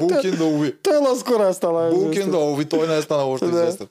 Булкин 0.00 0.30
да 0.30 0.44
лови. 0.44 0.74
Той 0.74 1.00
наскоро 1.02 1.42
е 1.42 1.52
стана 1.52 1.90
Булкин 1.90 2.10
известен. 2.10 2.30
да 2.30 2.38
лови, 2.38 2.64
той 2.64 2.88
не 2.88 2.96
е 2.96 3.02
станал 3.02 3.32
още 3.32 3.46
Да. 3.46 3.50
известен. 3.52 3.86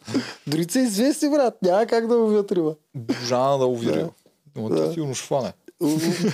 Дори 0.48 0.66
са 0.66 0.80
известни, 0.80 1.30
брат. 1.30 1.54
Няма 1.62 1.86
как 1.86 2.08
да 2.08 2.16
ловят 2.16 2.52
риба. 2.52 2.76
Божана 2.96 3.58
да 3.58 3.66
лови 3.66 3.88
риба. 3.88 4.10
Ама 4.58 4.70
Да. 4.70 4.88
ти 4.88 4.94
сигурно 4.94 5.16
ще 5.16 5.28
фане. 5.28 5.54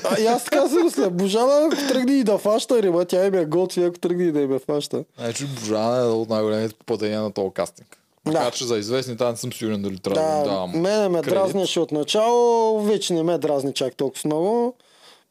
А, 0.04 0.20
и 0.20 0.26
аз 0.26 0.44
така 0.44 0.70
си 0.70 0.76
мисля. 0.76 1.10
Божана, 1.10 1.66
ако 1.66 1.88
тръгне 1.88 2.14
и 2.14 2.24
да 2.24 2.38
фаща 2.38 2.82
риба, 2.82 3.06
тя 3.06 3.26
им 3.26 3.34
е 3.34 3.46
готви, 3.46 3.84
ако 3.84 4.00
тръгне 4.00 4.24
и 4.24 4.32
да 4.32 4.42
им 4.42 4.54
е 4.54 4.60
фаща. 4.60 5.04
Значи 5.20 5.46
Божана 5.46 5.98
е 5.98 6.06
от 6.06 6.30
най-големите 6.30 6.76
попадения 6.76 7.22
на 7.22 7.32
този 7.32 7.50
кастинг. 7.54 7.98
Да. 8.26 8.32
Така 8.32 8.52
че 8.52 8.66
за 8.66 8.78
известни 8.78 9.18
там 9.18 9.38
съм 9.38 9.54
сигурен 9.54 9.82
дали 9.82 10.00
трябва 10.00 10.22
да, 10.22 10.38
Да, 10.40 10.50
давам. 10.50 10.72
мене 10.72 11.10
ме 11.10 11.18
кредит. 11.18 11.30
дразнеше 11.34 11.80
от 11.80 11.92
начало, 11.92 12.80
вече 12.82 13.14
не 13.14 13.24
ме 13.24 13.38
дразни 13.38 13.74
чак 13.74 13.96
толкова 13.96 14.22
много. 14.26 14.76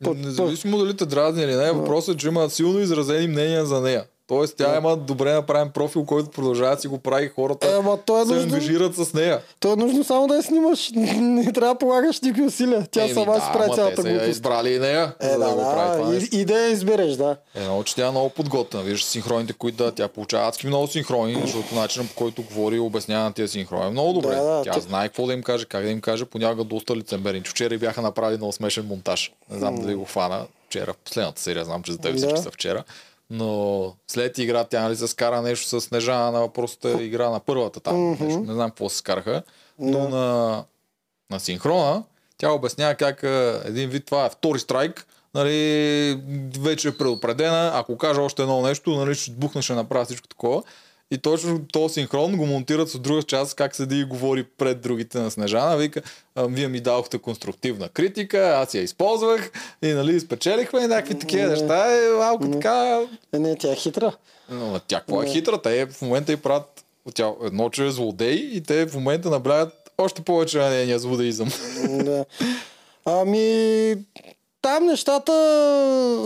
Независимо 0.06 0.78
дали 0.78 0.96
те 0.96 1.06
дразни 1.06 1.42
или 1.42 1.54
не, 1.54 1.72
въпросът 1.72 2.14
е, 2.14 2.18
че 2.18 2.28
има 2.28 2.50
силно 2.50 2.78
изразени 2.80 3.26
мнения 3.26 3.66
за 3.66 3.80
нея. 3.80 4.04
Тоест 4.30 4.54
тя 4.56 4.76
има 4.76 4.96
добре 4.96 5.32
направен 5.32 5.70
профил, 5.70 6.04
който 6.04 6.30
продължава 6.30 6.74
да 6.74 6.80
си 6.80 6.88
го 6.88 6.98
прави 6.98 7.28
хората 7.28 7.66
Е, 7.66 7.72
ама 7.72 7.98
то 7.98 8.22
е 8.22 8.26
се 8.26 8.32
нужно- 8.34 8.42
ангажират 8.44 8.94
с 8.96 9.14
нея. 9.14 9.40
То 9.60 9.72
е 9.72 9.76
нужно 9.76 10.04
само 10.04 10.26
да 10.26 10.36
я 10.36 10.42
снимаш. 10.42 10.90
Не 11.16 11.52
трябва 11.52 11.74
да 11.74 11.78
полагаш 11.78 12.20
никакви 12.20 12.42
усилия. 12.42 12.86
Тя 12.90 13.02
Еми 13.02 13.14
сама 13.14 13.34
да, 13.34 13.40
си 13.40 13.46
прави 13.52 13.74
цялата 13.74 14.02
глупост. 14.02 14.26
избрали 14.26 14.70
и 14.70 14.78
нея, 14.78 15.12
Е, 15.20 15.26
за 15.26 15.32
да, 15.32 15.38
да, 15.40 15.50
го 15.50 15.60
прави 15.62 16.02
това. 16.02 16.14
И, 16.32 16.40
и 16.40 16.44
да 16.44 16.58
я 16.58 16.68
избереш, 16.68 17.12
да. 17.12 17.36
Едно, 17.54 17.82
че 17.82 17.94
тя 17.94 18.06
е 18.06 18.10
много 18.10 18.28
подготвена. 18.30 18.84
Виж 18.84 19.02
синхроните, 19.02 19.52
които 19.52 19.76
да, 19.76 19.92
тя 19.92 20.08
получава 20.08 20.48
адски 20.48 20.66
много 20.66 20.86
синхрони, 20.86 21.38
защото 21.40 21.74
начинът 21.74 22.08
по 22.08 22.14
който 22.14 22.42
говори 22.42 22.76
и 22.76 22.80
обяснява 22.80 23.24
на 23.24 23.32
тия 23.32 23.48
синхрони 23.48 23.86
е 23.86 23.90
много 23.90 24.12
добре. 24.12 24.28
Да, 24.30 24.42
да, 24.42 24.62
тя 24.62 24.72
то- 24.72 24.80
знае 24.80 25.08
какво 25.08 25.26
да 25.26 25.32
им 25.32 25.42
каже, 25.42 25.64
как 25.64 25.82
да 25.82 25.90
им 25.90 26.00
каже, 26.00 26.24
понякога 26.24 26.64
доста 26.64 26.96
лицемерни. 26.96 27.40
Вчера 27.40 27.78
бяха 27.78 28.02
направили 28.02 28.36
много 28.36 28.52
смешен 28.52 28.86
монтаж. 28.86 29.32
Не 29.50 29.58
знам 29.58 29.76
дали 29.76 29.94
го 29.94 30.04
хвана. 30.04 30.40
Вчера, 30.66 30.94
последната 31.04 31.40
серия, 31.40 31.64
знам, 31.64 31.82
че 31.82 31.92
за 31.92 31.98
теб 31.98 32.16
всички 32.16 32.38
са 32.38 32.50
вчера. 32.50 32.84
Но 33.30 33.92
след 34.08 34.38
игра 34.38 34.64
тя 34.64 34.82
нали, 34.82 34.96
се 34.96 35.08
скара 35.08 35.42
нещо 35.42 35.68
с 35.68 35.80
Снежана 35.80 36.30
на 36.30 36.40
въпросата 36.40 37.02
игра 37.02 37.30
на 37.30 37.40
първата 37.40 37.80
там. 37.80 38.10
Нещо. 38.10 38.40
Не 38.40 38.52
знам 38.52 38.70
какво 38.70 38.88
се 38.88 38.96
скараха. 38.96 39.42
Но 39.78 40.08
на, 40.08 40.64
на 41.30 41.40
синхрона 41.40 42.02
тя 42.38 42.52
обяснява 42.52 42.94
как 42.94 43.22
един 43.64 43.90
вид 43.90 44.06
това 44.06 44.26
е 44.26 44.30
втори 44.30 44.58
страйк. 44.58 45.06
Нали, 45.34 46.22
вече 46.60 46.88
е 46.88 46.98
предупредена. 46.98 47.70
Ако 47.74 47.98
кажа 47.98 48.22
още 48.22 48.42
едно 48.42 48.62
нещо, 48.62 48.90
нали, 48.90 49.14
ще 49.14 49.30
бухна, 49.30 49.62
ще 49.62 49.74
направя 49.74 50.04
всичко 50.04 50.28
такова. 50.28 50.62
И 51.10 51.18
точно 51.18 51.60
то 51.72 51.88
синхрон 51.88 52.36
го 52.36 52.46
монтират 52.46 52.88
с 52.88 52.98
друга 52.98 53.22
част, 53.22 53.54
как 53.54 53.76
седи 53.76 54.00
и 54.00 54.04
говори 54.04 54.44
пред 54.44 54.80
другите 54.80 55.18
на 55.18 55.30
Снежана. 55.30 55.76
Вика, 55.76 56.02
вие 56.36 56.68
ми 56.68 56.80
дадохте 56.80 57.18
конструктивна 57.18 57.88
критика, 57.88 58.38
аз 58.38 58.74
я 58.74 58.82
използвах 58.82 59.50
и 59.82 59.88
нали, 59.88 60.20
спечелихме 60.20 60.80
и 60.80 60.86
някакви 60.86 61.18
такива 61.18 61.46
неща. 61.46 61.96
Е 61.96 62.08
малко 62.08 62.50
така... 62.50 63.06
Е, 63.32 63.38
не, 63.38 63.56
тя 63.56 63.72
е 63.72 63.76
хитра. 63.76 64.12
Но 64.50 64.80
тя 64.86 65.00
какво 65.00 65.22
е 65.22 65.26
хитра? 65.26 65.62
Те 65.62 65.86
в 65.86 66.02
момента 66.02 66.32
и 66.32 66.36
правят 66.36 66.84
тя, 67.14 67.32
едно, 67.44 67.70
че 67.70 67.86
е 67.86 67.90
злодей 67.90 68.34
и 68.34 68.60
те 68.60 68.86
в 68.86 68.94
момента 68.94 69.30
наблягат 69.30 69.90
още 69.98 70.22
повече 70.22 70.58
на 70.58 70.70
нейния 70.70 70.98
злодеизъм. 70.98 71.48
да. 72.04 72.24
Ами, 73.04 73.96
там 74.62 74.86
нещата 74.86 75.32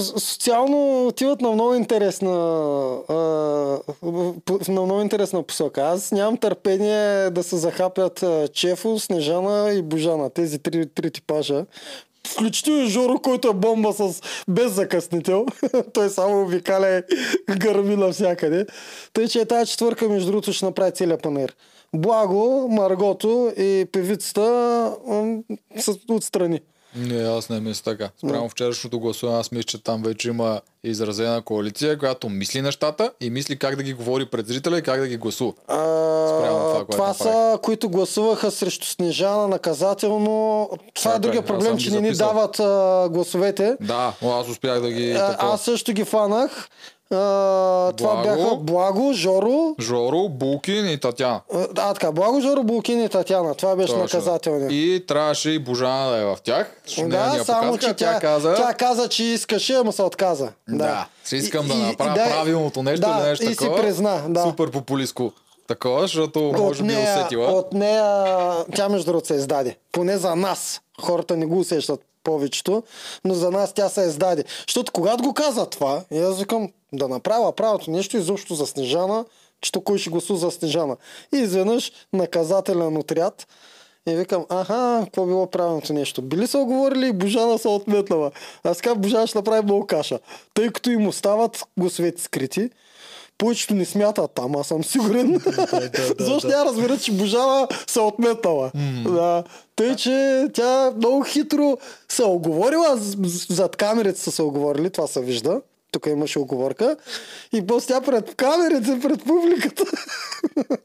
социално 0.01 1.07
отиват 1.07 1.41
на 1.41 1.51
много 1.51 1.75
интересна 1.75 2.31
на 4.69 4.83
много 4.83 5.01
интересна 5.01 5.43
посока. 5.43 5.83
Аз 5.83 6.13
нямам 6.13 6.37
търпение 6.37 7.31
да 7.31 7.43
се 7.43 7.57
захапят 7.57 8.25
Чефо, 8.53 8.99
Снежана 8.99 9.73
и 9.73 9.83
Божана. 9.83 10.31
Тези 10.31 10.59
три, 10.59 10.87
три 10.87 11.11
типажа. 11.11 11.65
Включително 12.29 12.87
Жоро, 12.87 13.19
който 13.19 13.49
е 13.49 13.55
бомба 13.55 13.93
с 13.93 14.23
без 14.49 14.73
закъснител. 14.73 15.47
Той 15.93 16.11
само 16.11 16.43
обикаля 16.43 17.03
и 17.51 17.59
гърми 17.59 17.97
навсякъде. 17.97 18.67
Тъй, 19.13 19.29
че 19.29 19.41
е 19.41 19.45
тази 19.45 19.71
четвърка, 19.71 20.09
между 20.09 20.31
другото, 20.31 20.53
ще 20.53 20.65
направи 20.65 20.93
целият 20.93 21.23
панер. 21.23 21.57
Благо, 21.95 22.69
Маргото 22.71 23.53
и 23.57 23.87
певицата 23.93 24.97
са 25.79 25.97
отстрани. 26.11 26.61
Не, 26.97 27.23
аз 27.23 27.49
не 27.49 27.61
мисля 27.61 27.83
така. 27.85 28.11
Спрямо 28.19 28.49
вчерашното 28.49 29.01
гласуване, 29.01 29.39
аз 29.39 29.53
мисля, 29.53 29.63
че 29.63 29.83
там 29.83 30.03
вече 30.03 30.29
има 30.29 30.61
изразена 30.85 31.43
коалиция, 31.43 31.99
която 31.99 32.29
мисли 32.29 32.63
нещата 32.63 33.13
и 33.21 33.31
мисли 33.31 33.59
как 33.59 33.77
да 33.77 33.83
ги 33.83 33.93
говори 33.93 34.27
пред 34.27 34.47
зрителя 34.47 34.79
и 34.79 34.83
как 34.83 35.01
да 35.01 35.09
ги 35.09 35.17
гласува. 35.17 35.53
А, 35.69 35.77
това, 35.77 36.85
това 36.91 37.15
са, 37.15 37.59
които 37.63 37.89
гласуваха 37.89 38.51
срещу 38.51 38.87
Снежана 38.87 39.49
наказателно. 39.49 40.69
Това 40.95 41.15
е 41.15 41.19
другия 41.19 41.43
проблем, 41.43 41.79
че 41.79 41.91
не 41.91 42.01
ни 42.01 42.13
дават 42.13 42.61
а, 42.61 43.09
гласовете. 43.11 43.77
Да, 43.81 44.13
но 44.23 44.33
аз 44.33 44.49
успях 44.49 44.81
да 44.81 44.91
ги... 44.91 45.13
А, 45.13 45.37
аз 45.41 45.63
също 45.63 45.93
ги 45.93 46.05
фанах. 46.05 46.69
А, 47.11 47.17
това 47.93 48.23
бяха 48.23 48.57
Благо, 48.57 49.13
Жоро. 49.13 49.75
Жоро, 49.81 50.29
Булкин 50.29 50.89
и 50.89 50.99
Татяна. 50.99 51.41
А, 51.77 51.95
така, 51.95 52.13
Благо, 52.13 52.41
Жоро, 52.41 52.63
Булкин 52.63 53.05
и 53.05 53.09
Татяна. 53.09 53.55
Това 53.55 53.77
беше 53.77 53.89
Точно. 53.89 54.03
наказателният. 54.03 54.73
И 54.73 55.05
трябваше 55.09 55.51
и 55.51 55.59
Божана 55.59 56.11
да 56.11 56.19
е 56.19 56.25
в 56.25 56.39
тях. 56.45 56.77
Да, 56.99 57.45
само 57.45 57.63
показаха, 57.63 57.79
че 57.89 57.95
тя, 57.97 58.21
каза... 58.21 58.55
тя 58.55 58.75
каза, 58.75 59.09
че 59.09 59.25
искаше, 59.25 59.75
ама 59.75 59.93
се 59.93 60.03
отказа. 60.03 60.49
Да, 60.69 61.07
ще 61.27 61.37
искам 61.37 61.67
И- 61.67 61.69
да 61.69 61.75
и- 61.75 61.81
направя 61.81 62.11
и 62.13 62.19
да, 62.19 62.25
правилното 62.27 62.83
нещо 62.83 63.01
да, 63.03 63.15
или 63.15 63.29
нещо 63.29 63.45
и 63.45 63.49
си 63.49 63.57
такова. 63.57 63.77
призна, 63.79 64.23
да. 64.29 64.43
Супер 64.43 64.71
популистко. 64.71 65.33
Такова, 65.69 66.01
защото 66.01 66.41
може 66.59 66.83
от 66.83 66.87
би 66.87 66.93
е 66.93 66.97
нея, 66.97 67.19
усетила. 67.19 67.47
от 67.49 67.73
нея, 67.73 68.27
тя 68.77 68.89
между 68.89 69.07
другото 69.07 69.27
се 69.27 69.35
издаде. 69.35 69.77
Поне 69.93 70.19
за 70.19 70.37
нас. 70.37 70.81
Хората 71.01 71.37
не 71.37 71.47
го 71.47 71.59
усещат 71.59 72.01
повечето, 72.25 72.83
но 73.25 73.35
за 73.35 73.51
нас 73.51 73.73
тя 73.73 73.89
се 73.89 74.01
издаде. 74.01 74.45
Защото 74.69 74.93
когато 74.93 75.23
го 75.23 75.35
каза 75.35 75.67
това, 75.67 76.01
и 76.11 76.19
аз 76.19 76.39
викам 76.39 76.69
да 76.97 77.09
направя 77.09 77.53
правилното 77.53 77.91
нещо 77.91 78.17
изобщо 78.17 78.55
за 78.55 78.67
Снежана, 78.67 79.25
че 79.61 79.73
кой 79.85 79.99
ще 79.99 80.11
гласува 80.11 80.39
за 80.39 80.51
Снежана. 80.51 80.97
И 81.35 81.39
изведнъж 81.39 81.93
наказателен 82.13 82.97
отряд 82.97 83.47
и 84.09 84.15
викам, 84.15 84.45
аха, 84.49 85.01
какво 85.05 85.27
било 85.27 85.47
правилното 85.47 85.93
нещо. 85.93 86.23
Били 86.23 86.47
са 86.47 86.59
оговорили 86.59 87.07
и 87.07 87.13
Божана 87.13 87.59
са 87.59 87.71
отметнала. 87.71 88.31
Аз 88.65 88.81
казвам, 88.81 89.03
Божана 89.03 89.27
ще 89.27 89.39
направи 89.39 89.65
много 89.65 89.87
каша. 89.87 90.19
Тъй 90.55 90.71
като 90.71 90.91
им 90.91 91.07
остават 91.07 91.65
гласовете 91.79 92.23
скрити, 92.23 92.71
повечето 93.39 93.75
не 93.75 93.85
смятат 93.85 94.31
там, 94.35 94.57
аз 94.57 94.67
съм 94.67 94.85
сигурен. 94.85 95.41
Защо 96.19 96.49
тя 96.49 96.65
разбира, 96.65 96.99
че 96.99 97.13
Божана 97.13 97.69
се 97.87 98.01
отметала. 98.01 98.71
Да. 99.05 99.45
Тъй, 99.77 99.97
че 99.97 100.47
тя 100.55 100.93
много 100.97 101.25
хитро 101.25 101.77
се 102.09 102.25
оговорила, 102.25 102.97
зад 103.49 103.77
камерите 103.77 104.21
са 104.21 104.33
се 104.33 104.43
оговорили, 104.43 104.91
това 104.91 105.07
се 105.07 105.21
вижда. 105.21 105.61
Тук 105.95 106.07
имаше 106.07 106.39
оговорка. 106.39 106.97
И 107.53 107.67
после 107.67 107.87
тя 107.87 108.01
пред 108.01 108.35
камерите, 108.35 108.99
пред 109.03 109.25
публиката. 109.25 109.85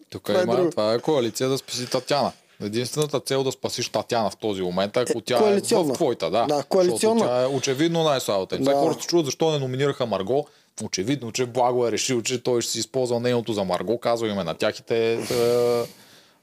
Тук 0.10 0.24
Това 0.24 0.40
е 0.40 0.44
има, 0.44 0.56
друго. 0.56 0.70
това 0.70 0.94
е 0.94 1.00
коалиция 1.00 1.50
да 1.50 1.58
спаси 1.58 1.90
Татяна. 1.90 2.32
Единствената 2.64 3.20
цел 3.20 3.44
да 3.44 3.52
спасиш 3.52 3.90
Татяна 3.90 4.30
в 4.30 4.38
този 4.38 4.62
момент, 4.62 4.98
ако 4.98 5.18
Е, 5.18 5.22
тя 5.22 5.50
е 5.50 5.60
в 5.84 5.94
твоята, 5.94 6.32
да. 6.32 6.46
Да, 6.46 6.64
коалиционна. 6.64 7.26
Тя 7.26 7.42
е 7.44 7.48
очевидно 7.48 8.04
най-слабата. 8.04 8.58
Да. 8.58 8.74
Хората 8.74 9.02
се 9.02 9.08
чудят 9.08 9.26
защо 9.26 9.52
не 9.52 9.60
номинираха 9.60 10.06
Марго. 10.06 10.48
Очевидно, 10.84 11.32
че 11.32 11.46
Благо 11.46 11.88
е 11.88 11.92
решил, 11.92 12.22
че 12.22 12.44
той 12.44 12.62
ще 12.62 12.72
си 12.72 12.80
използва 12.80 13.20
нейното 13.20 13.54
за 13.54 13.64
Марго. 13.64 14.00
Казва 14.00 14.28
име 14.28 14.44
на 14.44 14.54
тях 14.54 14.80
и 14.80 14.84
те 14.84 15.14
е, 15.14 15.20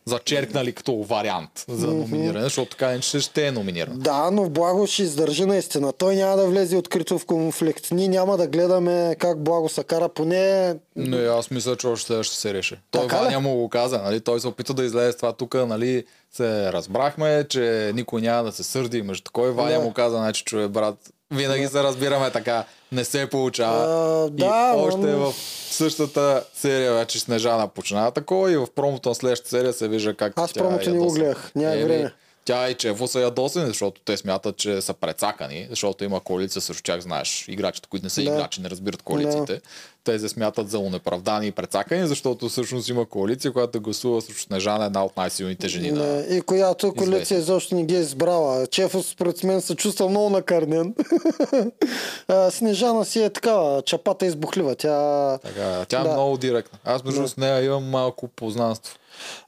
зачеркнали 0.07 0.73
като 0.73 0.97
вариант 1.03 1.65
за 1.69 1.87
номиниране, 1.87 2.43
защото 2.43 2.71
така 2.71 2.89
не 2.89 3.01
че 3.01 3.21
ще 3.21 3.47
е 3.47 3.53
номиниран. 3.53 3.99
Да, 3.99 4.31
но 4.31 4.49
Благо 4.49 4.87
ще 4.87 5.03
издържи 5.03 5.45
наистина. 5.45 5.93
Той 5.93 6.17
няма 6.17 6.37
да 6.37 6.47
влезе 6.47 6.77
открито 6.77 7.19
в 7.19 7.27
конфликт. 7.27 7.89
Ние 7.91 8.09
няма 8.09 8.37
да 8.37 8.47
гледаме 8.47 9.17
как 9.19 9.43
Благо 9.43 9.69
се 9.69 9.85
кара, 9.85 10.09
поне 10.09 10.75
Не, 10.97 11.17
аз 11.17 11.51
мисля, 11.51 11.77
че 11.77 11.87
още 11.87 12.23
ще 12.23 12.37
се 12.37 12.55
реши. 12.55 12.77
Той 12.91 13.03
Така? 13.03 13.17
Ваня 13.17 13.41
му 13.41 13.55
го 13.57 13.69
каза, 13.69 13.99
нали? 13.99 14.21
той 14.21 14.41
се 14.41 14.49
опита 14.49 14.75
да 14.75 14.85
излезе 14.85 15.13
с 15.13 15.17
това 15.17 15.33
тук, 15.33 15.55
нали? 15.55 16.05
се 16.33 16.73
разбрахме, 16.73 17.45
че 17.49 17.93
никой 17.95 18.21
няма 18.21 18.45
да 18.45 18.53
се 18.53 18.63
сърди. 18.63 19.03
Между 19.03 19.23
такой 19.25 19.51
Ваня 19.51 19.79
Да. 19.79 19.81
му 19.85 19.93
каза, 19.93 20.17
значи, 20.17 20.45
чуе 20.45 20.69
брат, 20.69 20.95
винаги 21.31 21.67
се 21.67 21.83
разбираме 21.83 22.31
така, 22.31 22.65
не 22.93 23.05
се 23.05 23.27
получава. 23.27 23.85
А, 23.85 24.31
да, 24.31 24.45
и 24.75 24.77
но- 24.77 24.85
още 24.85 25.15
в 25.15 25.33
същата 25.71 26.45
серия 26.55 26.95
вече 26.95 27.21
Снежана 27.21 27.69
почина 27.69 28.11
такова 28.11 28.53
и 28.53 28.57
в 28.57 28.67
промото 28.75 29.09
на 29.09 29.15
следващата 29.15 29.51
серия 29.51 29.73
се 29.73 29.89
вижда 29.89 30.15
как 30.15 30.33
Аз 30.37 30.53
промото 30.53 30.91
не 30.91 30.99
го 30.99 31.13
гледах, 31.13 31.53
няма 31.55 31.77
време. 31.77 32.13
Тя 32.47 32.71
и 32.71 32.75
Чево 32.75 33.09
са 33.09 33.21
ядосани, 33.21 33.67
защото 33.67 34.01
те 34.05 34.17
смятат, 34.17 34.57
че 34.57 34.81
са 34.81 34.95
прецакани, 34.95 35.67
защото 35.71 36.05
има 36.05 36.21
коалиция 36.21 36.63
срещу 36.63 36.83
тях, 36.83 37.01
знаеш, 37.01 37.45
играчите, 37.49 37.89
които 37.89 38.07
не 38.07 38.11
са 38.11 38.21
Да. 38.21 38.31
играчи, 38.31 38.61
не 38.61 38.71
разбират 38.71 39.03
коалициите. 39.03 39.61
Те 40.05 40.19
се 40.19 40.29
смятат 40.29 40.71
за 40.71 40.79
унеправдани 40.79 41.47
и 41.47 41.53
прецакани, 41.53 42.07
защото 42.07 42.49
всъщност 42.49 42.89
има 42.89 43.07
коалиция, 43.07 43.53
която 43.53 43.81
гласува 43.81 44.23
срещу 44.23 44.43
Снежана, 44.43 44.85
една 44.85 45.05
от 45.05 45.17
най-силните 45.17 45.69
жени. 45.69 45.91
На... 45.91 46.07
Не, 46.07 46.37
и 46.37 46.41
която 46.41 46.95
коалиция 46.95 47.39
изобщо 47.39 47.75
не 47.75 47.85
ги 47.85 47.97
е 47.97 48.01
избрала. 48.01 48.67
Чефо 48.67 49.03
според 49.03 49.45
мен 49.45 49.61
се 49.61 49.75
чувства 49.75 50.09
много 50.09 50.31
накърнен. 50.31 50.95
Снежана 52.51 53.05
си 53.05 53.23
е 53.23 53.31
такава, 53.31 53.83
чапата 53.83 54.27
избухлива. 54.27 54.75
Тя, 54.75 55.39
Така, 55.39 55.85
тя 55.89 56.01
е 56.01 56.05
Да. 56.05 56.13
много 56.13 56.37
директна. 56.37 56.79
Аз 56.85 57.05
между 57.05 57.29
с 57.29 57.37
нея 57.37 57.65
имам 57.65 57.85
малко 57.85 58.29
познанство. 58.29 58.99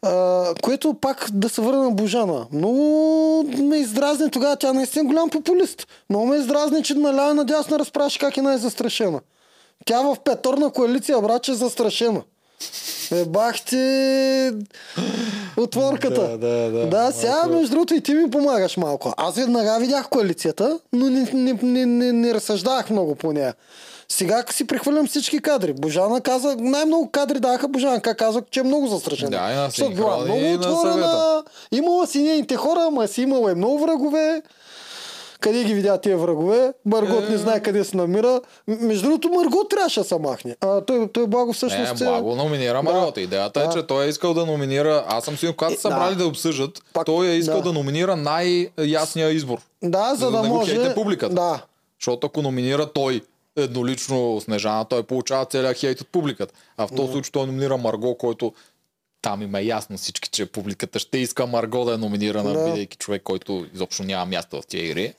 А, 0.03 0.55
което 0.63 0.95
пак 0.95 1.27
да 1.33 1.49
се 1.49 1.61
върна 1.61 1.83
на 1.83 1.91
Божана. 1.91 2.47
Много 2.53 3.45
ме 3.59 3.77
издразни 3.77 4.31
тогава. 4.31 4.57
Тя 4.57 4.73
наистина 4.73 5.05
е 5.05 5.07
голям 5.07 5.31
популист. 5.31 5.87
Много 6.11 6.27
ме 6.27 6.37
издразни, 6.37 6.83
че 6.83 6.95
наляво 6.95 7.31
и 7.31 7.35
надясно 7.35 7.79
разправяше 7.79 8.19
как 8.19 8.37
е 8.37 8.43
най-застрашена. 8.43 9.21
Тя 9.85 10.03
в 10.03 10.17
петорна 10.25 10.71
коалиция, 10.71 11.21
брат, 11.21 11.43
че 11.43 11.53
е 11.53 11.55
застрашена. 11.55 12.23
Е, 13.13 13.25
бах 13.25 13.65
ти 13.65 14.51
отворката. 15.57 16.29
Да, 16.29 16.39
да, 16.39 16.71
да. 16.71 16.87
Да, 16.87 17.13
сега, 17.13 17.37
Малко 17.37 17.49
между 17.49 17.71
другото, 17.71 17.95
и 17.95 18.01
ти 18.01 18.15
ми 18.15 18.31
помагаш 18.31 18.77
малко. 18.77 19.15
Аз 19.17 19.37
веднага 19.37 19.79
видях 19.81 20.09
коалицията, 20.09 20.79
но 20.93 21.11
не, 21.11 21.31
не, 21.33 21.59
не, 21.63 21.87
не, 21.87 22.13
не 22.13 22.35
разсъждавах 22.35 22.91
много 22.91 23.15
по 23.15 23.33
нея. 23.33 23.55
Сега 24.13 24.45
си 24.51 24.67
прехвърлям 24.67 25.07
всички 25.07 25.39
кадри. 25.41 25.73
Божана 25.73 26.21
каза, 26.21 26.57
най-много 26.59 27.11
кадри 27.11 27.41
даха 27.41 27.69
Божана, 27.69 28.01
как 28.01 28.19
каза, 28.19 28.43
че 28.51 28.61
е 28.61 28.65
много 28.65 28.87
застрашена. 28.87 29.31
Да, 29.31 29.67
Защото 29.67 29.91
била 29.91 30.17
много 30.17 30.53
отворена, 30.55 31.43
имала 31.73 32.07
си 32.07 32.23
нейните 32.23 32.57
хора, 32.57 32.81
ама 32.83 33.09
си 33.09 33.23
имала 33.23 33.53
и 33.53 33.55
много 33.55 33.79
врагове. 33.79 34.43
Къде 35.41 35.65
ги 35.65 35.75
видя 35.75 35.99
тия 35.99 36.19
врагове? 36.19 36.73
Маргот 36.85 37.25
Е. 37.25 37.29
не 37.29 37.37
знае 37.39 37.61
къде 37.61 37.85
се 37.85 37.97
намира. 37.97 38.41
Между 38.69 39.03
другото, 39.03 39.29
Маргот 39.31 39.71
трябваше 39.71 40.01
да 40.01 40.07
се 40.07 40.19
махне. 40.19 40.57
А 40.61 40.81
той, 40.81 41.09
той 41.09 41.27
Благо 41.27 41.47
Не, 41.47 41.53
всъщност... 41.53 42.01
е- 42.01 42.05
Благо 42.05 42.35
номинира 42.35 42.83
Маргота. 42.83 43.21
Идеята 43.21 43.61
е, 43.61 43.67
Да. 43.67 43.73
че 43.73 43.83
той 43.83 44.05
е 44.05 44.09
искал 44.09 44.35
да 44.35 44.47
номинира. 44.47 45.05
Аз 45.09 45.25
съм 45.25 45.37
сигурен, 45.37 45.57
когато 45.57 45.73
Е, 45.73 45.77
са 45.77 45.83
събрали 45.83 46.11
да. 46.11 46.19
да 46.19 46.27
обсъждат, 46.27 46.83
Пак- 46.93 47.07
той 47.07 47.27
е 47.27 47.35
искал 47.35 47.57
да. 47.57 47.63
да 47.63 47.73
номинира 47.73 48.17
най-ясния 48.17 49.31
избор. 49.31 49.59
Да, 49.83 50.15
за, 50.15 50.31
да, 50.31 50.43
не 50.43 50.49
го 50.49 50.55
може... 50.55 50.95
публиката. 50.95 51.35
Да, 51.35 51.61
Защото 52.01 52.27
ако 52.27 52.43
номинира 52.43 52.87
той 52.87 53.21
еднолично 53.63 54.41
Снежана, 54.41 54.85
той 54.85 55.03
получава 55.03 55.45
целият 55.45 55.77
хейт 55.77 56.01
от 56.01 56.09
публиката. 56.09 56.55
А 56.77 56.87
в 56.87 56.95
този 56.97 57.13
случай 57.13 57.31
той 57.33 57.47
номинира 57.47 57.77
Марго, 57.77 58.19
който 58.19 58.53
там 59.23 59.43
има 59.43 59.61
ясно 59.61 59.97
всички, 59.97 60.29
че 60.29 60.47
публиката 60.47 60.99
ще 60.99 61.19
иска 61.19 61.47
Марго 61.47 61.85
да 61.85 61.95
е 61.95 61.97
номинирана, 61.97 62.53
Да. 62.53 62.65
бидейки 62.65 62.97
човек, 62.97 63.23
който 63.23 63.67
изобщо 63.75 64.03
няма 64.03 64.27
място 64.27 64.61
в 64.63 64.67
тия 64.67 64.85
игри. 64.87 65.15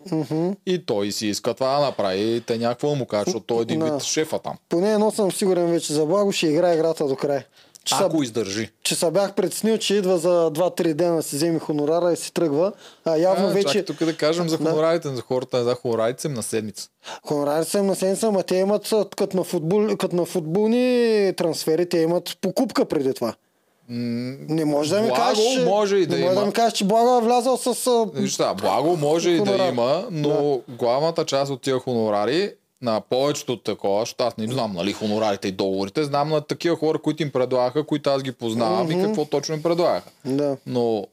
И 0.66 0.86
той 0.86 1.12
си 1.12 1.28
иска 1.28 1.54
това 1.54 1.80
да 1.80 1.86
направи. 1.86 2.36
И 2.36 2.42
те 2.42 2.58
някакво 2.58 2.96
му 2.96 3.06
кажат, 3.06 3.26
защото 3.28 3.46
той 3.46 3.58
е 3.60 3.62
един 3.62 3.80
Да. 3.80 3.86
вид 3.86 4.04
шефа 4.04 4.40
там. 4.40 4.58
Поне 4.70 4.94
едно 4.94 5.12
съм 5.12 5.32
сигурен 5.32 5.72
вече 5.72 5.94
за 5.94 6.06
Благо, 6.06 6.32
ще 6.32 6.48
играе 6.48 6.74
играта 6.76 7.08
до 7.08 7.16
край. 7.16 7.44
Че, 7.86 7.96
Ако 8.00 8.18
са, 8.18 8.24
издържи. 8.24 8.70
че 8.84 8.96
се 8.96 9.12
бях 9.12 9.34
преценил, 9.34 9.78
че 9.78 9.96
идва 9.96 10.18
за 10.18 10.52
2-3 10.52 10.94
дена 10.94 11.16
да 11.16 11.24
си 11.24 11.36
вземе 11.36 11.60
хонорара 11.60 12.14
и 12.14 12.18
си 12.18 12.34
тръгва. 12.34 12.72
А 13.06 13.18
явно 13.18 13.48
А, 13.48 13.52
вече... 13.52 13.68
Чакай 13.68 13.86
тук 13.86 13.98
да 13.98 14.18
кажем 14.18 14.50
за 14.50 14.58
хонорарите, 14.58 15.10
за 15.10 15.22
хората, 15.22 15.64
за 15.64 15.76
хонорарите 15.76 16.22
съм 16.22 16.34
на 16.34 16.44
седмица. 16.44 16.90
Хонорарите 17.28 17.72
са 17.72 17.84
на 17.84 17.96
седмица, 17.96 18.28
ама 18.28 18.44
те 18.44 18.56
имат 18.56 18.94
като 19.18 19.38
на, 19.38 19.44
футбол, 19.44 19.98
като 19.98 20.16
на 20.16 20.26
футболни 20.26 21.34
трансфери, 21.38 21.90
те 21.90 21.98
имат 21.98 22.38
покупка 22.42 22.86
преди 22.86 23.14
това. 23.14 23.34
Не 23.90 24.66
може 24.66 24.90
да 24.90 25.02
ми 25.02 25.08
Благо 25.08 25.22
кажеш, 25.22 25.66
може 25.66 25.96
и 25.96 26.06
да 26.06 26.16
не 26.16 26.22
може 26.22 26.32
има. 26.32 26.42
да 26.42 26.48
ми 26.48 26.54
кажеш, 26.54 26.74
че 26.74 26.84
Благо 26.86 27.18
е 27.18 27.22
влязал 27.22 27.58
с... 27.58 28.06
Вижте, 28.14 28.44
благо 28.62 28.98
може 28.98 29.30
и 29.30 29.42
да 29.42 29.68
има, 29.68 30.08
но 30.12 30.62
главната 30.70 31.26
част 31.26 31.52
от 31.52 31.62
тия 31.62 31.80
хонорари 31.80 32.52
на 32.82 33.02
повечето 33.02 33.54
от 33.54 33.64
такова, 33.64 34.02
защото 34.02 34.24
аз 34.24 34.38
не 34.38 34.48
знам 34.48 34.74
нали, 34.74 34.94
хонорарите 34.94 35.48
и 35.48 35.52
договорите, 35.52 36.04
знам 36.04 36.30
на 36.30 36.42
такива 36.42 36.76
хора, 36.76 37.00
които 37.00 37.24
им 37.24 37.32
предлагаха, 37.32 37.84
които 37.84 38.10
аз 38.10 38.24
ги 38.24 38.32
познавам 38.32 38.92
и 38.92 39.02
какво 39.02 39.26
точно 39.26 39.56
им 39.56 39.64
предлагаха. 39.64 40.10
Да. 40.26 40.58
Но 40.66 41.08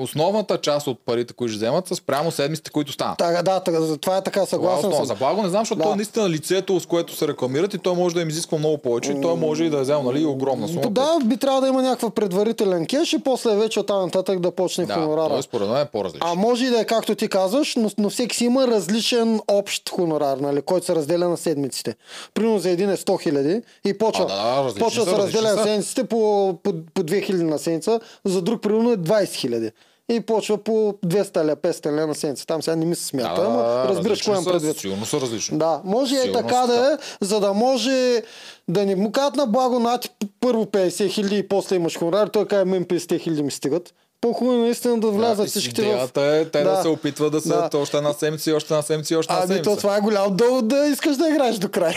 основната 0.00 0.58
част 0.58 0.86
от 0.86 0.98
парите, 1.06 1.34
които 1.34 1.52
ще 1.52 1.56
вземат, 1.56 1.88
са 1.88 1.96
спрямо 1.96 2.30
седмиците, 2.30 2.70
които 2.70 2.92
станат. 2.92 3.18
Така, 3.18 3.42
да, 3.42 3.60
така, 3.60 3.78
това 4.00 4.16
е 4.16 4.22
така, 4.22 4.46
съгласен 4.46 4.92
съм. 4.92 5.04
За 5.04 5.14
благо 5.14 5.42
не 5.42 5.48
знам, 5.48 5.60
защото 5.60 5.78
Да. 5.78 5.84
той 5.84 5.92
е 5.92 5.96
наистина 5.96 6.30
лицето, 6.30 6.80
с 6.80 6.86
което 6.86 7.16
се 7.16 7.28
рекламират 7.28 7.74
и 7.74 7.78
той 7.78 7.94
може 7.94 8.14
да 8.14 8.20
им 8.22 8.28
изисква 8.28 8.58
много 8.58 8.78
повече 8.78 9.12
и 9.12 9.20
той 9.20 9.34
може 9.36 9.64
и 9.64 9.70
да 9.70 9.78
е 9.78 9.80
взел 9.80 10.02
нали, 10.02 10.24
огромна 10.24 10.68
сума. 10.68 10.90
Да, 10.90 11.18
би 11.24 11.36
трябвало 11.36 11.60
да 11.60 11.68
има 11.68 11.82
някакъв 11.82 12.10
предварителен 12.12 12.86
кеш 12.86 13.12
и 13.12 13.18
после 13.18 13.56
вече 13.56 13.80
оттам 13.80 14.02
нататък 14.04 14.40
да 14.40 14.50
почне 14.50 14.86
да 14.86 14.94
хонорара. 14.94 15.28
той 15.28 15.42
според 15.42 15.68
мен 15.68 15.76
е 15.76 15.84
по-различно. 15.84 16.28
А 16.30 16.34
може 16.34 16.66
и 16.66 16.70
да 16.70 16.80
е 16.80 16.84
както 16.84 17.14
ти 17.14 17.28
казваш, 17.28 17.76
но, 17.76 17.90
но 17.98 18.10
всеки 18.10 18.36
си 18.36 18.44
има 18.44 18.66
различен 18.66 19.40
общ 19.48 19.88
хонорар, 19.90 20.36
нали, 20.36 20.62
който 20.62 20.86
се 20.86 20.94
разделя 20.94 21.28
на 21.28 21.36
седмиците. 21.36 21.94
Примерно 22.34 22.58
за 22.58 22.70
един 22.70 22.90
е 22.90 22.96
100 22.96 23.22
хиляди 23.22 23.62
и 23.84 23.98
почва, 23.98 24.26
А, 24.30 24.54
да, 24.56 24.64
различни 24.64 24.80
почва 24.84 25.04
да 25.04 25.10
са, 25.10 25.16
се 25.16 25.22
разделя 25.22 25.54
на 25.54 25.62
седмиците 25.62 26.04
по, 26.04 26.54
по, 26.62 26.72
по 26.94 27.02
2 27.02 27.24
хиляди 27.24 27.44
на 27.44 27.58
седмица, 27.58 28.00
за 28.24 28.42
друг 28.42 28.62
примерно 28.62 28.92
е 28.92 28.96
20 28.96 29.32
хиляди. 29.34 29.70
И 30.10 30.20
почва 30.20 30.58
по 30.58 30.72
200 31.06 31.44
ля, 31.44 31.56
500 31.56 31.86
ля 31.86 32.06
на 32.06 32.14
седмица. 32.14 32.46
Там 32.46 32.62
сега 32.62 32.76
не 32.76 32.84
ми 32.84 32.94
се 32.94 33.04
смята, 33.04 33.42
ама 33.46 33.84
разбираш 33.88 34.22
кое 34.22 34.32
имам 34.32 34.44
предвид. 34.44 34.78
Сигурно 34.78 35.06
са 35.06 35.20
различни. 35.20 35.58
Да, 35.58 35.80
може 35.84 36.14
и 36.14 36.18
е 36.18 36.22
Сигурно 36.22 36.42
така 36.42 36.66
са 36.66 36.72
да 36.72 36.92
е, 36.92 36.96
за 37.20 37.40
да 37.40 37.52
може 37.52 38.22
да 38.68 38.86
не 38.86 38.96
му 38.96 39.12
кажат 39.12 39.36
на 39.36 39.46
благо 39.46 39.78
на 39.78 39.98
ти 39.98 40.10
първо 40.40 40.64
50 40.64 41.10
хиляди 41.10 41.38
и 41.38 41.48
после 41.48 41.76
имаш 41.76 41.98
хонорар, 41.98 42.28
той 42.28 42.46
каже 42.46 42.64
мен 42.64 42.84
50 42.84 43.20
хиляди 43.20 43.42
ми 43.42 43.50
стигат. 43.50 43.94
По-хубаво 44.20 44.56
е 44.56 44.60
наистина 44.60 45.00
да 45.00 45.06
влязат 45.08 45.36
Да, 45.38 45.46
всичките 45.46 45.82
в... 45.82 45.84
Идеята 45.84 46.20
е 46.22 46.44
те 46.44 46.58
да. 46.60 46.70
Да. 46.70 46.82
се 46.82 46.88
опитват 46.88 47.32
да 47.32 47.40
са 47.40 47.68
Да. 47.68 47.78
още 47.78 47.96
една 47.96 48.12
седмица, 48.12 48.50
и 48.50 48.54
още 48.54 48.74
една 48.74 48.82
седмица, 48.82 49.14
и 49.14 49.16
още 49.16 49.32
една 49.32 49.42
Ами 49.42 49.48
седмица. 49.48 49.70
то 49.70 49.76
това 49.76 49.96
е 49.96 50.00
голям 50.00 50.36
довод 50.36 50.68
да 50.68 50.86
искаш 50.86 51.16
да 51.16 51.28
играеш 51.28 51.56
до 51.56 51.68
край. 51.70 51.94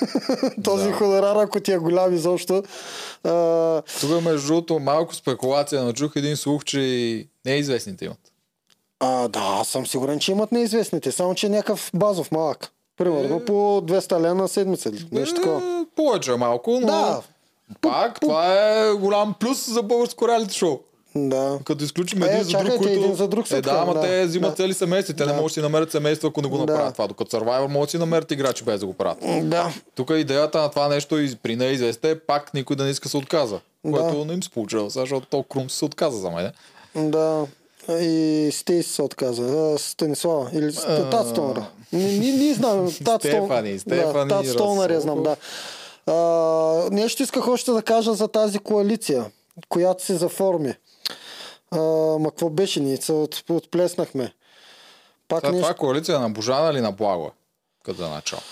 Този 0.64 0.84
Да. 0.84 0.92
хонорар, 0.92 1.36
ако 1.36 1.60
ти 1.60 1.72
е 1.72 1.78
голям 1.78 2.14
изобщо. 2.14 2.62
А, 3.24 3.82
Тук 4.00 4.22
между 4.22 4.46
другото 4.46 4.78
малко 4.78 5.14
спекулация. 5.14 5.84
Начух 5.84 6.12
един 6.16 6.36
слух, 6.36 6.64
че 6.64 6.80
и 6.80 7.28
неизвестните 7.44 8.04
имат. 8.04 8.18
а, 9.00 9.28
да, 9.28 9.40
аз 9.40 9.68
съм 9.68 9.86
сигурен, 9.86 10.18
че 10.18 10.32
имат 10.32 10.52
неизвестните, 10.52 11.12
само 11.12 11.34
че 11.34 11.46
е 11.46 11.50
някакъв 11.50 11.90
базов 11.94 12.32
малък. 12.32 12.68
Примерно 12.96 13.36
Е. 13.36 13.44
по 13.44 13.52
200 13.80 14.12
лена 14.14 14.34
на 14.34 14.48
седмица. 14.48 14.88
или 14.88 15.06
Нещо 15.12 15.34
такова. 15.34 15.56
Е, 15.80 15.84
повече 15.96 16.32
малко, 16.32 16.70
но 16.72 16.86
Да. 16.86 17.22
пак 17.80 18.20
това 18.20 18.46
е 18.54 18.92
голям 18.92 19.34
плюс 19.40 19.70
за 19.70 19.82
българско 19.82 20.28
реалити 20.28 20.54
шоу. 20.54 20.78
Да. 21.16 21.58
Като 21.64 21.84
изключим 21.84 22.22
Е, 22.22 22.26
един 22.26 22.42
за 22.44 22.58
друг, 22.58 22.76
които... 22.76 22.92
един 22.92 23.14
за 23.14 23.28
друг 23.28 23.50
е, 23.50 23.60
да, 23.60 23.70
ама 23.72 23.94
да. 23.94 24.00
те 24.00 24.26
взимат 24.26 24.50
Да. 24.50 24.56
цели 24.56 24.74
семейства. 24.74 25.14
Те 25.14 25.22
не 25.22 25.26
Да. 25.26 25.32
могат 25.32 25.50
да 25.50 25.54
си 25.54 25.60
намерят 25.60 25.92
семейство, 25.92 26.28
ако 26.28 26.42
не 26.42 26.48
го 26.48 26.58
направят 26.58 26.86
Да. 26.86 26.92
това. 26.92 27.06
Докато 27.06 27.36
Survivor 27.36 27.66
могат 27.66 27.86
да 27.86 27.90
си 27.90 27.98
намерят 27.98 28.30
играчи 28.30 28.64
без 28.64 28.80
да 28.80 28.86
го 28.86 28.92
правят. 28.94 29.18
Да. 29.42 29.72
Тук 29.94 30.10
идеята 30.10 30.58
на 30.58 30.70
това 30.70 30.88
нещо 30.88 31.18
и 31.18 31.36
при 31.36 31.56
неизвестите 31.56 32.10
е 32.10 32.18
пак 32.18 32.54
никой 32.54 32.76
да 32.76 32.84
не 32.84 32.90
иска 32.90 33.04
да 33.04 33.10
се 33.10 33.16
отказа. 33.16 33.60
Което 33.84 34.24
не 34.24 34.32
им 34.32 34.42
се 34.42 34.50
получава, 34.50 34.90
защото 34.90 35.26
то 35.26 35.42
Крум 35.42 35.70
се 35.70 35.84
отказа 35.84 36.18
за 36.18 36.30
мен. 36.30 36.52
Да. 36.96 37.46
И 37.90 38.50
Стейси 38.52 38.90
се 38.90 39.02
отказа. 39.02 39.74
Станислава. 39.78 40.50
Или 40.52 40.72
Тат. 41.10 41.38
Не, 41.92 42.18
не, 42.18 42.32
не 42.32 42.54
знам. 42.54 42.86
Тат 43.04 43.22
Стон- 43.22 43.42
Стефани, 43.42 43.78
Стефани 43.78 44.28
Да, 44.28 44.42
Тат 44.42 44.90
я 44.90 45.00
знам, 45.00 45.22
да. 45.22 45.36
А, 46.06 46.14
нещо 46.90 47.22
исках 47.22 47.48
още 47.48 47.70
да 47.70 47.82
кажа 47.82 48.14
за 48.14 48.28
тази 48.28 48.58
коалиция, 48.58 49.24
която 49.68 50.04
се 50.04 50.14
заформи. 50.14 50.74
А, 51.70 51.78
ма 52.18 52.30
какво 52.30 52.50
беше? 52.50 52.80
Ние 52.80 52.96
се 52.96 53.12
от, 53.12 53.44
отплеснахме. 53.50 54.32
Пак 55.28 55.40
Сега, 55.40 55.50
нещо... 55.50 55.62
това 55.62 55.70
е 55.70 55.76
коалиция 55.76 56.20
на 56.20 56.30
Божана 56.30 56.70
или 56.70 56.80
на 56.80 56.92
Благо? 56.92 57.30
Като 57.84 58.04
е 58.04 58.08
начало. 58.08 58.42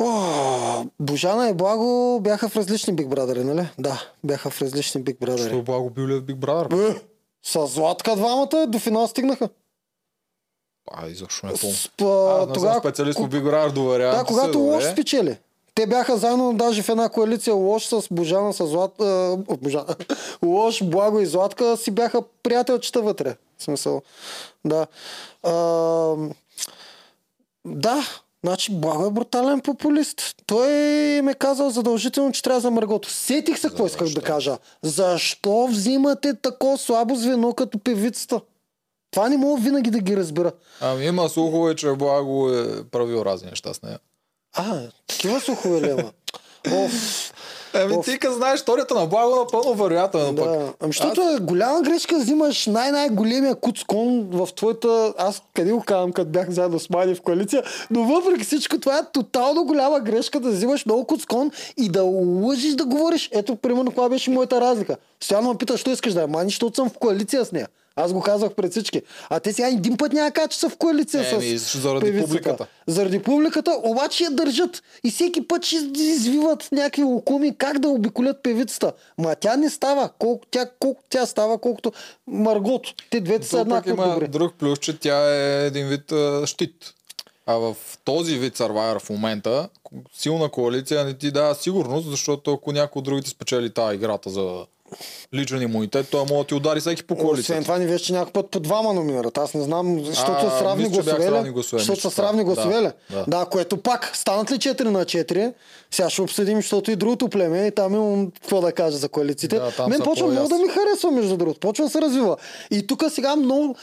О, 0.00 0.84
Божана 1.00 1.48
и 1.48 1.54
Благо 1.54 2.20
бяха 2.20 2.48
в 2.48 2.56
различни 2.56 2.94
Big 2.94 3.06
Brother, 3.06 3.42
нали? 3.44 3.68
Да, 3.78 4.02
бяха 4.24 4.50
в 4.50 4.62
различни 4.62 5.02
Big 5.02 5.18
Brother. 5.18 5.36
Защо 5.36 5.62
Благо 5.62 5.90
бил 5.90 6.06
ли 6.06 6.14
в 6.14 6.22
Big 6.22 6.36
Brother? 6.36 6.68
бе? 6.68 6.88
Е, 6.88 7.02
С 7.42 7.66
Златка 7.66 8.16
двамата 8.16 8.66
до 8.68 8.78
финал 8.78 9.08
стигнаха. 9.08 9.48
А, 10.92 11.06
изобщо 11.06 11.46
не 11.46 11.52
помня. 11.52 11.74
С- 11.74 11.86
Аз 11.86 12.02
а, 12.02 12.46
не 12.48 12.60
съм 12.60 12.78
специалист 12.80 13.16
по 13.18 13.24
Big 13.24 13.42
Brother, 13.42 13.72
доверявам 13.72 14.14
Да, 14.14 14.20
се, 14.20 14.26
когато 14.26 14.52
добре. 14.52 14.74
Лош 14.74 14.84
спечели. 14.84 15.36
Те 15.74 15.86
бяха 15.86 16.16
заедно 16.16 16.54
даже 16.54 16.82
в 16.82 16.88
една 16.88 17.08
коалиция 17.08 17.54
Лош 17.54 17.86
с 17.86 18.02
Божана, 18.10 18.52
с 18.52 18.66
Злат... 18.66 19.00
А, 19.00 19.36
Божана. 19.62 19.96
Лош, 20.44 20.84
Благо 20.84 21.20
и 21.20 21.26
Златка 21.26 21.76
си 21.76 21.90
бяха 21.90 22.22
приятелчета 22.42 23.02
вътре. 23.02 23.36
В 23.58 23.62
смисъл. 23.62 24.02
Да. 24.64 24.86
А, 25.42 25.54
да, 27.64 28.04
значи 28.44 28.72
Благо 28.72 29.06
е 29.06 29.10
брутален 29.10 29.60
популист. 29.60 30.34
Той 30.46 30.68
ме 31.22 31.34
казал 31.34 31.70
задължително, 31.70 32.32
че 32.32 32.42
трябва 32.42 32.60
за 32.60 32.70
Маргото. 32.70 33.10
Сетих 33.10 33.58
се 33.58 33.68
какво 33.68 33.86
исках 33.86 34.08
да 34.08 34.22
кажа. 34.22 34.58
Защо 34.82 35.66
взимате 35.66 36.34
такова 36.34 36.78
слабо 36.78 37.14
звено 37.14 37.52
като 37.52 37.78
певицата? 37.78 38.40
Това 39.10 39.28
не 39.28 39.36
мога 39.36 39.62
винаги 39.62 39.90
да 39.90 39.98
ги 39.98 40.16
разбера. 40.16 40.52
Ами 40.80 41.04
има 41.04 41.28
слухове, 41.28 41.76
че 41.76 41.92
Благо 41.92 42.50
е 42.50 42.84
правил 42.84 43.22
разни 43.24 43.50
неща 43.50 43.74
с 43.74 43.82
нея. 43.82 43.98
А, 44.54 44.80
такива 45.06 45.40
слухове 45.40 45.80
ли 45.80 45.90
има? 45.90 46.10
Оф, 46.84 47.32
Ами 47.76 47.96
Оф. 47.96 48.04
ти 48.04 48.18
като 48.18 48.34
знаеш 48.34 48.54
историята 48.58 48.94
на 48.94 49.06
Благо, 49.06 49.36
напълно 49.36 49.74
вероятно. 49.74 50.20
но 50.20 50.34
пък. 50.34 50.44
да. 50.44 50.72
Ами, 50.80 50.92
защото 50.92 51.20
е 51.20 51.40
голяма 51.40 51.82
грешка, 51.82 52.18
взимаш 52.18 52.66
най-най-големия 52.66 53.54
куцкон 53.54 54.28
в 54.32 54.48
твоята... 54.56 55.14
Аз 55.18 55.42
къде 55.54 55.72
го 55.72 55.82
казвам, 55.82 56.12
като 56.12 56.30
бях 56.30 56.50
заедно 56.50 56.78
с 56.78 56.90
Мани 56.90 57.14
в 57.14 57.22
коалиция, 57.22 57.62
но 57.90 58.04
въпреки 58.04 58.44
всичко 58.44 58.80
това 58.80 58.98
е 58.98 59.02
тотално 59.12 59.64
голяма 59.64 60.00
грешка 60.00 60.40
да 60.40 60.50
взимаш 60.50 60.86
много 60.86 61.04
куцкон 61.04 61.50
и 61.76 61.88
да 61.88 62.02
лъжиш 62.02 62.74
да 62.74 62.84
говориш. 62.84 63.28
Ето, 63.32 63.56
примерно, 63.56 63.90
каква 63.90 64.08
беше 64.08 64.30
моята 64.30 64.60
разлика. 64.60 64.96
Стояно 65.20 65.48
ме 65.48 65.58
питаш, 65.58 65.80
що 65.80 65.90
искаш 65.90 66.12
да 66.12 66.22
е 66.22 66.26
Мани, 66.26 66.50
защото 66.50 66.76
съм 66.76 66.88
в 66.90 66.98
коалиция 66.98 67.44
с 67.44 67.52
нея. 67.52 67.68
Аз 67.96 68.12
го 68.12 68.20
казах 68.20 68.54
пред 68.54 68.70
всички. 68.70 69.02
А 69.30 69.40
те 69.40 69.52
сега 69.52 69.68
един 69.68 69.96
път 69.96 70.12
няма 70.12 70.30
кажа, 70.30 70.48
че 70.48 70.58
са 70.58 70.68
в 70.68 70.76
коалиция 70.76 71.30
Еми, 71.32 71.58
с 71.58 71.78
заради 71.78 72.06
певицата. 72.06 72.26
публиката. 72.28 72.66
Заради 72.86 73.18
публиката, 73.22 73.80
обаче 73.84 74.24
я 74.24 74.30
държат. 74.30 74.82
И 75.04 75.10
всеки 75.10 75.48
път 75.48 75.64
ще 75.64 75.76
извиват 75.96 76.68
някакви 76.72 77.02
лукуми 77.02 77.56
как 77.58 77.78
да 77.78 77.88
обиколят 77.88 78.42
певицата. 78.42 78.92
Ма 79.18 79.34
тя 79.34 79.56
не 79.56 79.70
става. 79.70 80.10
Колко 80.18 80.46
тя, 80.50 80.66
колко 80.80 81.02
тя 81.08 81.26
става, 81.26 81.58
колкото 81.58 81.92
Маргото. 82.26 82.94
Те 83.10 83.20
двете 83.20 83.46
са 83.46 83.60
еднакво 83.60 83.90
има 83.90 84.12
добри. 84.12 84.28
друг 84.28 84.54
плюс, 84.58 84.78
че 84.78 84.98
тя 84.98 85.34
е 85.34 85.66
един 85.66 85.88
вид 85.88 86.12
а, 86.12 86.46
щит. 86.46 86.94
А 87.46 87.54
в 87.54 87.76
този 88.04 88.38
вид 88.38 88.58
Survivor 88.58 89.00
в 89.00 89.10
момента, 89.10 89.68
силна 90.14 90.48
коалиция 90.48 91.04
не 91.04 91.14
ти 91.14 91.30
дава 91.30 91.54
сигурност, 91.54 92.10
защото 92.10 92.52
ако 92.52 92.72
някой 92.72 93.00
от 93.00 93.04
другите 93.04 93.30
спечели 93.30 93.70
тази 93.70 93.94
играта 93.94 94.30
за 94.30 94.66
личен 95.34 95.62
имунитет, 95.62 96.06
той 96.10 96.20
може 96.20 96.38
да 96.38 96.44
ти 96.44 96.54
удари 96.54 96.80
всеки 96.80 97.02
по 97.02 97.14
Освен 97.14 97.26
коалицията. 97.26 97.62
това 97.62 97.78
ни 97.78 97.86
вече 97.86 98.12
някой 98.12 98.32
път 98.32 98.50
по 98.50 98.60
двама 98.60 98.92
номинират. 98.92 99.38
Аз 99.38 99.54
не 99.54 99.62
знам, 99.62 100.04
защото 100.04 100.40
са 100.40 100.58
с 100.58 100.62
равни 100.62 100.84
че 100.84 101.02
гласове. 101.52 101.78
Защото 101.78 102.00
са 102.00 102.10
с 102.10 102.18
равни 102.18 102.38
да. 102.38 102.44
гласове. 102.44 102.92
Да. 103.10 103.24
да, 103.28 103.46
което 103.46 103.76
пак, 103.76 104.10
станат 104.16 104.50
ли 104.50 104.54
4 104.54 104.82
на 104.84 105.04
4, 105.04 105.52
сега 105.90 106.10
ще 106.10 106.22
обсъдим, 106.22 106.58
защото 106.58 106.90
и 106.90 106.96
другото 106.96 107.28
племе, 107.28 107.66
и 107.66 107.70
там 107.70 107.94
имам 107.94 108.30
какво 108.30 108.60
да 108.60 108.72
кажа 108.72 108.96
за 108.96 109.08
коалициите. 109.08 109.58
Да, 109.58 109.88
Мен 109.88 110.00
почва 110.00 110.28
много 110.28 110.48
да 110.48 110.58
ми 110.58 110.68
харесва, 110.68 111.10
между 111.10 111.36
другото. 111.36 111.60
Почва 111.60 111.84
да 111.84 111.90
се 111.90 112.00
развива. 112.00 112.36
И 112.70 112.86
тук 112.86 113.04
сега 113.10 113.36
много, 113.36 113.76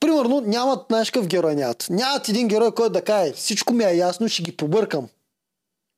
примерно, 0.00 0.40
нямат, 0.46 0.80
знаеш 0.90 1.10
какъв 1.10 1.26
герой 1.26 1.54
нямат. 1.54 1.86
Нямат 1.90 2.28
един 2.28 2.48
герой, 2.48 2.72
който 2.72 2.92
да 2.92 3.02
каже, 3.02 3.32
всичко 3.32 3.72
ми 3.72 3.84
е 3.84 3.96
ясно, 3.96 4.28
ще 4.28 4.42
ги 4.42 4.52
побъркам. 4.56 5.08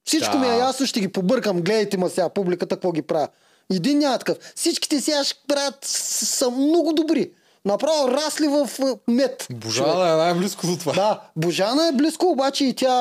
Всичко 0.07 0.33
Да. 0.33 0.39
ми 0.39 0.47
е 0.49 0.59
ясно, 0.59 0.87
ще 0.87 1.01
ги 1.01 1.09
побъркам. 1.09 1.61
Гледайте 1.61 1.97
ма 1.97 2.09
сега 2.11 2.29
публиката, 2.29 2.77
какво 2.77 2.93
ги 2.93 3.03
правя. 3.03 3.29
Един 3.73 3.99
няма 3.99 4.19
такъв. 4.19 4.39
Всичките 4.57 5.01
сега 5.01 5.25
ще 5.25 5.35
правят, 5.49 5.79
са 5.85 6.51
много 6.51 6.93
добри. 6.93 7.31
Направо 7.65 8.09
расли 8.09 8.49
в 8.49 8.71
е, 8.81 9.11
мед. 9.11 9.47
Божана 9.51 10.13
е 10.13 10.17
най-близко 10.17 10.67
до 10.67 10.77
това. 10.77 10.93
Да, 10.93 11.21
Божана 11.37 11.89
е 11.89 11.93
близко, 11.93 12.27
обаче 12.27 12.65
и 12.65 12.75
тя 12.75 12.95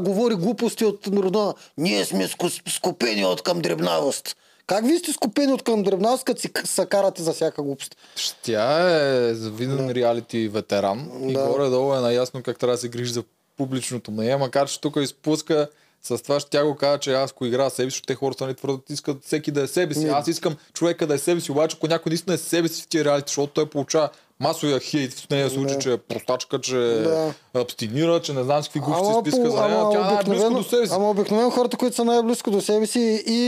говори 0.00 0.34
глупости 0.34 0.84
от 0.84 1.06
рода. 1.06 1.54
Ние 1.78 2.04
сме 2.04 2.28
ску- 2.28 2.70
скупени 2.70 3.24
от 3.24 3.42
към 3.42 3.60
дребнавост. 3.60 4.36
Как 4.66 4.86
вие 4.86 4.98
сте 4.98 5.12
скупени 5.12 5.52
от 5.52 5.62
към 5.62 5.82
дребнавост, 5.82 6.24
като 6.24 6.40
си 6.40 6.50
се 6.64 6.86
карате 6.86 7.22
за 7.22 7.32
всяка 7.32 7.62
глупост? 7.62 7.96
Тя 8.42 8.90
е 8.90 9.34
завиден 9.34 9.90
реалити 9.90 10.48
ветеран 10.48 11.10
и 11.22 11.32
Да. 11.32 11.46
горе-долу 11.46 11.94
е 11.94 12.00
наясно 12.00 12.42
как 12.42 12.58
трябва 12.58 12.74
да 12.74 12.80
се 12.80 12.88
грижи 12.88 13.12
за 13.12 13.22
публичното 13.56 14.10
мнение, 14.10 14.36
макар 14.36 14.68
че 14.68 14.80
тук 14.80 14.96
изпуска 14.96 15.68
с 16.06 16.22
това 16.22 16.40
ще 16.40 16.50
тя 16.50 16.64
го 16.64 16.76
кажа, 16.76 16.98
че 16.98 17.12
аз 17.12 17.30
ако 17.30 17.46
играя 17.46 17.70
себе 17.70 17.90
си, 17.90 18.02
те 18.06 18.14
хората 18.14 18.44
нали 18.44 18.54
твърдат, 18.54 18.90
искат 18.90 19.24
всеки 19.24 19.50
да 19.50 19.62
е 19.62 19.66
себе 19.66 19.94
си. 19.94 20.04
Не. 20.04 20.10
Аз 20.10 20.28
искам 20.28 20.56
човека 20.74 21.06
да 21.06 21.14
е 21.14 21.18
себе 21.18 21.40
си, 21.40 21.52
обаче 21.52 21.76
ако 21.76 21.86
някой 21.88 22.10
наистина 22.10 22.34
е 22.34 22.38
себе 22.38 22.68
си 22.68 22.82
в 22.82 22.88
тия 22.88 23.04
реалити, 23.04 23.28
защото 23.28 23.52
той 23.52 23.66
получава 23.66 24.08
масовия 24.40 24.80
хейт 24.80 25.12
в 25.12 25.30
нея 25.30 25.50
случай, 25.50 25.76
Да. 25.76 25.82
че 25.82 25.92
е 25.92 25.96
простачка, 25.98 26.60
че 26.60 26.76
Да. 26.76 27.32
абстинира, 27.54 28.20
че 28.20 28.32
не 28.32 28.42
знам 28.42 28.62
с 28.62 28.66
какви 28.66 28.80
глупости 28.80 29.12
списка 29.30 29.50
за 29.50 29.68
нея, 29.68 29.84
тя 29.92 29.98
е 29.98 30.02
близко 30.02 30.14
обикновено, 30.20 30.58
до 30.58 30.64
себе 30.64 30.86
си. 30.86 30.92
ама 30.94 31.10
обикновено 31.10 31.50
хората, 31.50 31.76
които 31.76 31.96
са 31.96 32.04
най-близко 32.04 32.50
до 32.50 32.60
себе 32.60 32.86
си 32.86 33.22
и 33.26 33.42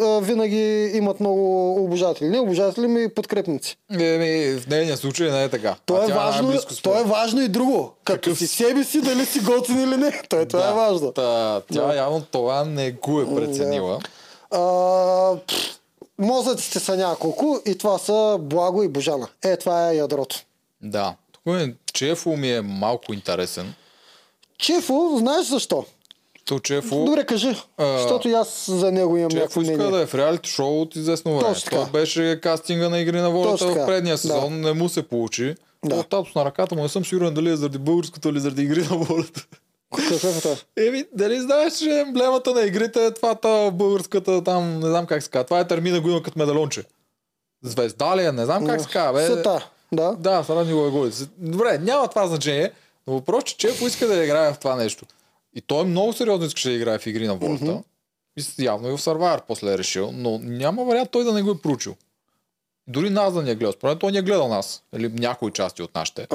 а, 0.00 0.20
винаги 0.20 0.56
имат 0.86 1.20
много 1.20 1.74
обожатели. 1.76 2.28
Не 2.28 2.40
обожатели, 2.40 2.86
ми 2.86 3.08
подкрепници. 3.08 3.76
Еми, 3.92 4.26
в 4.54 4.66
нейния 4.66 4.96
случай 4.96 5.30
не 5.30 5.44
е 5.44 5.48
така. 5.48 5.76
То 5.86 6.02
е, 6.02 6.06
тя 6.06 6.14
важно, 6.14 6.42
най-близко 6.42 6.82
то 6.82 7.00
е 7.00 7.04
важно 7.04 7.42
и 7.42 7.48
друго. 7.48 7.92
Като 8.04 8.20
Какъв 8.20 8.38
си 8.38 8.46
себе 8.46 8.84
си, 8.84 9.00
дали 9.00 9.26
си 9.26 9.40
готин 9.40 9.78
или 9.78 9.96
не. 9.96 10.22
То 10.28 10.36
е, 10.36 10.46
това 10.46 10.62
Да. 10.62 10.68
е 10.68 10.74
важно. 10.74 11.12
Та, 11.12 11.60
тя 11.72 11.82
Да. 11.82 11.94
явно 11.94 12.22
това 12.22 12.64
не 12.64 12.90
го 12.92 13.20
е 13.20 13.34
преценила. 13.34 13.98
А, 14.50 14.58
пф, 15.46 15.78
мозъците 16.18 16.80
са 16.80 16.96
няколко 16.96 17.60
и 17.66 17.78
това 17.78 17.98
са 17.98 18.36
Благо 18.40 18.82
и 18.82 18.88
Божана. 18.88 19.28
Е, 19.44 19.56
това 19.56 19.90
е 19.90 19.96
ядрото. 19.96 20.36
Да. 20.82 21.14
Тук 21.32 21.54
е, 21.60 21.74
Чефо 21.92 22.36
ми 22.36 22.52
е 22.52 22.60
малко 22.60 23.12
интересен. 23.14 23.74
Чефо, 24.58 25.14
знаеш 25.18 25.46
защо? 25.46 25.84
То 26.44 26.58
Чефо, 26.58 27.04
Добре, 27.04 27.26
кажи. 27.26 27.56
А, 27.78 27.98
защото 27.98 28.28
и 28.28 28.32
аз 28.32 28.70
за 28.70 28.92
него 28.92 29.16
имам 29.16 29.30
Чефо 29.30 29.60
иска 29.60 29.74
мнение. 29.74 29.90
да 29.90 30.00
е 30.00 30.06
в 30.06 30.14
реалити 30.14 30.50
шоу 30.50 30.80
от 30.82 30.96
известно 30.96 31.38
време. 31.38 31.54
Точно 31.54 31.70
така. 31.70 31.82
Той 31.82 32.00
беше 32.00 32.40
кастинга 32.42 32.88
на 32.88 32.98
Игри 32.98 33.20
на 33.20 33.30
волята 33.30 33.66
в 33.66 33.86
предния 33.86 34.18
сезон, 34.18 34.50
Да. 34.62 34.68
не 34.68 34.72
му 34.72 34.88
се 34.88 35.02
получи. 35.02 35.54
Да. 35.84 36.04
От 36.12 36.34
на 36.34 36.44
ръката 36.44 36.74
му 36.74 36.82
не 36.82 36.88
съм 36.88 37.04
сигурен 37.04 37.34
дали 37.34 37.50
е 37.50 37.56
заради 37.56 37.78
българското 37.78 38.28
или 38.28 38.40
заради 38.40 38.62
Игри 38.62 38.82
на 38.82 38.96
волята. 38.96 39.46
Е? 40.76 40.86
Еми, 40.86 41.04
дали 41.12 41.40
знаеш, 41.40 41.78
че 41.78 42.00
емблемата 42.00 42.54
на 42.54 42.62
игрите 42.62 43.06
е 43.06 43.10
това 43.10 43.34
та 43.34 43.70
българската 43.70 44.44
там, 44.44 44.80
не 44.80 44.86
знам 44.86 45.06
как 45.06 45.22
се 45.22 45.30
казва. 45.30 45.44
Това 45.44 45.60
е 45.60 45.68
термина 45.68 46.00
го 46.00 46.10
има 46.10 46.22
като 46.22 46.38
медалонче. 46.38 46.84
Звезда 47.62 48.16
ли 48.16 48.24
е? 48.24 48.32
Не 48.32 48.44
знам 48.44 48.66
как 48.66 48.80
се 48.80 48.88
казва. 48.88 49.26
Сета. 49.26 49.70
Да. 49.92 50.16
Да, 50.18 50.44
сради 50.44 50.72
го 50.72 50.86
е 50.86 50.90
голи. 50.90 51.12
Добре, 51.38 51.78
няма 51.78 52.08
това 52.08 52.26
значение, 52.26 52.72
но 53.06 53.12
въпрос, 53.12 53.44
че 53.44 53.56
Чефо 53.56 53.86
иска 53.86 54.06
да 54.06 54.24
играе 54.24 54.52
в 54.52 54.58
това 54.58 54.76
нещо. 54.76 55.04
И 55.54 55.60
той 55.60 55.84
много 55.84 56.12
сериозно 56.12 56.46
искаше 56.46 56.68
да 56.68 56.74
играе 56.74 56.98
в 56.98 57.06
игри 57.06 57.26
на 57.26 57.34
волята. 57.34 57.82
И 58.36 58.64
явно 58.64 58.88
и 58.88 58.90
в 58.90 58.98
Survivor 58.98 59.40
после 59.48 59.72
е 59.72 59.78
решил, 59.78 60.10
но 60.12 60.38
няма 60.38 60.84
вариант 60.84 61.10
той 61.10 61.24
да 61.24 61.32
не 61.32 61.42
го 61.42 61.50
е 61.50 61.60
проучил. 61.62 61.96
Дори 62.88 63.10
нас 63.10 63.34
да 63.34 63.42
ни 63.42 63.50
е 63.50 63.54
гледал. 63.54 63.72
Според 63.72 63.98
той 63.98 64.12
ни 64.12 64.18
е 64.18 64.22
гледал 64.22 64.48
нас. 64.48 64.82
Или 64.96 65.08
някои 65.08 65.52
части 65.52 65.82
от 65.82 65.94
нашите. 65.94 66.26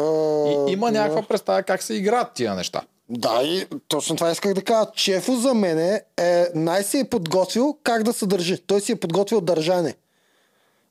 И 0.48 0.72
има 0.72 0.92
някаква 0.92 1.22
представа 1.22 1.64
как 1.64 1.84
се 1.84 1.94
играят 1.94 2.34
тия 2.34 2.56
неща. 2.56 2.82
Да, 3.14 3.42
и 3.44 3.66
точно 3.88 4.16
това 4.16 4.32
исках 4.32 4.54
да 4.54 4.64
кажа. 4.64 4.86
Чефо 4.96 5.36
за 5.36 5.54
мен 5.54 5.80
е 6.18 6.48
най-си 6.56 7.00
е 7.00 7.10
подготвил 7.10 7.78
как 7.84 8.04
да 8.04 8.14
се 8.14 8.26
държи. 8.26 8.58
Той 8.58 8.82
си 8.82 8.92
е 8.92 8.96
подготвил 8.96 9.42
държане. 9.42 9.96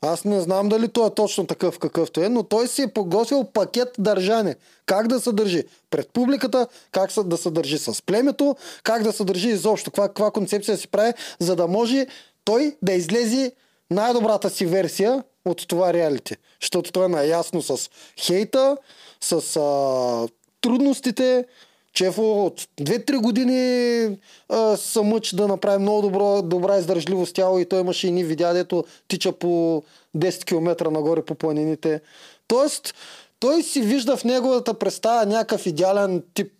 Аз 0.02 0.24
не 0.24 0.40
знам 0.40 0.68
дали 0.68 0.88
той 0.88 1.06
е 1.06 1.14
точно 1.14 1.46
такъв 1.46 1.78
какъвто 1.78 2.20
е, 2.20 2.28
но 2.28 2.42
той 2.42 2.68
си 2.68 2.82
е 2.82 2.92
подготвил 2.92 3.44
пакет 3.44 3.88
държане. 3.98 4.56
Как 4.86 5.08
да 5.08 5.20
се 5.20 5.32
държи 5.32 5.64
пред 5.90 6.12
публиката, 6.12 6.66
как 6.92 7.10
да 7.24 7.36
се 7.36 7.50
държи 7.50 7.78
с 7.78 8.02
племето, 8.02 8.56
как 8.82 9.02
да 9.02 9.12
се 9.12 9.24
държи 9.24 9.48
изобщо, 9.48 9.90
каква, 9.90 10.08
каква 10.08 10.30
концепция 10.30 10.76
си 10.76 10.88
прави, 10.88 11.12
за 11.38 11.56
да 11.56 11.66
може 11.66 12.06
той 12.44 12.76
да 12.82 12.92
излезе 12.92 13.52
най-добрата 13.90 14.50
си 14.50 14.66
версия 14.66 15.24
от 15.44 15.68
това 15.68 15.92
реалити. 15.92 16.36
Защото 16.60 16.92
той 16.92 17.04
е 17.04 17.08
наясно 17.08 17.62
с 17.62 17.90
хейта, 18.20 18.76
с 19.20 19.56
а, 19.56 20.28
трудностите. 20.60 21.44
Чефо 21.94 22.46
от 22.46 22.60
2-3 22.60 23.20
години 23.20 24.18
а, 24.48 24.76
се 24.76 25.02
мъчи 25.02 25.36
да 25.36 25.48
направи 25.48 25.82
много 25.82 26.02
добро, 26.02 26.42
добра 26.42 26.78
издържливост 26.78 27.34
тяло 27.34 27.58
и 27.58 27.64
той 27.64 27.80
имаше 27.80 28.08
и 28.08 28.12
ни 28.12 28.24
видеа, 28.24 28.54
дето 28.54 28.84
тича 29.08 29.32
по 29.32 29.82
10 30.16 30.44
км 30.44 30.90
нагоре 30.90 31.22
по 31.22 31.34
планините. 31.34 32.00
Тоест, 32.48 32.94
той 33.40 33.62
си 33.62 33.82
вижда 33.82 34.16
в 34.16 34.24
неговата 34.24 34.74
представа 34.74 35.26
някакъв 35.26 35.66
идеален 35.66 36.22
тип, 36.34 36.52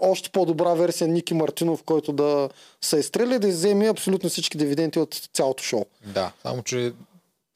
още 0.00 0.30
по-добра 0.30 0.74
версия 0.74 1.08
Ники 1.08 1.34
Мартинов, 1.34 1.82
който 1.82 2.12
да 2.12 2.48
се 2.80 2.98
изстреля 2.98 3.38
да 3.38 3.48
вземе 3.48 3.88
абсолютно 3.88 4.28
всички 4.28 4.58
дивиденти 4.58 4.98
от 4.98 5.14
цялото 5.34 5.62
шоу. 5.62 5.84
Да, 6.06 6.32
само 6.42 6.62
че 6.62 6.92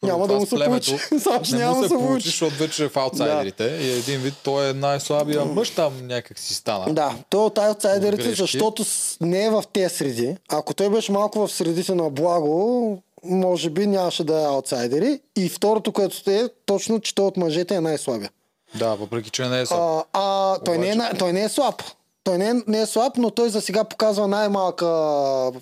Няма 0.02 0.26
да 0.26 0.34
му 0.34 0.46
се 0.46 0.56
получи. 0.56 0.96
Че 1.42 1.52
не 1.52 1.58
няма 1.58 1.74
му 1.74 1.82
да 1.82 1.88
се 1.88 1.94
получи, 1.94 2.28
защото 2.28 2.54
вече 2.54 2.84
е 2.84 2.88
в 2.88 2.96
аутсайдерите. 2.96 3.64
И 3.64 3.90
един 3.90 4.20
вид 4.20 4.34
той 4.42 4.70
е 4.70 4.72
най-слабия 4.72 5.44
мъж 5.44 5.70
там 5.70 6.06
някак 6.06 6.38
си 6.38 6.54
стана. 6.54 6.94
Да, 6.94 7.14
той 7.30 7.42
е 7.42 7.46
от 7.46 7.58
аутсайдерите, 7.58 8.34
защото 8.34 8.84
не 9.20 9.44
е 9.44 9.50
в 9.50 9.64
тези 9.72 9.94
среди. 9.94 10.36
Ако 10.48 10.74
той 10.74 10.90
беше 10.90 11.12
малко 11.12 11.46
в 11.46 11.52
средите 11.52 11.94
на 11.94 12.10
благо, 12.10 12.98
може 13.24 13.70
би 13.70 13.86
нямаше 13.86 14.24
да 14.24 14.40
е 14.40 14.44
аутсайдери. 14.44 15.20
И 15.36 15.48
второто, 15.48 15.92
което 15.92 16.30
е, 16.30 16.48
точно, 16.66 17.00
че 17.00 17.14
той 17.14 17.26
от 17.26 17.36
мъжете 17.36 17.74
е 17.74 17.80
най-слабия. 17.80 18.30
Да, 18.74 18.94
въпреки 18.94 19.30
че 19.30 19.48
не 19.48 19.60
е 19.60 19.66
сам. 19.66 19.78
А, 19.80 20.04
а 20.12 20.58
той, 20.58 20.78
не 20.78 20.88
е, 20.88 20.94
Обаче- 20.94 21.18
той 21.18 21.32
не 21.32 21.44
е 21.44 21.48
слаб. 21.48 21.82
Той 22.24 22.38
не 22.38 22.48
е, 22.48 22.54
не 22.66 22.80
е 22.80 22.86
слаб, 22.86 23.16
но 23.16 23.30
той 23.30 23.48
за 23.48 23.60
сега 23.60 23.84
показва 23.84 24.28
най-малка 24.28 24.86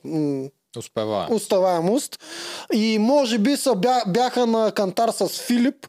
м, 0.05 0.49
Успева. 0.79 1.29
уставаемост. 1.31 2.19
И 2.73 2.99
може 2.99 3.39
би 3.39 3.57
са, 3.57 3.75
бя, 3.75 4.03
бяха 4.07 4.47
на 4.47 4.73
кантар 4.73 5.09
с 5.09 5.29
Филип, 5.29 5.87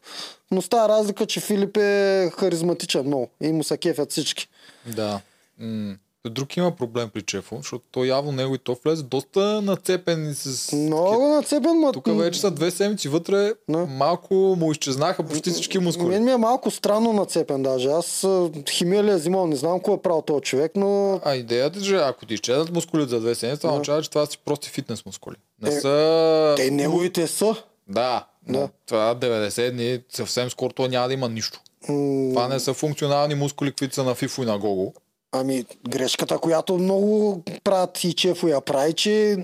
но 0.50 0.62
става 0.62 0.88
разлика, 0.88 1.26
че 1.26 1.40
Филип 1.40 1.76
е 1.76 2.30
харизматичен 2.38 3.06
много 3.06 3.30
и 3.42 3.52
му 3.52 3.64
са 3.64 3.76
кефят 3.78 4.10
всички. 4.10 4.48
Да. 4.86 5.20
М- 5.58 5.96
Друг 6.26 6.56
има 6.56 6.70
проблем 6.70 7.08
при 7.08 7.22
Чефо, 7.22 7.56
защото 7.56 7.84
той 7.90 8.06
явно 8.06 8.32
него 8.32 8.54
и 8.54 8.58
то 8.58 8.76
влезе 8.84 9.02
доста 9.02 9.62
нацепен 9.62 10.30
и 10.30 10.34
с... 10.34 10.72
Много 10.72 11.28
нацепен, 11.28 11.80
ма... 11.80 11.92
Тук 11.92 12.08
вече 12.08 12.40
са 12.40 12.50
две 12.50 12.70
седмици 12.70 13.08
вътре, 13.08 13.52
Да. 13.68 13.78
малко 13.78 14.34
му 14.34 14.72
изчезнаха 14.72 15.22
почти 15.22 15.50
всички 15.50 15.78
мускули. 15.78 16.08
Мен 16.08 16.24
ми 16.24 16.30
е 16.30 16.36
малко 16.36 16.70
странно 16.70 17.12
нацепен 17.12 17.62
даже. 17.62 17.88
Аз 17.88 18.24
а, 18.24 18.50
химелия 18.70 19.16
взимал, 19.16 19.46
не 19.46 19.56
знам 19.56 19.78
какво 19.78 19.94
е 19.94 20.02
правил 20.02 20.22
този 20.22 20.40
човек, 20.42 20.72
но 20.74 21.20
А 21.24 21.34
идеята 21.34 21.78
е, 21.78 21.82
че 21.82 21.96
ако 21.96 22.26
ти 22.26 22.34
изчезнат 22.34 22.70
мускулите 22.70 23.10
за 23.10 23.20
две 23.20 23.34
седмици, 23.34 23.60
това 23.60 23.72
означава, 23.72 24.02
че 24.02 24.10
това 24.10 24.26
си 24.26 24.38
прости 24.38 24.68
фитнес 24.68 25.06
мускули. 25.06 25.36
Не 25.62 25.68
Е, 25.68 25.72
са... 25.72 26.54
те 26.56 26.70
неговите 26.70 27.26
са. 27.26 27.54
Да, 27.88 28.26
но 28.48 28.58
Да. 28.58 28.68
това 28.86 29.14
90 29.16 29.70
дни 29.70 30.00
съвсем 30.08 30.50
скоро 30.50 30.72
той 30.72 30.88
няма 30.88 31.08
да 31.08 31.14
има 31.14 31.28
нищо. 31.28 31.60
Това 31.86 32.48
не 32.48 32.60
са 32.60 32.74
функционални 32.74 33.34
мускули, 33.34 33.72
които 33.72 33.94
са 33.94 34.04
на 34.04 34.14
Фифо 34.14 34.42
и 34.42 34.46
на 34.46 34.58
Гого. 34.58 34.92
Ами, 35.32 35.64
грешката, 35.88 36.38
която 36.38 36.78
много 36.78 37.42
правят 37.64 38.04
и 38.04 38.12
Чефо 38.12 38.48
я 38.48 38.60
прави, 38.60 38.92
че 38.92 39.36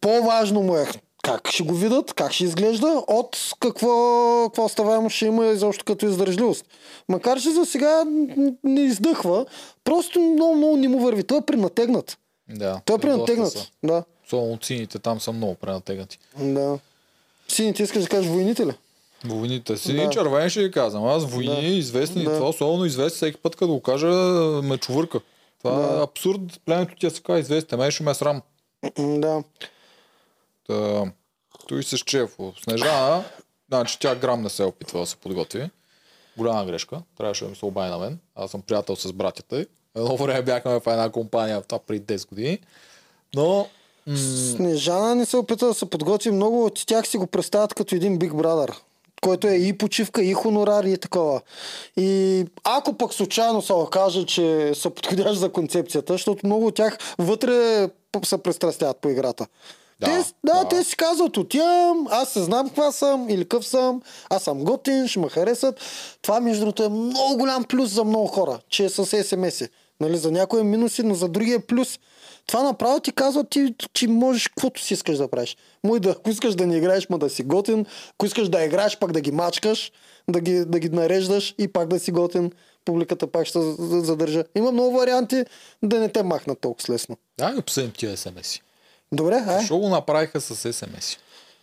по-важно 0.00 0.62
му 0.62 0.76
е 0.76 0.86
как 1.22 1.48
ще 1.50 1.62
го 1.62 1.74
видят, 1.74 2.12
как 2.12 2.32
ще 2.32 2.44
изглежда, 2.44 3.02
от 3.08 3.36
какво, 3.60 3.90
какво 4.44 4.64
оставаемо 4.64 5.10
ще 5.10 5.26
има 5.26 5.46
изобщо 5.46 5.84
като 5.84 6.06
издържливост. 6.06 6.64
Макар, 7.08 7.40
че 7.40 7.50
за 7.50 7.64
сега 7.66 8.04
не 8.64 8.80
издъхва, 8.80 9.46
просто 9.84 10.20
много, 10.20 10.54
много 10.54 10.76
не 10.76 10.88
му 10.88 11.00
върви. 11.00 11.22
Той 11.22 11.38
е 11.38 11.42
принатегнат. 11.42 12.18
Да. 12.48 12.80
Той 12.84 12.96
е 12.96 13.46
са. 13.46 13.66
Да, 13.82 14.04
Особено 14.26 14.58
сините 14.62 14.98
там 14.98 15.20
са 15.20 15.32
много 15.32 15.54
пренатегнати. 15.54 16.18
да. 16.38 16.78
Сините 17.48 17.82
искаш 17.82 18.02
да 18.02 18.08
кажеш 18.08 18.30
войните 18.30 18.66
ли? 18.66 18.72
Войните 19.24 19.76
си, 19.76 19.92
Да. 19.94 20.10
червени 20.10 20.50
ще 20.50 20.62
ви 20.62 20.70
казвам. 20.70 21.04
Аз 21.04 21.24
войни, 21.24 21.60
Да. 21.60 21.66
известни, 21.66 22.24
Да. 22.24 22.30
да. 22.30 22.36
това 22.36 22.48
особено 22.48 22.84
известни, 22.84 23.16
всеки 23.16 23.38
път 23.38 23.56
като 23.56 23.72
го 23.72 23.80
кажа, 23.80 24.06
ме 24.62 24.78
чувърка. 24.78 25.20
Това 25.66 25.88
Да. 25.88 25.98
е 25.98 26.02
абсурд, 26.02 26.40
племето 26.64 26.96
ти 26.96 27.06
е 27.06 27.10
така 27.10 27.38
известен, 27.38 27.78
мен 27.78 27.90
ще 27.90 28.02
ме 28.02 28.10
е 28.10 28.14
срам. 28.14 28.42
Да. 28.98 29.42
Та, 30.66 31.04
той 31.68 31.82
с 31.82 31.98
Чефо. 31.98 32.52
Снежана, 32.62 33.24
значи 33.68 33.98
тя 33.98 34.14
грам 34.14 34.42
не 34.42 34.48
се 34.48 34.62
е 34.62 34.66
опитва 34.66 35.00
да 35.00 35.06
се 35.06 35.16
подготви. 35.16 35.70
Голяма 36.36 36.64
грешка. 36.64 37.02
Трябваше 37.16 37.44
да 37.44 37.50
ми 37.50 37.56
се 37.56 37.66
обади 37.66 37.90
на 37.90 37.98
мен. 37.98 38.18
Аз 38.34 38.50
съм 38.50 38.62
приятел 38.62 38.96
с 38.96 39.12
братята 39.12 39.60
й. 39.60 39.66
Едно 39.94 40.16
време 40.16 40.42
бяхме 40.42 40.72
в 40.72 40.86
една 40.86 41.10
компания, 41.10 41.62
това 41.62 41.78
преди 41.78 42.14
10 42.14 42.28
години. 42.28 42.58
Но 43.34 43.68
м- 44.06 44.16
Снежана 44.16 45.14
не 45.14 45.26
се 45.26 45.36
опита 45.36 45.66
да 45.66 45.74
се 45.74 45.90
подготви 45.90 46.30
много. 46.30 46.64
От 46.64 46.86
тях 46.86 47.08
си 47.08 47.18
го 47.18 47.26
представят 47.26 47.74
като 47.74 47.94
един 47.94 48.18
Big 48.18 48.30
Brother 48.32 48.76
който 49.22 49.46
е 49.46 49.54
и 49.54 49.78
почивка, 49.78 50.22
и 50.22 50.32
хонорар, 50.32 50.84
и 50.84 50.98
такова. 50.98 51.40
И 51.96 52.44
ако 52.64 52.92
пък 52.92 53.14
случайно 53.14 53.62
се 53.62 53.72
окаже, 53.72 54.26
че 54.26 54.74
са 54.74 54.90
подходящи 54.90 55.38
за 55.38 55.52
концепцията, 55.52 56.12
защото 56.12 56.46
много 56.46 56.66
от 56.66 56.74
тях 56.74 56.98
вътре 57.18 57.88
се 58.24 58.38
пристрастяват 58.38 58.96
по 58.96 59.08
играта. 59.08 59.46
Да, 60.00 60.06
те, 60.06 60.32
да, 60.44 60.62
да. 60.62 60.68
те 60.68 60.84
си 60.84 60.96
казват, 60.96 61.36
отивам, 61.36 62.06
аз 62.10 62.28
се 62.28 62.42
знам 62.42 62.68
каква 62.68 62.92
съм 62.92 63.28
или 63.28 63.48
къв 63.48 63.66
съм, 63.66 64.02
аз 64.30 64.42
съм 64.42 64.64
готин, 64.64 65.08
ще 65.08 65.18
ме 65.18 65.28
харесат. 65.28 65.80
Това, 66.22 66.40
между 66.40 66.60
другото, 66.60 66.84
е 66.84 66.88
много 66.88 67.36
голям 67.36 67.64
плюс 67.64 67.90
за 67.90 68.04
много 68.04 68.26
хора, 68.26 68.58
че 68.68 68.84
е 68.84 68.88
с 68.88 69.24
СМС. 69.24 69.62
Нали, 70.00 70.16
за 70.16 70.30
някои 70.30 70.60
е 70.60 70.64
минуси, 70.64 71.02
но 71.02 71.14
за 71.14 71.28
други 71.28 71.52
е 71.52 71.58
плюс. 71.58 71.98
Това 72.46 72.62
направо 72.62 73.00
ти 73.00 73.12
казва, 73.12 73.44
ти, 73.44 73.74
че 73.92 74.08
можеш 74.08 74.48
каквото 74.48 74.82
си 74.82 74.94
искаш 74.94 75.18
да 75.18 75.28
правиш. 75.28 75.56
Мой 75.84 76.00
да, 76.00 76.10
ако 76.10 76.30
искаш 76.30 76.54
да 76.54 76.66
не 76.66 76.76
играеш, 76.76 77.08
ма 77.08 77.18
да 77.18 77.30
си 77.30 77.42
готин, 77.42 77.86
ако 78.10 78.26
искаш 78.26 78.48
да 78.48 78.64
играеш, 78.64 78.98
пак 78.98 79.12
да 79.12 79.20
ги 79.20 79.30
мачкаш, 79.32 79.92
да 80.28 80.40
ги, 80.40 80.64
да 80.64 80.78
ги 80.78 80.88
нареждаш 80.88 81.54
и 81.58 81.68
пак 81.68 81.88
да 81.88 82.00
си 82.00 82.12
готин. 82.12 82.52
публиката 82.84 83.26
пак 83.26 83.46
ще 83.46 83.58
задържа. 83.78 84.44
Има 84.54 84.72
много 84.72 84.96
варианти 84.98 85.44
да 85.82 86.00
не 86.00 86.08
те 86.08 86.22
махнат 86.22 86.60
толкова 86.60 86.94
лесно. 86.94 87.16
Да, 87.38 87.52
ги 87.52 87.58
обсъдим 87.58 87.90
тия 87.90 88.16
смс 88.16 88.58
Добре, 89.12 89.44
ай. 89.46 89.58
Защо 89.58 89.78
го 89.78 89.88
направиха 89.88 90.40
с 90.40 90.72
смс 90.72 91.16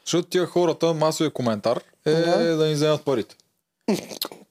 Защото 0.06 0.30
тия 0.30 0.46
хората, 0.46 0.94
масовия 0.94 1.32
коментар 1.32 1.82
е 2.06 2.12
Да. 2.12 2.56
да, 2.56 2.66
ни 2.66 2.74
вземат 2.74 3.04
парите. 3.04 3.36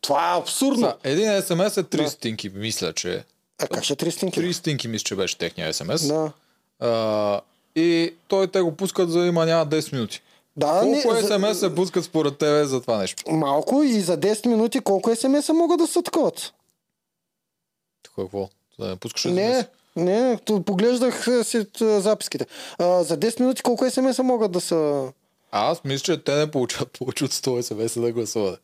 Това 0.01 0.35
е 0.35 0.39
абсурдно. 0.39 0.87
Са, 0.87 0.95
един 1.05 1.43
смс 1.43 1.77
е 1.77 1.85
3 1.85 1.97
Да. 1.97 2.11
стинки, 2.11 2.49
мисля, 2.49 2.93
че. 2.93 3.25
Е. 3.61 3.65
А 3.65 3.69
как 3.69 3.85
ще 3.85 3.97
3 3.97 4.11
стинки? 4.11 4.41
3 4.41 4.53
стинки 4.53 4.89
мисля, 4.89 5.05
че 5.05 5.17
беше 5.17 5.39
техния 5.39 5.75
смс. 5.75 6.09
Да. 6.09 6.33
А, 6.81 7.41
и 7.77 8.15
той 8.29 8.47
те 8.47 8.61
го 8.61 8.77
пускат 8.77 9.11
за 9.11 9.27
има 9.27 9.47
няма 9.47 9.67
10 9.67 9.93
минути. 9.93 10.23
Да, 10.57 10.81
Колко 10.83 11.13
не, 11.15 11.23
смс 11.23 11.59
се 11.59 11.75
пускат 11.75 12.05
според 12.05 12.39
тебе 12.39 12.65
за 12.65 12.81
това 12.81 12.99
нещо? 12.99 13.33
Малко 13.33 13.83
и 13.83 14.01
за 14.01 14.19
10 14.19 14.47
минути 14.47 14.81
колко 14.81 15.17
смс-а 15.17 15.53
могат 15.53 15.79
да 15.79 15.87
са 15.87 16.03
таковат? 16.03 16.53
Какво? 18.17 18.49
Да 18.79 18.89
не 18.89 18.97
пускаш 18.97 19.25
Не, 19.25 19.33
SMS? 19.33 19.67
не, 19.97 20.39
то 20.45 20.63
поглеждах 20.63 21.29
си 21.43 21.67
записките. 21.81 22.47
А, 22.79 23.03
за 23.05 23.19
10 23.19 23.41
минути 23.41 23.63
колко 23.63 23.85
смс-а 23.91 24.23
могат 24.23 24.53
да 24.53 24.61
са... 24.61 25.13
Аз 25.51 25.85
мисля, 25.85 26.05
че 26.05 26.25
те 26.25 26.35
не 26.35 26.51
получават 26.51 26.93
повече 26.99 27.25
от 27.25 27.33
100 27.33 27.61
смс 27.61 28.01
да 28.01 28.13
гласуват. 28.13 28.61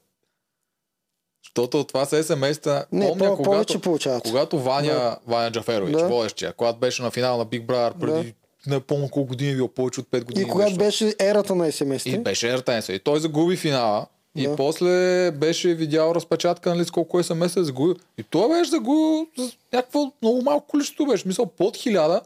Защото 1.45 1.85
това 1.85 2.05
са 2.05 2.25
смс-та. 2.25 2.85
Не, 2.93 3.09
Помня, 3.09 3.25
по- 3.27 3.37
когато, 3.37 3.45
повече 3.45 3.79
получават. 3.79 4.23
когато 4.23 4.59
Ваня, 4.59 4.87
Да. 4.87 5.19
Ваня 5.27 5.51
Джаферович, 5.51 5.93
Да. 5.93 6.09
водещия, 6.09 6.53
когато 6.53 6.79
беше 6.79 7.03
на 7.03 7.11
финал 7.11 7.39
на 7.39 7.47
Big 7.47 7.63
Brother 7.63 7.93
преди 7.95 8.35
не 8.67 8.81
помня 8.81 9.09
колко 9.11 9.29
години, 9.29 9.55
било 9.55 9.69
повече 9.69 10.01
от 10.01 10.07
5 10.07 10.25
години. 10.25 10.47
И 10.47 10.51
когато 10.51 10.77
беше. 10.77 11.05
беше 11.05 11.17
ерата 11.21 11.55
на 11.55 11.67
смс-те. 11.67 12.09
И 12.11 12.19
беше 12.19 12.49
ертенса. 12.49 12.93
И 12.93 12.99
той 12.99 13.21
загуби 13.21 13.57
финала. 13.57 14.07
И 14.37 14.43
Да. 14.43 14.57
после 14.57 14.91
беше 15.31 15.75
видял 15.75 16.13
разпечатка, 16.15 16.71
нали, 16.71 16.85
с 16.85 16.91
колко 16.91 17.23
смс 17.23 17.57
е 17.57 17.65
загубил. 17.65 17.95
И 18.19 18.23
той 18.23 18.49
беше 18.51 18.71
загубил 18.71 19.27
с 19.39 19.53
някакво 19.73 20.13
много 20.23 20.43
малко 20.43 20.67
количество, 20.67 21.07
беше 21.07 21.29
мисъл 21.29 21.47
под 21.47 21.77
хиляда, 21.77 22.21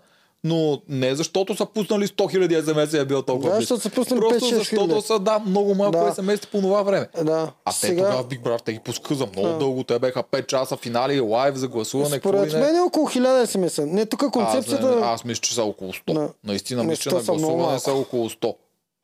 но 0.44 0.82
не 0.88 1.14
защото 1.14 1.56
са 1.56 1.66
пуснали 1.66 2.06
100 2.06 2.30
хиляди 2.30 2.62
смс 2.62 2.92
и 2.92 2.98
е 2.98 3.04
бил 3.04 3.22
толкова 3.22 3.50
Да, 3.50 3.56
защото 3.56 3.82
са 3.82 3.90
пуснали 3.90 4.20
Просто 4.20 4.44
5-6 4.44 4.54
защото 4.54 5.02
са 5.02 5.18
да, 5.18 5.38
много 5.38 5.74
малко 5.74 5.98
Да. 5.98 6.14
смс 6.14 6.46
по 6.46 6.60
това 6.60 6.82
време. 6.82 7.08
Да. 7.16 7.52
А 7.64 7.72
те 7.80 7.88
тогава 7.88 8.22
в 8.22 8.26
Big 8.26 8.40
Brother 8.40 8.62
те 8.62 8.72
ги 8.72 8.78
пускаха 8.78 9.14
за 9.14 9.26
много 9.26 9.48
Да. 9.48 9.58
дълго. 9.58 9.84
Те 9.84 9.98
беха 9.98 10.22
5 10.22 10.46
часа 10.46 10.76
финали, 10.76 11.20
лайв 11.20 11.56
за 11.56 11.68
гласуване. 11.68 12.18
Според 12.18 12.52
мен 12.52 12.76
е 12.76 12.80
около 12.80 13.06
1000 13.08 13.44
смс-а. 13.46 13.86
Не, 13.86 14.06
тук 14.06 14.22
аз, 14.22 14.30
концепцията... 14.30 14.96
не, 14.96 15.02
аз 15.02 15.24
мисля, 15.24 15.40
че 15.40 15.54
са 15.54 15.62
около 15.62 15.92
100. 15.92 16.14
Да. 16.14 16.28
Наистина 16.44 16.82
Не, 16.82 16.88
мисля, 16.88 17.02
че 17.02 17.10
100 17.10 17.14
на 17.14 17.22
гласуване 17.38 17.78
са 17.78 17.92
около 17.92 18.28
100. 18.30 18.54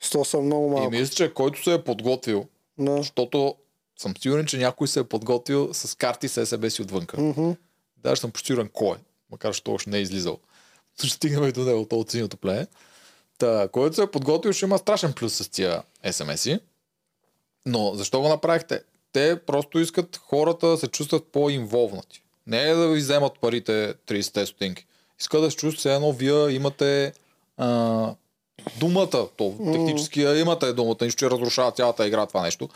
100 0.05 0.23
са 0.23 0.41
много 0.41 0.69
малко. 0.69 0.95
И 0.95 0.99
мисля, 0.99 1.15
че 1.15 1.35
който 1.35 1.63
се 1.63 1.75
е 1.75 1.83
подготвил, 1.83 2.45
Да. 2.79 2.97
защото 2.97 3.55
съм 3.99 4.15
сигурен, 4.23 4.47
че 4.47 4.59
някой 4.59 4.89
се 4.89 5.01
е 5.01 5.05
подготвил 5.05 5.69
с 5.73 5.97
карти 5.97 6.29
с 6.29 6.47
СБ 6.47 6.71
си 6.71 6.83
отвънка. 6.83 7.21
Мгм. 7.21 7.51
Даже 8.03 8.21
съм 8.21 8.31
почти 8.31 8.47
сигурен 8.47 8.71
кой 8.73 8.97
е, 8.97 9.01
макар 9.33 9.55
че 9.55 9.63
още 9.69 9.91
не 9.91 9.99
е 9.99 10.01
излизал. 10.01 10.39
Ще 10.99 11.17
стигнем 11.17 11.45
и 11.45 11.53
до 11.53 11.65
него, 11.65 11.87
то 11.91 11.97
от 11.97 12.11
синьото 12.11 12.37
племе. 12.37 12.67
Та, 13.39 13.69
който 13.69 13.97
се 13.97 14.03
е 14.03 14.07
подготвил, 14.07 14.53
ще 14.53 14.65
има 14.65 14.79
страшен 14.79 15.13
плюс 15.13 15.35
с 15.35 15.49
тия 15.49 15.83
смс-и. 16.13 16.59
Но 17.67 17.95
защо 17.95 18.21
го 18.21 18.29
направихте? 18.29 18.83
Те 19.13 19.41
просто 19.47 19.79
искат 19.79 20.17
хората 20.17 20.67
да 20.67 20.79
се 20.79 20.89
чувстват 20.89 21.25
по-инволвнати. 21.33 22.23
Не 22.47 22.63
е 22.63 22.75
да 22.75 22.89
ви 22.89 22.99
вземат 22.99 23.33
парите 23.41 23.95
30 24.09 24.45
стотинки. 24.45 24.87
Искат 25.21 25.43
да 25.43 25.51
се 25.51 25.57
чувстват, 25.57 25.79
все 25.79 25.95
едно 25.95 26.13
вие 26.13 26.51
имате 26.51 27.13
а, 27.57 28.15
думата. 28.81 29.29
То, 29.37 29.55
технически 29.73 30.21
имате 30.21 30.73
думата, 30.73 30.97
нищо, 31.03 31.19
че 31.19 31.31
разрушава 31.31 31.73
цялата 31.73 32.07
игра 32.07 32.27
това 32.27 32.43
нещо. 32.43 32.69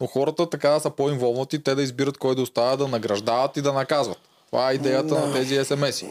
Но 0.00 0.06
хората 0.06 0.50
така 0.50 0.70
да 0.70 0.80
са 0.80 0.90
по-инволвнати, 0.90 1.62
те 1.62 1.74
да 1.74 1.82
избират 1.82 2.18
кой 2.18 2.34
да 2.34 2.42
оставя 2.42 2.76
да 2.76 2.88
награждават 2.88 3.56
и 3.56 3.62
да 3.62 3.72
наказват. 3.72 4.18
Това 4.46 4.70
е 4.70 4.74
идеята 4.74 5.26
на 5.26 5.32
тези 5.32 5.64
смс-и. 5.64 6.08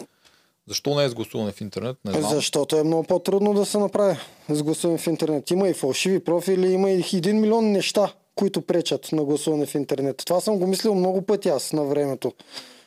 Защо 0.70 0.96
не 0.96 1.04
е 1.04 1.10
с 1.10 1.14
гласуване 1.14 1.52
в 1.52 1.62
интернет? 1.62 1.98
Не 2.06 2.12
знам. 2.12 2.32
Защото 2.32 2.76
е 2.78 2.84
много 2.84 3.04
по-трудно 3.04 3.54
да 3.54 3.66
се 3.66 3.78
направи 3.78 4.18
с 4.50 4.64
гласуване 4.64 4.98
в 5.00 5.08
интернет. 5.08 5.52
Има 5.52 5.70
и 5.70 5.74
фалшиви 5.74 6.24
профили, 6.24 6.72
има 6.72 6.92
и 6.92 7.04
един 7.14 7.42
милион 7.42 7.72
неща, 7.72 8.14
които 8.36 8.62
пречат 8.62 9.12
на 9.12 9.24
гласуване 9.24 9.66
в 9.66 9.76
интернет. 9.76 10.18
Това 10.26 10.42
съм 10.42 10.60
го 10.60 10.68
мислил 10.68 10.96
много 10.96 11.22
пъти 11.22 11.50
аз 11.50 11.74
на 11.74 11.84
времето. 11.84 12.34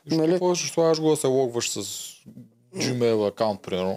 Нали? 0.07 0.31
Какво 0.31 0.55
ще 0.55 0.69
слагаш 0.69 1.01
го 1.01 1.11
да 1.11 1.17
се 1.17 1.27
логваш 1.27 1.71
с 1.71 1.81
Gmail 2.77 3.29
акаунт, 3.29 3.63
примерно? 3.63 3.97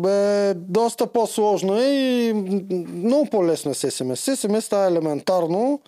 Бе, 0.00 0.54
доста 0.54 1.06
по-сложно 1.06 1.80
е 1.80 1.86
и 1.86 2.32
много 2.32 3.26
по-лесно 3.30 3.70
е 3.70 3.74
с 3.74 3.90
SMS. 3.90 4.14
С 4.14 4.36
SMS 4.36 4.60
става 4.60 4.86
елементарно 4.86 5.80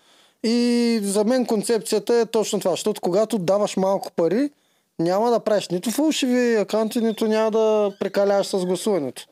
и 0.45 1.01
за 1.03 1.25
мен 1.25 1.47
концепцията 1.47 2.15
е 2.15 2.27
точно 2.27 2.59
това, 2.59 2.71
защото 2.71 3.01
когато 3.01 3.39
даваш 3.39 3.77
малко 3.77 4.13
пари, 4.17 4.51
няма 4.99 5.31
да 5.31 5.41
правиш 5.41 5.69
нито 5.69 5.91
фалшиви 5.91 6.57
акаунти, 6.57 7.01
нито 7.01 7.27
няма 7.27 7.51
да 7.51 7.93
прекаляваш 8.01 8.47
с 8.47 8.67
гласуването. 8.67 9.27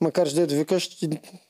Макар 0.00 0.28
че 0.28 0.34
дето 0.34 0.54
викаш, 0.54 0.98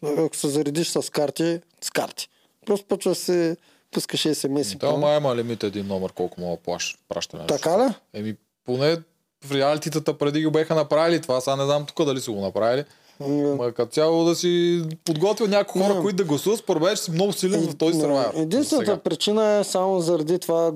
ако 0.02 0.36
се 0.36 0.48
заредиш 0.48 0.88
с 0.88 1.10
карти, 1.10 1.60
с 1.80 1.90
карти. 1.90 2.28
Просто 2.66 2.86
почва 2.86 3.10
да 3.10 3.14
се 3.14 3.56
пускаш 3.90 4.22
SMS. 4.22 4.78
Да, 4.78 4.96
ма 4.96 5.16
има 5.16 5.36
лимит 5.36 5.64
един 5.64 5.86
номер, 5.86 6.12
колко 6.12 6.40
мога 6.40 6.56
да 6.56 6.62
плаш, 6.62 6.98
пращане. 7.08 7.46
Така 7.46 7.78
ли? 7.78 7.94
Еми, 8.14 8.36
поне 8.64 8.96
в 9.44 9.52
реалитетата 9.52 10.18
преди 10.18 10.44
го 10.44 10.50
беха 10.50 10.74
направили 10.74 11.20
това, 11.20 11.40
сега 11.40 11.56
не 11.56 11.64
знам 11.64 11.86
тук 11.86 12.04
дали 12.04 12.20
са 12.20 12.32
го 12.32 12.40
направили. 12.40 12.84
М, 13.20 13.54
Ма 13.54 13.72
като 13.72 13.92
цяло 13.92 14.24
да 14.24 14.34
си 14.34 14.82
подготвил 15.04 15.46
някои 15.48 15.82
хора, 15.82 16.00
които 16.00 16.16
да 16.16 16.24
гласуват, 16.24 16.58
според 16.58 16.82
мен, 16.82 16.96
че 16.96 17.02
си 17.02 17.10
много 17.10 17.32
силен 17.32 17.68
в 17.68 17.76
този 17.76 17.94
Не, 17.94 18.00
сървайвер. 18.00 18.32
Единствената 18.36 18.86
Сега. 18.86 19.00
причина 19.02 19.52
е 19.52 19.64
само 19.64 20.00
заради 20.00 20.38
това 20.38 20.72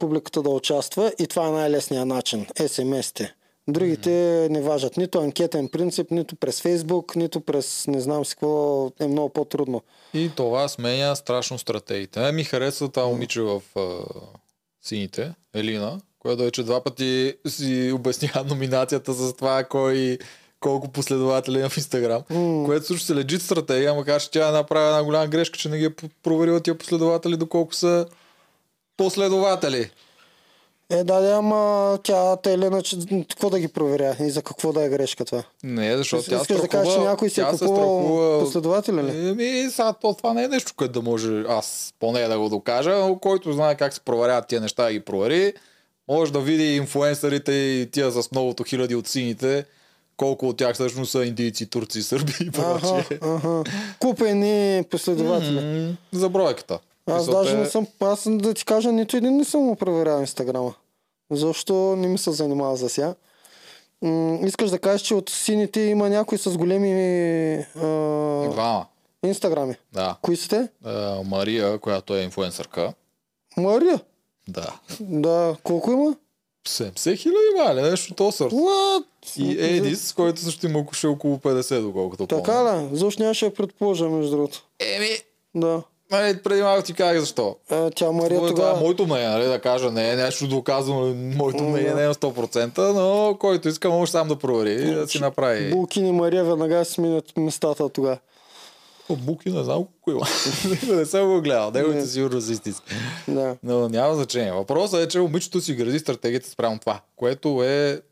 публиката 0.00 0.42
да 0.42 0.48
участва 0.50 1.12
и 1.18 1.26
това 1.26 1.48
е 1.48 1.50
най-лесният 1.50 2.08
начин. 2.08 2.46
СМС-те. 2.68 3.34
Другите 3.68 4.10
не 4.50 4.60
важат 4.62 4.96
нито 4.96 5.18
анкетен 5.18 5.68
принцип, 5.68 6.10
нито 6.10 6.36
през 6.36 6.60
Фейсбук, 6.60 7.16
нито 7.16 7.40
през 7.40 7.86
не 7.86 8.00
знам 8.00 8.24
си 8.24 8.34
какво 8.34 8.90
е 9.00 9.06
много 9.06 9.28
по-трудно. 9.28 9.82
И 10.14 10.30
това 10.36 10.68
сменя 10.68 11.16
страшно 11.16 11.58
стратегиите. 11.58 12.20
Не 12.20 12.32
ми 12.32 12.44
харесва 12.44 12.88
това 12.88 13.06
момиче 13.06 13.40
в 13.40 13.62
а, 13.76 13.80
сините, 14.82 15.32
Елина, 15.54 16.00
която 16.18 16.42
вече 16.42 16.62
два 16.62 16.80
пъти 16.84 17.34
си 17.48 17.92
обяснява 17.94 18.44
номинацията 18.44 19.12
за 19.12 19.32
това 19.36 19.64
кой 19.64 20.18
колко 20.64 20.88
последователи 20.88 21.58
има 21.58 21.68
в 21.68 21.76
Инстаграм, 21.76 22.22
М. 22.30 22.64
което 22.64 22.86
също 22.86 23.06
се 23.06 23.14
лежит 23.14 23.42
стратегия, 23.42 23.94
макар 23.94 24.20
че 24.20 24.30
тя 24.30 24.50
направила 24.50 24.88
една 24.88 25.04
голяма 25.04 25.26
грешка, 25.26 25.58
че 25.58 25.68
не 25.68 25.78
ги 25.78 25.84
е 25.84 25.90
проверила 26.22 26.60
тия 26.60 26.78
последователи, 26.78 27.36
доколко 27.36 27.74
са 27.74 28.06
последователи. 28.96 29.90
Е, 30.90 30.96
да, 30.96 31.20
да, 31.20 31.30
ама 31.30 31.98
тя 32.02 32.36
Телена, 32.36 32.82
че 32.82 32.96
какво 33.30 33.50
да 33.50 33.60
ги 33.60 33.68
проверя 33.68 34.16
и 34.20 34.30
за 34.30 34.42
какво 34.42 34.72
да 34.72 34.84
е 34.84 34.88
грешка 34.88 35.24
това? 35.24 35.42
Не, 35.64 35.96
защото 35.96 36.24
тя 36.24 36.36
Искаш 36.36 36.60
да 36.60 36.68
кажеш, 36.68 36.86
че 36.86 36.92
страхува- 36.92 37.10
някой 37.10 37.30
си 37.30 37.40
е 37.40 37.44
купувал 37.44 37.76
страхува- 37.76 38.40
последователи 38.40 38.96
ли? 38.96 39.28
Еми, 39.28 39.70
сега 39.70 39.92
то, 39.92 40.14
това 40.14 40.32
не 40.32 40.44
е 40.44 40.48
нещо, 40.48 40.72
което 40.76 40.92
да 40.92 41.02
може 41.02 41.44
аз 41.48 41.94
поне 42.00 42.20
да 42.22 42.38
го 42.38 42.48
докажа, 42.48 42.98
но 42.98 43.18
който 43.18 43.52
знае 43.52 43.74
как 43.74 43.94
се 43.94 44.00
проверяват 44.00 44.46
тия 44.46 44.60
неща 44.60 44.84
да 44.84 44.92
ги 44.92 45.00
провери, 45.00 45.52
може 46.08 46.32
да 46.32 46.40
види 46.40 46.76
инфуенсърите 46.76 47.52
и 47.52 47.88
тия 47.92 48.10
с 48.12 48.30
многото 48.32 48.64
хиляди 48.64 48.94
от 48.94 49.08
сините, 49.08 49.64
колко 50.16 50.48
от 50.48 50.56
тях 50.56 50.74
всъщност 50.74 51.12
са 51.12 51.24
индийци, 51.24 51.66
турци, 51.66 52.02
сърби 52.02 52.32
и 52.40 52.50
прочие. 52.50 53.18
аха. 53.22 53.64
Купени 53.98 54.84
последователи. 54.84 55.60
М, 55.60 55.96
За 56.12 56.28
бройката. 56.28 56.78
Аз 57.06 57.18
Мисъл, 57.18 57.34
даже 57.34 57.50
те- 57.50 57.56
не 57.56 57.66
съм, 57.66 57.86
аз 58.00 58.28
да 58.28 58.54
ти 58.54 58.64
кажа, 58.64 58.92
нито 58.92 59.16
един 59.16 59.36
не 59.36 59.44
съм 59.44 59.60
му 59.60 59.76
проверял 59.76 60.20
Инстаграма. 60.20 60.74
Защо 61.30 61.74
не 61.96 62.08
ми 62.08 62.18
се 62.18 62.32
занимава 62.32 62.76
за 62.76 62.88
сега? 62.88 63.14
М- 64.02 64.38
искаш 64.42 64.70
да 64.70 64.78
кажеш, 64.78 65.02
че 65.02 65.14
от 65.14 65.30
сините 65.30 65.80
има 65.80 66.08
някой 66.08 66.38
с 66.38 66.50
големи 66.50 66.92
а, 67.76 67.80
Двама. 68.44 68.86
инстаграми. 69.24 69.74
Да. 69.92 70.16
Кои 70.22 70.36
са 70.36 70.48
те? 70.48 70.68
А, 70.84 71.22
Мария, 71.22 71.78
която 71.78 72.14
е 72.14 72.20
инфуенсърка. 72.20 72.92
Мария. 73.56 74.00
Да. 74.48 74.74
Да, 75.00 75.56
колко 75.62 75.92
има? 75.92 76.14
70 76.68 77.16
хиляди 77.16 77.38
мали, 77.64 77.82
нещо 77.82 78.14
то 78.14 78.32
сърт. 78.32 78.52
What? 78.52 79.04
И 79.36 79.64
Едис, 79.76 80.12
който 80.12 80.40
също 80.40 80.66
има 80.66 80.84
ще 80.92 81.06
около 81.06 81.36
50, 81.36 81.80
доколкото 81.80 82.26
помня. 82.26 82.42
Така 82.44 82.64
ли? 82.64 82.88
Защо 82.96 83.22
нямаше 83.22 83.44
да 83.44 83.54
предположа, 83.54 84.08
между 84.08 84.30
другото? 84.30 84.64
Еми, 84.96 85.08
Да. 85.54 85.82
нали, 86.10 86.42
преди 86.42 86.62
малко 86.62 86.82
ти 86.82 86.92
казах 86.94 87.20
защо. 87.20 87.56
А, 87.70 87.90
тя 87.90 88.12
Мария 88.12 88.38
Това, 88.38 88.38
това 88.38 88.46
е 88.48 88.50
тогава... 88.50 88.80
моето 88.80 89.06
мнение, 89.06 89.28
нали, 89.28 89.44
да 89.44 89.60
кажа, 89.60 89.90
не 89.90 90.10
е 90.10 90.16
нещо 90.16 90.48
доказано, 90.48 91.14
моето 91.14 91.62
мнение 91.62 91.90
да. 91.90 91.96
не 91.96 92.04
е 92.04 92.06
на 92.08 92.14
100%, 92.14 92.78
но 92.92 93.36
който 93.38 93.68
иска 93.68 93.90
може 93.90 94.10
сам 94.10 94.28
да 94.28 94.36
провери 94.36 94.72
и 94.90 94.94
да 94.94 95.08
си 95.08 95.18
направи. 95.20 95.70
Булкин 95.70 96.06
и 96.06 96.12
Мария 96.12 96.44
веднага 96.44 96.84
си 96.84 96.92
сменят 96.92 97.36
местата 97.36 97.88
тогава. 97.88 98.18
Буки 99.10 99.50
не 99.50 99.64
знам 99.64 99.84
колко 99.84 100.10
има. 100.10 100.26
не 100.96 101.06
съм 101.06 101.26
го 101.26 101.42
гледал, 101.42 101.70
неговите 101.70 102.00
Не. 102.00 102.06
сигурно 102.06 102.40
са 102.40 102.52
истински. 102.52 102.94
Да. 103.28 103.56
Но 103.62 103.88
няма 103.88 104.14
значение. 104.14 104.52
Въпросът 104.52 105.00
е, 105.00 105.08
че 105.08 105.18
момичето 105.18 105.60
си 105.60 105.74
гради 105.74 105.98
стратегията 105.98 106.50
спрямо 106.50 106.78
това, 106.78 107.00
което 107.16 107.62
е 107.64 108.02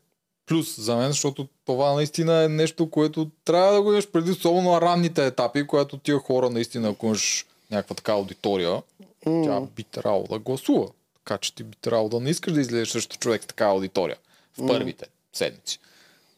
плюс 0.45 0.79
за 0.81 0.95
мен, 0.95 1.11
защото 1.11 1.47
това 1.65 1.93
наистина 1.93 2.43
е 2.43 2.49
нещо, 2.49 2.89
което 2.89 3.29
трябва 3.45 3.73
да 3.73 3.81
го 3.81 3.91
имаш 3.91 4.11
преди, 4.11 4.31
особено 4.31 4.71
на 4.71 4.81
ранните 4.81 5.25
етапи, 5.25 5.67
когато 5.67 5.97
тия 5.97 6.19
хора 6.19 6.49
наистина, 6.49 6.89
ако 6.89 7.05
имаш 7.05 7.45
някаква 7.71 7.95
така 7.95 8.11
аудитория, 8.11 8.81
М. 9.25 9.43
тя 9.45 9.61
би 9.75 9.83
трябвало 9.83 10.23
да 10.29 10.39
гласува. 10.39 10.87
Така 11.15 11.37
че 11.37 11.55
ти 11.55 11.63
би 11.63 11.77
трябвало 11.81 12.09
да 12.09 12.19
не 12.19 12.29
искаш 12.29 12.53
да 12.53 12.61
излезеш 12.61 12.89
срещу 12.89 13.17
човек 13.17 13.43
с 13.43 13.47
такава 13.47 13.73
аудитория 13.73 14.17
в 14.57 14.67
първите 14.67 15.05
седмици. 15.33 15.79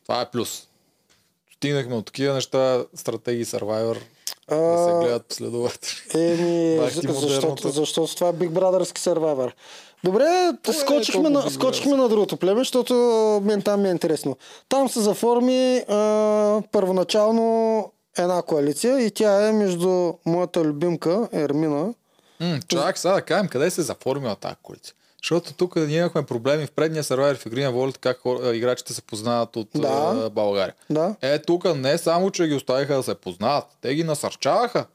Това 0.03 0.21
е 0.21 0.29
плюс. 0.31 0.67
Стигнахме 1.55 1.95
от 1.95 2.05
такива 2.05 2.33
неща, 2.33 2.85
стратегии 2.95 3.45
Survivor, 3.45 3.97
да 4.49 4.83
се 4.85 4.91
А, 4.91 4.99
гледат 4.99 5.25
последователи. 5.25 5.91
Еми, 6.13 6.79
защото, 7.09 7.69
защото 7.69 8.15
това 8.15 8.27
е 8.27 8.33
Big 8.33 8.49
Brotherски 8.49 8.97
Survivor. 8.97 9.51
Добре, 10.03 10.23
е 10.69 10.73
скочихме, 10.73 11.23
толкова 11.23 11.29
на, 11.29 11.51
скочихме 11.51 11.97
на 11.97 12.09
другото 12.09 12.37
племе, 12.37 12.59
защото 12.59 12.93
мен 13.43 13.61
там 13.61 13.81
ми 13.81 13.87
е 13.87 13.91
интересно. 13.91 14.37
Там 14.69 14.89
се 14.89 14.99
заформи 14.99 15.77
а, 15.77 16.61
първоначално 16.71 17.91
една 18.17 18.41
коалиция 18.41 18.99
и 18.99 19.11
тя 19.11 19.47
е 19.47 19.51
между 19.51 20.13
моята 20.25 20.63
любимка 20.63 21.29
Ермина. 21.33 21.93
М, 22.39 22.59
чак 22.67 22.97
сега 22.97 23.13
да 23.13 23.21
кажем 23.21 23.47
къде 23.47 23.71
се 23.71 23.81
заформила 23.81 24.35
тази 24.35 24.55
коалиция. 24.63 24.93
Защото 25.25 25.53
тук 25.53 25.75
ние 25.77 25.97
имахме 25.97 26.23
проблеми 26.23 26.65
в 26.65 26.71
предния 26.71 27.03
сервер 27.03 27.37
в 27.37 27.45
игри 27.45 27.63
на 27.63 27.71
волята, 27.71 27.99
как 27.99 28.19
хора, 28.19 28.55
играчите 28.55 28.93
се 28.93 29.01
познават 29.01 29.55
от 29.55 29.69
Да. 29.75 30.29
България. 30.29 30.73
Да, 30.89 31.15
Е, 31.21 31.39
тук 31.39 31.75
не 31.75 31.97
само, 31.97 32.31
че 32.31 32.47
ги 32.47 32.53
оставиха 32.53 32.95
да 32.95 33.03
се 33.03 33.15
познават, 33.15 33.65
те 33.81 33.95
ги 33.95 34.03
насърчаваха. 34.03 34.85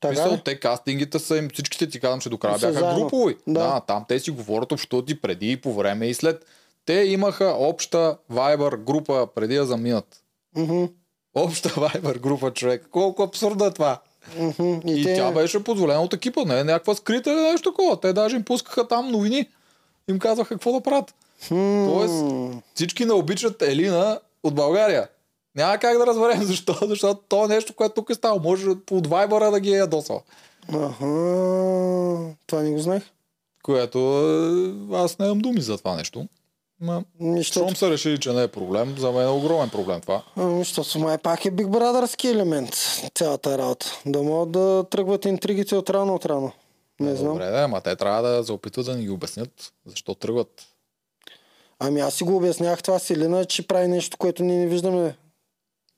така 0.00 0.10
Мисъл, 0.12 0.38
те 0.38 0.60
кастингите 0.60 1.18
са 1.18 1.36
им, 1.36 1.48
всичките 1.52 1.88
ти 1.88 2.00
казвам, 2.00 2.20
че 2.20 2.28
до 2.28 2.38
края 2.38 2.58
бяха 2.58 2.72
заедно. 2.72 2.94
групови. 2.96 3.36
Да. 3.46 3.52
Да. 3.60 3.80
там 3.80 4.04
те 4.08 4.18
си 4.18 4.30
говорят 4.30 4.72
общото 4.72 5.12
и 5.12 5.20
преди, 5.20 5.50
и 5.50 5.56
по 5.56 5.74
време, 5.74 6.06
и 6.06 6.14
след. 6.14 6.44
Те 6.84 6.94
имаха 6.94 7.46
обща 7.46 8.16
Viber 8.32 8.76
група 8.76 9.28
преди 9.34 9.54
да 9.54 9.66
заминат. 9.66 10.22
Мгм, 10.56 10.84
Обща 11.34 11.68
Viber 11.70 12.18
група, 12.18 12.50
човек. 12.50 12.86
Колко 12.90 13.22
абсурдно 13.22 13.64
е 13.64 13.70
това. 13.70 14.00
Мгм. 14.30 14.80
И, 14.86 15.04
те- 15.04 15.14
тя 15.14 15.30
беше 15.32 15.64
позволена 15.64 16.00
от 16.00 16.14
екипа, 16.14 16.44
не 16.44 16.60
е 16.60 16.64
някаква 16.64 16.94
скрита 16.94 17.30
или 17.32 17.40
нещо 17.42 17.70
такова. 17.70 18.00
Те 18.00 18.12
даже 18.12 18.36
им 18.36 18.44
пускаха 18.44 18.88
там 18.88 19.10
новини. 19.10 19.48
Им 20.08 20.18
казваха 20.18 20.48
какво 20.48 20.72
да 20.72 20.80
правят. 20.80 21.14
М, 21.50 21.86
Тоест, 21.88 22.24
всички 22.74 23.04
не 23.04 23.12
обичат 23.12 23.62
Елина 23.62 24.20
от 24.42 24.54
България. 24.54 25.08
Няма 25.54 25.78
как 25.78 25.98
да 25.98 26.06
разберем 26.06 26.42
защо, 26.42 26.76
защото 26.82 27.20
то 27.28 27.44
е 27.44 27.48
нещо, 27.48 27.74
което 27.74 27.94
тук 27.94 28.10
е 28.10 28.14
станало. 28.14 28.40
Може 28.40 28.68
от 28.70 29.08
Viber 29.08 29.50
да 29.50 29.60
ги 29.60 29.70
е 29.70 29.76
ядосал. 29.76 30.22
Аха, 30.68 31.04
това 32.46 32.62
не 32.62 32.70
го 32.70 32.78
знаех. 32.78 33.02
Което 33.62 33.98
е, 34.92 34.96
аз 34.96 35.18
не 35.18 35.26
имам 35.26 35.38
думи 35.38 35.60
за 35.60 35.78
това 35.78 35.94
нещо. 35.94 36.26
Ма, 36.80 37.04
Нищо. 37.20 37.52
щом 37.52 37.76
са 37.76 37.90
решили, 37.90 38.18
че 38.20 38.32
не 38.32 38.42
е 38.42 38.48
проблем, 38.48 38.94
за 38.98 39.12
мен 39.12 39.26
е 39.26 39.30
огромен 39.30 39.70
проблем 39.70 40.00
това. 40.00 40.22
Ами, 40.36 40.58
Защото 40.58 40.98
май 40.98 41.18
пак 41.18 41.44
е 41.44 41.50
Big 41.50 41.66
Brotherски 41.66 42.30
елемент 42.30 42.74
цялата 43.14 43.58
работа. 43.58 44.00
Да 44.06 44.22
могат 44.22 44.50
да 44.50 44.84
тръгват 44.90 45.24
интригите 45.24 45.76
от 45.76 45.90
рано 45.90 46.14
от 46.14 46.26
рано. 46.26 46.52
Не 47.00 47.16
знам. 47.16 47.32
Добре, 47.32 47.44
да, 47.46 47.58
ама 47.58 47.80
те 47.80 47.96
трябва 47.96 48.22
да 48.22 48.44
се 48.44 48.52
опитват 48.52 48.86
да 48.86 48.96
ни 48.96 49.02
ги 49.02 49.10
обяснят 49.10 49.72
защо 49.86 50.14
тръгват. 50.14 50.66
Ами 51.78 52.00
аз 52.00 52.14
си 52.14 52.24
го 52.24 52.36
обяснях 52.36 52.82
това 52.82 52.98
с 52.98 53.10
Елина, 53.10 53.44
че 53.44 53.66
прави 53.66 53.88
нещо, 53.88 54.16
което 54.16 54.42
ние 54.42 54.58
не 54.58 54.66
виждаме. 54.66 55.16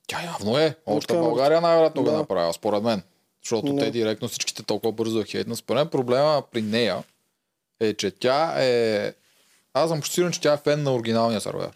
Тя 0.06 0.22
явно 0.24 0.58
е. 0.58 0.74
Още 0.86 1.06
камерата. 1.06 1.28
България 1.28 1.60
най-вероятно 1.60 2.02
го 2.04 2.10
е 2.10 2.12
направила, 2.12 2.52
според 2.52 2.82
мен. 2.82 3.02
Защото 3.44 3.72
Да. 3.72 3.80
те 3.80 3.90
директно 3.90 4.28
всичките 4.28 4.62
толкова 4.62 4.92
бързо 4.92 5.18
я 5.18 5.24
хейтнат. 5.24 5.58
Според 5.58 5.80
мен 5.80 5.88
проблема 5.88 6.42
при 6.52 6.62
нея 6.62 7.02
е, 7.80 7.94
че 7.94 8.10
тя 8.10 8.54
е... 8.58 9.12
Аз 9.78 9.90
съм 9.90 10.04
сигурен, 10.04 10.32
че 10.32 10.40
тя 10.40 10.52
е 10.52 10.56
фен 10.56 10.82
на 10.82 10.94
оригиналния 10.94 11.40
сервер. 11.40 11.70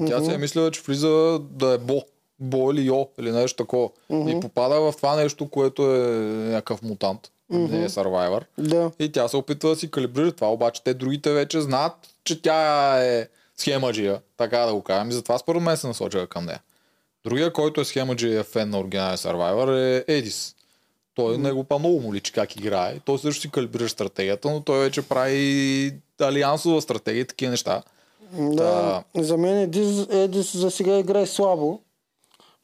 И 0.00 0.06
тя 0.06 0.24
си 0.24 0.30
е 0.30 0.38
мислила, 0.38 0.70
че 0.70 0.82
влиза 0.82 1.38
да 1.50 1.72
е 1.72 1.78
Бо. 1.78 2.02
Бо 2.38 2.72
или 2.72 2.86
Йо, 2.86 3.08
или 3.18 3.32
нещо 3.32 3.56
такова. 3.56 3.88
И 4.10 4.40
попада 4.40 4.80
в 4.80 4.94
това 4.96 5.16
нещо, 5.16 5.48
което 5.48 5.94
е 5.94 6.08
някакъв 6.26 6.82
мутант. 6.82 7.30
Не 7.50 7.84
е 7.84 7.88
Survivor. 7.88 8.42
Да. 8.58 8.90
И 8.98 9.12
тя 9.12 9.28
се 9.28 9.36
опитва 9.36 9.68
да 9.68 9.76
си 9.76 9.90
калибрира 9.90 10.32
това, 10.32 10.52
обаче 10.52 10.84
те 10.84 10.94
другите 10.94 11.32
вече 11.32 11.60
знаят, 11.60 11.92
че 12.24 12.42
тя 12.42 12.98
е 13.04 13.28
схемаджия, 13.56 14.20
така 14.36 14.58
да 14.58 14.74
го 14.74 14.82
кажем. 14.82 15.10
И 15.10 15.12
затова 15.12 15.38
според 15.38 15.62
мен 15.62 15.76
се 15.76 15.86
насочила 15.86 16.26
към 16.26 16.44
нея. 16.44 16.60
Другия, 17.24 17.52
който 17.52 17.80
е 17.80 17.84
схемаджия 17.84 18.44
фен 18.44 18.70
на 18.70 18.80
оригинален 18.80 19.16
Survivor 19.16 19.98
е 19.98 20.04
Едис. 20.08 20.54
Той 21.14 21.38
не 21.38 21.52
го 21.52 21.64
па 21.64 21.78
много 21.78 22.00
му 22.00 22.14
личи 22.14 22.32
как 22.32 22.56
играе. 22.56 23.00
Той 23.04 23.18
също 23.18 23.40
си 23.40 23.50
калибрира 23.50 23.88
стратегията, 23.88 24.50
но 24.50 24.60
той 24.60 24.78
вече 24.78 25.02
прави 25.02 25.94
алиансова 26.20 26.82
стратегия 26.82 27.20
и 27.20 27.26
такива 27.26 27.50
неща. 27.50 27.82
Да. 28.32 29.02
За 29.16 29.36
мен 29.36 29.58
Едис, 29.58 30.06
Едис 30.10 30.56
за 30.56 30.70
сега 30.70 30.98
играе 30.98 31.26
слабо. 31.26 31.80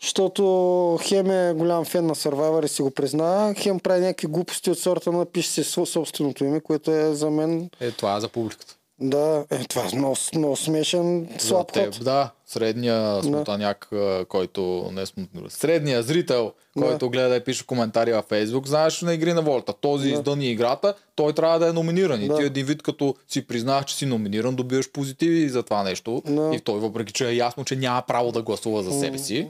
Защото 0.02 0.98
Хем 1.02 1.30
е 1.30 1.54
голям 1.54 1.84
фен 1.84 2.06
на 2.06 2.14
Survivor 2.14 2.64
и 2.64 2.68
си 2.68 2.82
го 2.82 2.90
призна. 2.90 3.54
Хем 3.58 3.80
прави 3.80 4.00
някакви 4.00 4.26
глупости 4.26 4.70
от 4.70 4.78
сорта 4.78 5.12
на 5.12 5.26
пише 5.26 5.50
си 5.50 5.64
собственото 5.64 6.44
име, 6.44 6.60
което 6.60 6.90
е 6.90 7.14
за 7.14 7.30
мен 7.30 7.70
Е, 7.80 7.90
това 7.90 8.16
е 8.16 8.20
за 8.20 8.28
публиката. 8.28 8.76
Да, 9.00 9.44
е, 9.50 9.64
това 9.64 9.82
е 9.82 9.96
много, 9.96 10.16
много 10.36 10.56
смешен 10.56 11.28
За 11.38 11.46
слаб 11.46 11.72
теб, 11.72 11.94
ход. 11.94 12.04
да. 12.04 12.30
Средния 12.46 13.22
смутаняк, 13.22 13.88
а, 13.92 14.24
който 14.28 14.90
не 14.92 15.02
е 15.02 15.04
средния 15.48 16.02
зрител, 16.02 16.52
който 16.78 17.10
гледа 17.10 17.36
и 17.36 17.44
пише 17.44 17.66
коментари 17.66 18.12
във 18.12 18.24
Фейсбук, 18.24 18.68
знаеш 18.68 19.02
на 19.02 19.14
игри 19.14 19.32
на 19.32 19.42
волята. 19.42 19.72
Този 19.72 20.08
да. 20.08 20.14
издъни 20.14 20.50
играта, 20.50 20.94
той 21.14 21.32
трябва 21.32 21.58
да 21.58 21.68
е 21.68 21.72
номиниран. 21.72 22.22
И 22.22 22.28
Да. 22.28 22.36
ти 22.36 22.42
един 22.42 22.66
вид, 22.66 22.82
като 22.82 23.14
си 23.28 23.46
признаваш, 23.46 23.84
че 23.84 23.96
си 23.96 24.06
номиниран, 24.06 24.54
добиваш 24.56 24.92
позитиви 24.92 25.48
за 25.48 25.62
това 25.62 25.82
нещо. 25.82 26.22
Да. 26.26 26.50
И 26.54 26.60
той, 26.60 26.78
въпреки 26.80 27.12
че 27.12 27.28
е 27.28 27.34
ясно, 27.34 27.64
че 27.64 27.76
няма 27.76 28.02
право 28.06 28.32
да 28.32 28.42
гласува 28.42 28.82
за 28.82 29.00
себе 29.00 29.18
си, 29.18 29.48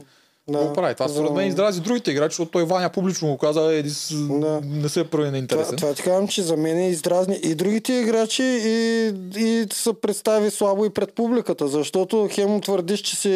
Да. 0.49 0.59
го 0.59 0.73
прави. 0.73 0.95
Това 0.95 1.09
според 1.09 1.33
мен 1.33 1.49
издрази 1.49 1.81
другите 1.81 2.11
играчи, 2.11 2.33
защото 2.33 2.51
той 2.51 2.65
Ваня 2.65 2.91
публично 2.91 3.29
го 3.29 3.39
каза, 3.39 3.61
Едис 3.73 4.13
Да. 4.15 4.61
не 4.65 4.89
се 4.89 5.05
прави 5.05 5.25
на 5.25 5.31
Това, 5.31 5.39
интересен. 5.39 5.77
това 5.77 5.95
ти 5.95 6.03
казвам, 6.03 6.29
че 6.29 6.43
за 6.43 6.57
мен 6.57 6.79
е 6.79 6.91
издразни 6.91 7.41
и 7.43 7.55
другите 7.55 7.93
играчи 7.93 8.43
и, 8.43 9.07
и 9.37 9.67
се 9.73 9.93
представи 9.93 10.51
слабо 10.51 10.85
и 10.85 10.91
пред 10.91 11.13
публиката, 11.15 11.69
защото 11.69 12.29
хем 12.31 12.61
твърдиш, 12.61 13.01
че 13.01 13.17
си 13.17 13.29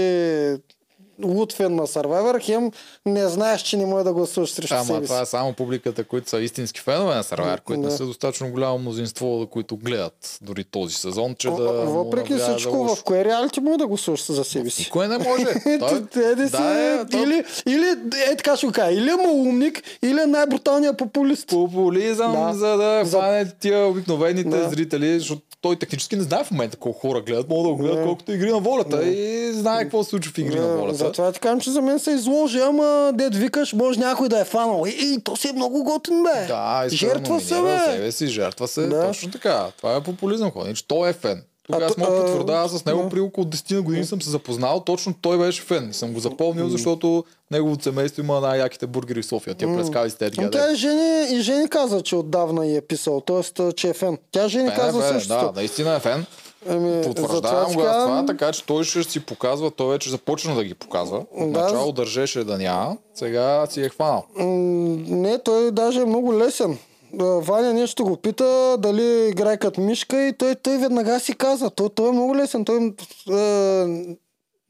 луд 1.24 1.52
фен 1.52 1.74
на 1.74 1.86
Survivor, 1.86 2.42
хем 2.42 2.70
не 3.06 3.28
знаеш, 3.28 3.60
че 3.60 3.76
не 3.76 3.86
може 3.86 4.04
да 4.04 4.12
гласуваш 4.12 4.50
срещу 4.50 4.74
Ама 4.74 4.84
себе 4.84 4.98
си. 4.98 5.04
това 5.04 5.20
е 5.20 5.26
само 5.26 5.52
публиката, 5.52 6.04
които 6.04 6.30
са 6.30 6.40
истински 6.40 6.80
фенове 6.80 7.14
на 7.14 7.22
Сървайвер, 7.22 7.60
които 7.60 7.80
Да. 7.80 7.88
не 7.88 7.92
са 7.92 8.06
достатъчно 8.06 8.50
голямо 8.50 8.78
мнозинство, 8.78 9.46
които 9.46 9.76
гледат 9.76 10.38
дори 10.42 10.64
този 10.64 10.94
сезон, 10.94 11.34
че 11.34 11.48
да. 11.48 11.54
О, 11.54 11.84
му 11.84 11.92
Въпреки 11.94 12.34
всичко, 12.34 12.76
лошо. 12.76 12.94
в 12.94 13.04
кое 13.04 13.24
реалити 13.24 13.60
може 13.60 13.78
да 13.78 13.86
гласуваш 13.86 14.26
за 14.26 14.44
себе 14.44 14.70
си? 14.70 14.82
Никой 14.82 15.08
не 15.08 15.18
може. 15.18 15.44
Той... 15.80 16.00
Да 16.34 16.46
си, 16.46 16.52
да, 16.52 16.80
е, 17.12 17.16
или, 17.16 17.44
или, 17.66 17.86
е 18.24 18.36
така 18.36 18.56
ще 18.56 18.66
кажа, 18.68 18.92
или 18.92 19.10
е 19.10 19.16
малумник, 19.16 19.82
или 20.02 20.20
е 20.20 20.26
най-бруталният 20.26 20.98
популист. 20.98 21.48
Популизъм, 21.48 22.32
Да. 22.34 22.52
за 22.54 22.68
да 22.68 23.02
За- 23.04 23.10
хване 23.10 23.50
тия 23.50 23.86
обикновените 23.86 24.48
Да. 24.48 24.68
зрители, 24.68 25.18
защото 25.18 25.42
той 25.60 25.76
технически 25.76 26.16
не 26.16 26.22
знае 26.22 26.44
в 26.44 26.50
момента 26.50 26.76
колко 26.76 26.98
хора 27.00 27.20
гледат, 27.20 27.48
могат 27.48 27.64
да 27.64 27.70
го 27.70 27.76
гледат 27.76 27.96
Да. 27.96 28.04
колкото 28.04 28.32
игри 28.32 28.50
на 28.50 28.58
волята 28.58 29.04
и 29.04 29.52
знае 29.52 29.82
какво 29.82 30.04
се 30.04 30.10
случва 30.10 30.32
в 30.32 30.38
игри 30.38 30.54
на 30.54 30.66
Да, 30.66 30.76
волята. 31.06 31.22
Затова 31.22 31.32
ти 31.32 31.40
казвам, 31.40 31.60
че 31.60 31.70
за 31.70 31.82
мен 31.82 31.98
се 31.98 32.10
изложи, 32.10 32.58
ама 32.58 33.10
дед 33.14 33.34
викаш, 33.34 33.72
може 33.72 34.00
някой 34.00 34.28
да 34.28 34.40
е 34.40 34.44
фанал. 34.44 34.84
И, 34.86 34.90
и 35.14 35.20
то 35.24 35.36
си 35.36 35.48
е 35.48 35.52
много 35.52 35.84
готин, 35.84 36.22
бе. 36.22 36.46
Да, 36.46 36.84
Жертва 36.88 37.40
се, 37.40 37.62
бе. 37.62 37.78
себе 37.78 38.12
си, 38.12 38.26
жертва 38.26 38.68
се. 38.68 38.86
Да. 38.86 39.06
Точно 39.06 39.30
така. 39.30 39.66
Това 39.76 39.96
е 39.96 40.02
популизъм. 40.02 40.52
Че 40.74 40.88
той 40.88 41.10
е 41.10 41.12
фен. 41.12 41.42
Тук 41.66 41.82
А 41.82 41.84
аз 41.84 41.96
мога 41.96 42.12
да 42.12 42.18
а, 42.18 42.24
потвърдя, 42.24 42.68
с 42.68 42.84
него 42.84 43.02
да. 43.02 43.08
при 43.08 43.20
около 43.20 43.46
10 43.46 43.74
на 43.74 43.82
години 43.82 44.04
съм 44.04 44.22
се 44.22 44.30
запознал. 44.30 44.80
Точно 44.80 45.14
той 45.20 45.38
беше 45.38 45.62
фен. 45.62 45.90
И 45.90 45.94
съм 45.94 46.12
го 46.12 46.20
запомнил, 46.20 46.68
защото 46.68 47.24
неговото 47.50 47.82
семейство 47.82 48.22
има 48.22 48.40
най-яките 48.40 48.86
бургери 48.86 49.22
в 49.22 49.26
София. 49.26 49.54
Тия 49.54 49.76
прескави 49.76 50.10
с 50.10 50.14
тези 50.14 50.40
Но 50.40 50.50
тя 50.50 50.72
и 50.72 50.74
Жени, 50.76 51.26
и 51.30 51.40
Жени 51.40 51.68
каза, 51.68 52.02
че 52.02 52.16
отдавна 52.16 52.66
е 52.66 52.80
писал, 52.80 53.20
т.е. 53.20 53.72
че 53.72 53.88
е 53.88 53.92
фен. 53.92 54.18
Тя 54.32 54.48
Жени 54.48 54.70
каза 54.76 55.00
Фен 55.00 55.08
е, 55.08 55.12
фен, 55.12 55.20
същото. 55.20 55.44
да, 55.44 55.52
наистина 55.52 55.94
е 55.94 56.00
фен. 56.00 56.26
Ами, 56.68 57.02
Потвърждавам 57.02 57.72
го 57.72 57.80
аз 57.80 58.04
това, 58.04 58.24
така 58.26 58.52
че 58.52 58.66
той 58.66 58.84
ще 58.84 59.02
си 59.02 59.26
показва, 59.26 59.70
той 59.70 59.92
вече 59.92 60.10
започна 60.10 60.54
да 60.54 60.64
ги 60.64 60.74
показва. 60.74 61.24
Да. 61.38 61.46
Начало 61.46 61.92
държеше 61.92 62.44
да 62.44 62.58
няма, 62.58 62.96
сега 63.14 63.66
си 63.70 63.82
е 63.82 63.88
хванал. 63.88 64.24
не, 64.36 65.38
той 65.38 65.70
даже 65.70 66.00
е 66.00 66.04
много 66.04 66.38
лесен. 66.38 66.78
Ваня 67.20 67.72
нещо 67.72 68.04
го 68.04 68.16
пита, 68.16 68.76
дали 68.78 69.28
играе 69.28 69.56
като 69.56 69.80
мишка 69.80 70.26
и 70.26 70.32
той, 70.32 70.54
той 70.54 70.78
веднага 70.78 71.20
си 71.20 71.34
каза. 71.34 71.70
Той, 71.70 71.88
той 71.94 72.08
е 72.08 72.12
много 72.12 72.36
лесен. 72.36 72.64
Той 72.64 72.76
е, 72.76 73.86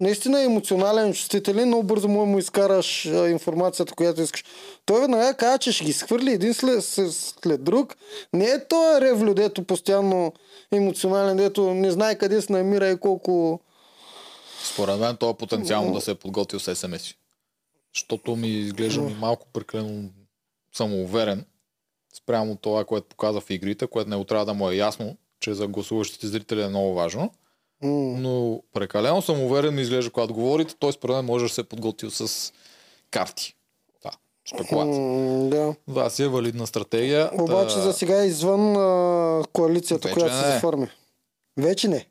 наистина 0.00 0.40
е 0.40 0.44
емоционален, 0.44 1.12
чувствителен, 1.12 1.66
много 1.66 1.82
бързо 1.82 2.08
му, 2.08 2.26
му 2.26 2.38
изкараш 2.38 3.06
а, 3.06 3.28
информацията, 3.28 3.94
която 3.94 4.22
искаш. 4.22 4.44
Той 4.84 5.00
веднага 5.00 5.34
каза, 5.34 5.58
че 5.58 5.72
ще 5.72 5.84
ги 5.84 5.92
схвърли 5.92 6.32
един 6.32 6.54
след, 6.54 6.84
след, 6.84 7.64
друг. 7.64 7.96
Не 8.32 8.44
е 8.44 8.64
той 8.68 9.00
ревлю, 9.00 9.34
дето 9.34 9.64
постоянно 9.64 10.32
емоционален, 10.72 11.36
дето 11.36 11.74
не 11.74 11.90
знае 11.90 12.18
къде 12.18 12.42
се 12.42 12.52
намира 12.52 12.88
и 12.88 12.96
колко... 12.96 13.60
Според 14.72 14.98
мен 14.98 15.16
той 15.16 15.30
е 15.30 15.34
потенциално 15.34 15.94
да 15.94 16.00
се 16.00 16.10
е 16.10 16.14
подготвил 16.14 16.60
с 16.60 16.76
СМС. 16.76 17.14
Защото 17.94 18.36
ми 18.36 18.48
изглежда 18.48 19.00
ми 19.00 19.14
малко 19.14 19.46
прекалено 19.52 20.10
самоуверен 20.76 21.44
спрямо 22.16 22.56
това, 22.56 22.84
което 22.84 23.08
показва 23.08 23.40
в 23.40 23.50
игрите, 23.50 23.86
което 23.86 24.10
не 24.10 24.24
трябва 24.24 24.44
да 24.44 24.54
му 24.54 24.70
е 24.70 24.74
ясно, 24.74 25.16
че 25.40 25.54
за 25.54 25.66
гласуващите 25.66 26.26
зрители 26.26 26.62
е 26.62 26.68
много 26.68 26.94
важно. 26.94 27.30
Но 27.82 28.62
прекалено 28.72 29.22
самоуверен 29.22 29.74
ми 29.74 29.82
изглежда, 29.82 30.10
когато 30.10 30.34
говорите, 30.34 30.74
той 30.74 30.92
според 30.92 31.16
мен 31.16 31.24
може 31.24 31.44
да 31.44 31.48
се 31.48 31.60
е 31.60 31.64
подготвил 31.64 32.10
с 32.10 32.52
карти. 33.10 33.54
Да. 34.02 34.10
Спекулация. 34.48 35.00
Да. 35.50 35.74
Това 35.88 36.10
си 36.10 36.22
е 36.22 36.28
валидна 36.28 36.66
стратегия. 36.66 37.30
Обаче 37.34 37.74
Та- 37.74 37.80
за 37.80 37.92
сега 37.92 38.22
е 38.22 38.26
извън 38.26 38.76
а, 38.76 39.42
коалицията, 39.52 40.08
Вече 40.08 40.14
която 40.14 40.36
се 40.36 40.46
не. 40.46 40.52
заформи. 40.52 40.88
Вече 41.56 41.88
не. 41.88 42.06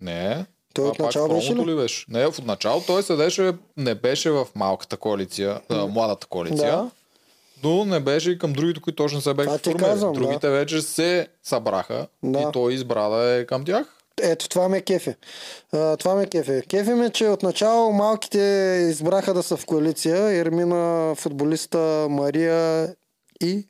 Не. 0.00 0.46
Той 0.74 0.88
от 0.88 0.98
начало 0.98 1.28
беше 1.28 1.48
промото 1.48 1.70
ли 1.70 1.76
беше? 1.76 2.04
Не, 2.08 2.26
в 2.26 2.44
начало 2.44 2.80
той 2.80 3.02
седеше, 3.02 3.52
не 3.76 3.94
беше 3.94 4.30
в 4.30 4.46
малката 4.54 4.96
коалиция, 4.96 5.60
а, 5.68 5.86
младата 5.86 6.26
коалиция. 6.26 6.72
Да. 6.72 6.90
Но 7.64 7.84
не 7.84 8.00
беше 8.00 8.30
и 8.30 8.38
към 8.38 8.52
другите, 8.52 8.80
които 8.80 8.96
точно 8.96 9.20
се 9.20 9.34
бяха 9.34 9.58
формирали. 9.58 9.84
казвам, 9.84 10.12
да. 10.12 10.20
Другите 10.20 10.50
вече 10.50 10.82
се 10.82 11.28
събраха 11.42 12.06
Да. 12.22 12.40
и 12.40 12.46
той 12.52 12.74
избра 12.74 13.08
да 13.08 13.30
е 13.30 13.46
към 13.46 13.64
тях. 13.64 13.94
Ето, 14.22 14.48
това 14.48 14.68
ме 14.68 14.80
кефи. 14.80 15.14
А, 15.72 15.96
това 15.96 16.14
ме 16.14 16.26
кефи. 16.26 16.62
Кефи 16.68 16.90
ме, 16.90 17.10
че 17.10 17.28
отначало 17.28 17.92
малките 17.92 18.38
избраха 18.90 19.34
да 19.34 19.42
са 19.42 19.56
в 19.56 19.66
коалиция. 19.66 20.40
Ермина, 20.40 21.14
футболиста 21.16 22.06
Мария 22.10 22.88
и... 23.42 23.68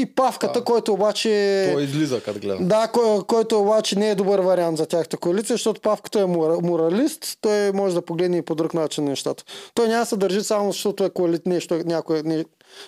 И 0.00 0.14
Павката, 0.14 0.64
който 0.64 0.92
обаче... 0.92 1.70
Той 1.72 1.82
излиза, 1.82 2.22
като 2.22 2.40
гледам. 2.40 2.68
Да, 2.68 2.88
кой, 2.92 3.22
който 3.26 3.60
обаче 3.60 3.98
не 3.98 4.10
е 4.10 4.14
добър 4.14 4.38
вариант 4.38 4.78
за 4.78 4.86
тяхта 4.86 5.16
коалиция, 5.16 5.54
защото 5.54 5.80
Павката 5.80 6.20
е 6.20 6.26
мора- 6.26 6.60
моралист, 6.62 7.38
той 7.40 7.72
може 7.72 7.94
да 7.94 8.02
погледне 8.02 8.36
и 8.36 8.42
по 8.42 8.54
друг 8.54 8.74
начин 8.74 9.04
нещата. 9.04 9.44
Той 9.74 9.88
няма 9.88 10.00
да 10.00 10.06
се 10.06 10.16
държи 10.16 10.42
само 10.42 10.72
защото 10.72 11.04
е 11.04 11.10
коали... 11.10 11.40
нещо, 11.46 11.80
някой 11.84 12.22
не 12.22 12.44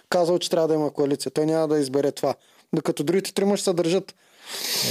казал, 0.09 0.39
че 0.39 0.51
трябва 0.51 0.69
да 0.69 0.75
има 0.75 0.91
коалиция. 0.91 1.33
Той 1.33 1.47
няма 1.47 1.69
да 1.69 1.79
избере 1.79 2.13
това. 2.13 2.35
Докато 2.75 3.05
другите 3.05 3.35
трима 3.35 3.57
ще 3.57 3.65
се 3.65 3.73
държат. 3.73 4.15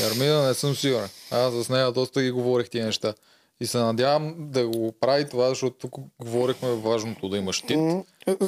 Ярмина 0.03 0.47
не 0.47 0.53
съм 0.53 0.75
сигурен. 0.75 1.09
Аз 1.31 1.53
с 1.53 1.69
нея 1.69 1.91
доста 1.91 2.21
ги 2.21 2.31
говорих 2.31 2.69
тия 2.69 2.85
неща. 2.85 3.13
И 3.61 3.67
се 3.67 3.77
надявам 3.77 4.35
да 4.39 4.67
го 4.67 4.91
прави 4.99 5.29
това, 5.29 5.49
защото 5.49 5.77
тук 5.77 5.95
говорихме 6.21 6.69
важното 6.69 7.29
да 7.29 7.37
има 7.37 7.53
щит. 7.53 7.77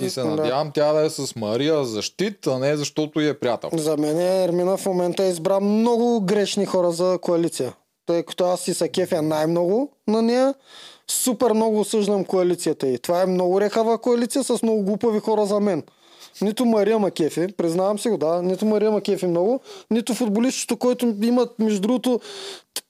И 0.02 0.10
се 0.10 0.22
Да. 0.22 0.28
надявам 0.28 0.72
тя 0.74 0.94
да 0.94 1.06
е 1.06 1.10
с 1.10 1.36
Мария 1.36 1.86
за 1.86 2.02
щит, 2.02 2.48
а 2.48 2.60
не 2.60 2.78
защото 2.78 3.22
и 3.22 3.28
е 3.28 3.34
приятел. 3.34 3.70
За 3.74 3.98
мен 3.98 4.20
Ермина 4.20 4.78
в 4.78 4.86
момента 4.86 5.24
избра 5.24 5.60
много 5.60 6.22
грешни 6.22 6.66
хора 6.66 6.92
за 6.92 7.18
коалиция. 7.22 7.74
Тъй 8.06 8.24
като 8.24 8.46
аз 8.46 8.62
си 8.62 8.74
се 8.74 8.90
кефя 8.90 9.22
най-много 9.22 9.92
на 10.08 10.22
нея, 10.22 10.54
супер 11.08 11.52
много 11.52 11.80
осъждам 11.80 12.26
коалицията 12.26 12.88
и. 12.88 13.00
Това 13.00 13.22
е 13.22 13.26
много 13.26 13.62
рехава 13.62 13.98
коалиция 13.98 14.44
с 14.44 14.64
много 14.64 14.84
глупави 14.84 15.20
хора 15.20 15.46
за 15.46 15.60
мен. 15.60 15.84
Нито 16.42 16.66
Мария 16.66 17.00
Макефи, 17.00 17.48
признавам 17.58 18.00
си 18.00 18.10
го, 18.10 18.18
да, 18.18 18.42
нито 18.42 18.66
Мария 18.66 18.92
Макефи 18.92 19.28
много, 19.28 19.60
нито 19.92 20.14
футболистчето, 20.14 20.78
който 20.78 21.16
има, 21.22 21.48
между 21.60 21.82
другото, 21.82 22.20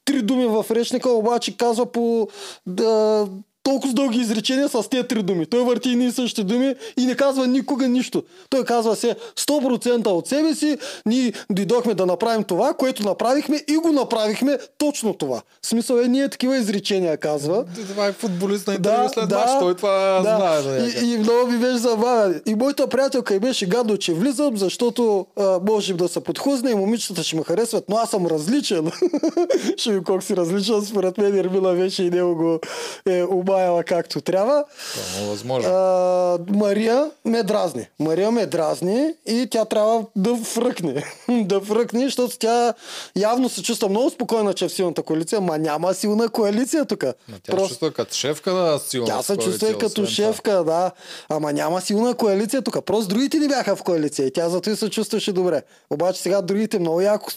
три 0.06 0.22
думи 0.22 0.46
в 0.46 0.66
речника, 0.72 1.10
обаче 1.10 1.58
казва 1.58 1.86
по 1.86 2.28
да, 2.66 3.28
толкова 3.64 3.92
с 3.92 3.94
дълги 3.94 4.20
изречения 4.20 4.70
с 4.70 4.90
тези 4.90 5.04
три 5.04 5.24
думи. 5.24 5.46
Той 5.46 5.64
върти 5.64 5.90
и 5.90 6.06
и 6.06 6.12
същи 6.12 6.44
думи 6.44 6.76
и 6.98 7.06
не 7.06 7.16
казва 7.16 7.48
никога 7.48 7.88
нищо. 7.88 8.24
Той 8.50 8.64
казва 8.64 8.96
се 8.96 9.16
100% 9.40 10.08
от 10.08 10.28
себе 10.28 10.56
си, 10.56 10.78
ние 11.06 11.34
дойдохме 11.50 11.94
да 11.94 12.06
направим 12.06 12.44
това, 12.44 12.74
което 12.74 13.04
направихме 13.04 13.64
и 13.68 13.78
го 13.78 13.92
направихме 13.92 14.58
точно 14.78 15.14
това. 15.14 15.42
В 15.62 15.68
смисъл 15.68 15.98
е, 15.98 16.08
ние 16.08 16.30
такива 16.30 16.58
изречения 16.58 17.18
казва. 17.18 17.66
Това 17.90 18.08
е 18.08 18.12
футболист 18.12 18.68
на 18.68 18.74
интервю 18.74 19.10
след 19.14 19.32
мач, 19.32 19.50
той 19.60 19.76
това 19.76 20.22
знае. 20.22 20.62
Да 20.62 20.86
и, 20.86 21.14
и 21.14 21.18
много 21.18 21.52
ми 21.52 21.58
беше 21.58 21.78
забавен. 21.78 22.42
И 22.46 22.56
моята 22.56 22.88
приятелка 22.88 23.36
и 23.36 23.40
беше 23.40 23.66
гадно, 23.66 23.98
че 23.98 24.14
влизам, 24.14 24.58
защото 24.58 25.26
а, 25.40 25.60
може 25.68 25.94
да 25.94 26.08
се 26.08 26.20
подхлъзне 26.20 26.72
и 26.72 26.76
момичетата 26.76 27.24
ще 27.24 27.36
ме 27.36 27.44
харесват, 27.44 27.84
но 27.90 27.96
аз 27.96 28.10
съм 28.10 28.28
различен. 28.28 28.92
ще 29.78 29.94
ви 29.94 30.04
колко 30.04 30.22
си 30.22 30.36
различен, 30.36 30.86
според 30.86 31.18
мен 31.18 31.38
Ермила 31.38 31.74
вече 31.74 32.04
и 32.04 32.10
него 32.10 32.36
го 32.36 32.60
е 33.06 33.24
обаяла 33.52 33.84
както 33.84 34.22
трябва. 34.22 34.64
Това 34.94 35.24
е 35.24 35.28
възможно. 35.28 35.70
А, 35.70 36.38
Мария 36.50 37.12
ме 37.26 37.44
дразни. 37.44 37.88
Мария 38.00 38.32
ме 38.32 38.46
дразни 38.46 39.14
и 39.26 39.48
тя 39.52 39.66
трябва 39.66 40.06
да 40.16 40.36
фръкне. 40.36 41.04
да 41.30 41.62
фръкне, 41.62 42.04
защото 42.04 42.38
тя 42.38 42.74
явно 43.16 43.50
се 43.50 43.64
чувства 43.64 43.90
много 43.90 44.10
спокойна, 44.10 44.54
че 44.54 44.66
е 44.66 44.68
в 44.68 44.72
силната 44.72 45.04
коалиция, 45.04 45.42
ма 45.42 45.58
няма 45.58 45.94
силна 45.94 46.30
коалиция 46.30 46.86
тук. 46.86 47.00
Тя 47.44 47.52
се 47.52 47.68
чувства 47.68 47.92
като 47.92 48.14
шефка 48.14 48.54
на 48.54 48.80
силна 48.80 49.08
Тя 49.08 49.22
се 49.22 49.38
чувства 49.38 49.78
като 49.78 50.06
шефка, 50.06 50.64
да. 50.64 50.92
Ама 51.30 51.54
няма 51.54 51.82
силна 51.82 52.14
коалиция 52.16 52.62
тук. 52.62 52.86
Просто 52.86 53.08
другите 53.14 53.38
не 53.38 53.48
бяха 53.48 53.76
в 53.76 53.84
коалиция 53.84 54.28
и 54.28 54.34
тя 54.34 54.50
зато 54.50 54.70
и 54.70 54.76
се 54.76 54.90
чувстваше 54.90 55.34
добре. 55.34 55.62
Обаче 55.90 56.22
сега 56.22 56.42
другите 56.42 56.80
много 56.80 57.02
яко 57.02 57.30
в 57.30 57.36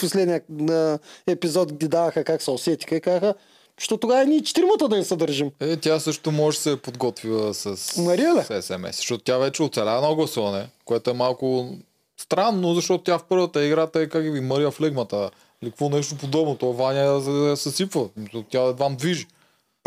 последния 0.00 0.40
епизод 1.26 1.72
ги 1.72 1.88
даваха 1.88 2.24
как 2.24 2.42
се 2.42 2.50
усетиха 2.50 2.96
и 2.96 3.00
казаха, 3.00 3.34
що 3.78 3.96
тогава 3.96 4.24
ние 4.24 4.42
четиримата 4.42 4.88
да 4.88 4.96
не 4.96 5.04
се 5.04 5.16
държим. 5.16 5.50
Е, 5.60 5.76
тя 5.76 6.00
също 6.00 6.32
може 6.32 6.56
да 6.58 6.62
се 6.62 6.76
подготвила 6.76 7.54
с, 7.54 7.64
бе? 8.06 8.44
с 8.44 8.62
СМС, 8.62 8.96
защото 8.96 9.24
тя 9.24 9.38
вече 9.38 9.62
оцеля 9.62 10.00
на 10.00 10.14
гласуване, 10.14 10.68
което 10.84 11.10
е 11.10 11.14
малко 11.14 11.68
странно, 12.20 12.74
защото 12.74 13.04
тя 13.04 13.18
в 13.18 13.24
първата 13.28 13.64
играта 13.64 14.00
е 14.00 14.08
как 14.08 14.22
ви 14.22 14.40
Мария 14.40 14.70
в 14.70 14.80
лигмата. 14.80 15.30
Или 15.62 15.70
какво 15.70 15.88
нещо 15.88 16.16
подобно. 16.16 16.56
То 16.56 16.72
Ваня 16.72 17.20
се 17.20 17.62
съсипва. 17.62 18.08
Тя 18.50 18.62
едва 18.62 18.88
движи. 18.88 19.26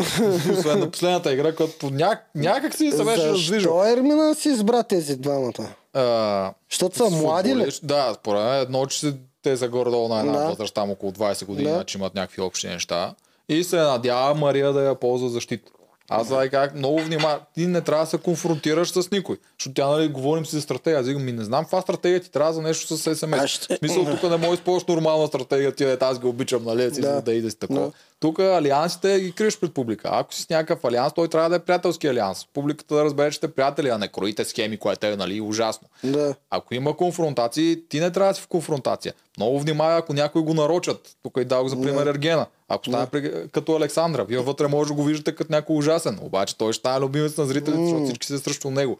Освен 0.52 0.78
на 0.78 0.90
последната 0.90 1.32
игра, 1.32 1.54
като 1.54 1.90
ня... 1.90 2.20
някак 2.34 2.74
си 2.74 2.90
се 2.90 3.04
беше 3.04 3.28
раздвижил. 3.28 3.58
Защо 3.60 3.86
Ермина 3.86 4.34
си 4.34 4.48
избра 4.48 4.82
тези 4.82 5.16
двамата? 5.16 5.74
А, 5.92 6.52
Защото 6.70 6.96
са 6.96 7.10
млади 7.10 7.56
ли? 7.56 7.70
Да, 7.82 8.14
според 8.20 8.42
мен 8.42 8.60
едно, 8.60 8.86
че 8.86 9.12
те 9.42 9.56
са 9.56 9.68
горе-долу 9.68 10.08
на 10.08 10.20
една 10.20 10.32
Да. 10.38 10.48
възраст, 10.48 10.74
там 10.74 10.90
около 10.90 11.12
20 11.12 11.44
години, 11.44 11.70
Да. 11.70 11.76
да. 11.78 11.84
че 11.84 11.98
имат 11.98 12.14
някакви 12.14 12.42
общи 12.42 12.68
неща. 12.68 13.14
И 13.50 13.64
се 13.64 13.76
надява 13.76 14.34
Мария 14.34 14.72
да 14.72 14.82
я 14.82 14.94
ползва 14.94 15.28
защита. 15.28 15.70
Аз 16.12 16.28
да 16.28 16.50
как 16.50 16.74
много 16.74 16.98
внимавам. 16.98 17.38
Ти 17.54 17.66
не 17.66 17.80
трябва 17.80 18.04
да 18.04 18.10
се 18.10 18.18
конфронтираш 18.18 18.90
с 18.90 19.10
никой. 19.10 19.36
Защото 19.58 19.74
тя, 19.74 19.86
нали, 19.88 20.08
говорим 20.08 20.46
си 20.46 20.56
за 20.56 20.62
стратегия. 20.62 21.00
Аз 21.00 21.06
викам, 21.06 21.24
ми 21.24 21.32
не 21.32 21.44
знам 21.44 21.64
каква 21.64 21.80
стратегия 21.80 22.20
ти 22.20 22.30
трябва 22.30 22.52
за 22.52 22.62
нещо 22.62 22.96
с 22.96 23.16
СМС. 23.16 23.32
Аз 23.32 23.50
ще- 23.50 23.74
В 23.74 23.78
смисъл, 23.78 24.04
тук 24.04 24.22
не 24.22 24.28
можеш 24.28 24.48
да 24.48 24.54
използваш 24.54 24.84
нормална 24.84 25.26
стратегия, 25.26 25.72
ти 25.72 25.84
е, 25.84 25.96
аз 26.00 26.18
ги 26.18 26.26
обичам, 26.26 26.64
нали, 26.64 26.94
си 26.94 27.00
Да. 27.00 27.12
да. 27.12 27.22
да 27.22 27.32
и 27.32 27.42
да 27.42 27.50
си 27.50 27.58
такова. 27.58 27.80
Да. 27.80 27.92
Тук 28.20 28.38
алиансите 28.38 29.20
ги 29.20 29.32
криеш 29.32 29.60
пред 29.60 29.74
публика. 29.74 30.08
Ако 30.12 30.34
си 30.34 30.42
с 30.42 30.50
някакъв 30.50 30.84
алианс, 30.84 31.12
той 31.12 31.28
трябва 31.28 31.48
да 31.48 31.56
е 31.56 31.58
приятелски 31.58 32.06
алианс. 32.06 32.46
Публиката 32.54 32.94
да 32.94 33.04
разбере, 33.04 33.30
че 33.30 33.36
сте 33.36 33.48
приятели, 33.48 33.88
а 33.88 33.98
не 33.98 34.08
кроите 34.08 34.44
схеми, 34.44 34.76
което 34.76 35.06
е 35.06 35.16
нали, 35.16 35.40
ужасно. 35.40 35.88
Да. 36.04 36.34
Ако 36.50 36.74
има 36.74 36.96
конфронтации, 36.96 37.82
ти 37.88 38.00
не 38.00 38.10
трябва 38.10 38.32
да 38.32 38.36
си 38.36 38.42
в 38.42 38.48
конфронтация. 38.48 39.14
Много 39.36 39.60
внимавай, 39.60 39.96
ако 39.96 40.12
някой 40.12 40.42
го 40.42 40.54
нарочат. 40.54 41.16
Тук 41.22 41.32
и 41.40 41.44
дал 41.44 41.68
за 41.68 41.82
пример 41.82 42.06
Ергена. 42.06 42.46
Ако 42.72 42.84
стане 42.84 43.06
при, 43.06 43.48
като 43.52 43.76
Александра, 43.76 44.24
вие 44.24 44.38
вътре 44.38 44.68
може 44.68 44.88
да 44.88 44.94
го 44.94 45.04
виждате 45.04 45.34
като 45.34 45.52
някой 45.52 45.76
ужасен. 45.76 46.18
Обаче 46.22 46.58
той 46.58 46.72
ще 46.72 46.80
стане 46.80 47.00
любимец 47.00 47.36
на 47.36 47.46
зрителите, 47.46 47.82
защото 47.82 48.04
всички 48.04 48.26
са 48.26 48.38
срещу 48.38 48.70
него. 48.70 48.98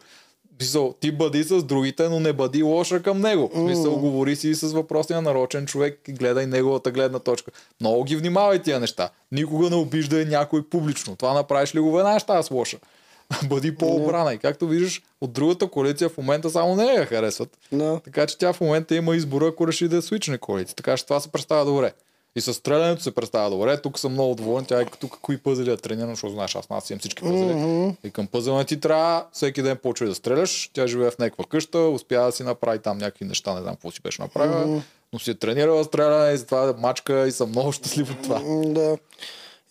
Смисъл, 0.57 0.95
ти 0.99 1.11
бъди 1.11 1.43
с 1.43 1.63
другите, 1.63 2.09
но 2.09 2.19
не 2.19 2.33
бъди 2.33 2.63
лоша 2.63 3.01
към 3.01 3.21
него. 3.21 3.51
Смисъл, 3.53 3.99
говори 3.99 4.35
си 4.35 4.55
с 4.55 4.61
въпросния 4.73 5.21
нарочен 5.21 5.65
човек 5.65 5.99
и 6.07 6.11
гледай 6.11 6.45
неговата 6.45 6.91
гледна 6.91 7.19
точка. 7.19 7.51
Много 7.81 8.03
ги 8.03 8.15
внимавай 8.15 8.59
тия 8.59 8.79
неща. 8.79 9.09
Никога 9.31 9.69
не 9.69 9.75
обиждай 9.75 10.25
някой 10.25 10.69
публично. 10.69 11.15
Това 11.15 11.33
направиш 11.33 11.75
ли 11.75 11.79
го 11.79 11.99
ще 12.19 12.31
аз 12.31 12.51
лоша. 12.51 12.77
Бъди 13.49 13.75
по-обрана. 13.75 14.33
И 14.33 14.37
както 14.37 14.67
виждаш, 14.67 15.01
от 15.21 15.33
другата 15.33 15.67
коалиция 15.67 16.09
в 16.09 16.17
момента 16.17 16.49
само 16.49 16.75
не 16.75 16.85
я 16.85 17.05
харесват. 17.05 17.57
Да. 17.71 17.99
Така 18.03 18.27
че 18.27 18.37
тя 18.37 18.53
в 18.53 18.61
момента 18.61 18.95
има 18.95 19.15
избора, 19.15 19.47
ако 19.47 19.67
реши 19.67 19.87
да 19.87 20.01
свичне 20.01 20.37
коалиция. 20.37 20.75
Така 20.75 20.97
че 20.97 21.05
това 21.05 21.19
се 21.19 21.31
представя 21.31 21.65
добре. 21.65 21.93
И 22.35 22.41
с 22.41 22.53
стрелянето 22.53 23.03
се 23.03 23.15
представя 23.15 23.49
добре. 23.49 23.81
Тук 23.81 23.99
съм 23.99 24.11
много 24.11 24.35
доволен. 24.35 24.65
Тя 24.65 24.81
е 24.81 24.85
тук 24.85 25.17
кои 25.21 25.37
пъзели 25.37 25.69
да 25.69 25.77
тренира, 25.77 26.07
защото 26.07 26.33
знаеш, 26.33 26.55
аз 26.55 26.69
нас 26.69 26.89
имам 26.89 26.99
всички 26.99 27.21
пъзели. 27.23 27.53
Mm-hmm. 27.53 27.95
И 28.03 28.11
към 28.11 28.27
пъзела 28.27 28.63
ти 28.63 28.79
трябва 28.79 29.25
всеки 29.31 29.61
ден 29.61 29.77
почва 29.83 30.07
да 30.07 30.15
стреляш. 30.15 30.69
Тя 30.73 30.87
живее 30.87 31.11
в 31.11 31.19
някаква 31.19 31.45
къща, 31.49 31.79
успя 31.79 32.25
да 32.25 32.31
си 32.31 32.43
направи 32.43 32.79
там 32.79 32.97
някакви 32.97 33.25
неща, 33.25 33.53
не 33.53 33.61
знам 33.61 33.75
какво 33.75 33.91
си 33.91 34.01
беше 34.01 34.21
направила. 34.21 34.65
Mm-hmm. 34.65 34.81
Но 35.13 35.19
си 35.19 35.31
е 35.31 35.35
тренирала 35.35 35.83
стреляне 35.83 36.33
и 36.33 36.37
затова 36.37 36.73
мачка 36.77 37.27
и 37.27 37.31
съм 37.31 37.49
много 37.49 37.71
щастлив 37.71 38.11
от 38.11 38.21
това. 38.23 38.39
М, 38.39 38.61
Да. 38.73 38.97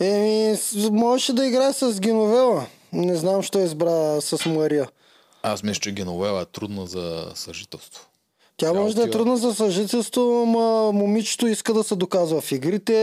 Еми, 0.01 0.57
можеше 0.91 1.33
да 1.33 1.47
играе 1.47 1.73
с 1.73 2.01
Геновела. 2.01 2.67
Не 2.93 3.17
знам, 3.17 3.43
що 3.43 3.59
избра 3.59 4.21
с 4.21 4.47
Мария. 4.47 4.89
Аз 5.43 5.63
мисля, 5.63 5.81
че 5.81 5.93
Геновела 5.93 6.43
е 6.43 6.45
трудна 6.45 6.87
за 6.87 7.27
съжителство. 7.35 8.07
Тя 8.61 8.73
може 8.73 8.97
да 8.97 9.03
е 9.03 9.11
трудна 9.11 9.37
за 9.37 9.55
съжителство, 9.55 10.21
но 10.47 10.93
момичето 10.93 11.47
иска 11.47 11.75
да 11.75 11.85
се 11.85 11.97
доказва 11.97 12.41
в 12.41 12.53
игрите. 12.53 12.95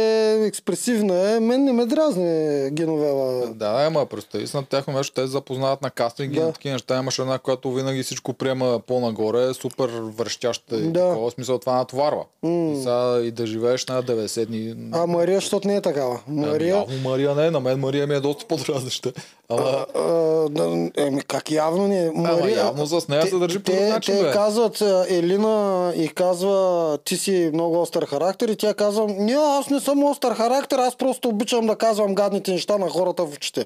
Експресивна 0.47 1.31
е. 1.31 1.39
Мен 1.39 1.63
не 1.63 1.73
ме 1.73 1.85
дразни 1.85 2.69
Геновела. 2.71 3.47
Да, 3.47 3.83
ама 3.87 4.05
представи 4.05 4.47
се 4.47 4.57
на 4.57 4.63
тяхно 4.63 4.93
нещо, 4.93 5.13
те 5.13 5.27
запознават 5.27 5.81
на 5.81 5.89
кастинги 5.89 6.39
Да. 6.39 6.45
на 6.45 6.53
такива 6.53 6.73
неща. 6.73 6.97
Имаше 6.97 7.21
една, 7.21 7.39
която 7.39 7.73
винаги 7.73 8.03
всичко 8.03 8.33
приема 8.33 8.79
по-нагоре, 8.87 9.53
супер 9.53 9.89
връщаща 10.17 10.75
и 10.75 10.83
Да. 10.83 11.09
такова 11.09 11.31
смисъл 11.31 11.59
това 11.59 11.75
натоварва. 11.75 12.23
И, 12.45 12.75
сега, 12.77 13.19
и 13.23 13.31
да 13.31 13.47
живееш 13.47 13.85
на 13.85 14.03
90 14.03 14.45
дни. 14.45 14.75
А 14.91 15.07
Мария, 15.07 15.37
защото 15.37 15.67
не 15.67 15.75
е 15.75 15.81
такава. 15.81 16.19
Ами, 16.27 16.39
Мария... 16.39 16.75
Явно 16.75 17.09
Мария 17.09 17.35
не, 17.35 17.51
на 17.51 17.59
мен 17.59 17.79
Мария 17.79 18.07
ми 18.07 18.15
е 18.15 18.19
доста 18.19 18.45
по-дразнеща. 18.45 19.11
Ама, 19.49 19.85
А, 19.95 20.01
да, 20.49 20.63
еми, 20.97 21.21
как 21.21 21.51
явно 21.51 21.87
не 21.87 22.05
е? 22.05 22.07
ама 22.07 22.49
явно 22.49 22.85
с 22.85 23.07
нея 23.07 23.27
се 23.27 23.35
държи 23.35 23.59
по 23.59 23.63
те, 23.63 23.89
начин. 23.89 24.15
те 24.15 24.23
бе. 24.23 24.31
казват, 24.31 24.81
а, 24.81 25.05
Елина 25.09 25.53
и 25.95 26.07
казва, 26.07 26.57
ти 26.97 27.17
си 27.17 27.49
много 27.53 27.81
остър 27.81 28.05
характер 28.05 28.47
и 28.47 28.55
тя 28.55 28.73
казва, 28.73 29.05
не, 29.09 29.33
аз 29.33 29.69
не 29.69 29.79
съм 29.79 30.03
остър 30.03 30.33
характер, 30.33 30.77
аз 30.77 30.95
просто 30.95 31.29
обичам 31.29 31.67
да 31.67 31.75
казвам 31.75 32.15
гадните 32.15 32.51
неща 32.51 32.77
на 32.77 32.89
хората 32.89 33.25
в 33.25 33.33
очите. 33.33 33.65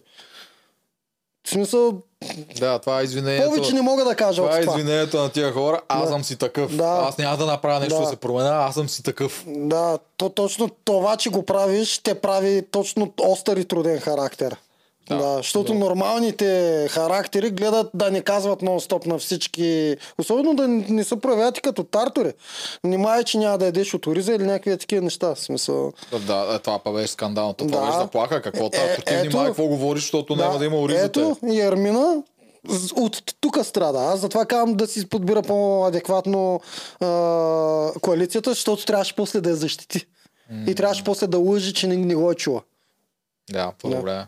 В 1.44 1.50
смисъл, 1.50 1.94
Да, 2.60 2.80
това 2.80 3.02
е 3.02 3.04
извинението. 3.04 3.50
Повече 3.50 3.74
не 3.74 3.82
мога 3.82 4.04
да 4.04 4.16
кажа 4.16 4.42
това 4.42 4.58
е 4.58 4.62
извинението 4.62 5.18
на 5.18 5.30
тия 5.30 5.52
хора. 5.52 5.82
Аз 5.88 6.02
Да. 6.02 6.08
съм 6.08 6.24
си 6.24 6.36
такъв. 6.36 6.76
Да. 6.76 7.06
Аз 7.08 7.18
няма 7.18 7.38
да 7.38 7.46
направя 7.46 7.80
нещо 7.80 7.96
да, 7.96 8.02
Да. 8.02 8.08
се 8.08 8.16
променя. 8.16 8.50
Аз 8.50 8.74
съм 8.74 8.90
си 8.90 9.04
такъв. 9.04 9.44
Да, 9.48 9.98
то 10.18 10.30
точно 10.30 10.70
това, 10.86 11.18
че 11.18 11.30
го 11.30 11.44
правиш, 11.44 11.98
те 11.98 12.16
прави 12.16 12.62
точно 12.72 13.14
остър 13.20 13.58
и 13.58 13.66
труден 13.66 14.00
характер. 14.00 14.56
Да. 15.12 15.18
Да, 15.18 15.38
защото 15.38 15.74
Да. 15.74 15.80
нормалните 15.80 16.46
характери 16.90 17.50
гледат 17.50 17.90
да 17.94 18.12
не 18.12 18.22
казват 18.22 18.62
нон-стоп 18.62 19.06
на 19.06 19.18
всички. 19.18 19.98
Особено 20.18 20.54
да 20.54 20.68
не 20.68 21.04
се 21.04 21.20
проявяват 21.20 21.62
като 21.62 21.84
тартори. 21.84 22.34
Внимай, 22.84 23.24
че 23.24 23.38
няма 23.38 23.58
да 23.58 23.66
ядеш 23.66 23.94
от 23.94 24.08
ориза 24.08 24.34
или 24.34 24.44
някакви 24.44 24.78
такива 24.78 25.02
неща. 25.02 25.36
В 25.36 25.40
смисъл. 25.40 25.94
Да, 26.28 26.54
е, 26.56 26.60
това 26.60 26.80
па 26.80 26.92
беше 26.92 27.08
скандално. 27.08 27.54
Това 27.54 27.80
Да. 27.80 27.86
беше 27.86 27.98
заплаха. 27.98 28.42
Какво 28.42 28.66
Е, 28.66 28.70
е, 28.74 29.22
Ти 29.22 29.28
внимай 29.28 29.46
какво 29.46 29.68
говориш, 29.68 30.02
защото 30.04 30.36
няма 30.36 30.58
да 30.60 30.66
има 30.66 30.80
ориза. 30.80 31.06
Ето, 31.06 31.38
и 31.46 31.62
Ермина 31.62 32.24
от 32.96 33.24
тук 33.42 33.66
страда. 33.66 34.00
Аз 34.00 34.20
затова 34.20 34.46
казвам 34.46 34.74
да 34.74 34.88
си 34.88 35.10
подбира 35.10 35.42
по-адекватно 35.42 36.62
а, 37.00 37.06
коалицията, 38.02 38.50
защото 38.50 38.86
трябваше 38.86 39.16
после 39.16 39.42
да 39.42 39.50
я 39.50 39.56
защити. 39.56 40.06
И 40.68 40.76
трябваше 40.76 41.04
после 41.04 41.28
да 41.28 41.38
лъжи, 41.38 41.74
че 41.74 41.88
не, 41.88 41.96
не 41.96 42.16
го 42.16 42.32
е 42.32 42.36
чула. 42.36 42.62
Да, 43.52 43.72
по-добре. 43.82 44.12
Да. 44.12 44.28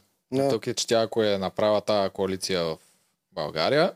Тук 0.50 0.68
е, 0.68 0.74
че 0.74 0.88
тя, 0.88 1.02
ако 1.02 1.24
е 1.24 1.38
направила 1.38 1.82
тази 1.82 2.10
коалиция 2.10 2.64
в 2.64 2.78
България, 3.32 3.94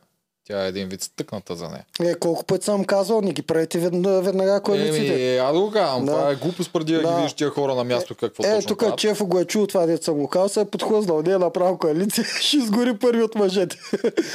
тя 0.47 0.65
е 0.65 0.67
един 0.67 0.87
вид 0.87 1.03
стъкната 1.03 1.55
за 1.55 1.67
нея. 1.67 1.85
Е, 2.01 2.15
колко 2.15 2.43
пъти 2.43 2.65
съм 2.65 2.85
казал, 2.85 3.21
не 3.21 3.31
ги 3.31 3.41
правите 3.41 3.79
веднага, 3.79 4.21
веднага 4.21 4.61
коалициите. 4.61 5.37
Аз 5.37 5.53
да 5.53 5.59
го 5.59 5.71
казвам, 5.71 6.05
Да. 6.05 6.11
това 6.11 6.31
е 6.31 6.35
глупост 6.35 6.73
преди 6.73 6.93
да, 6.93 7.01
Да. 7.01 7.09
ги 7.09 7.15
видиш 7.15 7.33
тия 7.33 7.49
хора 7.49 7.75
на 7.75 7.83
място 7.83 8.15
какво 8.15 8.43
е, 8.43 8.55
точно 8.55 8.67
тук 8.67 8.79
правят. 8.79 8.97
Чефо 8.97 9.25
го 9.25 9.39
е 9.39 9.45
чул 9.45 9.67
това, 9.67 9.85
дето 9.85 10.03
съм 10.05 10.15
го 10.15 10.27
казал, 10.27 10.49
се 10.49 10.61
е 10.61 10.65
подхлъзнал. 10.65 11.21
Не 11.21 11.31
е 11.31 11.37
направил 11.37 11.77
коалиция, 11.77 12.25
ще 12.39 12.57
изгори 12.57 12.97
първи 12.97 13.23
от 13.23 13.35
мъжете. 13.35 13.77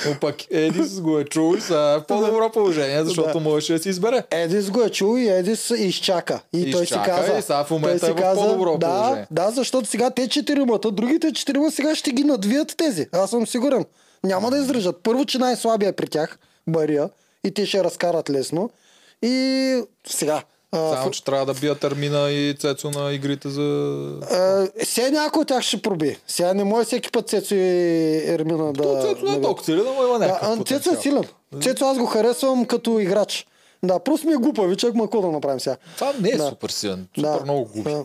Но 0.06 0.14
пък 0.20 0.34
Едис 0.50 1.00
го 1.00 1.18
е 1.18 1.24
чул 1.24 1.54
и 1.54 1.58
е 1.58 1.60
в 1.68 2.04
по-добро 2.08 2.50
положение, 2.50 3.04
защото 3.04 3.32
Да. 3.32 3.40
можеше 3.40 3.72
да 3.72 3.78
си 3.78 3.88
избере. 3.88 4.24
Едис 4.30 4.70
го 4.70 4.82
е 4.82 4.90
чул 4.90 5.18
и 5.18 5.28
Едис 5.28 5.70
изчака. 5.70 6.40
И 6.52 6.70
той 6.70 6.78
си 6.78 6.84
Изчака 6.84 7.10
каза. 7.10 7.38
и 7.38 7.42
сега 7.42 7.64
в 7.64 7.70
момента 7.70 8.00
той 8.00 8.08
си 8.08 8.22
е 8.22 8.24
в 8.24 8.34
по-добро 8.34 8.78
да, 8.78 8.86
положение. 8.88 9.26
Да, 9.30 9.50
защото 9.50 9.88
сега 9.88 10.10
те 10.10 10.28
четиримата, 10.28 10.90
другите 10.90 11.32
четирима 11.32 11.70
сега 11.70 11.94
ще 11.94 12.10
ги 12.10 12.24
надвият 12.24 12.74
тези. 12.76 13.06
Аз 13.12 13.30
съм 13.30 13.46
сигурен. 13.46 13.84
Няма 14.24 14.50
да 14.50 14.56
издържат. 14.58 14.96
Първо, 15.02 15.24
че 15.24 15.38
най-слабия 15.38 15.88
е 15.88 15.92
при 15.92 16.06
тях, 16.06 16.38
Мария, 16.66 17.10
и 17.44 17.50
те 17.50 17.66
ще 17.66 17.84
разкарат 17.84 18.30
лесно. 18.30 18.70
И 19.22 19.82
сега. 20.06 20.42
Само, 20.74 21.10
че 21.10 21.24
трябва 21.24 21.46
да 21.46 21.60
бият 21.60 21.80
термина 21.80 22.30
и 22.30 22.54
Цецо 22.58 22.90
на 22.90 23.12
игрите 23.12 23.48
за... 23.48 23.62
а, 24.30 24.68
сега 24.84 25.10
някой 25.10 25.40
от 25.42 25.48
тях 25.48 25.62
ще 25.62 25.82
проби. 25.82 26.18
Сега 26.26 26.54
не 26.54 26.64
може 26.64 26.86
всеки 26.86 27.10
път 27.10 27.28
Цецо 27.28 27.54
и 27.54 27.60
Ермина 28.26 28.72
да... 28.72 28.82
То 28.82 29.02
Цецо 29.02 29.24
не 29.26 29.36
е 29.36 29.40
толкова 29.40 29.64
силен, 29.64 29.84
но 29.84 30.06
има 30.06 30.18
някакъв 30.18 30.60
а, 30.60 30.64
Цецо 30.64 30.90
е 30.92 30.96
силен. 30.96 31.24
Цецо 31.62 31.84
аз 31.84 31.98
го 31.98 32.06
харесвам 32.06 32.64
като 32.66 32.98
играч. 32.98 33.46
Да, 33.82 33.98
просто 33.98 34.26
ми 34.26 34.32
е 34.32 34.36
глупавичък, 34.36 34.94
ма 34.94 35.04
какво 35.04 35.20
да 35.20 35.28
направим 35.28 35.60
сега? 35.60 35.76
Това 35.94 36.12
не 36.20 36.28
е 36.30 36.36
Да. 36.36 36.48
супер 36.48 36.68
силен. 36.70 37.06
Супер 37.16 37.30
Да. 37.30 37.40
много 37.44 37.64
глупи. 37.64 37.96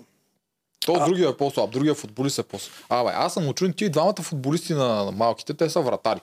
Да. 0.94 1.00
То 1.00 1.06
другия 1.06 1.30
е 1.30 1.38
по-слаб, 1.38 1.72
другия 1.72 1.94
футболист 1.94 2.40
е 2.40 2.44
по-слаб. 2.44 2.74
Абе, 2.90 3.12
аз 3.16 3.34
съм 3.34 3.48
учен, 3.48 3.74
тия 3.78 3.90
двамата 3.90 4.22
футболисти 4.22 4.74
на 4.74 5.12
малките, 5.16 5.54
те 5.54 5.70
са 5.70 5.82
вратари. 5.82 6.20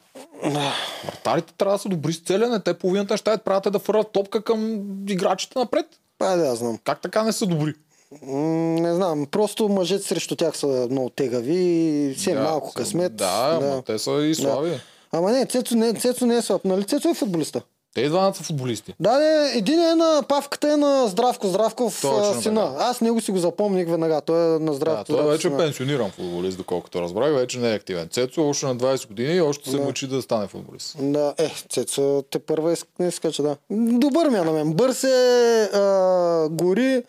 Вратарите 1.05 1.53
трябва 1.59 1.74
да 1.74 1.78
са 1.78 1.89
добри 1.89 2.12
с 2.12 2.20
целене, 2.20 2.61
те 2.61 2.74
половината 2.74 3.16
ще 3.16 3.39
правят 3.45 3.73
да 3.73 3.78
фърват 3.78 4.12
топка 4.12 4.43
към 4.43 4.82
играчите 5.09 5.59
напред. 5.59 5.86
Айде, 6.20 6.47
аз 6.47 6.59
знам. 6.59 6.78
Как 6.85 7.01
така 7.01 7.23
не 7.23 7.32
са 7.32 7.47
добри? 7.47 7.74
Не 8.23 8.95
знам, 8.95 9.27
просто 9.27 9.69
мъжете 9.69 10.07
срещу 10.07 10.36
тях 10.36 10.57
са 10.57 10.86
много 10.91 11.11
тегави 11.11 11.57
и 11.57 12.15
си 12.19 12.31
е 12.31 12.35
Да, 12.35 12.43
малко 12.43 12.73
късмет. 12.74 13.16
Да, 13.16 13.61
ама 13.62 13.82
те 13.82 13.99
са 13.99 14.11
и 14.11 14.35
слаби. 14.35 14.81
Ама 15.12 15.32
не, 15.32 15.47
Цецо 15.47 15.77
не, 15.77 15.95
Цецо 15.95 16.27
не 16.27 16.36
е 16.36 16.43
слаб, 16.43 16.65
нали? 16.65 16.85
Цецо 16.85 17.09
е 17.09 17.15
футболиста. 17.15 17.62
Те 17.95 18.01
и 18.01 18.09
двамата 18.09 18.35
са 18.35 18.43
футболисти. 18.43 18.95
Да, 19.01 19.19
не, 19.19 19.59
един 19.59 19.81
е 19.81 19.95
на 19.95 20.23
павката 20.29 20.73
е 20.73 20.77
на 20.77 21.09
Здравко 21.09 21.49
Здравков 21.49 22.01
Точно 22.03 22.43
сина. 22.43 22.73
така. 22.73 22.85
Аз 22.85 23.01
него 23.01 23.21
си 23.21 23.31
го 23.31 23.39
запомних 23.39 23.89
веднага. 23.89 24.21
Той 24.21 24.57
е 24.57 24.59
на 24.59 24.59
Да, 24.59 24.73
Здравко 24.73 25.05
той 25.05 25.15
Здравков 25.15 25.33
вече 25.33 25.49
е 25.49 25.57
пенсиониран 25.57 26.11
футболист, 26.11 26.57
доколкото 26.57 27.01
разбрах, 27.01 27.35
вече 27.35 27.59
не 27.59 27.71
е 27.71 27.75
активен. 27.75 28.09
Цецо 28.09 28.49
още 28.49 28.66
на 28.66 28.77
20 28.77 29.09
години 29.09 29.35
и 29.35 29.41
още 29.41 29.71
се 29.71 29.77
Да. 29.77 29.85
мъчи 29.85 30.07
да 30.07 30.23
стане 30.23 30.47
футболист. 30.47 30.97
Да, 31.01 31.35
е, 31.39 31.51
Цецо 31.69 32.25
те 32.31 32.39
първа 32.39 32.73
иска, 32.73 32.89
не 32.99 33.09
иска, 33.09 33.33
че 33.33 33.43
да. 33.43 33.57
Добър 33.71 34.29
ми 34.29 34.39
е 34.39 34.41
на 34.41 34.53
мен. 34.53 34.73
Бърз 34.73 35.05
е, 35.05 35.71
а, 35.75 36.49
гори. 36.51 37.03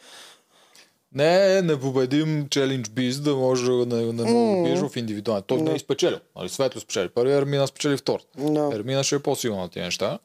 Не 1.15 1.57
е 1.57 1.61
непобедим 1.61 2.47
челендж 2.49 2.89
биз 2.89 3.19
да 3.19 3.35
може 3.35 3.65
да 3.65 3.85
не, 3.85 4.13
не 4.13 4.23
mm. 4.23 4.89
в 4.89 4.95
индивидуален. 4.95 5.43
Той 5.47 5.61
не 5.61 5.71
е 5.71 5.75
изпечелил. 5.75 6.19
Нали, 6.35 6.49
Светло 6.49 6.81
спечели. 6.81 7.09
Първият 7.09 7.41
Ермина 7.41 7.67
спечели 7.67 7.97
втор. 7.97 8.19
Да. 8.37 8.69
Ермина 8.73 9.03
ще 9.03 9.15
е 9.15 9.19
по-силна 9.19 9.61
на 9.61 9.69
тия 9.69 9.85
неща. 9.85 10.19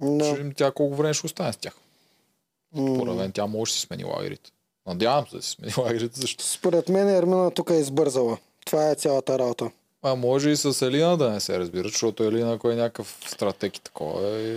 Да. 0.00 0.24
Ще 0.24 0.36
видим 0.36 0.52
тя 0.56 0.70
колко 0.70 0.96
време 0.96 1.14
ще 1.14 1.26
остане 1.26 1.52
с 1.52 1.56
тях. 1.56 1.74
Според 2.74 3.14
мен 3.14 3.32
тя 3.32 3.46
може 3.46 3.72
да 3.72 3.74
си 3.74 3.80
смени 3.80 4.04
лагерите. 4.04 4.50
Надявам 4.86 5.26
се 5.26 5.36
да 5.36 5.42
си 5.42 5.50
смени 5.50 5.72
лагерите, 5.78 6.20
защо? 6.20 6.44
Според 6.44 6.88
мен 6.88 7.08
Ермина 7.08 7.50
тук 7.50 7.70
е 7.70 7.74
избързала. 7.74 8.38
Това 8.66 8.90
е 8.90 8.94
цялата 8.94 9.38
работа. 9.38 9.70
А 10.02 10.14
може 10.14 10.50
и 10.50 10.56
с 10.56 10.86
Елина 10.86 11.16
да 11.16 11.30
не 11.30 11.40
се 11.40 11.58
разбира, 11.58 11.88
защото 11.88 12.24
Елина, 12.24 12.52
ако 12.52 12.70
е 12.70 12.74
някакъв 12.74 13.18
стратег 13.26 13.76
и 13.76 13.80
такова, 13.80 14.28
е... 14.28 14.54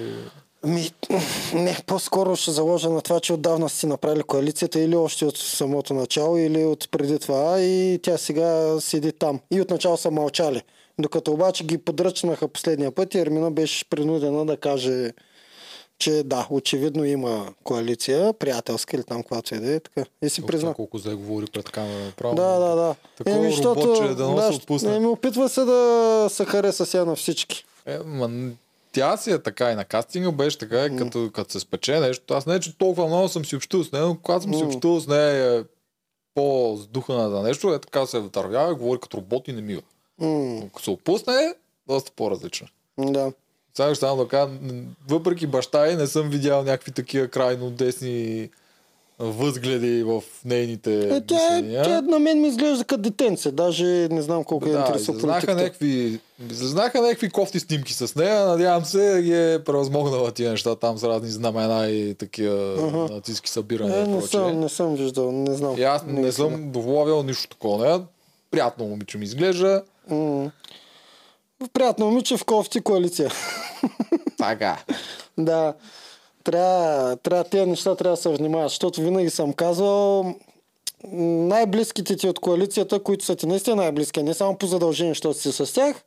Ми, 0.64 0.92
не, 1.54 1.78
по-скоро 1.86 2.36
ще 2.36 2.52
заложа 2.52 2.90
на 2.90 3.02
това, 3.02 3.20
че 3.20 3.34
отдавна 3.34 3.70
си 3.70 3.88
направили 3.88 4.24
коалицията 4.24 4.80
или 4.80 4.96
още 4.96 5.26
от 5.26 5.38
самото 5.38 5.94
начало, 5.94 6.38
или 6.38 6.66
от 6.66 6.92
преди 6.92 7.20
това 7.20 7.62
и 7.62 8.00
тя 8.04 8.18
сега 8.18 8.80
седи 8.80 9.12
там. 9.12 9.40
И 9.52 9.62
отначало 9.62 9.98
са 9.98 10.12
мълчали. 10.12 10.62
Докато 11.00 11.32
обаче 11.32 11.64
ги 11.64 11.78
подръчнаха 11.78 12.48
последния 12.48 12.92
път 12.92 13.14
и 13.14 13.20
Ермина 13.20 13.52
беше 13.52 13.90
принудена 13.90 14.46
да 14.46 14.58
каже, 14.58 15.12
че 16.00 16.24
да, 16.26 16.48
очевидно 16.50 17.06
има 17.06 17.54
коалиция, 17.64 18.34
приятелска 18.34 18.96
или 18.96 19.04
там 19.04 19.22
каквато 19.22 19.56
и 19.56 19.60
да 19.60 19.72
е, 19.76 19.80
така. 19.80 20.06
И 20.22 20.30
си 20.30 20.46
призна. 20.46 20.74
Колко 20.74 20.98
зле 20.98 21.14
говори 21.14 21.46
пред 21.54 21.70
камера. 21.70 22.06
Направо. 22.06 22.36
Да, 22.36 22.60
да, 22.60 22.76
да. 22.76 22.96
Такова 23.18 23.76
роботче, 23.76 24.04
да 24.04 24.28
носи 24.28 24.56
отпусне. 24.58 24.96
Еми, 24.96 25.06
опитва 25.06 25.50
се 25.50 25.62
да 25.62 26.28
се 26.30 26.46
хареса 26.46 26.86
сега 26.86 27.06
на 27.06 27.16
всички. 27.16 27.66
Е, 27.86 27.98
ма, 28.06 28.52
тя 28.92 29.18
си 29.18 29.32
е 29.32 29.40
така 29.40 29.72
и 29.72 29.76
на 29.76 29.86
кастинга 29.86 30.32
беше 30.32 30.58
така, 30.58 30.76
mm. 30.76 30.98
като, 30.98 31.32
като 31.34 31.52
се 31.52 31.60
спече 31.60 32.00
нещо. 32.00 32.34
Аз 32.34 32.46
не 32.46 32.56
е, 32.56 32.60
че 32.60 32.78
толкова 32.78 33.08
много 33.08 33.28
съм 33.28 33.46
си 33.46 33.56
общил 33.56 33.84
с 33.84 33.92
нея, 33.92 34.06
но 34.06 34.18
когато 34.24 34.44
съм 34.44 34.54
си 34.54 34.64
М. 34.64 34.68
общил 34.70 35.00
с 35.00 35.08
нея 35.08 35.60
е 35.60 35.64
по-здухана 36.36 37.30
за 37.30 37.42
нещо, 37.42 37.74
е 37.74 37.80
така 37.80 38.06
се 38.06 38.20
вървява, 38.20 38.76
говори 38.76 39.00
като 39.00 39.18
робот 39.18 39.48
и 39.48 39.54
не 39.54 39.62
мива. 39.62 39.82
М, 40.20 40.62
Ако 40.68 40.82
се 40.82 40.90
опусне, 40.90 41.34
е 41.34 41.54
доста 41.88 42.12
по-различна. 42.16 42.68
да. 42.98 43.32
Сега 43.74 43.96
ще 43.96 44.06
да 44.06 44.28
кажа, 44.28 44.52
въпреки 45.10 45.48
баща 45.48 45.88
й, 45.88 45.96
не 45.96 46.08
съм 46.08 46.30
видял 46.30 46.64
някакви 46.64 46.92
такива 46.92 47.28
крайно 47.28 47.70
десни 47.70 48.50
възгледи 49.20 50.04
в 50.04 50.24
нейните 50.46 51.16
Е, 51.16 51.22
тя, 51.22 51.58
е, 51.58 51.82
тя 51.84 52.02
на 52.02 52.20
мен 52.20 52.42
ми 52.42 52.48
изглежда 52.48 52.84
като 52.84 53.02
детенце. 53.02 53.52
Даже 53.52 53.86
не 53.86 54.22
знам 54.22 54.44
колко 54.44 54.66
е 54.66 54.72
Да, 54.72 54.80
интересува 54.80 55.18
излезнаха 55.18 55.38
политиката. 55.38 55.64
някакви, 55.64 56.20
излезнаха 56.52 57.02
някакви 57.02 57.30
кофти 57.30 57.60
снимки 57.60 57.94
с 57.94 58.16
нея. 58.16 58.46
Надявам 58.46 58.86
се, 58.86 59.22
ги 59.24 59.54
е 59.54 59.64
превъзмогнала 59.64 60.32
тия 60.32 60.52
неща 60.52 60.76
там 60.76 60.98
с 60.98 61.04
разни 61.04 61.30
знамена 61.30 61.88
и 61.88 62.16
такива 62.16 62.76
Ага. 62.80 63.14
нацистски 63.14 63.50
събирания. 63.50 63.98
Е, 63.98 64.04
и 64.04 64.08
не 64.08 64.22
съм, 64.22 64.60
не 64.60 64.70
съм 64.70 64.96
виждал, 64.96 65.32
не 65.32 65.56
знам. 65.56 65.76
И 65.78 65.84
аз 65.84 66.04
не, 66.06 66.22
Не 66.22 66.32
съм 66.32 66.72
доловил 66.72 67.24
нищо 67.24 67.48
такова. 67.48 67.90
Не? 67.90 68.04
Приятно 68.52 68.86
момиче 68.86 69.18
ми 69.18 69.26
изглежда. 69.26 69.84
М. 70.10 70.52
Приятно 71.74 72.06
момиче 72.06 72.38
в 72.38 72.46
кофти 72.46 72.82
коалиция. 72.82 73.32
Така. 74.38 74.84
да. 75.38 75.74
Трябва, 76.44 77.18
трябва, 77.18 77.44
тези 77.44 77.66
неща 77.66 77.96
трябва 77.96 78.16
да 78.16 78.22
се 78.22 78.30
внимават, 78.30 78.70
защото 78.70 79.02
винаги 79.02 79.30
съм 79.30 79.54
казвал 79.54 80.36
най-близките 81.14 82.16
ти 82.16 82.28
от 82.28 82.40
коалицията, 82.40 83.04
които 83.04 83.26
са 83.26 83.36
ти 83.36 83.46
наистина 83.46 83.76
най-близки, 83.76 84.24
не 84.24 84.34
само 84.34 84.58
по 84.58 84.68
задължение, 84.68 85.12
защото 85.12 85.40
си 85.40 85.52
с 85.52 85.74
тях, 85.74 86.04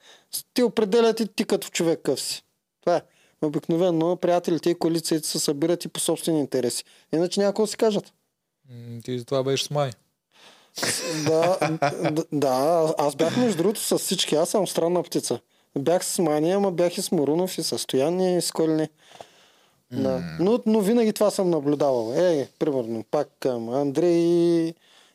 ти 0.54 0.62
определят 0.62 1.20
и 1.20 1.26
ти 1.26 1.44
като 1.44 1.68
човек 1.68 2.00
къв 2.02 2.20
си. 2.20 2.42
Това 2.80 2.96
е. 2.96 3.02
Обикновено 3.44 4.16
приятелите 4.16 4.70
и 4.70 4.74
коалициите 4.74 5.28
се 5.28 5.38
събират 5.38 5.84
и 5.84 5.88
по 5.88 6.00
собствени 6.00 6.40
интереси. 6.40 6.84
Иначе 7.14 7.40
някои 7.40 7.66
си 7.66 7.76
кажат. 7.76 8.12
Ти 9.04 9.18
за 9.18 9.24
това 9.24 9.42
беше 9.42 9.64
с 9.64 9.70
май. 9.70 9.90
Да, 11.24 11.58
да, 12.32 12.94
аз 12.98 13.16
бях 13.16 13.36
между 13.36 13.62
другото 13.62 13.80
с 13.80 13.98
всички. 13.98 14.34
Аз 14.34 14.48
съм 14.48 14.66
странна 14.66 15.02
птица. 15.02 15.40
Бях 15.78 16.04
с 16.04 16.18
Мания, 16.18 16.56
ама 16.56 16.72
бях 16.72 16.98
и 16.98 17.02
с 17.02 17.12
Морунов, 17.12 17.58
и 17.58 17.62
с 17.62 17.78
Стоян, 17.78 18.20
и 18.20 18.42
с 18.42 18.52
не. 18.58 18.88
Да. 19.92 20.22
Но, 20.40 20.60
но 20.66 20.80
винаги 20.80 21.12
това 21.12 21.30
съм 21.30 21.50
наблюдавал. 21.50 22.12
Е, 22.16 22.48
примерно, 22.58 23.04
пак 23.10 23.28
към 23.40 23.68
Андрей 23.68 24.18
и, 24.18 24.74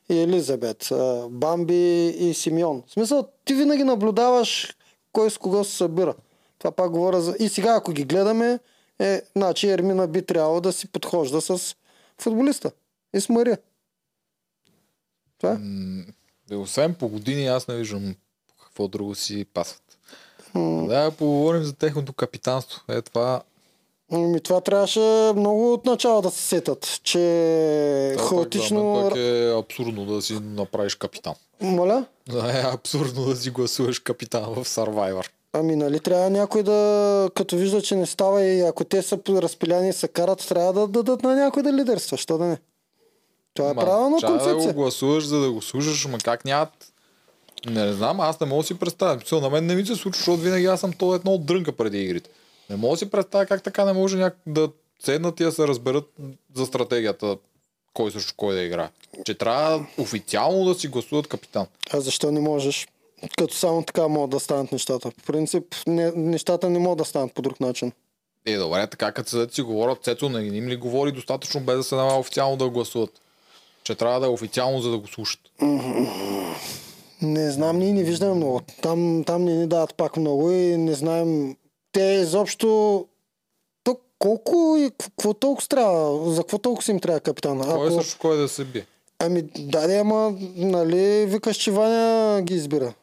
и 0.10 0.20
Елизабет, 0.20 0.90
Бамби 1.30 2.08
и 2.08 2.34
Симеон. 2.34 2.84
В 2.88 2.92
смисъл, 2.92 3.28
ти 3.46 3.54
винаги 3.54 3.84
наблюдаваш 3.84 4.78
кой 5.12 5.32
с 5.32 5.38
кого 5.38 5.64
се 5.64 5.78
събира. 5.78 6.14
Това 6.60 6.72
пак 6.72 6.92
говоря 6.92 7.22
за... 7.22 7.36
И 7.40 7.50
сега, 7.50 7.74
ако 7.76 7.92
ги 7.92 8.04
гледаме, 8.04 8.60
е, 9.00 9.22
значи 9.36 9.70
Ермина 9.70 10.08
би 10.08 10.22
трябвало 10.22 10.62
да 10.62 10.74
си 10.74 10.92
подхожда 10.92 11.42
с 11.42 11.76
футболиста. 12.22 12.72
И 13.14 13.22
с 13.22 13.30
Мария. 13.30 13.58
Това 15.38 15.54
е. 15.54 15.58
М, 15.58 16.04
Освен 16.52 16.94
по 16.94 17.08
години, 17.08 17.48
аз 17.48 17.68
не 17.68 17.76
виждам 17.76 18.16
какво 18.64 18.88
друго 18.88 19.16
си 19.16 19.46
пасват. 19.54 19.82
Да, 20.88 21.12
поговорим 21.18 21.64
за 21.64 21.74
техното 21.74 22.14
капитанство. 22.14 22.82
Е 22.90 23.02
това. 23.02 23.42
Ами 24.12 24.42
това 24.42 24.62
трябваше 24.62 25.32
много 25.36 25.74
от 25.74 25.86
начало 25.86 26.22
да 26.22 26.32
се 26.32 26.42
сетят, 26.42 27.00
че 27.04 28.16
пък 28.18 28.28
хаотично... 28.28 28.94
мен 28.94 29.10
пък 29.10 29.18
е 29.18 29.54
абсурдно 29.60 30.06
да 30.06 30.22
си 30.22 30.40
направиш 30.40 30.96
капитан. 30.96 31.34
Моля? 31.62 32.06
Да, 32.30 32.60
е 32.60 32.74
абсурдно 32.74 33.26
да 33.26 33.36
си 33.36 33.50
гласуваш 33.50 34.00
капитан 34.00 34.44
в 34.44 34.66
Survivor. 34.66 35.30
Ами 35.54 35.76
нали 35.76 36.00
трябва 36.00 36.30
някой 36.30 36.64
да, 36.64 37.30
като 37.36 37.56
вижда, 37.56 37.82
че 37.82 37.96
не 37.96 38.06
става 38.06 38.44
и 38.44 38.62
ако 38.62 38.84
те 38.84 39.02
са 39.02 39.20
разпиляни 39.30 39.90
и 39.90 39.94
се 39.94 40.08
карат, 40.08 40.48
трябва 40.48 40.74
да 40.74 40.88
дадат 40.88 41.24
на 41.24 41.36
някой 41.36 41.64
да 41.64 41.74
лидерства. 41.74 42.18
Що 42.18 42.38
да 42.38 42.46
не? 42.46 42.58
Това 43.58 43.70
е 43.70 43.74
Ма, 43.74 43.82
правилна 43.82 44.18
трябва 44.20 44.38
да 44.38 44.44
концепция. 44.44 44.74
го 44.74 44.82
гласуваш, 44.82 45.26
за 45.26 45.40
да 45.40 45.52
го 45.52 45.62
слушаш, 45.62 46.06
ма 46.06 46.18
как 46.18 46.46
нямат... 46.46 46.70
Не 47.66 47.94
знам, 47.94 48.20
аз 48.20 48.40
не 48.40 48.48
мога 48.48 48.64
да 48.64 48.68
си 48.68 48.80
представя. 48.80 49.16
Мисъл, 49.16 49.42
На 49.42 49.50
мен 49.50 49.66
не 49.66 49.76
ми 49.76 49.86
се 49.86 49.96
случва, 49.96 50.18
защото 50.18 50.42
винаги 50.42 50.66
аз 50.66 50.80
съм 50.80 50.94
то 50.94 51.16
едно 51.16 51.32
от 51.34 51.46
дрънка 51.46 51.72
преди 51.72 52.02
игрите. 52.02 52.30
Не 52.70 52.76
мога 52.76 52.94
да 52.94 52.98
си 52.98 53.10
представя 53.10 53.46
как 53.46 53.64
така 53.64 53.86
не 53.86 53.94
може 53.94 54.18
няк... 54.18 54.38
да 54.48 54.70
седнат 55.04 55.40
и 55.40 55.44
да 55.44 55.52
се 55.52 55.68
разберат 55.68 56.10
за 56.56 56.66
стратегията 56.66 57.38
кой 57.94 58.12
срещу 58.12 58.34
кой 58.38 58.56
да 58.56 58.62
играе. 58.62 58.90
Че 59.26 59.34
трябва 59.34 59.86
официално 59.98 60.66
да 60.66 60.76
си 60.80 60.88
гласуват 60.88 61.28
капитан. 61.28 61.66
А 61.92 62.00
защо 62.02 62.32
не 62.32 62.40
можеш? 62.40 62.88
Като 63.38 63.54
само 63.56 63.84
така 63.84 64.08
могат 64.08 64.30
да 64.30 64.40
станат 64.40 64.72
нещата. 64.72 65.12
По 65.12 65.24
принцип, 65.24 65.64
не, 65.88 66.12
нещата 66.16 66.70
не 66.70 66.80
могат 66.80 66.98
да 66.98 67.06
станат 67.06 67.34
по 67.34 67.42
друг 67.42 67.60
начин. 67.60 67.92
Е, 68.46 68.58
добре, 68.58 68.88
така 68.88 69.12
като 69.12 69.30
седят 69.30 69.54
си 69.54 69.62
говорят, 69.62 70.04
Цецо 70.04 70.30
не 70.30 70.58
им 70.58 70.68
ли 70.68 70.76
говори 70.76 71.12
достатъчно 71.12 71.62
без 71.62 71.78
да 71.78 71.84
се 71.84 71.96
налага 71.96 72.20
официално 72.20 72.58
да 72.58 72.70
гласуват? 72.70 73.22
Че 73.88 73.96
трябва 73.96 74.20
да 74.20 74.26
е 74.26 74.30
официално, 74.30 74.82
за 74.82 74.92
да 74.92 74.98
го 74.98 75.08
слушат. 75.08 75.40
Не 77.22 77.52
знам, 77.52 77.80
ние 77.80 77.94
не 77.94 78.04
виждаме 78.04 78.34
много. 78.34 78.62
Там, 78.82 79.24
там 79.26 79.44
не 79.44 79.54
ни 79.54 79.68
дават 79.68 79.96
пак 79.96 80.18
много 80.18 80.52
и 80.52 80.78
не 80.78 80.94
знаем. 80.94 81.56
Те 81.92 82.02
изобщо... 82.02 83.06
То 83.84 83.98
колко 84.20 84.76
и 84.80 84.92
какво 85.00 85.34
толкова 85.34 85.68
трябва? 85.68 86.32
За 86.32 86.42
какво 86.42 86.58
толкова 86.58 86.84
си 86.84 86.92
им 86.92 87.00
трябва 87.00 87.20
капитана? 87.20 87.76
Кой 87.76 87.88
е 87.88 87.92
срещу 87.92 88.18
кой 88.20 88.38
да 88.38 88.48
се 88.48 88.66
бие? 88.66 88.86
Ами, 89.20 89.42
да, 89.58 90.00
ама, 90.00 90.36
нали, 90.56 91.26
викаш, 91.26 91.58
че 91.58 91.72
Ваня 91.72 92.42
ги 92.42 92.54
избира. 92.54 92.94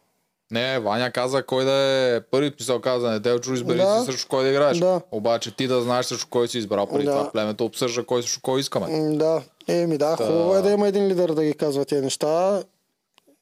Не, 0.50 0.78
Ваня 0.78 1.10
каза 1.10 1.42
кой 1.42 1.64
да 1.64 1.72
е 1.72 2.20
първи 2.20 2.50
писал 2.50 2.80
каза 2.80 3.10
Неделчо, 3.10 3.52
избери 3.52 3.78
Да. 3.78 4.00
си 4.00 4.06
срещу 4.06 4.28
кой 4.28 4.44
да 4.44 4.50
играеш. 4.50 4.78
Да. 4.78 5.00
Обаче 5.10 5.56
ти 5.56 5.66
да 5.66 5.82
знаеш 5.82 6.06
срещу 6.06 6.26
кой 6.30 6.48
си 6.48 6.58
избрал 6.58 6.86
преди 6.86 7.04
Да. 7.04 7.10
това 7.10 7.30
племето 7.30 7.64
обсъжда 7.64 8.04
кой 8.04 8.22
срещу 8.22 8.40
кой 8.42 8.60
искаме. 8.60 9.16
Да, 9.16 9.42
еми 9.68 9.98
да, 9.98 10.16
хубаво 10.16 10.56
е 10.56 10.62
да 10.62 10.70
има 10.70 10.88
един 10.88 11.06
лидер 11.06 11.28
да 11.28 11.44
ги 11.44 11.54
казва 11.54 11.84
тези 11.84 12.02
неща. 12.02 12.62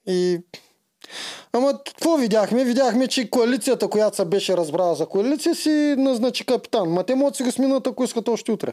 И... 0.07 0.41
Ама 1.53 1.79
какво 1.87 2.17
видяхме? 2.17 2.65
Видяхме, 2.65 3.09
че 3.09 3.31
коалицията, 3.31 3.89
която 3.89 4.17
се 4.17 4.25
беше 4.25 4.57
разбрала 4.57 4.95
за 4.95 5.07
коалиция, 5.07 5.55
си 5.55 5.95
назначи 5.99 6.47
капитан. 6.47 6.89
Ма 6.89 7.05
те 7.05 7.15
могат 7.15 7.33
да 7.33 7.37
си 7.37 7.43
го 7.43 7.53
сменят, 7.53 7.87
ако 7.87 8.05
искат 8.05 8.29
още 8.29 8.53
утре. 8.53 8.73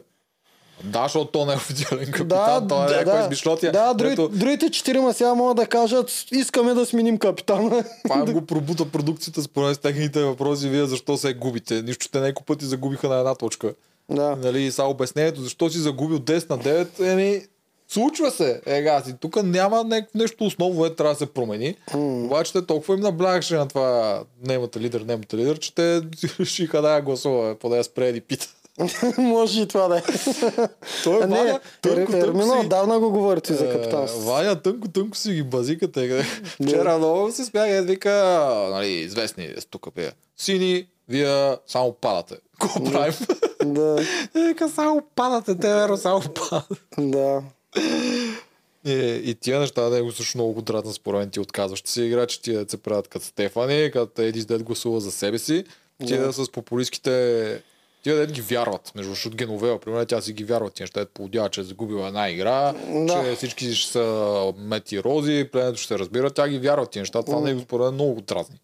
Да, 0.84 1.02
защото 1.02 1.30
то 1.30 1.46
не 1.46 1.52
е 1.52 1.56
официален 1.56 2.10
капитан, 2.12 2.68
той 2.68 2.84
е 2.84 2.88
да, 2.88 2.92
някаква 2.92 3.14
да, 3.14 3.22
измишлотия. 3.22 3.72
да 3.72 3.94
други, 3.94 4.12
Ето, 4.12 4.28
другите 4.28 4.70
четирима 4.70 5.14
сега 5.14 5.34
могат 5.34 5.56
да 5.56 5.66
кажат, 5.66 6.10
искаме 6.32 6.74
да 6.74 6.86
сменим 6.86 7.18
капитана. 7.18 7.84
това 8.02 8.24
го 8.32 8.46
пробута 8.46 8.84
продукцията 8.84 9.42
според 9.42 9.76
с 9.76 9.78
техните 9.78 10.24
въпроси, 10.24 10.68
вие 10.68 10.86
защо 10.86 11.16
се 11.16 11.34
губите. 11.34 11.82
Нищо 11.82 12.08
те 12.08 12.20
няколко 12.20 12.44
пъти 12.44 12.64
загубиха 12.64 13.08
на 13.08 13.18
една 13.18 13.34
точка. 13.34 13.74
Да. 14.10 14.36
Нали, 14.36 14.70
са 14.70 14.84
обяснението, 14.84 15.40
защо 15.42 15.70
си 15.70 15.78
загубил 15.78 16.18
10 16.18 16.50
на 16.50 16.58
9, 16.58 17.12
еми, 17.12 17.42
случва 17.88 18.30
се. 18.30 18.60
Ега 18.66 19.02
си, 19.02 19.14
тук 19.20 19.42
няма 19.42 19.84
не, 19.84 20.06
нещо 20.14 20.44
основно, 20.44 20.76
което 20.76 20.96
трябва 20.96 21.14
да 21.14 21.18
се 21.18 21.26
промени. 21.26 21.76
Mm. 21.90 22.24
Обаче 22.24 22.52
те 22.52 22.66
толкова 22.66 22.94
им 22.94 23.00
наблягаше 23.00 23.54
на 23.54 23.68
това 23.68 24.22
немата 24.42 24.80
лидер, 24.80 25.00
немата 25.00 25.36
лидер, 25.36 25.58
че 25.58 25.74
те 25.74 26.02
решиха 26.40 26.82
да 26.82 26.94
я 26.94 27.02
гласува, 27.02 27.54
поне 27.54 27.76
да 27.76 27.84
спре 27.84 28.12
да 28.12 28.20
пита. 28.20 28.46
Може 29.18 29.60
и 29.60 29.68
това 29.68 29.88
да 29.88 29.98
е. 29.98 30.02
Той 31.04 31.20
не, 31.20 31.36
Ваня, 31.36 31.60
тънко, 31.82 32.12
тънко 32.12 32.42
си- 32.42 32.48
отдавна 32.60 33.00
го 33.00 33.10
говорите 33.10 33.54
за 33.54 33.64
Е, 33.64 33.72
капитанство. 33.72 34.20
Ваня 34.20 34.62
тънко, 34.62 34.88
тънко 34.88 35.16
си 35.16 35.32
ги 35.32 35.42
базикате. 35.42 36.24
Вчера 36.64 36.98
много 36.98 37.32
се 37.32 37.44
смях 37.44 37.70
и 37.70 37.80
вика, 37.80 38.12
нали, 38.70 38.88
известни 38.88 39.44
е 39.44 39.54
тук 39.70 39.86
пея. 39.94 40.12
Сини, 40.36 40.86
вие 41.08 41.56
само 41.66 41.92
падате. 41.92 42.34
Какво 42.60 42.84
правим? 42.84 43.14
Да, 43.64 44.02
Е, 44.36 44.48
Вика, 44.48 44.68
само 44.68 45.02
падате, 45.16 45.54
те 45.54 45.68
веро, 45.68 45.96
само 45.96 46.20
падате. 46.20 46.74
да. 46.98 47.42
И, 48.84 48.92
и 49.24 49.34
тия 49.34 49.60
неща 49.60 49.82
да 49.82 50.04
го 50.04 50.12
също 50.12 50.38
много 50.38 50.52
го 50.52 50.62
дразна 50.62 50.92
според 50.92 51.18
мен 51.20 51.30
ти 51.30 51.40
отказващи 51.40 51.90
си 51.90 52.02
играчи, 52.02 52.42
тия 52.42 52.64
да 52.64 52.70
се 52.70 52.76
правят 52.76 53.08
като 53.08 53.24
Стефани, 53.26 53.90
като 53.92 54.22
Едис 54.22 54.46
Дед 54.46 54.62
гласува 54.62 55.00
за 55.00 55.12
себе 55.12 55.38
си, 55.38 55.64
тия 56.06 56.22
да. 56.22 56.32
с 56.32 56.52
популистските 56.52 57.62
Тия 58.02 58.16
да 58.16 58.26
ги 58.26 58.40
вярват, 58.40 58.92
между 58.94 59.10
защото 59.10 59.36
Геновева, 59.36 59.78
примерно, 59.78 60.06
тя 60.06 60.20
си 60.20 60.32
ги 60.32 60.44
вярва 60.44 60.70
тия 60.70 60.84
неща, 60.84 61.06
поводява, 61.14 61.48
че 61.48 61.60
е 61.60 61.64
загубила 61.64 62.06
една 62.08 62.30
игра, 62.30 62.72
Да. 62.88 63.22
че 63.24 63.36
всички 63.36 63.74
ще 63.74 63.92
са 63.92 64.04
мети 64.58 65.02
рози, 65.02 65.48
пленето 65.52 65.78
ще 65.78 65.86
се 65.88 65.98
разбира, 65.98 66.30
тя 66.30 66.48
ги 66.48 66.58
вярва 66.58 66.86
тия 66.86 67.00
неща, 67.00 67.22
това 67.22 67.40
не 67.40 67.50
е 67.50 67.58
според 67.58 67.92
много 67.92 68.14
го 68.14 68.20
дразни. 68.20 68.56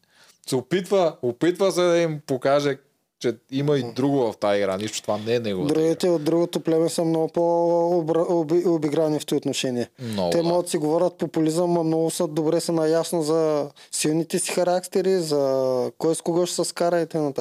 Се 0.49 0.57
опитва, 0.57 1.17
опитва 1.23 1.73
се 1.73 1.81
да 1.83 1.99
им 1.99 2.21
покаже, 2.27 2.79
че 3.19 3.35
има 3.51 3.79
и 3.79 3.83
друго 3.85 4.19
в 4.19 4.35
тази 4.37 4.59
игра, 4.59 4.77
нищо 4.77 5.03
това 5.03 5.19
не 5.19 5.35
е 5.35 5.41
неговата 5.41 5.73
игра. 5.73 5.81
Другите 5.81 6.09
от 6.09 6.25
другото 6.25 6.61
племе 6.61 6.89
са 6.89 7.05
много 7.05 7.29
по-обиграни 7.29 9.19
в 9.21 9.27
това 9.27 9.37
отношение. 9.37 9.89
Много, 10.01 10.31
Те 10.31 10.37
да. 10.37 10.43
могат 10.43 10.65
да 10.65 10.71
си 10.71 10.79
говорят 10.79 11.15
популизъм, 11.15 11.77
а 11.77 11.83
много 11.83 12.11
са 12.11 12.27
добре 12.27 12.61
са 12.61 12.73
наясно 12.73 13.23
за 13.23 13.67
силните 13.93 14.39
си 14.39 14.51
характери, 14.53 15.19
за 15.19 15.41
кой 15.99 16.15
с 16.15 16.21
кого 16.21 16.47
ще 16.47 16.55
се 16.55 16.65
скара 16.65 17.01
и 17.01 17.07
т.н. 17.07 17.33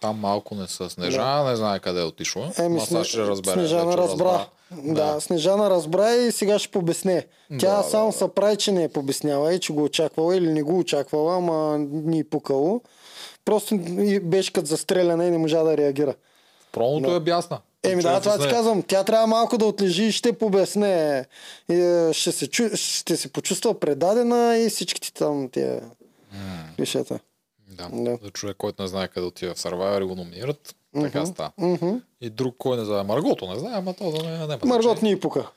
Там 0.00 0.18
малко 0.18 0.54
не 0.54 0.66
са. 0.66 0.90
Снежана 0.90 1.44
не 1.44 1.56
знае 1.56 1.78
къде 1.78 2.00
е 2.00 2.04
отишла. 2.04 2.52
Еми, 2.58 2.74
Ма 2.74 2.80
сега 2.80 3.00
Сне- 3.00 3.04
ще 3.04 3.18
разбере. 3.18 3.54
Снежана 3.54 3.84
вече 3.86 3.98
разбра. 3.98 4.46
Да. 4.72 5.20
Снежана 5.20 5.70
разбра 5.70 6.12
и 6.12 6.32
сега 6.32 6.58
ще 6.58 6.70
побесне. 6.70 7.26
Тя 7.50 7.76
Да, 7.76 7.82
само 7.82 8.06
да, 8.06 8.12
се 8.12 8.28
прави, 8.28 8.56
че 8.56 8.72
не 8.72 8.84
е 8.84 8.88
побесняла 8.88 9.54
и 9.54 9.60
че 9.60 9.72
го 9.72 9.84
очаквала 9.84 10.36
или 10.36 10.52
не 10.52 10.62
го 10.62 10.78
очаквала, 10.78 11.36
ама 11.36 11.78
ни 11.78 12.18
е 12.18 12.24
пукало. 12.24 12.80
Просто 13.44 13.78
беше 14.22 14.52
като 14.52 14.66
застреляна 14.66 15.26
и 15.26 15.30
не 15.30 15.38
можа 15.38 15.62
да 15.62 15.76
реагира. 15.76 16.14
Промото 16.72 17.14
е 17.14 17.20
бясна. 17.20 17.58
Еми 17.82 18.02
да, 18.02 18.20
това 18.20 18.38
ти 18.38 18.48
казвам. 18.48 18.82
Тя 18.82 19.04
трябва 19.04 19.26
малко 19.26 19.58
да 19.58 19.66
отлежи 19.66 20.04
и 20.04 20.12
ще 20.12 20.32
побесне. 20.32 21.26
И, 21.70 21.74
е, 21.74 22.12
ще, 22.12 22.32
се, 22.32 22.46
чу... 22.46 22.76
ще 22.76 23.16
се 23.16 23.32
почувства 23.32 23.80
предадена 23.80 24.58
и 24.58 24.70
всичките 24.70 25.12
там 25.12 25.48
тия 25.48 25.80
клишета. 26.76 27.18
Да. 27.68 27.88
Да. 27.92 28.18
За 28.22 28.30
човек, 28.30 28.56
който 28.56 28.82
не 28.82 28.88
знае 28.88 29.08
къде 29.08 29.26
отива 29.26 29.54
в 29.54 29.58
Survivor 29.58 30.02
и 30.02 30.06
го 30.06 30.14
номинират. 30.14 30.74
Така 31.02 31.26
става. 31.26 31.50
Мгм. 31.58 31.90
И 32.20 32.30
друг, 32.30 32.54
кой 32.58 32.76
не 32.76 32.84
знае. 32.84 33.02
Маргото 33.02 33.46
не 33.46 33.58
знае, 33.58 33.72
ама 33.74 33.94
то 33.94 34.10
за 34.10 34.22
нея 34.22 34.38
няма 34.38 34.58
Маргот 34.64 35.02
ни 35.02 35.20
пука. 35.20 35.50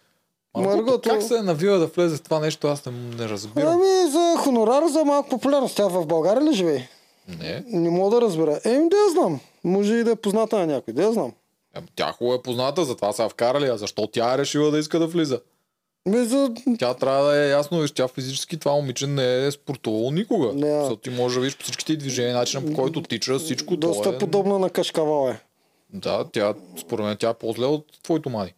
Маргото, 0.57 0.77
Маргото- 0.77 1.09
как 1.09 1.23
се 1.23 1.37
е 1.37 1.41
навила 1.41 1.77
да 1.77 1.87
влезе 1.87 2.15
в 2.17 2.21
това 2.21 2.39
нещо, 2.39 2.67
аз 2.67 2.85
не, 2.85 2.91
не 2.91 3.29
разбирам. 3.29 3.73
Ами 3.73 4.11
за 4.11 4.35
хонорар, 4.37 4.87
за 4.87 5.05
малко 5.05 5.29
популярност. 5.29 5.75
Тя 5.75 5.87
в 5.87 6.05
България 6.05 6.43
ли 6.43 6.53
живее? 6.53 6.87
Не. 7.27 7.63
Не 7.67 7.89
мога 7.89 8.15
да 8.15 8.21
разбера. 8.21 8.59
Еми 8.65 8.89
да 8.89 8.95
я 8.95 9.09
знам. 9.11 9.39
Може 9.63 9.95
и 9.95 10.03
да 10.03 10.11
е 10.11 10.15
позната 10.15 10.57
на 10.57 10.65
някой. 10.67 10.93
Да 10.93 11.03
я 11.03 11.11
знам. 11.11 11.33
Ем, 11.75 11.83
Тя 11.95 12.11
хубаво 12.11 12.35
е 12.35 12.41
позната, 12.41 12.85
затова 12.85 13.13
са 13.13 13.29
вкарали, 13.29 13.65
а 13.65 13.77
защо 13.77 14.07
тя 14.07 14.33
е 14.33 14.37
решила 14.37 14.71
да 14.71 14.79
иска 14.79 14.99
да 14.99 15.07
влиза? 15.07 15.41
Ами 16.07 16.25
за... 16.25 16.51
Тя 16.79 16.93
трябва 16.93 17.25
да 17.25 17.45
е 17.45 17.49
ясно, 17.49 17.79
виж, 17.79 17.91
тя 17.91 18.07
физически 18.07 18.59
това 18.59 18.73
момиче 18.73 19.07
не 19.07 19.45
е 19.45 19.51
спортувало 19.51 20.11
никога. 20.11 20.53
Не. 20.53 20.79
Защото 20.79 21.01
ти 21.01 21.09
можеш 21.09 21.35
да 21.35 21.41
видиш 21.41 21.57
по 21.57 21.63
всичките 21.63 21.95
движения, 21.95 22.35
начина 22.35 22.65
по 22.65 22.73
който 22.73 23.01
тича, 23.01 23.39
всичко 23.39 23.77
Доста 23.77 24.03
това 24.03 24.15
е... 24.15 24.19
подобна 24.19 24.59
на 24.59 24.69
кашкавал 24.69 25.29
е. 25.29 25.39
Да, 25.93 26.25
тя, 26.31 26.53
според 26.79 27.05
мен, 27.05 27.17
тя 27.19 27.29
е 27.29 27.33
по-зле 27.33 27.65
от 27.65 27.85
твоето 28.03 28.29
мани. 28.29 28.53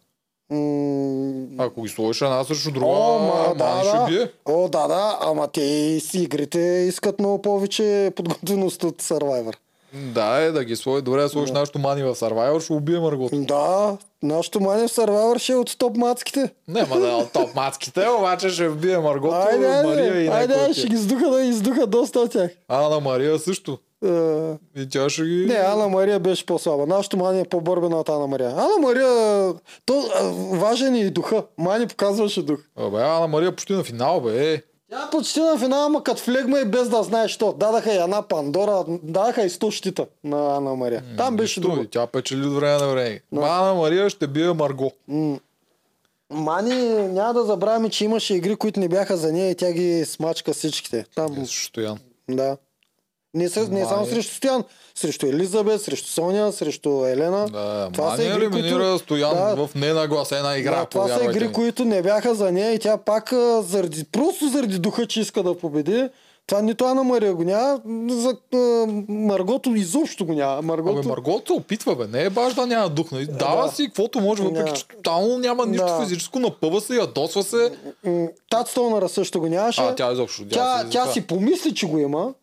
М, 0.50 1.46
Ако 1.58 1.82
ги 1.82 1.88
сложиш 1.88 2.22
една 2.22 2.44
срещу 2.44 2.70
друга, 2.70 2.86
О, 2.86 3.18
ма, 3.18 3.54
да, 3.54 3.64
мани 3.64 3.88
ще 3.88 3.98
да. 3.98 4.04
бие. 4.04 4.30
О, 4.46 4.68
да, 4.68 4.86
да, 4.88 5.18
ама 5.20 5.48
те 5.48 6.00
си 6.00 6.18
игрите 6.18 6.58
искат 6.88 7.18
много 7.18 7.42
повече 7.42 8.12
подготвеност 8.16 8.84
от 8.84 9.02
Survivor. 9.02 9.56
Да, 9.94 10.36
е 10.36 10.50
да 10.50 10.64
ги 10.64 10.76
сложи. 10.76 11.02
Добре 11.02 11.22
да 11.22 11.28
сложиш 11.28 11.50
нашото 11.52 11.78
мани 11.78 12.02
в 12.02 12.14
Survivor, 12.14 12.60
ще 12.60 12.72
убие 12.72 12.98
Маргото. 13.00 13.36
Да, 13.40 13.96
нашото 14.22 14.60
мане 14.60 14.88
в 14.88 14.90
Survivor 14.90 15.38
ще 15.38 15.52
е 15.52 15.56
от 15.56 15.78
топ 15.78 15.96
мацките. 15.96 16.50
Няма 16.68 16.96
да 17.00 17.08
е 17.10 17.14
от 17.14 17.32
топ 17.32 17.54
мацките, 17.54 18.08
обаче 18.18 18.48
ще 18.48 18.68
вбие 18.68 18.98
Маргото, 18.98 19.34
Айде, 19.34 19.82
Мария 19.82 20.04
айде, 20.12 20.24
и 20.24 20.28
айде, 20.28 20.56
някой 20.56 20.74
ще 20.74 20.86
ги 20.86 20.94
издуха 20.94 21.30
да 21.30 21.42
издуха 21.42 21.86
доста 21.86 22.20
от 22.20 22.30
тях. 22.32 22.50
Ана 22.68 23.00
Мария 23.00 23.38
също. 23.38 23.78
Е, 24.04 24.08
И 24.76 24.88
тя 24.88 25.10
ще 25.10 25.22
ги... 25.22 25.46
Не, 25.46 25.54
Ана 25.54 25.88
Мария 25.88 26.20
беше 26.20 26.46
по-слаба. 26.46 26.86
Нашото 26.86 27.16
Мани 27.16 27.40
е 27.40 27.44
по-бърбена 27.44 27.96
от 27.96 28.08
Ана 28.08 28.26
Мария. 28.26 28.50
Ана 28.50 28.78
Мария, 28.80 29.54
то, 29.86 30.04
а, 30.14 30.24
важен 30.58 30.94
е 30.94 30.98
и 30.98 31.10
духа. 31.10 31.44
Мани 31.58 31.86
показваше 31.86 32.42
дух. 32.42 32.58
Абе, 32.76 32.96
Ана 32.98 33.26
Мария 33.26 33.50
почти 33.52 33.72
на 33.72 33.84
финал, 33.84 34.20
бе. 34.20 34.52
Е. 34.52 34.62
Тя 34.90 35.08
почти 35.10 35.40
на 35.40 35.58
финала, 35.58 35.86
ама 35.86 36.02
като 36.02 36.22
флегма 36.22 36.58
и 36.58 36.64
без 36.64 36.88
да 36.88 37.02
знаеш 37.02 37.30
що. 37.30 37.52
Дадаха 37.52 37.92
и 37.92 37.96
една 37.96 38.22
Пандора, 38.22 38.84
дадаха 39.02 39.42
и 39.42 39.50
100 39.50 39.70
щита 39.70 40.06
на 40.24 40.56
Ана 40.56 40.74
Мария. 40.74 41.02
Там 41.16 41.36
беше 41.36 41.60
друго. 41.60 41.84
Тя 41.84 42.06
печели 42.06 42.46
от 42.46 42.54
време 42.54 42.78
на 42.78 42.88
време. 42.88 43.20
Ма 43.32 43.40
Ана 43.42 43.74
Мария 43.74 44.10
ще 44.10 44.26
бие 44.26 44.52
Марго. 44.52 44.92
Мани, 46.30 46.74
няма 47.08 47.34
да 47.34 47.44
забравяме, 47.44 47.88
че 47.88 48.04
имаше 48.04 48.34
игри, 48.34 48.56
които 48.56 48.80
не 48.80 48.88
бяха 48.88 49.16
за 49.16 49.32
нея 49.32 49.50
и 49.50 49.54
тя 49.54 49.72
ги 49.72 50.04
смачка 50.04 50.52
всичките. 50.52 51.04
Там, 51.14 51.34
Е, 51.34 51.46
Стоян. 51.46 51.98
да. 52.28 52.56
Не, 53.34 53.48
се, 53.48 53.60
не 53.62 53.84
само 53.84 54.00
Май. 54.00 54.10
срещу 54.10 54.34
Стоян, 54.34 54.64
срещу 54.94 55.26
Елизабет, 55.26 55.82
срещу 55.82 56.08
Соня, 56.08 56.52
срещу 56.52 57.06
Елена. 57.06 57.46
Да, 57.46 57.90
Това 57.92 58.16
са 58.16 58.24
игри, 58.24 58.50
които- 58.50 58.98
Стоян 58.98 59.34
Да. 59.34 59.66
в 59.66 59.74
ненагласена 59.74 60.58
игра. 60.58 60.76
да, 60.76 60.84
това 60.84 61.08
са 61.08 61.24
игри, 61.24 61.46
ми. 61.46 61.52
които 61.52 61.84
не 61.84 62.02
бяха 62.02 62.34
за 62.34 62.52
нея 62.52 62.72
и 62.72 62.78
тя 62.78 62.96
пак 62.96 63.32
заради, 63.60 64.04
просто 64.04 64.48
заради 64.48 64.78
духа, 64.78 65.06
че 65.06 65.20
иска 65.20 65.42
да 65.42 65.58
победи. 65.58 66.08
Това 66.46 66.62
нито 66.62 66.84
Ана 66.84 67.04
Мария 67.04 67.34
го 67.34 67.44
няма, 67.44 67.80
за 68.10 68.36
а, 68.54 68.58
Маргото 69.08 69.70
изобщо 69.70 70.26
го 70.26 70.32
няма. 70.32 70.62
Маргото... 70.62 70.98
Абе, 70.98 71.08
Маргот 71.08 71.46
се 71.46 71.52
опитва, 71.52 71.96
бе. 71.96 72.06
Не 72.08 72.22
е 72.22 72.30
баш 72.30 72.54
да 72.54 72.66
няма 72.66 72.88
дух. 72.88 73.10
Нали? 73.12 73.26
Дава 73.26 73.62
Да. 73.62 73.72
си 73.72 73.86
каквото 73.86 74.20
може, 74.20 74.42
въпреки 74.42 74.72
че 74.72 74.88
тотално 74.88 75.38
няма 75.38 75.66
нищо 75.66 75.86
Да. 75.86 76.00
физическо, 76.00 76.38
напъва 76.38 76.80
се, 76.80 76.94
ядосва 76.94 77.42
се. 77.42 77.70
Тат 78.50 78.68
Стонъра 78.68 79.08
също 79.08 79.40
го 79.40 79.46
нямаше. 79.46 79.80
А, 79.80 79.94
тя 79.94 80.12
изобщо. 80.12 80.42
Тя, 80.44 80.84
тя 80.84 81.00
това. 81.00 81.12
си 81.12 81.20
помисли, 81.20 81.74
че 81.74 81.86
го 81.86 81.98
има. 81.98 82.34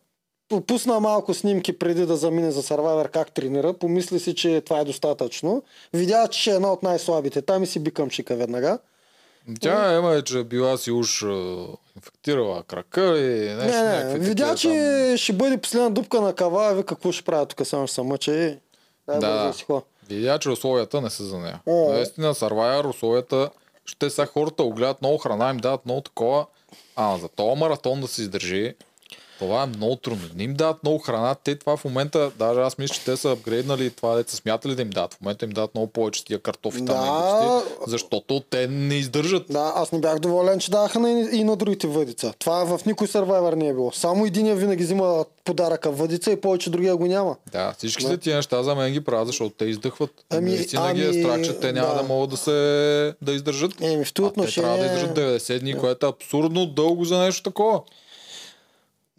Пусна 0.68 1.00
малко 1.00 1.34
снимки 1.34 1.80
преди 1.80 2.06
да 2.06 2.16
замине 2.16 2.52
за 2.52 2.64
Survivor 2.64 3.10
как 3.10 3.32
тренира. 3.32 3.74
Помисли 3.74 4.20
си, 4.20 4.36
че 4.36 4.62
това 4.62 4.80
е 4.80 4.86
достатъчно. 4.86 5.64
Видя, 5.94 6.28
че 6.28 6.52
е 6.52 6.56
една 6.56 6.72
от 6.72 6.84
най-слабите. 6.84 7.42
Там 7.42 7.64
и 7.64 7.68
си 7.68 7.80
бикам 7.80 8.10
шика 8.10 8.36
веднага. 8.36 8.80
Тя 9.62 9.98
има, 9.98 10.16
е, 10.16 10.22
че 10.22 10.44
била 10.44 10.78
си 10.78 10.92
уж 10.92 11.22
инфектирала 11.96 12.64
крака 12.64 13.20
и 13.20 13.56
нещо. 13.56 13.84
не, 13.84 14.04
не, 14.04 14.20
видя, 14.20 14.56
че 14.56 14.70
там. 15.10 15.18
ще 15.18 15.34
бъде 15.34 15.58
последна 15.58 15.90
дупка 15.90 16.22
на 16.22 16.34
кава. 16.34 16.74
Вика, 16.74 16.86
какво 16.86 17.12
ще 17.12 17.24
правя 17.24 17.46
тук, 17.46 17.68
само 17.68 17.88
ще 17.88 17.96
се 17.96 18.02
мъча 18.02 18.32
и... 18.32 18.58
Дай 19.08 19.20
Да. 19.20 19.48
да 19.48 19.54
си. 19.54 19.66
Видя, 20.10 20.40
че 20.40 20.50
условията 20.50 21.02
не 21.02 21.10
са 21.10 21.24
за 21.24 21.40
нея. 21.40 21.62
О. 21.66 21.92
Наистина, 21.94 22.36
Survivor, 22.36 22.90
условията, 22.90 23.50
ще 23.86 24.10
са 24.10 24.26
хората 24.26 24.64
огледат 24.64 25.02
много 25.02 25.18
храна, 25.18 25.50
им 25.50 25.58
дават 25.58 25.86
много 25.86 26.02
такова. 26.02 26.46
А 26.96 27.18
за 27.18 27.28
този 27.28 27.60
маратон 27.60 28.02
да 28.02 28.08
се 28.08 28.22
издържи, 28.22 28.76
това 29.40 29.64
е 29.64 29.68
много 29.68 29.95
трудно. 29.95 30.24
Не 30.36 30.44
им 30.44 30.53
дават 30.53 30.84
много 30.84 30.99
храна. 30.99 31.36
Те 31.36 31.56
това 31.56 31.78
в 31.78 31.86
момента, 31.86 32.32
даже 32.40 32.60
аз 32.60 32.78
мисля, 32.78 32.94
че 32.95 33.02
те 33.06 33.18
са 33.18 33.32
апгрейднали 33.32 33.90
това, 33.90 34.16
деца 34.16 34.36
смятали 34.36 34.76
да 34.76 34.82
им 34.82 34.90
дадат. 34.90 35.14
В 35.14 35.22
момента 35.22 35.45
им 35.45 35.52
дадат 35.52 35.76
много 35.76 35.88
повече 35.88 36.26
тия 36.26 36.40
картофи 36.40 36.78
там, 36.78 36.86
Да. 36.86 37.41
глупости, 37.45 37.66
защото 37.88 38.40
те 38.40 38.68
не 38.68 38.95
издържат. 38.95 39.44
Да, 39.49 39.74
аз 39.76 39.91
не 39.91 39.99
бях 39.99 40.20
доволен, 40.20 40.60
че 40.60 40.72
даха 40.72 40.99
на 40.99 41.10
и, 41.32 41.44
на 41.44 41.56
другите 41.56 41.88
въдица. 41.88 42.34
Това 42.40 42.78
в 42.78 42.86
никой 42.86 43.07
Survivor 43.07 43.56
не 43.56 43.68
е 43.68 43.74
било. 43.74 43.91
Само 43.91 44.26
единия 44.26 44.56
винаги 44.56 44.84
взима 44.84 45.26
подаръка 45.45 45.91
въдица 45.91 46.32
и 46.32 46.41
повече 46.41 46.70
другия 46.70 46.95
го 46.95 47.06
няма. 47.06 47.36
Да, 47.52 47.74
всичките 47.78 48.18
тия 48.18 48.36
неща 48.36 48.64
за 48.64 48.76
мен 48.76 48.94
ги 48.94 49.02
правят, 49.02 49.28
защото 49.28 49.49
те 49.49 49.66
издъхват. 49.66 50.12
Ами, 50.30 50.49
Наистина 50.49 50.94
ги 50.94 51.02
е 51.02 51.10
ами, 51.10 51.22
страх, 51.24 51.41
че 51.41 51.60
те 51.60 51.74
няма 51.74 51.88
да. 51.88 51.95
да. 51.95 52.03
могат 52.03 52.30
да 52.30 52.38
се 52.38 52.52
да 53.22 53.32
издържат. 53.34 53.82
Еми, 53.82 54.06
в 54.06 54.14
това 54.14 54.28
А 54.28 54.32
те 54.32 54.53
трябва 54.53 54.78
да 54.78 54.84
отношение... 54.84 54.95
издържат 55.07 55.18
90 55.41 55.60
дни, 55.60 55.78
което 55.78 56.06
е 56.06 56.10
абсурдно 56.10 56.66
дълго 56.66 57.06
за 57.06 57.18
нещо 57.20 57.44
такова. 57.44 57.82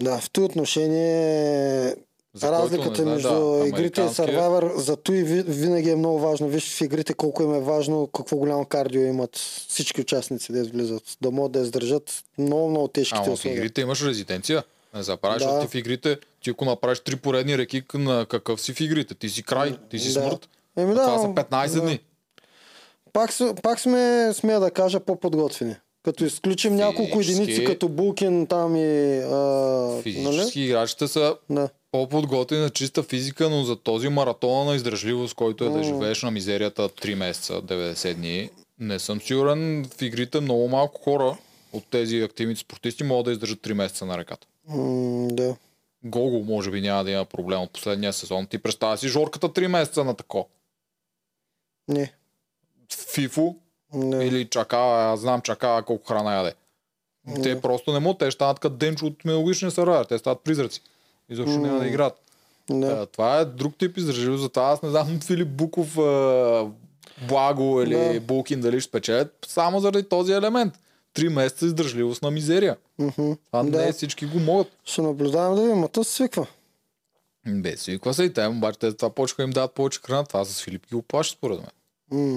Да, 0.01 0.19
в 0.19 0.31
това 0.31 0.43
отношение 0.43 1.95
За 2.35 2.53
разликата 2.53 2.95
знае, 2.95 3.07
между 3.07 3.29
да, 3.31 3.67
игрите 3.67 4.01
и 4.01 4.05
Survivor, 4.05 4.77
за 4.77 4.97
и 5.09 5.23
ви- 5.23 5.43
винаги 5.43 5.91
е 5.91 5.97
много 5.97 6.19
важно. 6.19 6.49
Виж 6.49 6.75
в 6.75 6.81
игрите 6.81 7.15
колко 7.15 7.43
им 7.43 7.55
е 7.55 7.61
важно, 7.61 8.07
какво 8.07 8.37
голямо 8.37 8.65
кардио 8.65 9.03
имат 9.03 9.37
всички 9.69 10.01
участници 10.01 10.53
да 10.53 10.65
влизат. 10.65 11.03
Да 11.21 11.31
могат 11.31 11.53
да 11.53 11.61
издържат 11.61 12.25
много, 12.39 12.71
много 12.71 12.89
тежките 12.89 13.23
Ама 13.27 13.37
в 13.37 13.45
игрите 13.45 13.81
имаш 13.81 14.03
резиденция. 14.03 14.65
Не 14.95 15.03
забравяш, 15.03 15.43
Да. 15.43 15.61
ти 15.61 15.67
в 15.69 15.75
игрите, 15.75 16.19
ти 16.43 16.51
ако 16.51 16.65
направиш 16.65 17.01
три 17.01 17.17
поредни 17.17 17.59
реки, 17.59 17.83
на 17.95 18.27
какъв 18.27 18.61
си 18.61 18.73
в 18.73 18.81
игрите? 18.81 19.15
Ти 19.15 19.29
си 19.29 19.43
край, 19.43 19.77
ти 19.91 19.99
си 19.99 20.07
Да. 20.09 20.13
смърт. 20.13 20.49
Еми 20.77 20.95
да, 20.95 21.03
това 21.03 21.19
са 21.19 21.29
но- 21.29 21.35
15 21.35 21.75
да. 21.75 21.81
дни. 21.81 22.01
Пак, 23.13 23.31
пак 23.63 23.81
сме, 23.81 24.31
смея 24.35 24.61
да 24.61 24.71
кажа, 24.71 25.01
по-подготвени. 25.01 25.77
Като 26.07 26.25
изключим 26.25 26.77
няколко 26.77 27.21
единици, 27.21 27.65
като 27.65 27.89
Булкин 27.89 28.47
там 28.47 28.77
и... 28.77 29.19
А, 29.19 29.37
нали? 29.37 30.03
Физически 30.03 30.61
играчите 30.61 31.09
са 31.09 31.37
Да. 31.51 31.69
по-подготвени 31.93 32.63
на 32.63 32.71
чиста 32.71 33.03
физика, 33.03 33.51
но 33.51 33.65
за 33.65 33.77
този 33.77 34.09
маратон 34.09 34.67
на 34.67 34.75
издържливост, 34.75 35.35
който 35.35 35.65
е 35.65 35.69
да 35.69 35.83
живееш 35.83 36.23
на 36.23 36.31
мизерията 36.31 36.89
3 36.89 37.15
месеца, 37.15 37.53
90 37.63 38.15
дни, 38.15 38.51
не 38.79 38.99
съм 38.99 39.21
сигурен 39.21 39.85
в 39.99 40.03
игрите 40.03 40.41
много 40.41 40.69
малко 40.69 41.03
хора 41.03 41.37
от 41.73 41.85
тези 41.91 42.21
активните 42.21 42.61
спортисти 42.61 43.05
могат 43.05 43.25
да 43.25 43.33
издържат 43.33 43.59
3 43.59 43.73
месеца 43.73 44.07
на 44.07 44.19
реката. 44.19 44.47
М, 44.69 45.29
да. 45.31 45.57
Гого 46.05 46.45
може 46.45 46.71
би 46.71 46.81
няма 46.81 47.05
да 47.05 47.11
има 47.11 47.25
проблем 47.25 47.61
от 47.61 47.73
последния 47.73 48.13
сезон. 48.13 48.47
Ти 48.47 48.59
представя 48.59 48.99
си 48.99 49.09
жорката 49.09 49.49
3 49.49 49.67
месеца 49.67 50.05
на 50.05 50.15
тако. 50.15 50.49
Не. 51.89 52.13
Фифо 53.15 53.57
не. 53.95 54.25
или 54.25 54.45
чакава, 54.45 55.13
аз 55.13 55.21
знам 55.21 55.41
чакава 55.41 55.83
колко 55.83 56.07
храна 56.09 56.37
яде. 56.37 56.55
Те 57.43 57.61
просто 57.61 57.93
не 57.93 57.99
могат, 57.99 58.19
те 58.19 58.31
станат 58.31 58.59
като 58.59 58.77
денчо 58.77 59.07
от 59.07 59.25
миналогодишния 59.25 59.71
сарайер, 59.71 60.05
те 60.05 60.19
стават 60.19 60.41
призраци. 60.41 60.83
Изобщо 61.29 61.59
няма 61.59 61.79
да 61.79 61.87
играят. 61.87 62.15
Да. 62.71 62.77
Да. 62.87 63.07
Това 63.07 63.39
е 63.39 63.45
друг 63.45 63.79
тип 63.79 63.97
издържливост, 63.97 64.43
затова 64.43 64.63
аз 64.65 64.83
не 64.83 64.89
знам 64.91 65.21
Филип 65.27 65.49
Буков, 65.49 65.99
а, 65.99 66.67
Благо 67.29 67.83
или 67.83 67.95
да. 68.15 68.21
Булкин 68.21 68.61
дали 68.61 68.81
ще 68.81 68.89
спечелят, 68.89 69.47
само 69.47 69.81
заради 69.81 70.09
този 70.09 70.33
елемент. 70.33 70.75
Три 71.15 71.29
месеца 71.29 71.67
издържливост 71.67 72.23
на 72.23 72.31
мизерия. 72.31 72.77
Мгм. 72.99 73.33
Това 73.47 73.63
Да. 73.63 73.85
не 73.87 73.93
всички 73.93 74.27
го 74.27 74.39
могат. 74.39 74.69
Ще 74.85 75.03
наблюдавам 75.03 75.55
да 75.57 75.63
видим, 75.63 75.85
а 75.85 75.89
то 75.89 76.05
свиква. 76.05 76.47
Бе, 77.47 77.77
свиква 77.77 78.15
се 78.15 78.25
и 78.25 78.33
те, 78.33 78.47
обаче 78.47 78.79
те 78.79 78.93
това 78.93 79.11
почнаха 79.11 79.43
им 79.43 79.51
дадат 79.51 79.75
повече 79.75 80.01
храна. 80.07 80.25
Това 80.25 80.45
с 80.45 80.63
Филип 80.63 80.87
ги 80.89 80.95
оплаши 80.95 81.31
според 81.33 81.59
мен. 81.59 81.71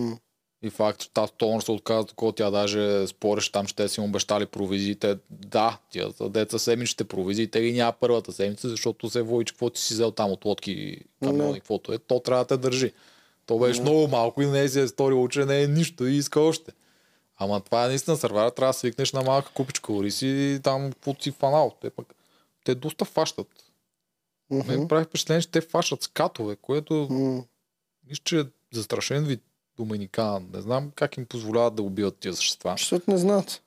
М. 0.10 0.18
И 0.62 0.70
факт, 0.70 1.00
че 1.00 1.12
тази 1.12 1.32
Тонър 1.38 1.62
се 1.62 1.72
отказа, 1.72 2.04
докато 2.04 2.32
тя 2.32 2.52
даже 2.52 3.08
спореше 3.08 3.52
там, 3.52 3.66
че 3.66 3.76
те 3.76 3.90
си 3.90 4.02
му 4.02 4.08
обещали 4.08 4.46
провизиите. 4.46 5.18
Да, 5.30 5.78
тия 5.92 6.10
деца 6.30 6.60
седмичните 6.60 7.04
провизии, 7.04 7.52
те 7.52 7.62
ги 7.62 7.74
няма 7.74 7.94
първата 8.00 8.32
седмица, 8.32 8.70
защото 8.70 9.10
се 9.10 9.22
води, 9.22 9.46
че 9.46 9.54
какво 9.54 9.70
ти 9.70 9.82
си 9.82 9.94
взел 9.94 10.12
там 10.12 10.32
от 10.32 10.46
лодки, 10.46 10.98
камиони, 11.24 11.60
каквото 11.60 11.94
е, 11.94 11.98
то 11.98 12.20
трябва 12.20 12.44
да 12.44 12.48
те 12.48 12.58
държи. 12.58 12.94
То 13.46 13.60
беше 13.60 13.82
много 13.82 14.08
малко 14.08 14.42
и 14.42 14.46
не 14.46 14.70
си 14.70 14.80
е 14.80 14.88
сторило, 14.88 15.28
че 15.28 15.46
не 15.46 15.64
е 15.64 15.68
нищо 15.68 16.06
и 16.06 16.16
иска 16.16 16.40
още. 16.40 16.72
Ама 17.38 17.62
това 17.62 17.86
е 17.86 17.88
наистина 17.88 18.18
сървара, 18.18 18.52
трябва 18.52 18.70
да 18.70 18.78
свикнеш 18.78 19.14
на 19.14 19.22
малка 19.22 19.52
купичка 19.54 19.94
ориз 19.94 20.22
и 20.22 20.60
там 20.64 20.92
каквото 20.92 21.24
си 21.24 21.32
фанал. 21.32 21.76
Те 21.82 21.90
пък, 21.90 22.16
те 22.64 22.76
доста 22.76 23.06
фащат. 23.06 23.48
Мгм. 24.50 24.72
Мен 24.72 24.88
прави 24.88 25.06
впечатление, 25.06 25.42
че 25.42 25.52
те 25.52 25.62
фащат 25.62 26.04
скатове, 26.04 26.56
което 26.56 27.08
М. 27.10 27.44
мисля, 28.10 28.22
че 28.24 28.40
е 28.40 28.44
застрашен 28.74 29.26
вид 29.26 29.42
доминикан. 29.80 30.48
Не 30.54 30.62
знам 30.62 30.92
как 30.96 31.18
им 31.18 31.26
позволяват 31.26 31.76
да 31.76 31.84
убиват 31.84 32.18
тия 32.20 32.34
същества. 32.34 32.74
Защото 32.78 33.12
не 33.12 33.18
знаят. 33.18 33.62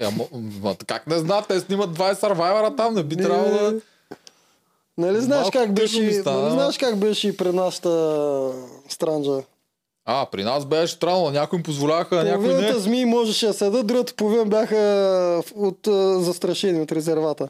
Е, 0.00 0.04
ама, 0.04 0.24
ма, 0.32 0.76
как 0.86 1.06
не 1.06 1.18
знаят? 1.18 1.48
Те 1.48 1.60
снимат 1.60 1.98
20 1.98 2.14
сарвайвера 2.14 2.76
там, 2.76 2.94
не 2.94 3.02
би 3.02 3.16
трябвало 3.16 3.50
да... 3.50 3.80
Нали 4.98 5.20
знаеш 5.20 5.50
как 5.52 5.74
беше, 5.74 6.02
нали 6.26 6.50
знаеш 6.50 6.78
как 6.78 6.96
беше 6.98 7.28
и 7.28 7.36
при 7.36 7.52
нашата 7.52 8.52
странджа? 8.88 9.42
А, 10.04 10.26
при 10.26 10.44
нас 10.44 10.64
беше 10.64 10.94
странно, 10.94 11.30
някой 11.30 11.56
им 11.56 11.62
позволяваха, 11.62 12.16
а 12.16 12.24
някой 12.24 12.54
не. 12.54 12.72
змии 12.72 13.04
можеше 13.04 13.46
да 13.46 13.52
седат, 13.52 13.86
другата 13.86 14.14
половина 14.14 14.44
бяха 14.44 14.76
от, 15.54 15.86
а, 15.86 16.20
застрашени 16.20 16.80
от 16.80 16.92
резервата. 16.92 17.48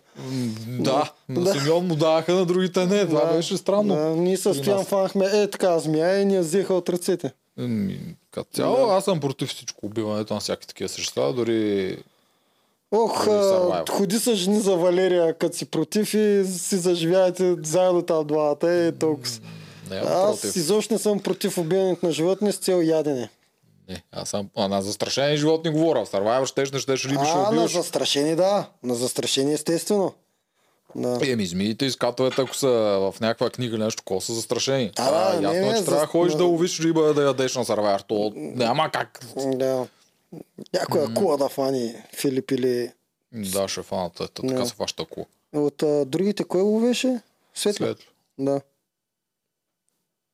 Да, 0.68 1.12
на 1.28 1.40
Да. 1.40 1.52
Симеон 1.52 1.86
му 1.86 1.96
даваха, 1.96 2.34
на 2.34 2.44
другите 2.46 2.86
не. 2.86 3.06
Това 3.06 3.24
Да. 3.24 3.32
беше 3.36 3.56
странно. 3.56 3.94
Да, 3.94 4.04
ние 4.04 4.36
с 4.36 4.54
Стоян 4.54 4.84
фанахме 4.84 5.26
е 5.32 5.50
така 5.50 5.78
змия 5.78 6.20
и 6.20 6.24
ни 6.24 6.34
я 6.34 6.40
взеха 6.40 6.74
от 6.74 6.88
ръцете. 6.88 7.32
Като 8.30 8.50
цяло, 8.52 8.90
аз 8.90 9.04
съм 9.04 9.20
против 9.20 9.48
всичко 9.48 9.86
убиването 9.86 10.34
на 10.34 10.40
всяки 10.40 10.66
такива 10.66 10.88
същества, 10.88 11.32
дори 11.32 11.96
Ох, 12.94 13.26
а, 13.26 13.84
ходи 13.90 14.18
с 14.18 14.34
жени 14.34 14.60
за 14.60 14.76
Валерия, 14.76 15.34
като 15.34 15.56
си 15.56 15.64
против 15.64 16.14
и 16.14 16.44
си 16.46 16.76
заживявате 16.76 17.56
заедно 17.64 18.02
там 18.02 18.26
двамата. 18.26 18.56
Е, 18.64 18.92
толкова. 18.92 19.30
Не 19.90 19.96
Аз 19.96 20.40
против. 20.40 20.56
изобщо 20.56 20.94
не 20.94 20.98
съм 20.98 21.20
против 21.20 21.58
убиването 21.58 22.06
на 22.06 22.12
животни 22.12 22.52
с 22.52 22.56
цел 22.56 22.76
ядене. 22.76 23.30
Не, 23.88 24.02
аз 24.12 24.28
съм 24.28 24.48
а, 24.56 24.68
на 24.68 24.82
застрашени 24.82 25.36
животни 25.36 25.70
говоря. 25.70 26.06
Survivor 26.06 26.46
щеш, 26.46 26.72
не 26.72 26.78
щеш, 26.78 27.04
ли 27.04 27.08
би 27.10 27.14
ще 27.16 27.28
А, 27.28 27.36
на 27.36 27.48
убиваш. 27.48 27.72
застрашени, 27.72 28.36
да. 28.36 28.68
На 28.82 28.94
застрашени, 28.94 29.52
естествено. 29.52 30.14
Да. 30.96 31.18
Еми, 31.22 31.46
змиите 31.46 31.84
и 31.84 31.90
скатовете, 31.90 32.42
ако 32.42 32.54
са 32.54 32.68
в 32.68 33.20
някаква 33.20 33.50
книга 33.50 33.76
или 33.76 33.82
нещо, 33.82 33.96
такова 33.96 34.20
са 34.20 34.32
застрашени. 34.32 34.92
А, 34.98 35.10
да, 35.10 35.36
А, 35.36 35.40
не, 35.40 35.46
ясно 35.48 35.58
е, 35.58 35.60
не, 35.62 35.68
че 35.68 35.84
трябва 35.84 35.90
да 35.90 36.00
за- 36.00 36.06
ходиш 36.06 36.34
да 36.34 36.44
ловиш 36.44 36.80
риба 36.80 37.14
да 37.14 37.22
ядеш 37.22 37.54
на 37.54 37.64
сървайер. 37.64 38.00
То 38.00 38.32
няма 38.34 38.90
как. 38.90 39.20
да. 39.46 39.86
Някоя 40.74 41.14
кула 41.14 41.36
да 41.36 41.48
фани 41.48 41.94
Филип 42.14 42.50
или... 42.50 42.90
Да, 43.32 43.68
ще 43.68 43.82
фанат. 43.82 44.20
Ето, 44.20 44.42
така 44.42 44.54
Да. 44.54 44.66
се 44.66 44.74
фаща 44.74 45.04
кула. 45.04 45.26
От 45.54 45.82
а, 45.82 46.04
другите, 46.04 46.44
кой 46.44 46.60
ловеше? 46.60 47.20
Светло. 47.54 47.86
След. 47.86 47.98
Да. 48.38 48.60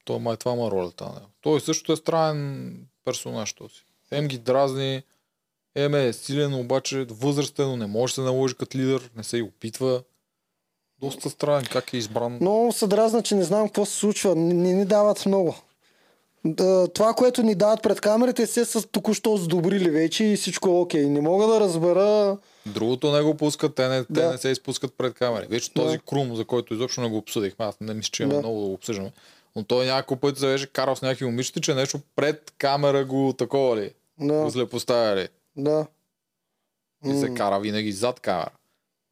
Той 0.09 0.19
май 0.19 0.37
това 0.37 0.53
има 0.53 0.71
ролята. 0.71 1.05
Не. 1.05 1.21
Той 1.41 1.61
също 1.61 1.93
е 1.93 1.97
странен 1.97 2.77
персонаж 3.05 3.53
този. 3.53 3.75
Ем 4.11 4.29
ги 4.29 4.39
дразни, 4.39 5.03
Ем 5.75 5.95
е 5.95 6.13
силен, 6.13 6.55
обаче 6.55 7.07
възрастен, 7.11 7.69
но 7.69 7.77
не 7.77 7.87
може 7.87 8.11
да 8.11 8.15
се 8.15 8.21
наложи 8.21 8.55
като 8.55 8.79
лидер, 8.79 9.11
не 9.17 9.25
се 9.25 9.37
и 9.39 9.43
опитва. 9.43 10.03
Доста 11.01 11.31
странен 11.31 11.65
как 11.73 11.93
е 11.93 11.97
избран. 11.97 12.39
Много 12.41 12.73
се 12.73 12.87
дразна, 12.87 13.23
че 13.23 13.35
не 13.35 13.43
знам 13.45 13.69
какво 13.69 13.87
се 13.87 13.95
случва. 13.97 14.35
Не, 14.35 14.73
ни 14.73 14.85
дават 14.85 15.27
много. 15.27 15.55
Това, 16.95 17.15
което 17.15 17.43
ни 17.43 17.55
дават 17.55 17.83
пред 17.83 18.01
камерите, 18.01 18.47
се 18.47 18.65
са 18.65 18.87
току-що 18.87 19.37
сдобрили 19.37 19.91
вече 19.91 20.25
и 20.25 20.37
всичко 20.37 20.69
е 20.69 20.73
окей. 20.73 21.07
Не 21.07 21.21
мога 21.21 21.47
да 21.47 21.61
разбера 21.61 22.39
Другото 22.67 23.13
не 23.13 23.23
го 23.23 23.35
пускат, 23.35 23.75
те 23.75 23.89
не, 23.89 24.05
те 24.05 24.13
Да. 24.13 24.31
не 24.31 24.39
се 24.39 24.49
изпускат 24.49 24.95
пред 24.99 25.15
камери. 25.15 25.47
Вече 25.47 25.73
този 25.73 25.97
Да. 25.97 26.03
Крум, 26.03 26.37
за 26.37 26.45
който 26.45 26.75
изобщо 26.75 27.01
не 27.01 27.09
го 27.09 27.17
обсъдихме, 27.17 27.65
аз 27.65 27.81
не 27.81 27.95
мисля, 27.95 28.11
че 28.11 28.23
има 28.23 28.35
Да. 28.35 28.39
много 28.41 28.61
да 28.61 28.67
го 28.67 28.73
обсъждаме. 28.73 29.13
Но 29.57 29.65
той 29.65 29.87
няколко 29.87 30.21
пъти 30.21 30.41
се 30.41 30.47
беше 30.47 30.67
карал 30.67 30.97
с 30.97 31.03
някакви 31.03 31.25
момичета, 31.25 31.61
че 31.61 31.75
нещо 31.75 32.01
пред 32.17 32.53
камера 32.59 33.05
го 33.05 33.33
такова 33.33 33.77
ли, 33.77 33.91
Да, 34.21 34.35
го 34.35 34.51
злепоставя 34.51 35.29
да. 35.57 35.87
И 37.07 37.21
се 37.21 37.35
кара 37.35 37.61
винаги 37.61 37.93
зад 37.93 38.21
камера. 38.21 38.51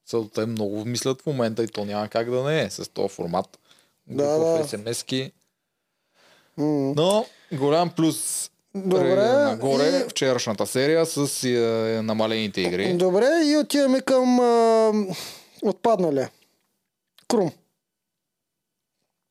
Са, 0.06 0.24
те 0.34 0.46
много 0.46 0.84
мислят 0.84 1.22
в 1.22 1.26
момента 1.26 1.64
и 1.64 1.68
то 1.68 1.84
няма 1.84 2.08
как 2.08 2.30
да 2.30 2.42
не 2.42 2.62
е 2.62 2.70
с 2.70 2.90
този 2.90 3.08
формат. 3.08 3.58
Да, 4.06 4.38
да. 4.38 4.64
SMS-ки. 4.64 5.32
Но 6.58 7.26
голям 7.52 7.90
плюс 7.90 8.50
Добре. 8.74 9.14
нагоре 9.26 9.88
и- 10.06 10.08
вчерашната 10.08 10.66
серия 10.66 11.06
с 11.06 11.44
е, 11.44 11.58
намалените 12.02 12.60
игри. 12.60 12.96
Добре, 12.96 13.26
и 13.44 13.56
отиваме 13.56 14.00
към 14.00 14.40
а, 14.40 14.92
отпадналия. 15.62 16.30
Крум. 17.28 17.52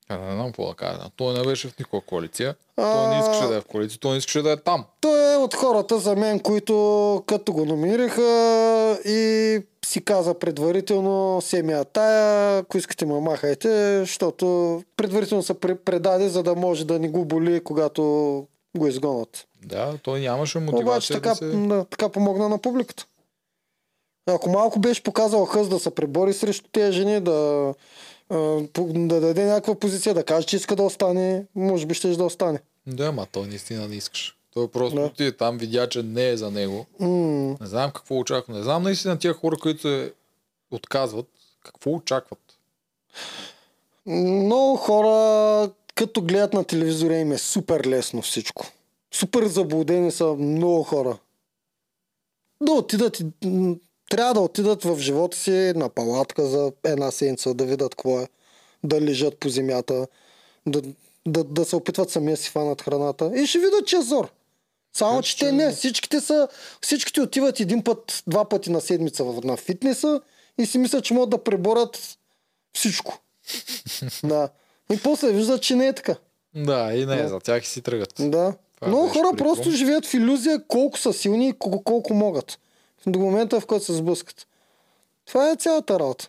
А, 0.08 0.18
не 0.18 0.32
знам 0.34 0.46
какво 0.46 0.66
да 0.66 0.74
кажа. 0.74 1.00
Той 1.16 1.34
не 1.34 1.42
беше 1.42 1.68
в 1.68 1.78
никаква 1.78 2.00
коалиция. 2.00 2.54
А, 2.76 2.92
Той 2.92 3.14
не 3.14 3.20
искаше 3.20 3.48
да 3.48 3.56
е 3.56 3.60
в 3.60 3.64
коалиция, 3.64 3.98
той 4.00 4.10
не 4.10 4.16
искаше 4.16 4.42
да 4.42 4.52
е 4.52 4.56
там. 4.56 4.84
Той 5.00 5.34
е 5.34 5.36
от 5.36 5.54
хората 5.54 5.98
за 5.98 6.16
мен, 6.16 6.40
които 6.40 6.74
като 7.26 7.52
го 7.52 7.64
номинираха 7.64 8.22
и 9.04 9.60
си 9.84 10.04
каза 10.04 10.34
предварително 10.34 11.40
семия 11.40 11.84
тая, 11.84 12.58
ако 12.58 12.78
искате 12.78 13.06
ме 13.06 13.20
махайте, 13.20 13.98
защото 13.98 14.82
предварително 14.96 15.42
се 15.42 15.54
пре- 15.54 15.78
предаде, 15.84 16.28
за 16.28 16.42
да 16.42 16.54
може 16.54 16.84
да 16.86 16.98
не 16.98 17.08
го 17.08 17.24
боли, 17.24 17.60
когато 17.64 18.02
го 18.76 18.86
изгонят. 18.86 19.46
Да, 19.64 19.98
той 20.02 20.20
нямаше 20.20 20.58
мотивация 20.58 20.86
Обаче 20.86 21.12
така, 21.12 21.28
да 21.28 21.34
се... 21.34 21.44
да, 21.46 21.84
така 21.84 22.08
помогна 22.08 22.48
на 22.48 22.58
публиката. 22.58 23.06
Ако 24.28 24.50
малко 24.50 24.78
беше 24.78 25.02
показал 25.02 25.44
хъз 25.44 25.68
да 25.68 25.78
се 25.78 25.90
пребори 25.90 26.32
срещу 26.32 26.68
тези 26.72 26.92
жени, 26.92 27.20
да, 27.20 27.74
да 28.30 29.20
даде 29.20 29.44
някаква 29.44 29.74
позиция, 29.74 30.14
да 30.14 30.24
каже, 30.24 30.46
че 30.46 30.56
иска 30.56 30.76
да 30.76 30.82
остане, 30.82 31.44
може 31.54 31.86
би 31.86 31.94
ще 31.94 32.08
да 32.08 32.24
остане. 32.24 32.60
Да, 32.86 33.12
ма 33.12 33.26
той 33.26 33.46
наистина 33.46 33.88
не 33.88 33.94
искаше. 33.94 34.32
Той 34.54 34.68
просто 34.68 34.96
Да. 34.96 35.04
отиде 35.04 35.32
там, 35.32 35.58
видя, 35.58 35.88
че 35.88 36.02
не 36.02 36.28
е 36.28 36.36
за 36.36 36.50
него. 36.50 36.86
М, 37.00 37.08
Не 37.60 37.66
знам 37.66 37.90
какво 37.90 38.18
очаква. 38.18 38.54
Не 38.54 38.62
знам 38.62 38.82
наистина 38.82 39.18
тия 39.18 39.32
хора, 39.34 39.56
които 39.56 39.80
се 39.80 40.12
отказват, 40.70 41.26
какво 41.64 41.90
очакват. 41.90 42.38
Много 44.06 44.76
хора, 44.76 45.70
като 45.94 46.22
гледат 46.22 46.52
на 46.52 46.64
телевизора, 46.64 47.16
им 47.16 47.32
е 47.32 47.38
супер 47.38 47.86
лесно 47.86 48.22
всичко. 48.22 48.66
Супер 49.12 49.44
заблудени 49.44 50.12
са 50.12 50.26
много 50.26 50.82
хора. 50.82 51.18
Да 52.60 52.72
отидат, 52.72 53.20
и- 53.20 53.76
трябва 54.10 54.34
да 54.34 54.40
отидат 54.40 54.84
в 54.84 54.98
живота 54.98 55.36
си 55.36 55.72
на 55.76 55.88
палатка 55.88 56.46
за 56.46 56.72
една 56.84 57.10
седмица, 57.10 57.54
да 57.54 57.64
видят 57.64 57.94
какво 57.94 58.20
е. 58.20 58.28
Да 58.84 59.00
лежат 59.00 59.38
по 59.38 59.48
земята, 59.48 60.06
да, 60.66 60.82
да, 61.26 61.44
да 61.44 61.64
се 61.64 61.76
опитват 61.76 62.10
самия 62.10 62.36
си 62.36 62.50
фанат 62.50 62.82
храната. 62.82 63.32
И 63.36 63.46
ще 63.46 63.58
видят, 63.58 63.86
че 63.86 63.96
е 63.96 64.00
зор. 64.00 64.28
Само, 64.92 65.22
че 65.22 65.38
те 65.38 65.52
не. 65.52 65.72
Всичките, 65.72 66.20
са, 66.20 66.48
всичките 66.80 67.20
отиват 67.20 67.60
един 67.60 67.84
път, 67.84 68.22
два 68.26 68.44
пъти 68.44 68.70
на 68.70 68.80
седмица 68.80 69.24
на 69.24 69.56
фитнеса 69.56 70.20
и 70.58 70.66
си 70.66 70.78
мислят, 70.78 71.04
че 71.04 71.14
могат 71.14 71.30
да 71.30 71.44
преборят 71.44 72.18
всичко. 72.74 73.18
да. 74.24 74.48
И 74.92 75.00
после 75.02 75.32
виждат, 75.32 75.62
че 75.62 75.76
не 75.76 75.86
е 75.86 75.92
така. 75.92 76.16
Да, 76.54 76.94
и 76.94 77.06
не, 77.06 77.16
Да. 77.16 77.28
за 77.28 77.40
тях 77.40 77.64
и 77.64 77.66
си 77.66 77.82
тръгат. 77.82 78.12
Да. 78.18 78.54
Това 78.76 78.88
Много 78.88 79.08
хора 79.08 79.30
при 79.32 79.38
просто 79.38 79.70
живеят 79.70 80.06
в 80.06 80.14
иллюзия 80.14 80.64
колко 80.68 80.98
са 80.98 81.12
силни 81.12 81.48
и 81.48 81.52
колко, 81.52 81.84
колко 81.84 82.14
могат. 82.14 82.58
До 83.06 83.18
момента, 83.18 83.60
в 83.60 83.66
който 83.66 83.84
се 83.84 83.92
сблъскат. 83.92 84.46
Това 85.26 85.50
е 85.50 85.56
цялата 85.56 85.98
работа. 85.98 86.28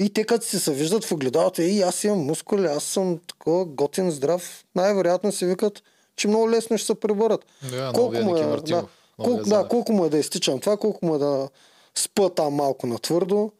И 0.00 0.12
те 0.12 0.24
като 0.24 0.46
си 0.46 0.58
се 0.58 0.72
виждат 0.72 1.04
в 1.04 1.12
огледалата, 1.12 1.64
и 1.64 1.82
аз 1.82 2.04
имам 2.04 2.18
мускули, 2.18 2.66
аз 2.66 2.84
съм 2.84 3.18
такова 3.26 3.64
готин, 3.64 4.10
здрав, 4.10 4.64
най-вероятно 4.74 5.32
си 5.32 5.46
викат, 5.46 5.82
че 6.16 6.28
много 6.28 6.50
лесно 6.50 6.78
ще 6.78 6.86
се 6.86 6.94
преборят. 6.94 7.46
Да, 7.70 7.92
колко 7.94 8.16
му 8.16 8.36
е, 8.36 8.56
да, 8.56 8.86
колко, 9.16 9.44
да, 9.44 9.68
колко 9.68 9.92
му 9.92 10.04
е 10.04 10.08
да 10.08 10.18
изтичам 10.18 10.60
това, 10.60 10.76
колко 10.76 11.06
му 11.06 11.14
е 11.14 11.18
да 11.18 11.48
спа 11.94 12.28
там 12.28 12.54
малко 12.54 12.86
на 12.86 12.98
твърдо. 12.98 13.52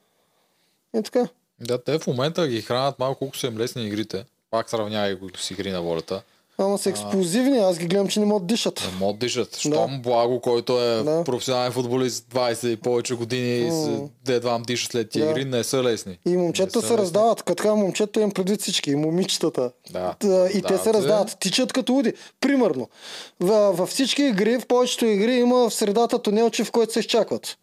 И 0.96 1.02
така. 1.02 1.28
Да, 1.60 1.84
те 1.84 1.98
в 1.98 2.06
момента 2.06 2.48
ги 2.48 2.62
хранят 2.62 2.98
малко 2.98 3.18
колко 3.18 3.36
са 3.36 3.46
им 3.46 3.58
лесни 3.58 3.86
игрите. 3.86 4.24
Пак 4.50 4.70
сравнявай 4.70 5.14
го 5.14 5.28
с 5.36 5.50
игри 5.50 5.70
на 5.70 5.82
волята. 5.82 6.22
Ама 6.60 6.78
са 6.78 6.90
експлозивни, 6.90 7.58
аз 7.58 7.78
ги 7.78 7.86
гледам, 7.86 8.08
че 8.08 8.20
не 8.20 8.26
могат 8.26 8.46
да 8.46 8.54
дишат. 8.54 8.88
Не 8.92 8.98
могат 8.98 9.18
да 9.18 9.26
дишат. 9.26 9.56
Щом 9.58 10.02
Благо, 10.02 10.40
който 10.40 10.80
е 10.80 11.02
Да. 11.02 11.22
професионален 11.24 11.72
футболист 11.72 12.24
20 12.24 12.66
и 12.66 12.76
повече 12.76 13.14
години, 13.14 13.64
М. 13.64 13.72
с 13.72 14.00
дедвам 14.24 14.62
диша 14.62 14.86
след 14.86 15.10
тия 15.10 15.24
Да. 15.24 15.30
игри, 15.30 15.44
не 15.44 15.64
са 15.64 15.82
лесни. 15.82 16.18
И 16.26 16.36
момчета 16.36 16.82
се 16.82 16.98
раздават. 16.98 17.42
Като 17.42 17.76
момчета 17.76 18.20
имам 18.20 18.30
предвид 18.30 18.62
всички. 18.62 18.90
И 18.90 18.96
момичетата. 18.96 19.72
Да. 19.90 20.14
Та, 20.18 20.26
и 20.46 20.52
те 20.52 20.56
Раздават 20.58 20.82
се 20.82 20.94
раздават. 20.94 21.36
Тичат 21.40 21.72
като 21.72 21.92
луди. 21.92 22.12
Примерно. 22.40 22.88
В, 23.40 23.72
във 23.72 23.88
всички 23.88 24.22
игри, 24.22 24.58
в 24.58 24.66
повечето 24.66 25.06
игри 25.06 25.34
има 25.34 25.56
в 25.56 25.74
средата 25.74 26.18
тунелче, 26.18 26.64
в 26.64 26.70
който 26.70 26.92
се 26.92 27.00
изчакват. 27.00 27.58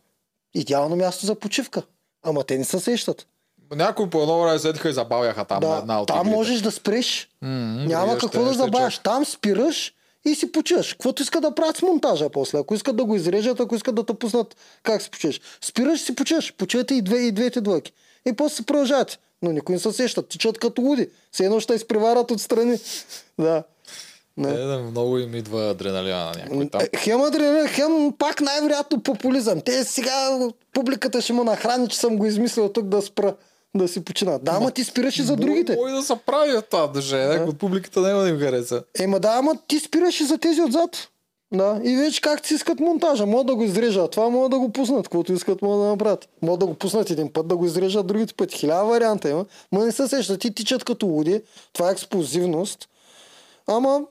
Идеално 0.55 0.95
място 0.95 1.25
за 1.25 1.35
почивка. 1.35 1.81
Ама 2.23 2.43
те 2.43 2.57
не 2.57 2.63
се 2.63 2.79
сещат. 2.79 3.27
Някои 3.75 4.09
по 4.09 4.21
едно 4.21 4.41
време 4.41 4.59
седиха 4.59 4.89
и 4.89 4.93
забавяха 4.93 5.45
там 5.45 5.63
на 5.63 5.69
да, 5.69 5.77
една 5.77 6.01
от 6.01 6.07
там 6.07 6.19
игрите. 6.19 6.35
можеш 6.35 6.61
да 6.61 6.71
спреш. 6.71 7.29
М, 7.41 7.49
Няма 7.87 8.17
какво 8.17 8.43
да 8.43 8.53
забавяш. 8.53 8.97
Там 8.97 9.25
спираш 9.25 9.93
и 10.25 10.35
си 10.35 10.51
почиваш. 10.51 10.93
Каквото 10.93 11.21
искат 11.23 11.41
да 11.41 11.55
правят 11.55 11.77
с 11.77 11.81
монтажа 11.81 12.29
после. 12.29 12.57
Ако 12.57 12.75
искат 12.75 12.95
да 12.95 13.05
го 13.05 13.15
изрежат, 13.15 13.59
ако 13.59 13.75
искат 13.75 13.95
да 13.95 14.05
те 14.05 14.13
пуснат 14.13 14.55
как 14.83 15.01
си 15.01 15.09
почиваш. 15.11 15.41
Спираш 15.61 16.01
си 16.01 16.15
почиваш. 16.15 16.53
Почивате 16.53 16.93
и, 16.95 17.01
две, 17.01 17.17
и 17.17 17.31
двете 17.31 17.61
двойки. 17.61 17.93
И 18.27 18.33
после 18.33 18.55
се 18.55 18.65
продължавате. 18.65 19.17
Но 19.41 19.51
никой 19.51 19.73
не 19.75 19.79
се 19.79 19.91
сеща. 19.91 20.27
Тичат 20.27 20.57
като 20.57 20.81
луди. 20.81 21.09
Все 21.31 21.45
едно 21.45 21.59
ще 21.59 21.73
изпреварят 21.73 22.31
отстрани. 22.31 22.77
Да. 23.39 23.63
Не. 24.37 24.49
Е, 24.49 24.57
да, 24.57 24.79
много 24.79 25.17
им 25.17 25.35
идва 25.35 25.69
адреналина 25.69 26.25
на 26.25 26.31
някой 26.37 26.69
там. 26.69 26.81
Е, 26.81 26.97
Хем 26.97 27.21
адреналин, 27.21 27.67
хем 27.67 28.13
пак 28.17 28.41
най-вероятно 28.41 29.03
популизъм. 29.03 29.61
Те 29.61 29.83
сега 29.83 30.39
публиката 30.73 31.21
ще 31.21 31.33
му 31.33 31.43
нахрани, 31.43 31.87
че 31.89 31.97
съм 31.97 32.17
го 32.17 32.25
измислил 32.25 32.69
тук 32.69 32.85
да 32.85 33.01
спра, 33.01 33.35
да 33.77 33.87
си 33.87 34.03
почина. 34.03 34.37
Да, 34.37 34.51
ама 34.51 34.71
ти 34.71 34.83
спираш 34.83 35.19
и 35.19 35.23
за 35.23 35.35
другите. 35.35 35.75
Мой 35.75 35.91
да 35.91 36.01
се 36.01 36.15
прави 36.25 36.57
от 36.57 36.69
това 36.69 36.87
даже. 36.87 37.17
Да. 37.17 37.45
От 37.47 37.57
публиката 37.57 38.01
няма 38.01 38.21
да 38.21 38.29
им 38.29 38.39
хареса. 38.39 38.83
Ема 38.99 39.19
да, 39.19 39.29
ама 39.29 39.55
ти 39.67 39.79
спираш 39.79 40.21
и 40.21 40.23
за 40.23 40.37
тези 40.37 40.61
отзад. 40.61 41.09
Да, 41.53 41.81
и 41.83 41.95
вече 41.95 42.21
как 42.21 42.47
си 42.47 42.53
искат 42.53 42.79
монтажа, 42.79 43.25
могат 43.25 43.47
да 43.47 43.55
го 43.55 43.63
изрежат, 43.63 44.11
това 44.11 44.29
могат 44.29 44.51
да 44.51 44.59
го 44.59 44.71
пуснат, 44.71 45.03
каквото 45.03 45.33
искат 45.33 45.61
могат 45.61 45.79
да 45.79 45.87
направят. 45.87 46.29
Могат 46.41 46.59
да 46.59 46.65
го 46.65 46.73
пуснат 46.73 47.09
един 47.09 47.33
път, 47.33 47.47
да 47.47 47.57
го 47.57 47.65
изрежат 47.65 48.07
другите 48.07 48.33
пъти. 48.33 48.57
Хиляда 48.57 48.83
варианта 48.83 49.29
има, 49.29 49.45
ма 49.71 49.85
не 49.85 49.91
се 49.91 50.07
сещат, 50.07 50.41
ти 50.41 50.53
тичат 50.53 50.83
като 50.83 51.05
луди, 51.05 51.41
това 51.73 51.89
е 51.89 51.91
експлозивност, 51.91 52.89
ама 53.67 54.01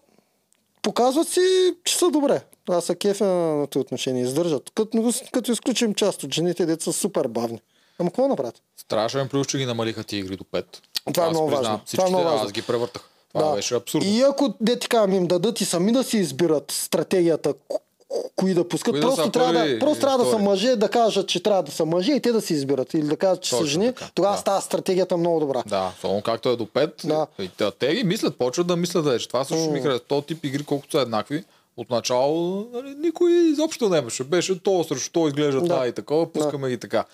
показват 0.83 1.29
си, 1.29 1.75
че 1.85 1.97
са 1.97 2.11
добре. 2.11 2.41
Аз 2.69 2.85
са 2.85 2.95
кефа 2.95 3.25
на 3.25 3.67
това 3.67 3.81
отношение, 3.81 4.23
издържат. 4.23 4.71
Като, 4.75 5.13
като 5.33 5.53
изключим 5.53 5.95
част 5.95 6.23
от 6.23 6.35
жените, 6.35 6.67
деца 6.67 6.85
са 6.85 6.93
супер 6.93 7.29
бавни. 7.29 7.61
Ама 7.99 8.11
какво 8.11 8.29
направят? 8.29 8.63
Страшен 8.77 9.29
плюс, 9.29 9.47
че 9.47 9.59
ги 9.59 9.67
намалиха 9.67 10.05
ти 10.05 10.17
игри 10.17 10.37
до 10.37 10.45
5. 10.45 10.65
Това 11.07 11.25
е 11.25 11.27
Аз 11.27 11.33
много 11.33 11.49
признавам, 11.49 11.63
важно. 11.63 11.63
Това 11.63 11.75
е 11.75 11.87
Всичките, 11.87 12.11
много 12.11 12.25
важно. 12.25 12.41
аз 12.41 12.53
ги 12.53 12.63
превъртах. 12.63 13.03
Това 13.35 13.55
беше 13.55 13.75
абсурдно. 13.75 14.09
И 14.09 14.23
ако 14.23 14.55
де 14.61 14.79
ти 14.79 14.89
казвам, 14.89 15.13
им 15.13 15.27
дадат 15.27 15.61
и 15.61 15.65
сами 15.65 15.93
да 15.93 16.05
си 16.05 16.19
избират 16.19 16.71
стратегията, 16.71 17.51
ко- 17.51 17.81
ко- 18.09 18.31
кои 18.37 18.55
да 18.55 18.69
пускат, 18.69 18.93
Кои 18.93 19.01
да 19.01 19.07
просто, 19.07 19.25
са 19.25 19.31
трябва 19.31 19.53
да, 19.55 19.79
просто 19.79 20.01
трябва 20.01 20.25
да 20.25 20.31
са 20.31 20.39
мъже, 20.39 20.77
да 20.77 20.89
кажат, 20.89 21.29
че 21.29 21.43
трябва 21.43 21.63
да 21.63 21.73
са 21.73 21.87
мъже 21.87 22.13
и 22.13 22.21
те 22.21 22.33
да 22.33 22.41
си 22.41 22.53
избират. 22.53 22.95
Или 22.95 23.03
да 23.03 23.17
кажат, 23.17 23.43
че 23.43 23.51
са 23.51 23.57
Точно 23.57 23.67
жени. 23.69 23.87
така, 23.87 24.11
Тогава 24.15 24.35
да. 24.35 24.41
става 24.41 24.61
стратегията 24.61 25.17
много 25.17 25.41
добра. 25.41 25.63
Да, 25.67 25.93
само 26.01 26.23
както 26.23 26.49
е 26.49 26.57
до 26.57 26.67
5. 26.67 27.07
Да. 27.07 27.27
И 27.39 27.49
те, 27.49 27.71
те 27.71 27.95
ги 27.95 28.05
мислят, 28.05 28.37
почват 28.37 28.67
да 28.67 28.77
мислят 28.77 29.05
вече. 29.05 29.29
Това 29.29 29.45
също 29.45 29.71
ми 29.71 29.81
харесва. 29.81 30.01
То 30.01 30.23
тип 30.23 30.45
игри, 30.45 30.65
колкото 30.65 30.91
са 30.91 31.01
еднакви, 31.01 31.45
отначало 31.77 32.67
нали, 32.73 32.95
никой 32.95 33.33
изобщо 33.33 33.89
не 33.89 34.03
беше. 34.03 34.25
Беше 34.25 34.63
то 34.63 34.85
срещу 34.85 35.11
то 35.13 35.27
изглежда 35.29 35.61
Да. 35.61 35.67
това 35.67 35.87
и 35.87 35.93
такова, 35.93 36.33
пускаме 36.33 36.69
ги 36.69 36.79
така. 36.79 37.05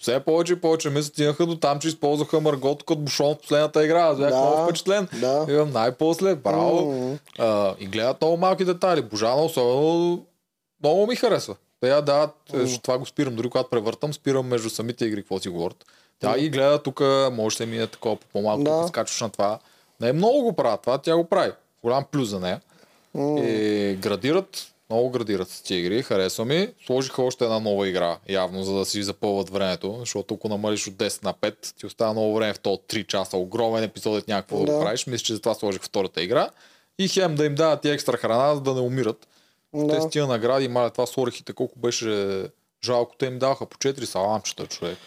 Все 0.00 0.20
повече 0.20 0.52
и 0.52 0.60
повече 0.60 0.90
ми 0.90 1.02
стигнаха 1.02 1.46
до 1.46 1.56
там, 1.56 1.78
че 1.78 1.88
използваха 1.88 2.40
Маргот 2.40 2.82
като 2.82 2.96
бушон 2.96 3.34
в 3.34 3.38
последната 3.38 3.84
игра. 3.84 4.00
Аз 4.00 4.18
бях 4.18 4.30
Да, 4.30 4.36
много 4.36 4.64
впечатлен. 4.64 5.08
да. 5.20 5.46
Имам 5.48 5.70
най-после, 5.70 6.34
браво. 6.34 6.92
М. 6.92 7.18
А, 7.38 7.74
и 7.78 7.86
гледат 7.86 8.20
много 8.20 8.36
малки 8.36 8.64
детайли. 8.64 9.02
Божана 9.02 9.42
особено 9.42 10.24
много 10.82 11.06
ми 11.06 11.16
харесва. 11.16 11.54
Те 11.80 11.88
я 11.88 12.02
дават, 12.02 12.30
mm. 12.52 12.82
това 12.82 12.98
го 12.98 13.06
спирам, 13.06 13.34
дори 13.36 13.50
когато 13.50 13.70
превъртам, 13.70 14.14
спирам 14.14 14.46
между 14.46 14.70
самите 14.70 15.04
игри, 15.04 15.22
какво 15.22 15.38
си 15.38 15.48
говорят. 15.48 15.84
Тя 16.20 16.38
ги 16.38 16.48
гледа 16.50 16.78
тук, 16.78 17.00
може 17.32 17.54
да 17.54 17.56
се 17.56 17.66
мине 17.66 17.86
такова 17.86 18.16
по 18.16 18.26
по-малко, 18.26 18.62
Да. 18.62 18.88
скачваш 18.88 19.20
на 19.20 19.30
това. 19.30 19.58
Не 20.00 20.12
много 20.12 20.42
го 20.42 20.52
правят 20.52 20.80
това, 20.82 20.98
тя 20.98 21.16
го 21.16 21.24
прави. 21.24 21.52
Голям 21.82 22.04
плюс 22.12 22.28
за 22.28 22.40
нея. 22.40 22.60
И 23.18 23.96
градират, 24.00 24.71
много 24.92 25.10
градират 25.10 25.48
с 25.48 25.62
тези 25.62 25.80
игри, 25.80 26.02
харесва 26.02 26.44
ми. 26.44 26.68
Сложиха 26.86 27.22
още 27.22 27.44
една 27.44 27.58
нова 27.58 27.88
игра, 27.88 28.18
явно, 28.28 28.62
за 28.62 28.74
да 28.74 28.84
си 28.84 29.02
запълват 29.02 29.50
времето, 29.50 29.96
защото 29.98 30.34
ако 30.34 30.48
намалиш 30.48 30.86
от 30.86 30.94
10 30.94 31.24
на 31.24 31.34
5, 31.34 31.76
ти 31.78 31.86
остава 31.86 32.12
много 32.12 32.34
време 32.34 32.54
в 32.54 32.60
този 32.60 32.78
3 32.78 33.06
часа, 33.06 33.36
огромен 33.36 33.84
епизод, 33.84 34.28
някакво 34.28 34.58
да. 34.58 34.64
да 34.66 34.72
Да. 34.72 34.80
правиш. 34.80 35.06
Мисля, 35.06 35.24
че 35.24 35.34
затова 35.34 35.54
сложих 35.54 35.82
втората 35.82 36.22
игра. 36.22 36.50
И 36.98 37.08
хем 37.08 37.34
да 37.34 37.46
им 37.46 37.54
дадат 37.54 37.84
и 37.84 37.90
екстра 37.90 38.16
храна, 38.16 38.54
за 38.54 38.60
да 38.60 38.74
не 38.74 38.80
умират. 38.80 39.28
Да. 39.74 39.94
Те 39.94 40.00
с 40.00 40.08
тия 40.08 40.26
награди, 40.26 40.68
маля, 40.68 40.90
това 40.90 41.06
с 41.06 41.18
орехите, 41.18 41.52
колко 41.52 41.78
беше 41.78 42.42
Жалко 42.84 43.24
им 43.24 43.38
даха 43.38 43.66
по 43.66 43.76
4 43.76 44.04
саламчета, 44.04 44.66
човек. 44.66 44.98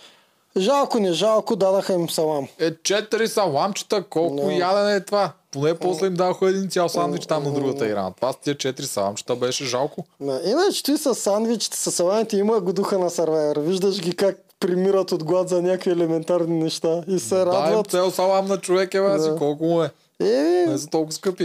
Жалко, 0.58 1.00
не 1.00 1.14
жалко, 1.14 1.56
дадаха 1.56 1.94
им 1.94 2.10
салам. 2.10 2.48
Е, 2.60 2.72
4 2.72 3.26
саламчета, 3.26 4.04
колко 4.04 4.36
No. 4.36 4.60
ядене 4.60 4.96
е 4.96 5.06
това? 5.06 5.32
Поне 5.56 5.76
после 5.76 6.08
им 6.08 6.14
даха 6.14 6.50
един 6.50 6.70
цял 6.70 6.90
сандвич 6.90 7.26
там 7.26 7.44
на 7.44 7.54
другата 7.54 7.86
игра. 7.86 8.12
Това 8.12 8.32
с 8.34 8.38
тия 8.38 8.56
4 8.56 8.82
саламчета 8.82 9.36
беше 9.36 9.66
жалко. 9.66 10.04
Да. 10.20 10.42
Иначе 10.46 10.84
ти 10.84 10.98
с 10.98 11.16
сандвичите, 11.16 11.78
с 11.78 11.92
саламите 11.92 12.38
има 12.38 12.60
го 12.60 12.74
духа 12.74 13.00
на 13.00 13.10
Survivor. 13.10 13.60
Виждаш 13.60 14.02
ги 14.02 14.16
как 14.16 14.38
примират 14.60 15.12
от 15.12 15.24
глад 15.24 15.50
за 15.50 15.62
някакви 15.62 15.92
елементарни 15.92 16.56
неща 16.56 17.04
и 17.08 17.20
се 17.20 17.36
им 17.36 17.42
радват. 17.42 17.88
цел 17.88 18.12
салам 18.12 18.48
на 18.48 18.58
човек, 18.58 18.94
е, 18.94 19.02
бе, 19.02 19.20
си, 19.20 19.30
Да. 19.30 19.36
колко 19.36 19.66
му 19.66 19.84
е. 19.84 19.90
Е, 20.20 20.66
Не 20.68 20.78
са 20.78 20.88
толкова 20.88 21.14
скъпи. 21.14 21.44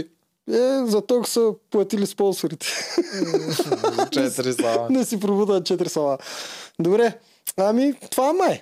е, 0.51 0.57
за 0.85 1.01
толкова 1.01 1.27
са 1.27 1.51
платили 1.71 2.05
спонсорите. 2.05 2.67
4 4.11 4.61
салам. 4.61 4.87
не 4.89 5.05
си 5.05 5.19
пробутат 5.19 5.63
4 5.63 5.87
сала. 5.87 6.17
Добре, 6.79 7.17
ами 7.57 7.93
това 8.01 8.33
май 8.33 8.61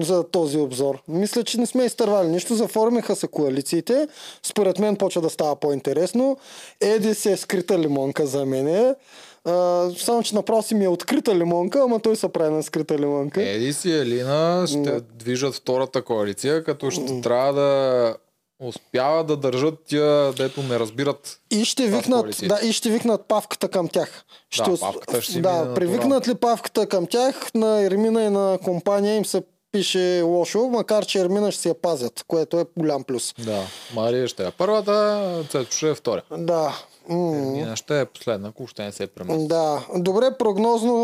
за 0.00 0.30
този 0.30 0.58
обзор. 0.58 1.02
Мисля, 1.08 1.44
че 1.44 1.58
не 1.60 1.66
сме 1.66 1.84
изтървали 1.84 2.28
нищо. 2.28 2.54
Заформиха 2.54 3.16
се 3.16 3.26
коалициите. 3.26 4.08
Според 4.42 4.78
мен 4.78 4.96
почва 4.96 5.22
да 5.22 5.30
става 5.30 5.56
по-интересно. 5.56 6.36
Еди 6.80 7.14
се 7.14 7.32
е 7.32 7.36
скрита 7.36 7.78
лимонка 7.78 8.26
за 8.26 8.46
мен. 8.46 8.94
А, 9.44 9.90
само, 9.98 10.22
че 10.22 10.34
направо 10.34 10.62
си 10.62 10.74
ми 10.74 10.84
е 10.84 10.88
открита 10.88 11.34
лимонка, 11.34 11.80
ама 11.82 12.00
той 12.00 12.16
се 12.16 12.28
прави 12.28 12.54
на 12.54 12.62
скрита 12.62 12.98
лимонка. 12.98 13.42
Еди 13.42 13.72
си 13.72 13.90
Елина 13.92 14.64
ще 14.68 14.78
Да. 14.78 15.00
движат 15.00 15.54
втората 15.54 16.02
коалиция, 16.02 16.64
като 16.64 16.90
ще 16.90 17.20
трябва 17.20 17.52
да 17.52 18.16
успява 18.62 19.24
да 19.24 19.36
държат 19.36 19.74
тия, 19.86 20.32
дето 20.32 20.62
не 20.62 20.78
разбират. 20.78 21.40
И 21.50 21.64
ще 21.64 21.86
викнат, 21.86 22.36
да, 22.48 22.60
и 22.62 22.72
ще 22.72 22.90
викнат 22.90 23.28
павката 23.28 23.68
към 23.68 23.88
тях. 23.88 24.24
Ще 24.50 24.70
Да, 24.70 24.76
павката 24.80 25.22
ще 25.22 25.40
да, 25.40 25.74
привикнат 25.74 26.28
ли 26.28 26.34
павката 26.34 26.86
към 26.86 27.06
тях, 27.06 27.54
на 27.54 27.82
Ермина 27.82 28.22
и 28.24 28.30
на 28.30 28.58
компания 28.64 29.16
им 29.16 29.24
се 29.24 29.42
пише 29.74 30.22
лошо, 30.22 30.68
макар 30.68 31.06
че 31.06 31.20
Ермина 31.20 31.52
ще 31.52 31.62
си 31.62 31.68
я 31.68 31.74
пазят, 31.74 32.24
което 32.28 32.60
е 32.60 32.64
голям 32.76 33.04
плюс. 33.04 33.34
Да, 33.38 33.62
Мария 33.94 34.28
ще 34.28 34.46
е 34.46 34.50
първата, 34.50 35.44
Цецо 35.50 35.70
ще 35.70 35.90
е 35.90 35.94
втора. 35.94 36.22
Да. 36.38 36.72
М, 37.08 37.16
Нина 37.32 37.76
ще 37.76 38.00
е 38.00 38.04
последна, 38.04 38.48
ако 38.48 38.66
ще 38.66 38.84
не 38.84 38.92
се 38.92 39.06
премести. 39.06 39.46
Да, 39.48 39.86
добре, 39.96 40.26
прогнозно 40.38 40.94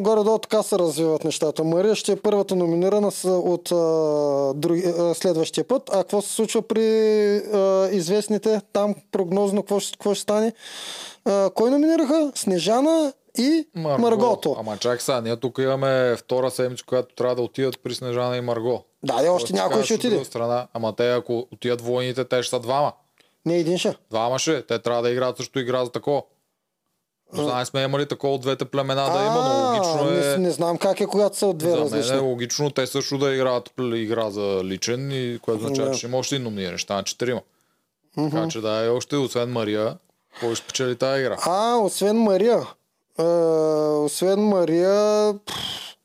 горе-долу 0.00 0.38
така 0.38 0.62
се 0.62 0.78
развиват 0.78 1.24
нещата. 1.24 1.64
Мария 1.64 1.94
ще 1.94 2.12
е 2.12 2.16
първата 2.16 2.56
номинирана 2.56 3.12
от 3.24 3.72
а, 3.72 4.54
други, 4.54 4.84
а, 4.98 5.14
следващия 5.14 5.64
път. 5.64 5.90
А 5.92 5.98
какво 5.98 6.22
се 6.22 6.32
случва 6.32 6.62
при 6.62 7.36
а, 7.36 7.88
известните 7.92 8.60
там 8.72 8.94
прогнозно, 9.12 9.62
какво 9.62 9.80
ще, 9.80 9.92
какво 9.92 10.14
ще 10.14 10.22
стане? 10.22 10.52
А, 11.24 11.50
кой 11.50 11.70
номинираха? 11.70 12.32
Снежана 12.34 13.12
и 13.38 13.68
Марго. 13.74 14.02
Маргото. 14.02 14.56
Ама 14.58 14.76
чак 14.76 15.02
сега, 15.02 15.20
ние 15.20 15.36
тук 15.36 15.58
имаме 15.58 16.16
втора 16.16 16.50
седмица, 16.50 16.84
която 16.86 17.14
трябва 17.14 17.34
да 17.34 17.42
отидат 17.42 17.82
при 17.82 17.94
Снежана 17.94 18.36
и 18.36 18.40
Марго. 18.40 18.84
Да, 19.02 19.24
и 19.24 19.28
още 19.28 19.52
някой 19.52 19.84
ще 19.84 19.94
от 19.94 19.98
отиде. 20.00 20.24
Страна, 20.24 20.66
ама 20.74 20.96
те, 20.96 21.12
ако 21.12 21.46
отидат 21.52 21.80
войните, 21.80 22.24
те 22.24 22.42
ще 22.42 22.50
са 22.50 22.60
двама. 22.60 22.92
Не 23.46 23.56
един 23.58 23.78
ще. 23.78 23.96
Двама 24.10 24.38
ще. 24.38 24.62
Те 24.62 24.78
трябва 24.78 25.02
да 25.02 25.10
играят 25.10 25.36
също 25.36 25.58
игра 25.58 25.84
за 25.84 25.90
такова. 25.90 26.22
Не 27.32 27.42
знам, 27.42 27.66
сме 27.66 27.82
имали 27.82 28.08
такова 28.08 28.34
от 28.34 28.40
двете 28.40 28.64
племена 28.64 29.02
да 29.12 29.20
има, 29.24 29.48
но 29.48 29.76
логично 29.76 30.10
не, 30.10 30.32
е... 30.32 30.38
не 30.38 30.50
знам 30.50 30.78
как 30.78 31.00
е, 31.00 31.06
когато 31.06 31.36
са 31.36 31.46
от 31.46 31.58
две 31.58 31.70
За 31.70 31.76
мен 31.76 31.84
различни. 31.84 32.16
е 32.16 32.20
логично 32.20 32.70
те 32.70 32.86
също 32.86 33.18
да 33.18 33.34
играят 33.34 33.70
игра 33.78 34.30
за 34.30 34.60
личен, 34.64 35.10
и 35.12 35.38
което 35.42 35.64
означава, 35.64 35.88
Да. 35.88 35.92
че 35.94 35.98
ще 35.98 36.06
има 36.06 36.18
още 36.18 36.34
един 36.34 36.44
номиниран, 36.44 36.78
ще 36.78 37.02
четирима. 37.04 37.40
Така 38.16 38.48
че 38.48 38.60
да 38.60 38.84
е 38.84 38.88
още, 38.88 39.16
освен 39.16 39.52
Мария, 39.52 39.96
кой 40.40 40.54
ще 40.54 40.64
спечели 40.64 40.96
тази 40.96 41.20
игра? 41.20 41.36
А, 41.46 41.76
освен 41.76 42.16
Мария. 42.16 42.66
А, 43.18 43.24
освен 44.04 44.40
Мария... 44.40 45.34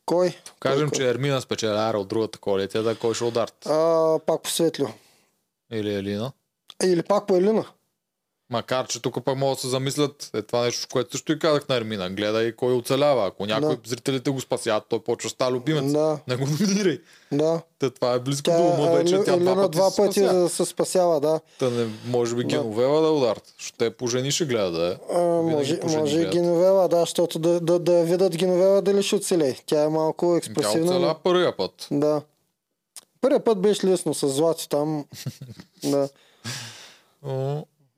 Кой? 0.06 0.38
Кажем, 0.60 0.90
кой, 0.90 0.98
че 0.98 1.10
Ермина 1.10 1.42
спечеляра 1.42 1.98
от 1.98 2.08
другата 2.08 2.40
коалиция, 2.40 2.84
да 2.84 2.96
кой 2.96 3.14
ще 3.14 3.24
ударт? 3.24 3.66
А, 3.66 4.20
пак 4.20 4.42
по 4.42 4.50
Светлио. 4.50 4.88
Или 5.72 5.94
Елина? 5.94 6.32
Или 6.84 7.02
пак 7.04 7.28
по 7.28 7.36
Елина. 7.36 7.66
Макар, 8.52 8.88
че 8.88 9.02
тук 9.02 9.26
пък 9.26 9.38
могат 9.38 9.58
да 9.58 9.62
се 9.62 9.68
замислят, 9.68 10.30
е 10.34 10.42
това 10.42 10.62
нещо, 10.62 10.88
което 10.92 11.12
също 11.12 11.32
и 11.32 11.40
казах 11.40 11.70
на 11.70 11.76
Ермина. 11.76 12.10
Гледай 12.10 12.52
кой 12.52 12.74
оцелява. 12.74 13.28
Ако 13.28 13.46
някой 13.46 13.76
Да. 13.76 13.82
зрителите 13.86 14.30
го 14.30 14.42
спасят, 14.42 14.84
той 14.90 15.00
почва 15.00 15.28
да 15.28 15.32
става 15.32 15.52
любимец. 15.52 15.92
Да, 15.92 16.20
Не 16.28 16.36
го 16.36 16.46
номинирай. 16.48 17.00
да. 17.32 17.62
Та, 17.80 17.90
това 17.90 18.14
е 18.14 18.20
близко 18.20 18.44
Тя, 18.44 18.58
до 18.58 18.64
ума 18.64 18.92
вече. 18.92 19.24
Тя 19.26 19.38
два 19.38 19.56
пъти, 19.56 19.70
два 19.70 19.90
се 19.90 20.02
пъти 20.02 20.20
спася. 20.20 20.34
да 20.34 20.50
се 20.50 20.66
спасява, 20.66 21.20
да. 21.20 21.40
Та 21.60 21.70
не, 21.70 21.88
може 22.06 22.36
би 22.36 22.44
Геновева 22.44 23.02
да 23.02 23.10
ударят. 23.10 23.54
Ще 23.58 23.78
те 23.78 23.92
по 23.92 24.08
жени 24.08 24.32
ще 24.32 24.46
гледа 24.46 24.72
да 24.72 24.88
е. 24.88 24.96
А, 25.14 25.22
може, 25.22 25.80
може 25.84 26.16
и 26.16 26.18
гледат. 26.18 26.34
Геновева, 26.34 26.90
да, 26.90 27.00
защото 27.00 27.40
да, 27.40 27.60
да, 27.60 27.80
да 27.80 28.04
видят 28.04 28.38
Геновева 28.38 28.82
дали 28.82 29.04
ще 29.04 29.16
оцелее. 29.16 29.56
Тя 29.66 29.84
е 29.84 29.90
малко 29.90 30.26
Тя 30.28 30.38
експресивна. 30.38 30.86
оцеля 30.86 31.00
но- 31.00 31.16
първия 31.16 31.58
път. 31.58 31.88
Да. 31.92 32.22
Първият 33.22 33.46
път 33.46 33.60
беше 33.60 33.88
лесно 33.88 34.14
с 34.14 34.28
Злати 34.30 34.70
там. 34.70 35.06
да. 35.84 36.10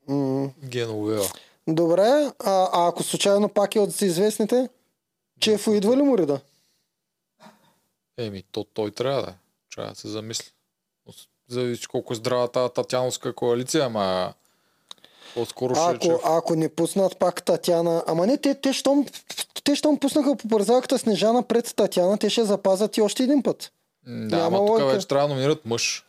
М. 0.08 0.50
Геновева. 0.64 1.26
Добре, 1.68 2.32
а, 2.40 2.70
а 2.74 2.88
ако 2.88 3.04
случайно 3.04 3.50
пак 3.50 3.76
е 3.76 3.80
от 3.80 4.02
известните? 4.02 4.70
Чефо 5.40 5.72
идва 5.72 5.98
ли 5.98 6.02
му 6.02 6.18
реда? 6.18 6.40
Еми, 8.18 8.44
то 8.52 8.64
той 8.64 8.92
трябва 8.92 9.22
да 9.22 9.30
е. 9.30 9.34
Трябва 9.76 9.92
да 9.92 10.00
се 10.00 10.08
замисли. 10.08 10.52
Зависи 11.50 11.88
колко 11.88 12.14
е 12.14 12.16
здрава 12.16 12.48
тази 12.48 12.74
Татяновска 12.74 13.34
коалиция, 13.34 13.86
ама 13.86 14.34
по-скоро 15.34 15.76
ще 15.76 16.08
е. 16.08 16.12
Ако, 16.12 16.22
ако 16.24 16.56
не 16.56 16.70
пуснат 16.70 17.20
пак 17.20 17.44
Татяна... 17.44 18.04
Ама 18.08 18.28
не, 18.28 18.38
те, 18.38 18.56
те, 18.56 18.74
щом, 18.74 19.06
те 19.64 19.76
щом 19.76 20.00
пуснаха 20.00 20.36
по 20.36 20.48
бързалката 20.48 20.98
Снежана 20.98 21.44
пред 21.44 21.76
Татяна, 21.76 22.18
те 22.18 22.30
ще 22.30 22.46
запазят 22.46 22.98
и 22.98 23.02
още 23.02 23.24
един 23.24 23.44
път. 23.44 23.72
Да, 24.08 24.38
няма 24.38 24.58
ама 24.58 24.68
тук 24.68 24.92
вече 24.92 25.08
трябва 25.08 25.28
да 25.28 25.34
номинират 25.34 25.66
мъж. 25.66 26.06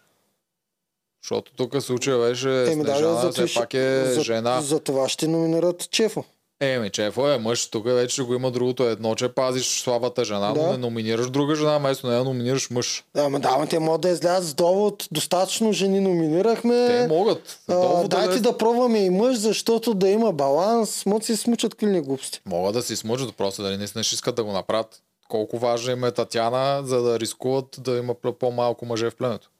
Защото 1.25 1.53
тук 1.57 1.83
случая 1.83 2.19
беше 2.19 2.49
Еми, 2.73 2.85
да, 2.85 2.91
Снежана, 2.91 3.21
за, 3.21 3.47
все 3.47 3.55
пак 3.61 3.75
е 3.75 4.05
за, 4.05 4.21
жена. 4.23 4.61
За 4.61 4.81
това 4.81 5.09
ще 5.09 5.29
номинират 5.29 5.91
Чефо. 5.91 6.25
Еми, 6.61 6.91
чефо 6.91 7.29
е 7.29 7.39
мъж, 7.39 7.67
тук 7.67 7.85
вече 7.87 8.23
го 8.23 8.35
има 8.35 8.51
другото 8.51 8.83
едно, 8.83 9.15
че 9.15 9.29
пазиш 9.29 9.81
слабата 9.81 10.25
жена, 10.25 10.49
но 10.49 10.63
Да. 10.63 10.71
не 10.71 10.77
номинираш 10.77 11.31
друга 11.31 11.55
жена, 11.55 11.79
вместо 11.79 12.07
нея 12.07 12.25
номинираш 12.25 12.71
мъж. 12.71 13.05
Ама 13.17 13.41
да, 13.41 13.49
ама 13.53 13.67
те 13.67 13.79
могат 13.79 14.01
да 14.01 14.09
излязат 14.09 14.49
с 14.49 14.55
довод. 14.55 15.09
Достатъчно 15.13 15.73
жени 15.73 16.01
номинирахме. 16.01 16.87
Те 16.89 17.07
могат. 17.09 17.59
А, 17.69 18.09
дайте 18.09 18.35
е- 18.37 18.41
да 18.41 18.59
пробваме 18.59 18.99
и 18.99 19.11
мъж, 19.11 19.37
защото 19.37 19.95
да 19.95 20.09
има 20.09 20.33
баланс. 20.33 21.07
Могат 21.07 21.21
да 21.21 21.27
си 21.27 21.37
смучат 21.37 21.75
клини 21.75 22.01
глупости. 22.01 22.41
Могат 22.47 22.75
да 22.75 22.83
си 22.83 22.97
смучат, 22.97 23.37
просто 23.37 23.63
дали 23.63 23.77
наистина 23.77 24.05
ще 24.05 24.15
искат 24.15 24.35
да 24.35 24.45
го 24.45 24.53
направят. 24.53 25.03
Колко 25.29 25.59
важна 25.59 25.93
им 25.93 26.05
е 26.05 26.13
Татяна, 26.13 26.83
за 26.85 27.03
да 27.03 27.21
рискуват 27.21 27.77
да 27.79 27.97
има 27.97 28.15
по-малко 28.15 28.87
мъже 28.87 29.11
в 29.11 29.17
племето. 29.17 29.51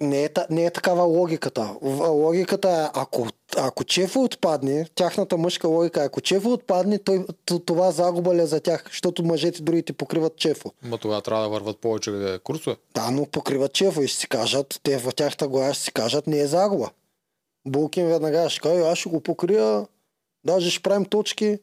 Не 0.00 0.24
е, 0.24 0.28
не 0.50 0.64
е 0.64 0.70
такава 0.70 1.02
логиката. 1.02 1.76
Логиката 2.08 2.68
е, 2.68 2.98
ако, 3.00 3.26
ако 3.56 3.84
Чефо 3.84 4.22
отпадне, 4.22 4.86
тяхната 4.94 5.36
мъжка 5.36 5.68
логика 5.68 6.02
е, 6.02 6.04
ако 6.04 6.20
Чефо 6.20 6.52
отпадне, 6.52 6.98
той, 6.98 7.26
това 7.66 7.90
загуба 7.90 8.34
ли 8.34 8.40
е 8.40 8.46
за 8.46 8.60
тях, 8.60 8.84
защото 8.88 9.24
мъжете 9.24 9.62
другите 9.62 9.92
покриват 9.92 10.36
Чефо. 10.36 10.72
Ма 10.82 10.98
тогава 10.98 11.22
трябва 11.22 11.44
да 11.44 11.50
върват 11.50 11.78
повече 11.78 12.38
курсове. 12.44 12.76
Да, 12.94 13.10
но 13.10 13.26
покриват 13.26 13.72
Чефо 13.72 14.02
и 14.02 14.08
ще 14.08 14.20
си 14.20 14.28
кажат, 14.28 14.80
те 14.82 14.98
в 14.98 15.12
тяхната 15.12 15.48
глава 15.48 15.74
ще 15.74 15.84
си 15.84 15.92
кажат, 15.92 16.26
не 16.26 16.38
е 16.38 16.46
загуба. 16.46 16.90
Булкин 17.66 18.06
веднага 18.06 18.50
ще 18.50 18.60
каже, 18.60 18.80
аз 18.80 18.98
ще 18.98 19.08
го 19.08 19.20
покрия, 19.20 19.86
даже 20.44 20.70
ще 20.70 20.82
правим 20.82 21.04
точки. 21.04 21.58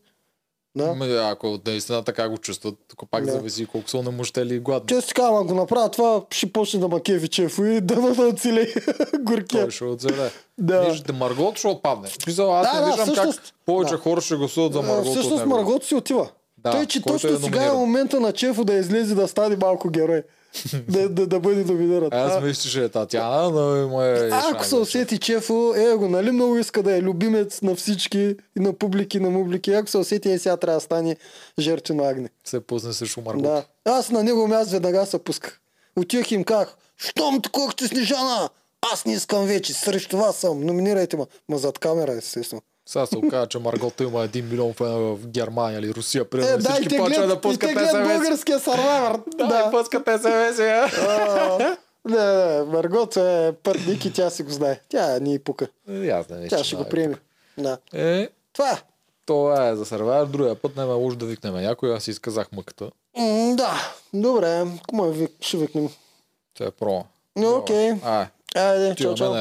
Да. 0.76 0.84
Ами, 0.92 1.14
ако 1.16 1.60
наистина 1.68 2.04
така 2.04 2.30
го 2.30 2.38
чувстват, 2.38 2.76
тук 2.88 3.10
пак 3.12 3.26
Да. 3.26 3.32
зависи 3.32 3.66
колко 3.66 3.90
са 3.90 4.04
намущели 4.04 4.56
и 4.56 4.60
гладни. 4.60 5.02
Си 5.02 5.08
така, 5.08 5.24
ама 5.24 5.44
го 5.44 5.54
направят 5.54 5.92
това, 5.92 6.22
ще 6.32 6.52
почне 6.52 6.80
да 6.80 6.88
макеви 6.88 7.28
Чефо 7.28 7.64
и 7.64 7.82
да 7.82 7.96
да 8.14 8.24
оцелее 8.24 8.68
горкия. 9.20 9.62
Той 9.62 9.72
ще 9.72 9.84
оцеле. 9.84 10.32
Да. 10.58 10.82
Виждате, 10.82 11.12
Маргот 11.14 11.58
ще 11.58 11.68
отпадне. 11.68 12.08
Смисъл, 12.10 12.56
аз 12.56 12.68
Да, 12.68 12.74
не 12.74 12.80
да, 12.80 12.86
виждам 12.88 13.06
всъщност- 13.06 13.40
как 13.40 13.52
повече 13.66 13.92
да. 13.92 13.98
хора 13.98 14.22
ще 14.22 14.36
гласуват 14.36 14.74
за 14.74 14.82
Маргот. 14.82 15.06
от 15.06 15.12
Всъщност. 15.12 15.46
Маргот 15.46 15.84
си 15.84 15.96
отива. 15.96 16.30
Да, 16.58 16.72
Той, 16.72 16.86
че 16.86 17.02
точно 17.02 17.30
е 17.30 17.38
сега 17.38 17.64
е 17.64 17.72
момента 17.72 18.20
на 18.20 18.32
Чефо 18.32 18.64
да 18.64 18.74
излезе 18.74 19.16
да 19.16 19.28
стане 19.28 19.56
малко 19.58 19.90
герой. 19.90 20.24
Да, 20.88 21.10
да, 21.10 21.28
да 21.28 21.40
бъде 21.40 21.64
номиниран. 21.64 22.10
Аз 22.12 22.44
мисля, 22.44 22.70
че 22.70 22.84
е 22.84 22.90
Татяна, 22.90 23.50
но 23.50 23.78
има 23.78 24.06
е 24.06 24.30
ако 24.32 24.66
се 24.66 24.76
усети 24.76 25.18
Чефо, 25.18 25.74
е 25.76 25.96
го, 25.96 26.08
нали 26.10 26.32
много 26.32 26.58
иска 26.58 26.84
да 26.84 26.98
е 26.98 27.02
любимец 27.02 27.62
на 27.62 27.76
всички, 27.76 28.36
и 28.58 28.60
на 28.60 28.74
публики, 28.74 29.20
на 29.20 29.30
мублики. 29.30 29.74
Ако 29.74 29.90
се 29.90 29.98
усети, 29.98 30.32
е 30.32 30.40
сега 30.40 30.58
трябва 30.58 30.78
да 30.78 30.82
стане 30.82 31.16
жертвено 31.60 32.04
агне. 32.04 32.30
се 32.46 32.60
пусне 32.60 32.94
срещу 32.94 33.22
Маргот. 33.22 33.44
Да. 33.44 33.66
Аз 33.86 34.10
на 34.10 34.24
него 34.24 34.48
място 34.48 34.72
веднага 34.72 35.06
се 35.06 35.20
пусках. 35.20 35.60
Отивах 35.96 36.32
им 36.32 36.44
как, 36.44 36.78
щом 36.98 37.42
такова 37.42 37.74
Снежана, 37.88 38.50
аз 38.94 39.06
не 39.06 39.14
искам 39.14 39.46
вече, 39.46 39.74
срещу 39.74 40.18
вас 40.18 40.36
съм, 40.36 40.66
номинирайте 40.66 41.18
ме. 41.18 41.26
Ма 41.50 41.58
зад 41.58 41.80
камера, 41.80 42.14
естествено. 42.14 42.62
Сега 42.86 43.06
се 43.06 43.18
оказа, 43.18 43.48
че 43.48 43.60
Маргот 43.60 44.00
има 44.00 44.28
1 44.28 44.42
милион 44.42 44.74
фена 44.74 44.98
в 44.98 45.28
Германия 45.28 45.80
или 45.80 45.94
Русия. 45.94 46.22
Е, 46.22 46.26
Примерно 46.26 46.58
да, 46.58 46.70
и 46.70 46.74
всички 46.74 46.90
те 46.90 46.98
почват 46.98 47.28
да 47.28 47.34
и 47.34 47.36
те 47.36 47.42
пускат 47.42 47.72
гледат 47.72 48.04
българския 48.04 48.60
сървайвър. 48.60 49.20
Да, 49.38 49.48
да. 49.48 49.72
пускат 49.72 50.08
СМС. 50.08 50.60
А, 50.60 51.58
Не, 52.06 52.26
не, 52.26 52.64
Маргот 52.64 53.18
е 53.18 53.54
пътник 53.64 54.06
и 54.06 54.14
тя 54.14 54.30
си 54.30 54.44
го 54.44 54.50
знае. 54.50 54.80
Тя 54.90 55.20
ни 55.20 55.40
пука. 55.40 55.68
Ясно, 55.90 56.36
не 56.36 56.48
Тя 56.48 56.64
ще 56.64 56.76
го 56.76 56.90
приеме. 56.90 57.16
Да. 57.58 57.78
Е, 57.94 58.30
Това 58.54 58.72
е. 58.72 58.78
Това 59.26 59.68
е 59.68 59.76
за 59.76 59.86
Survivor. 59.86 60.26
Другия 60.26 60.56
път 60.56 60.76
няма 60.76 60.94
лошо 60.94 61.18
да 61.18 61.26
викнем 61.26 61.54
някой. 61.54 61.96
Аз 61.96 62.04
си 62.04 62.12
изказах 62.12 62.52
мъката. 62.52 62.92
М, 63.18 63.56
да, 63.56 63.94
добре. 64.14 64.66
Кому 64.88 65.06
е 65.06 65.12
вик... 65.12 65.32
ще 65.42 65.58
викнем? 65.58 65.90
Това 66.54 66.68
е 66.68 66.72
про. 66.72 67.04
Окей. 67.46 67.92
Ай, 68.04 68.26
Айде, 68.56 68.96
чао, 68.96 69.16
чао. 69.16 69.34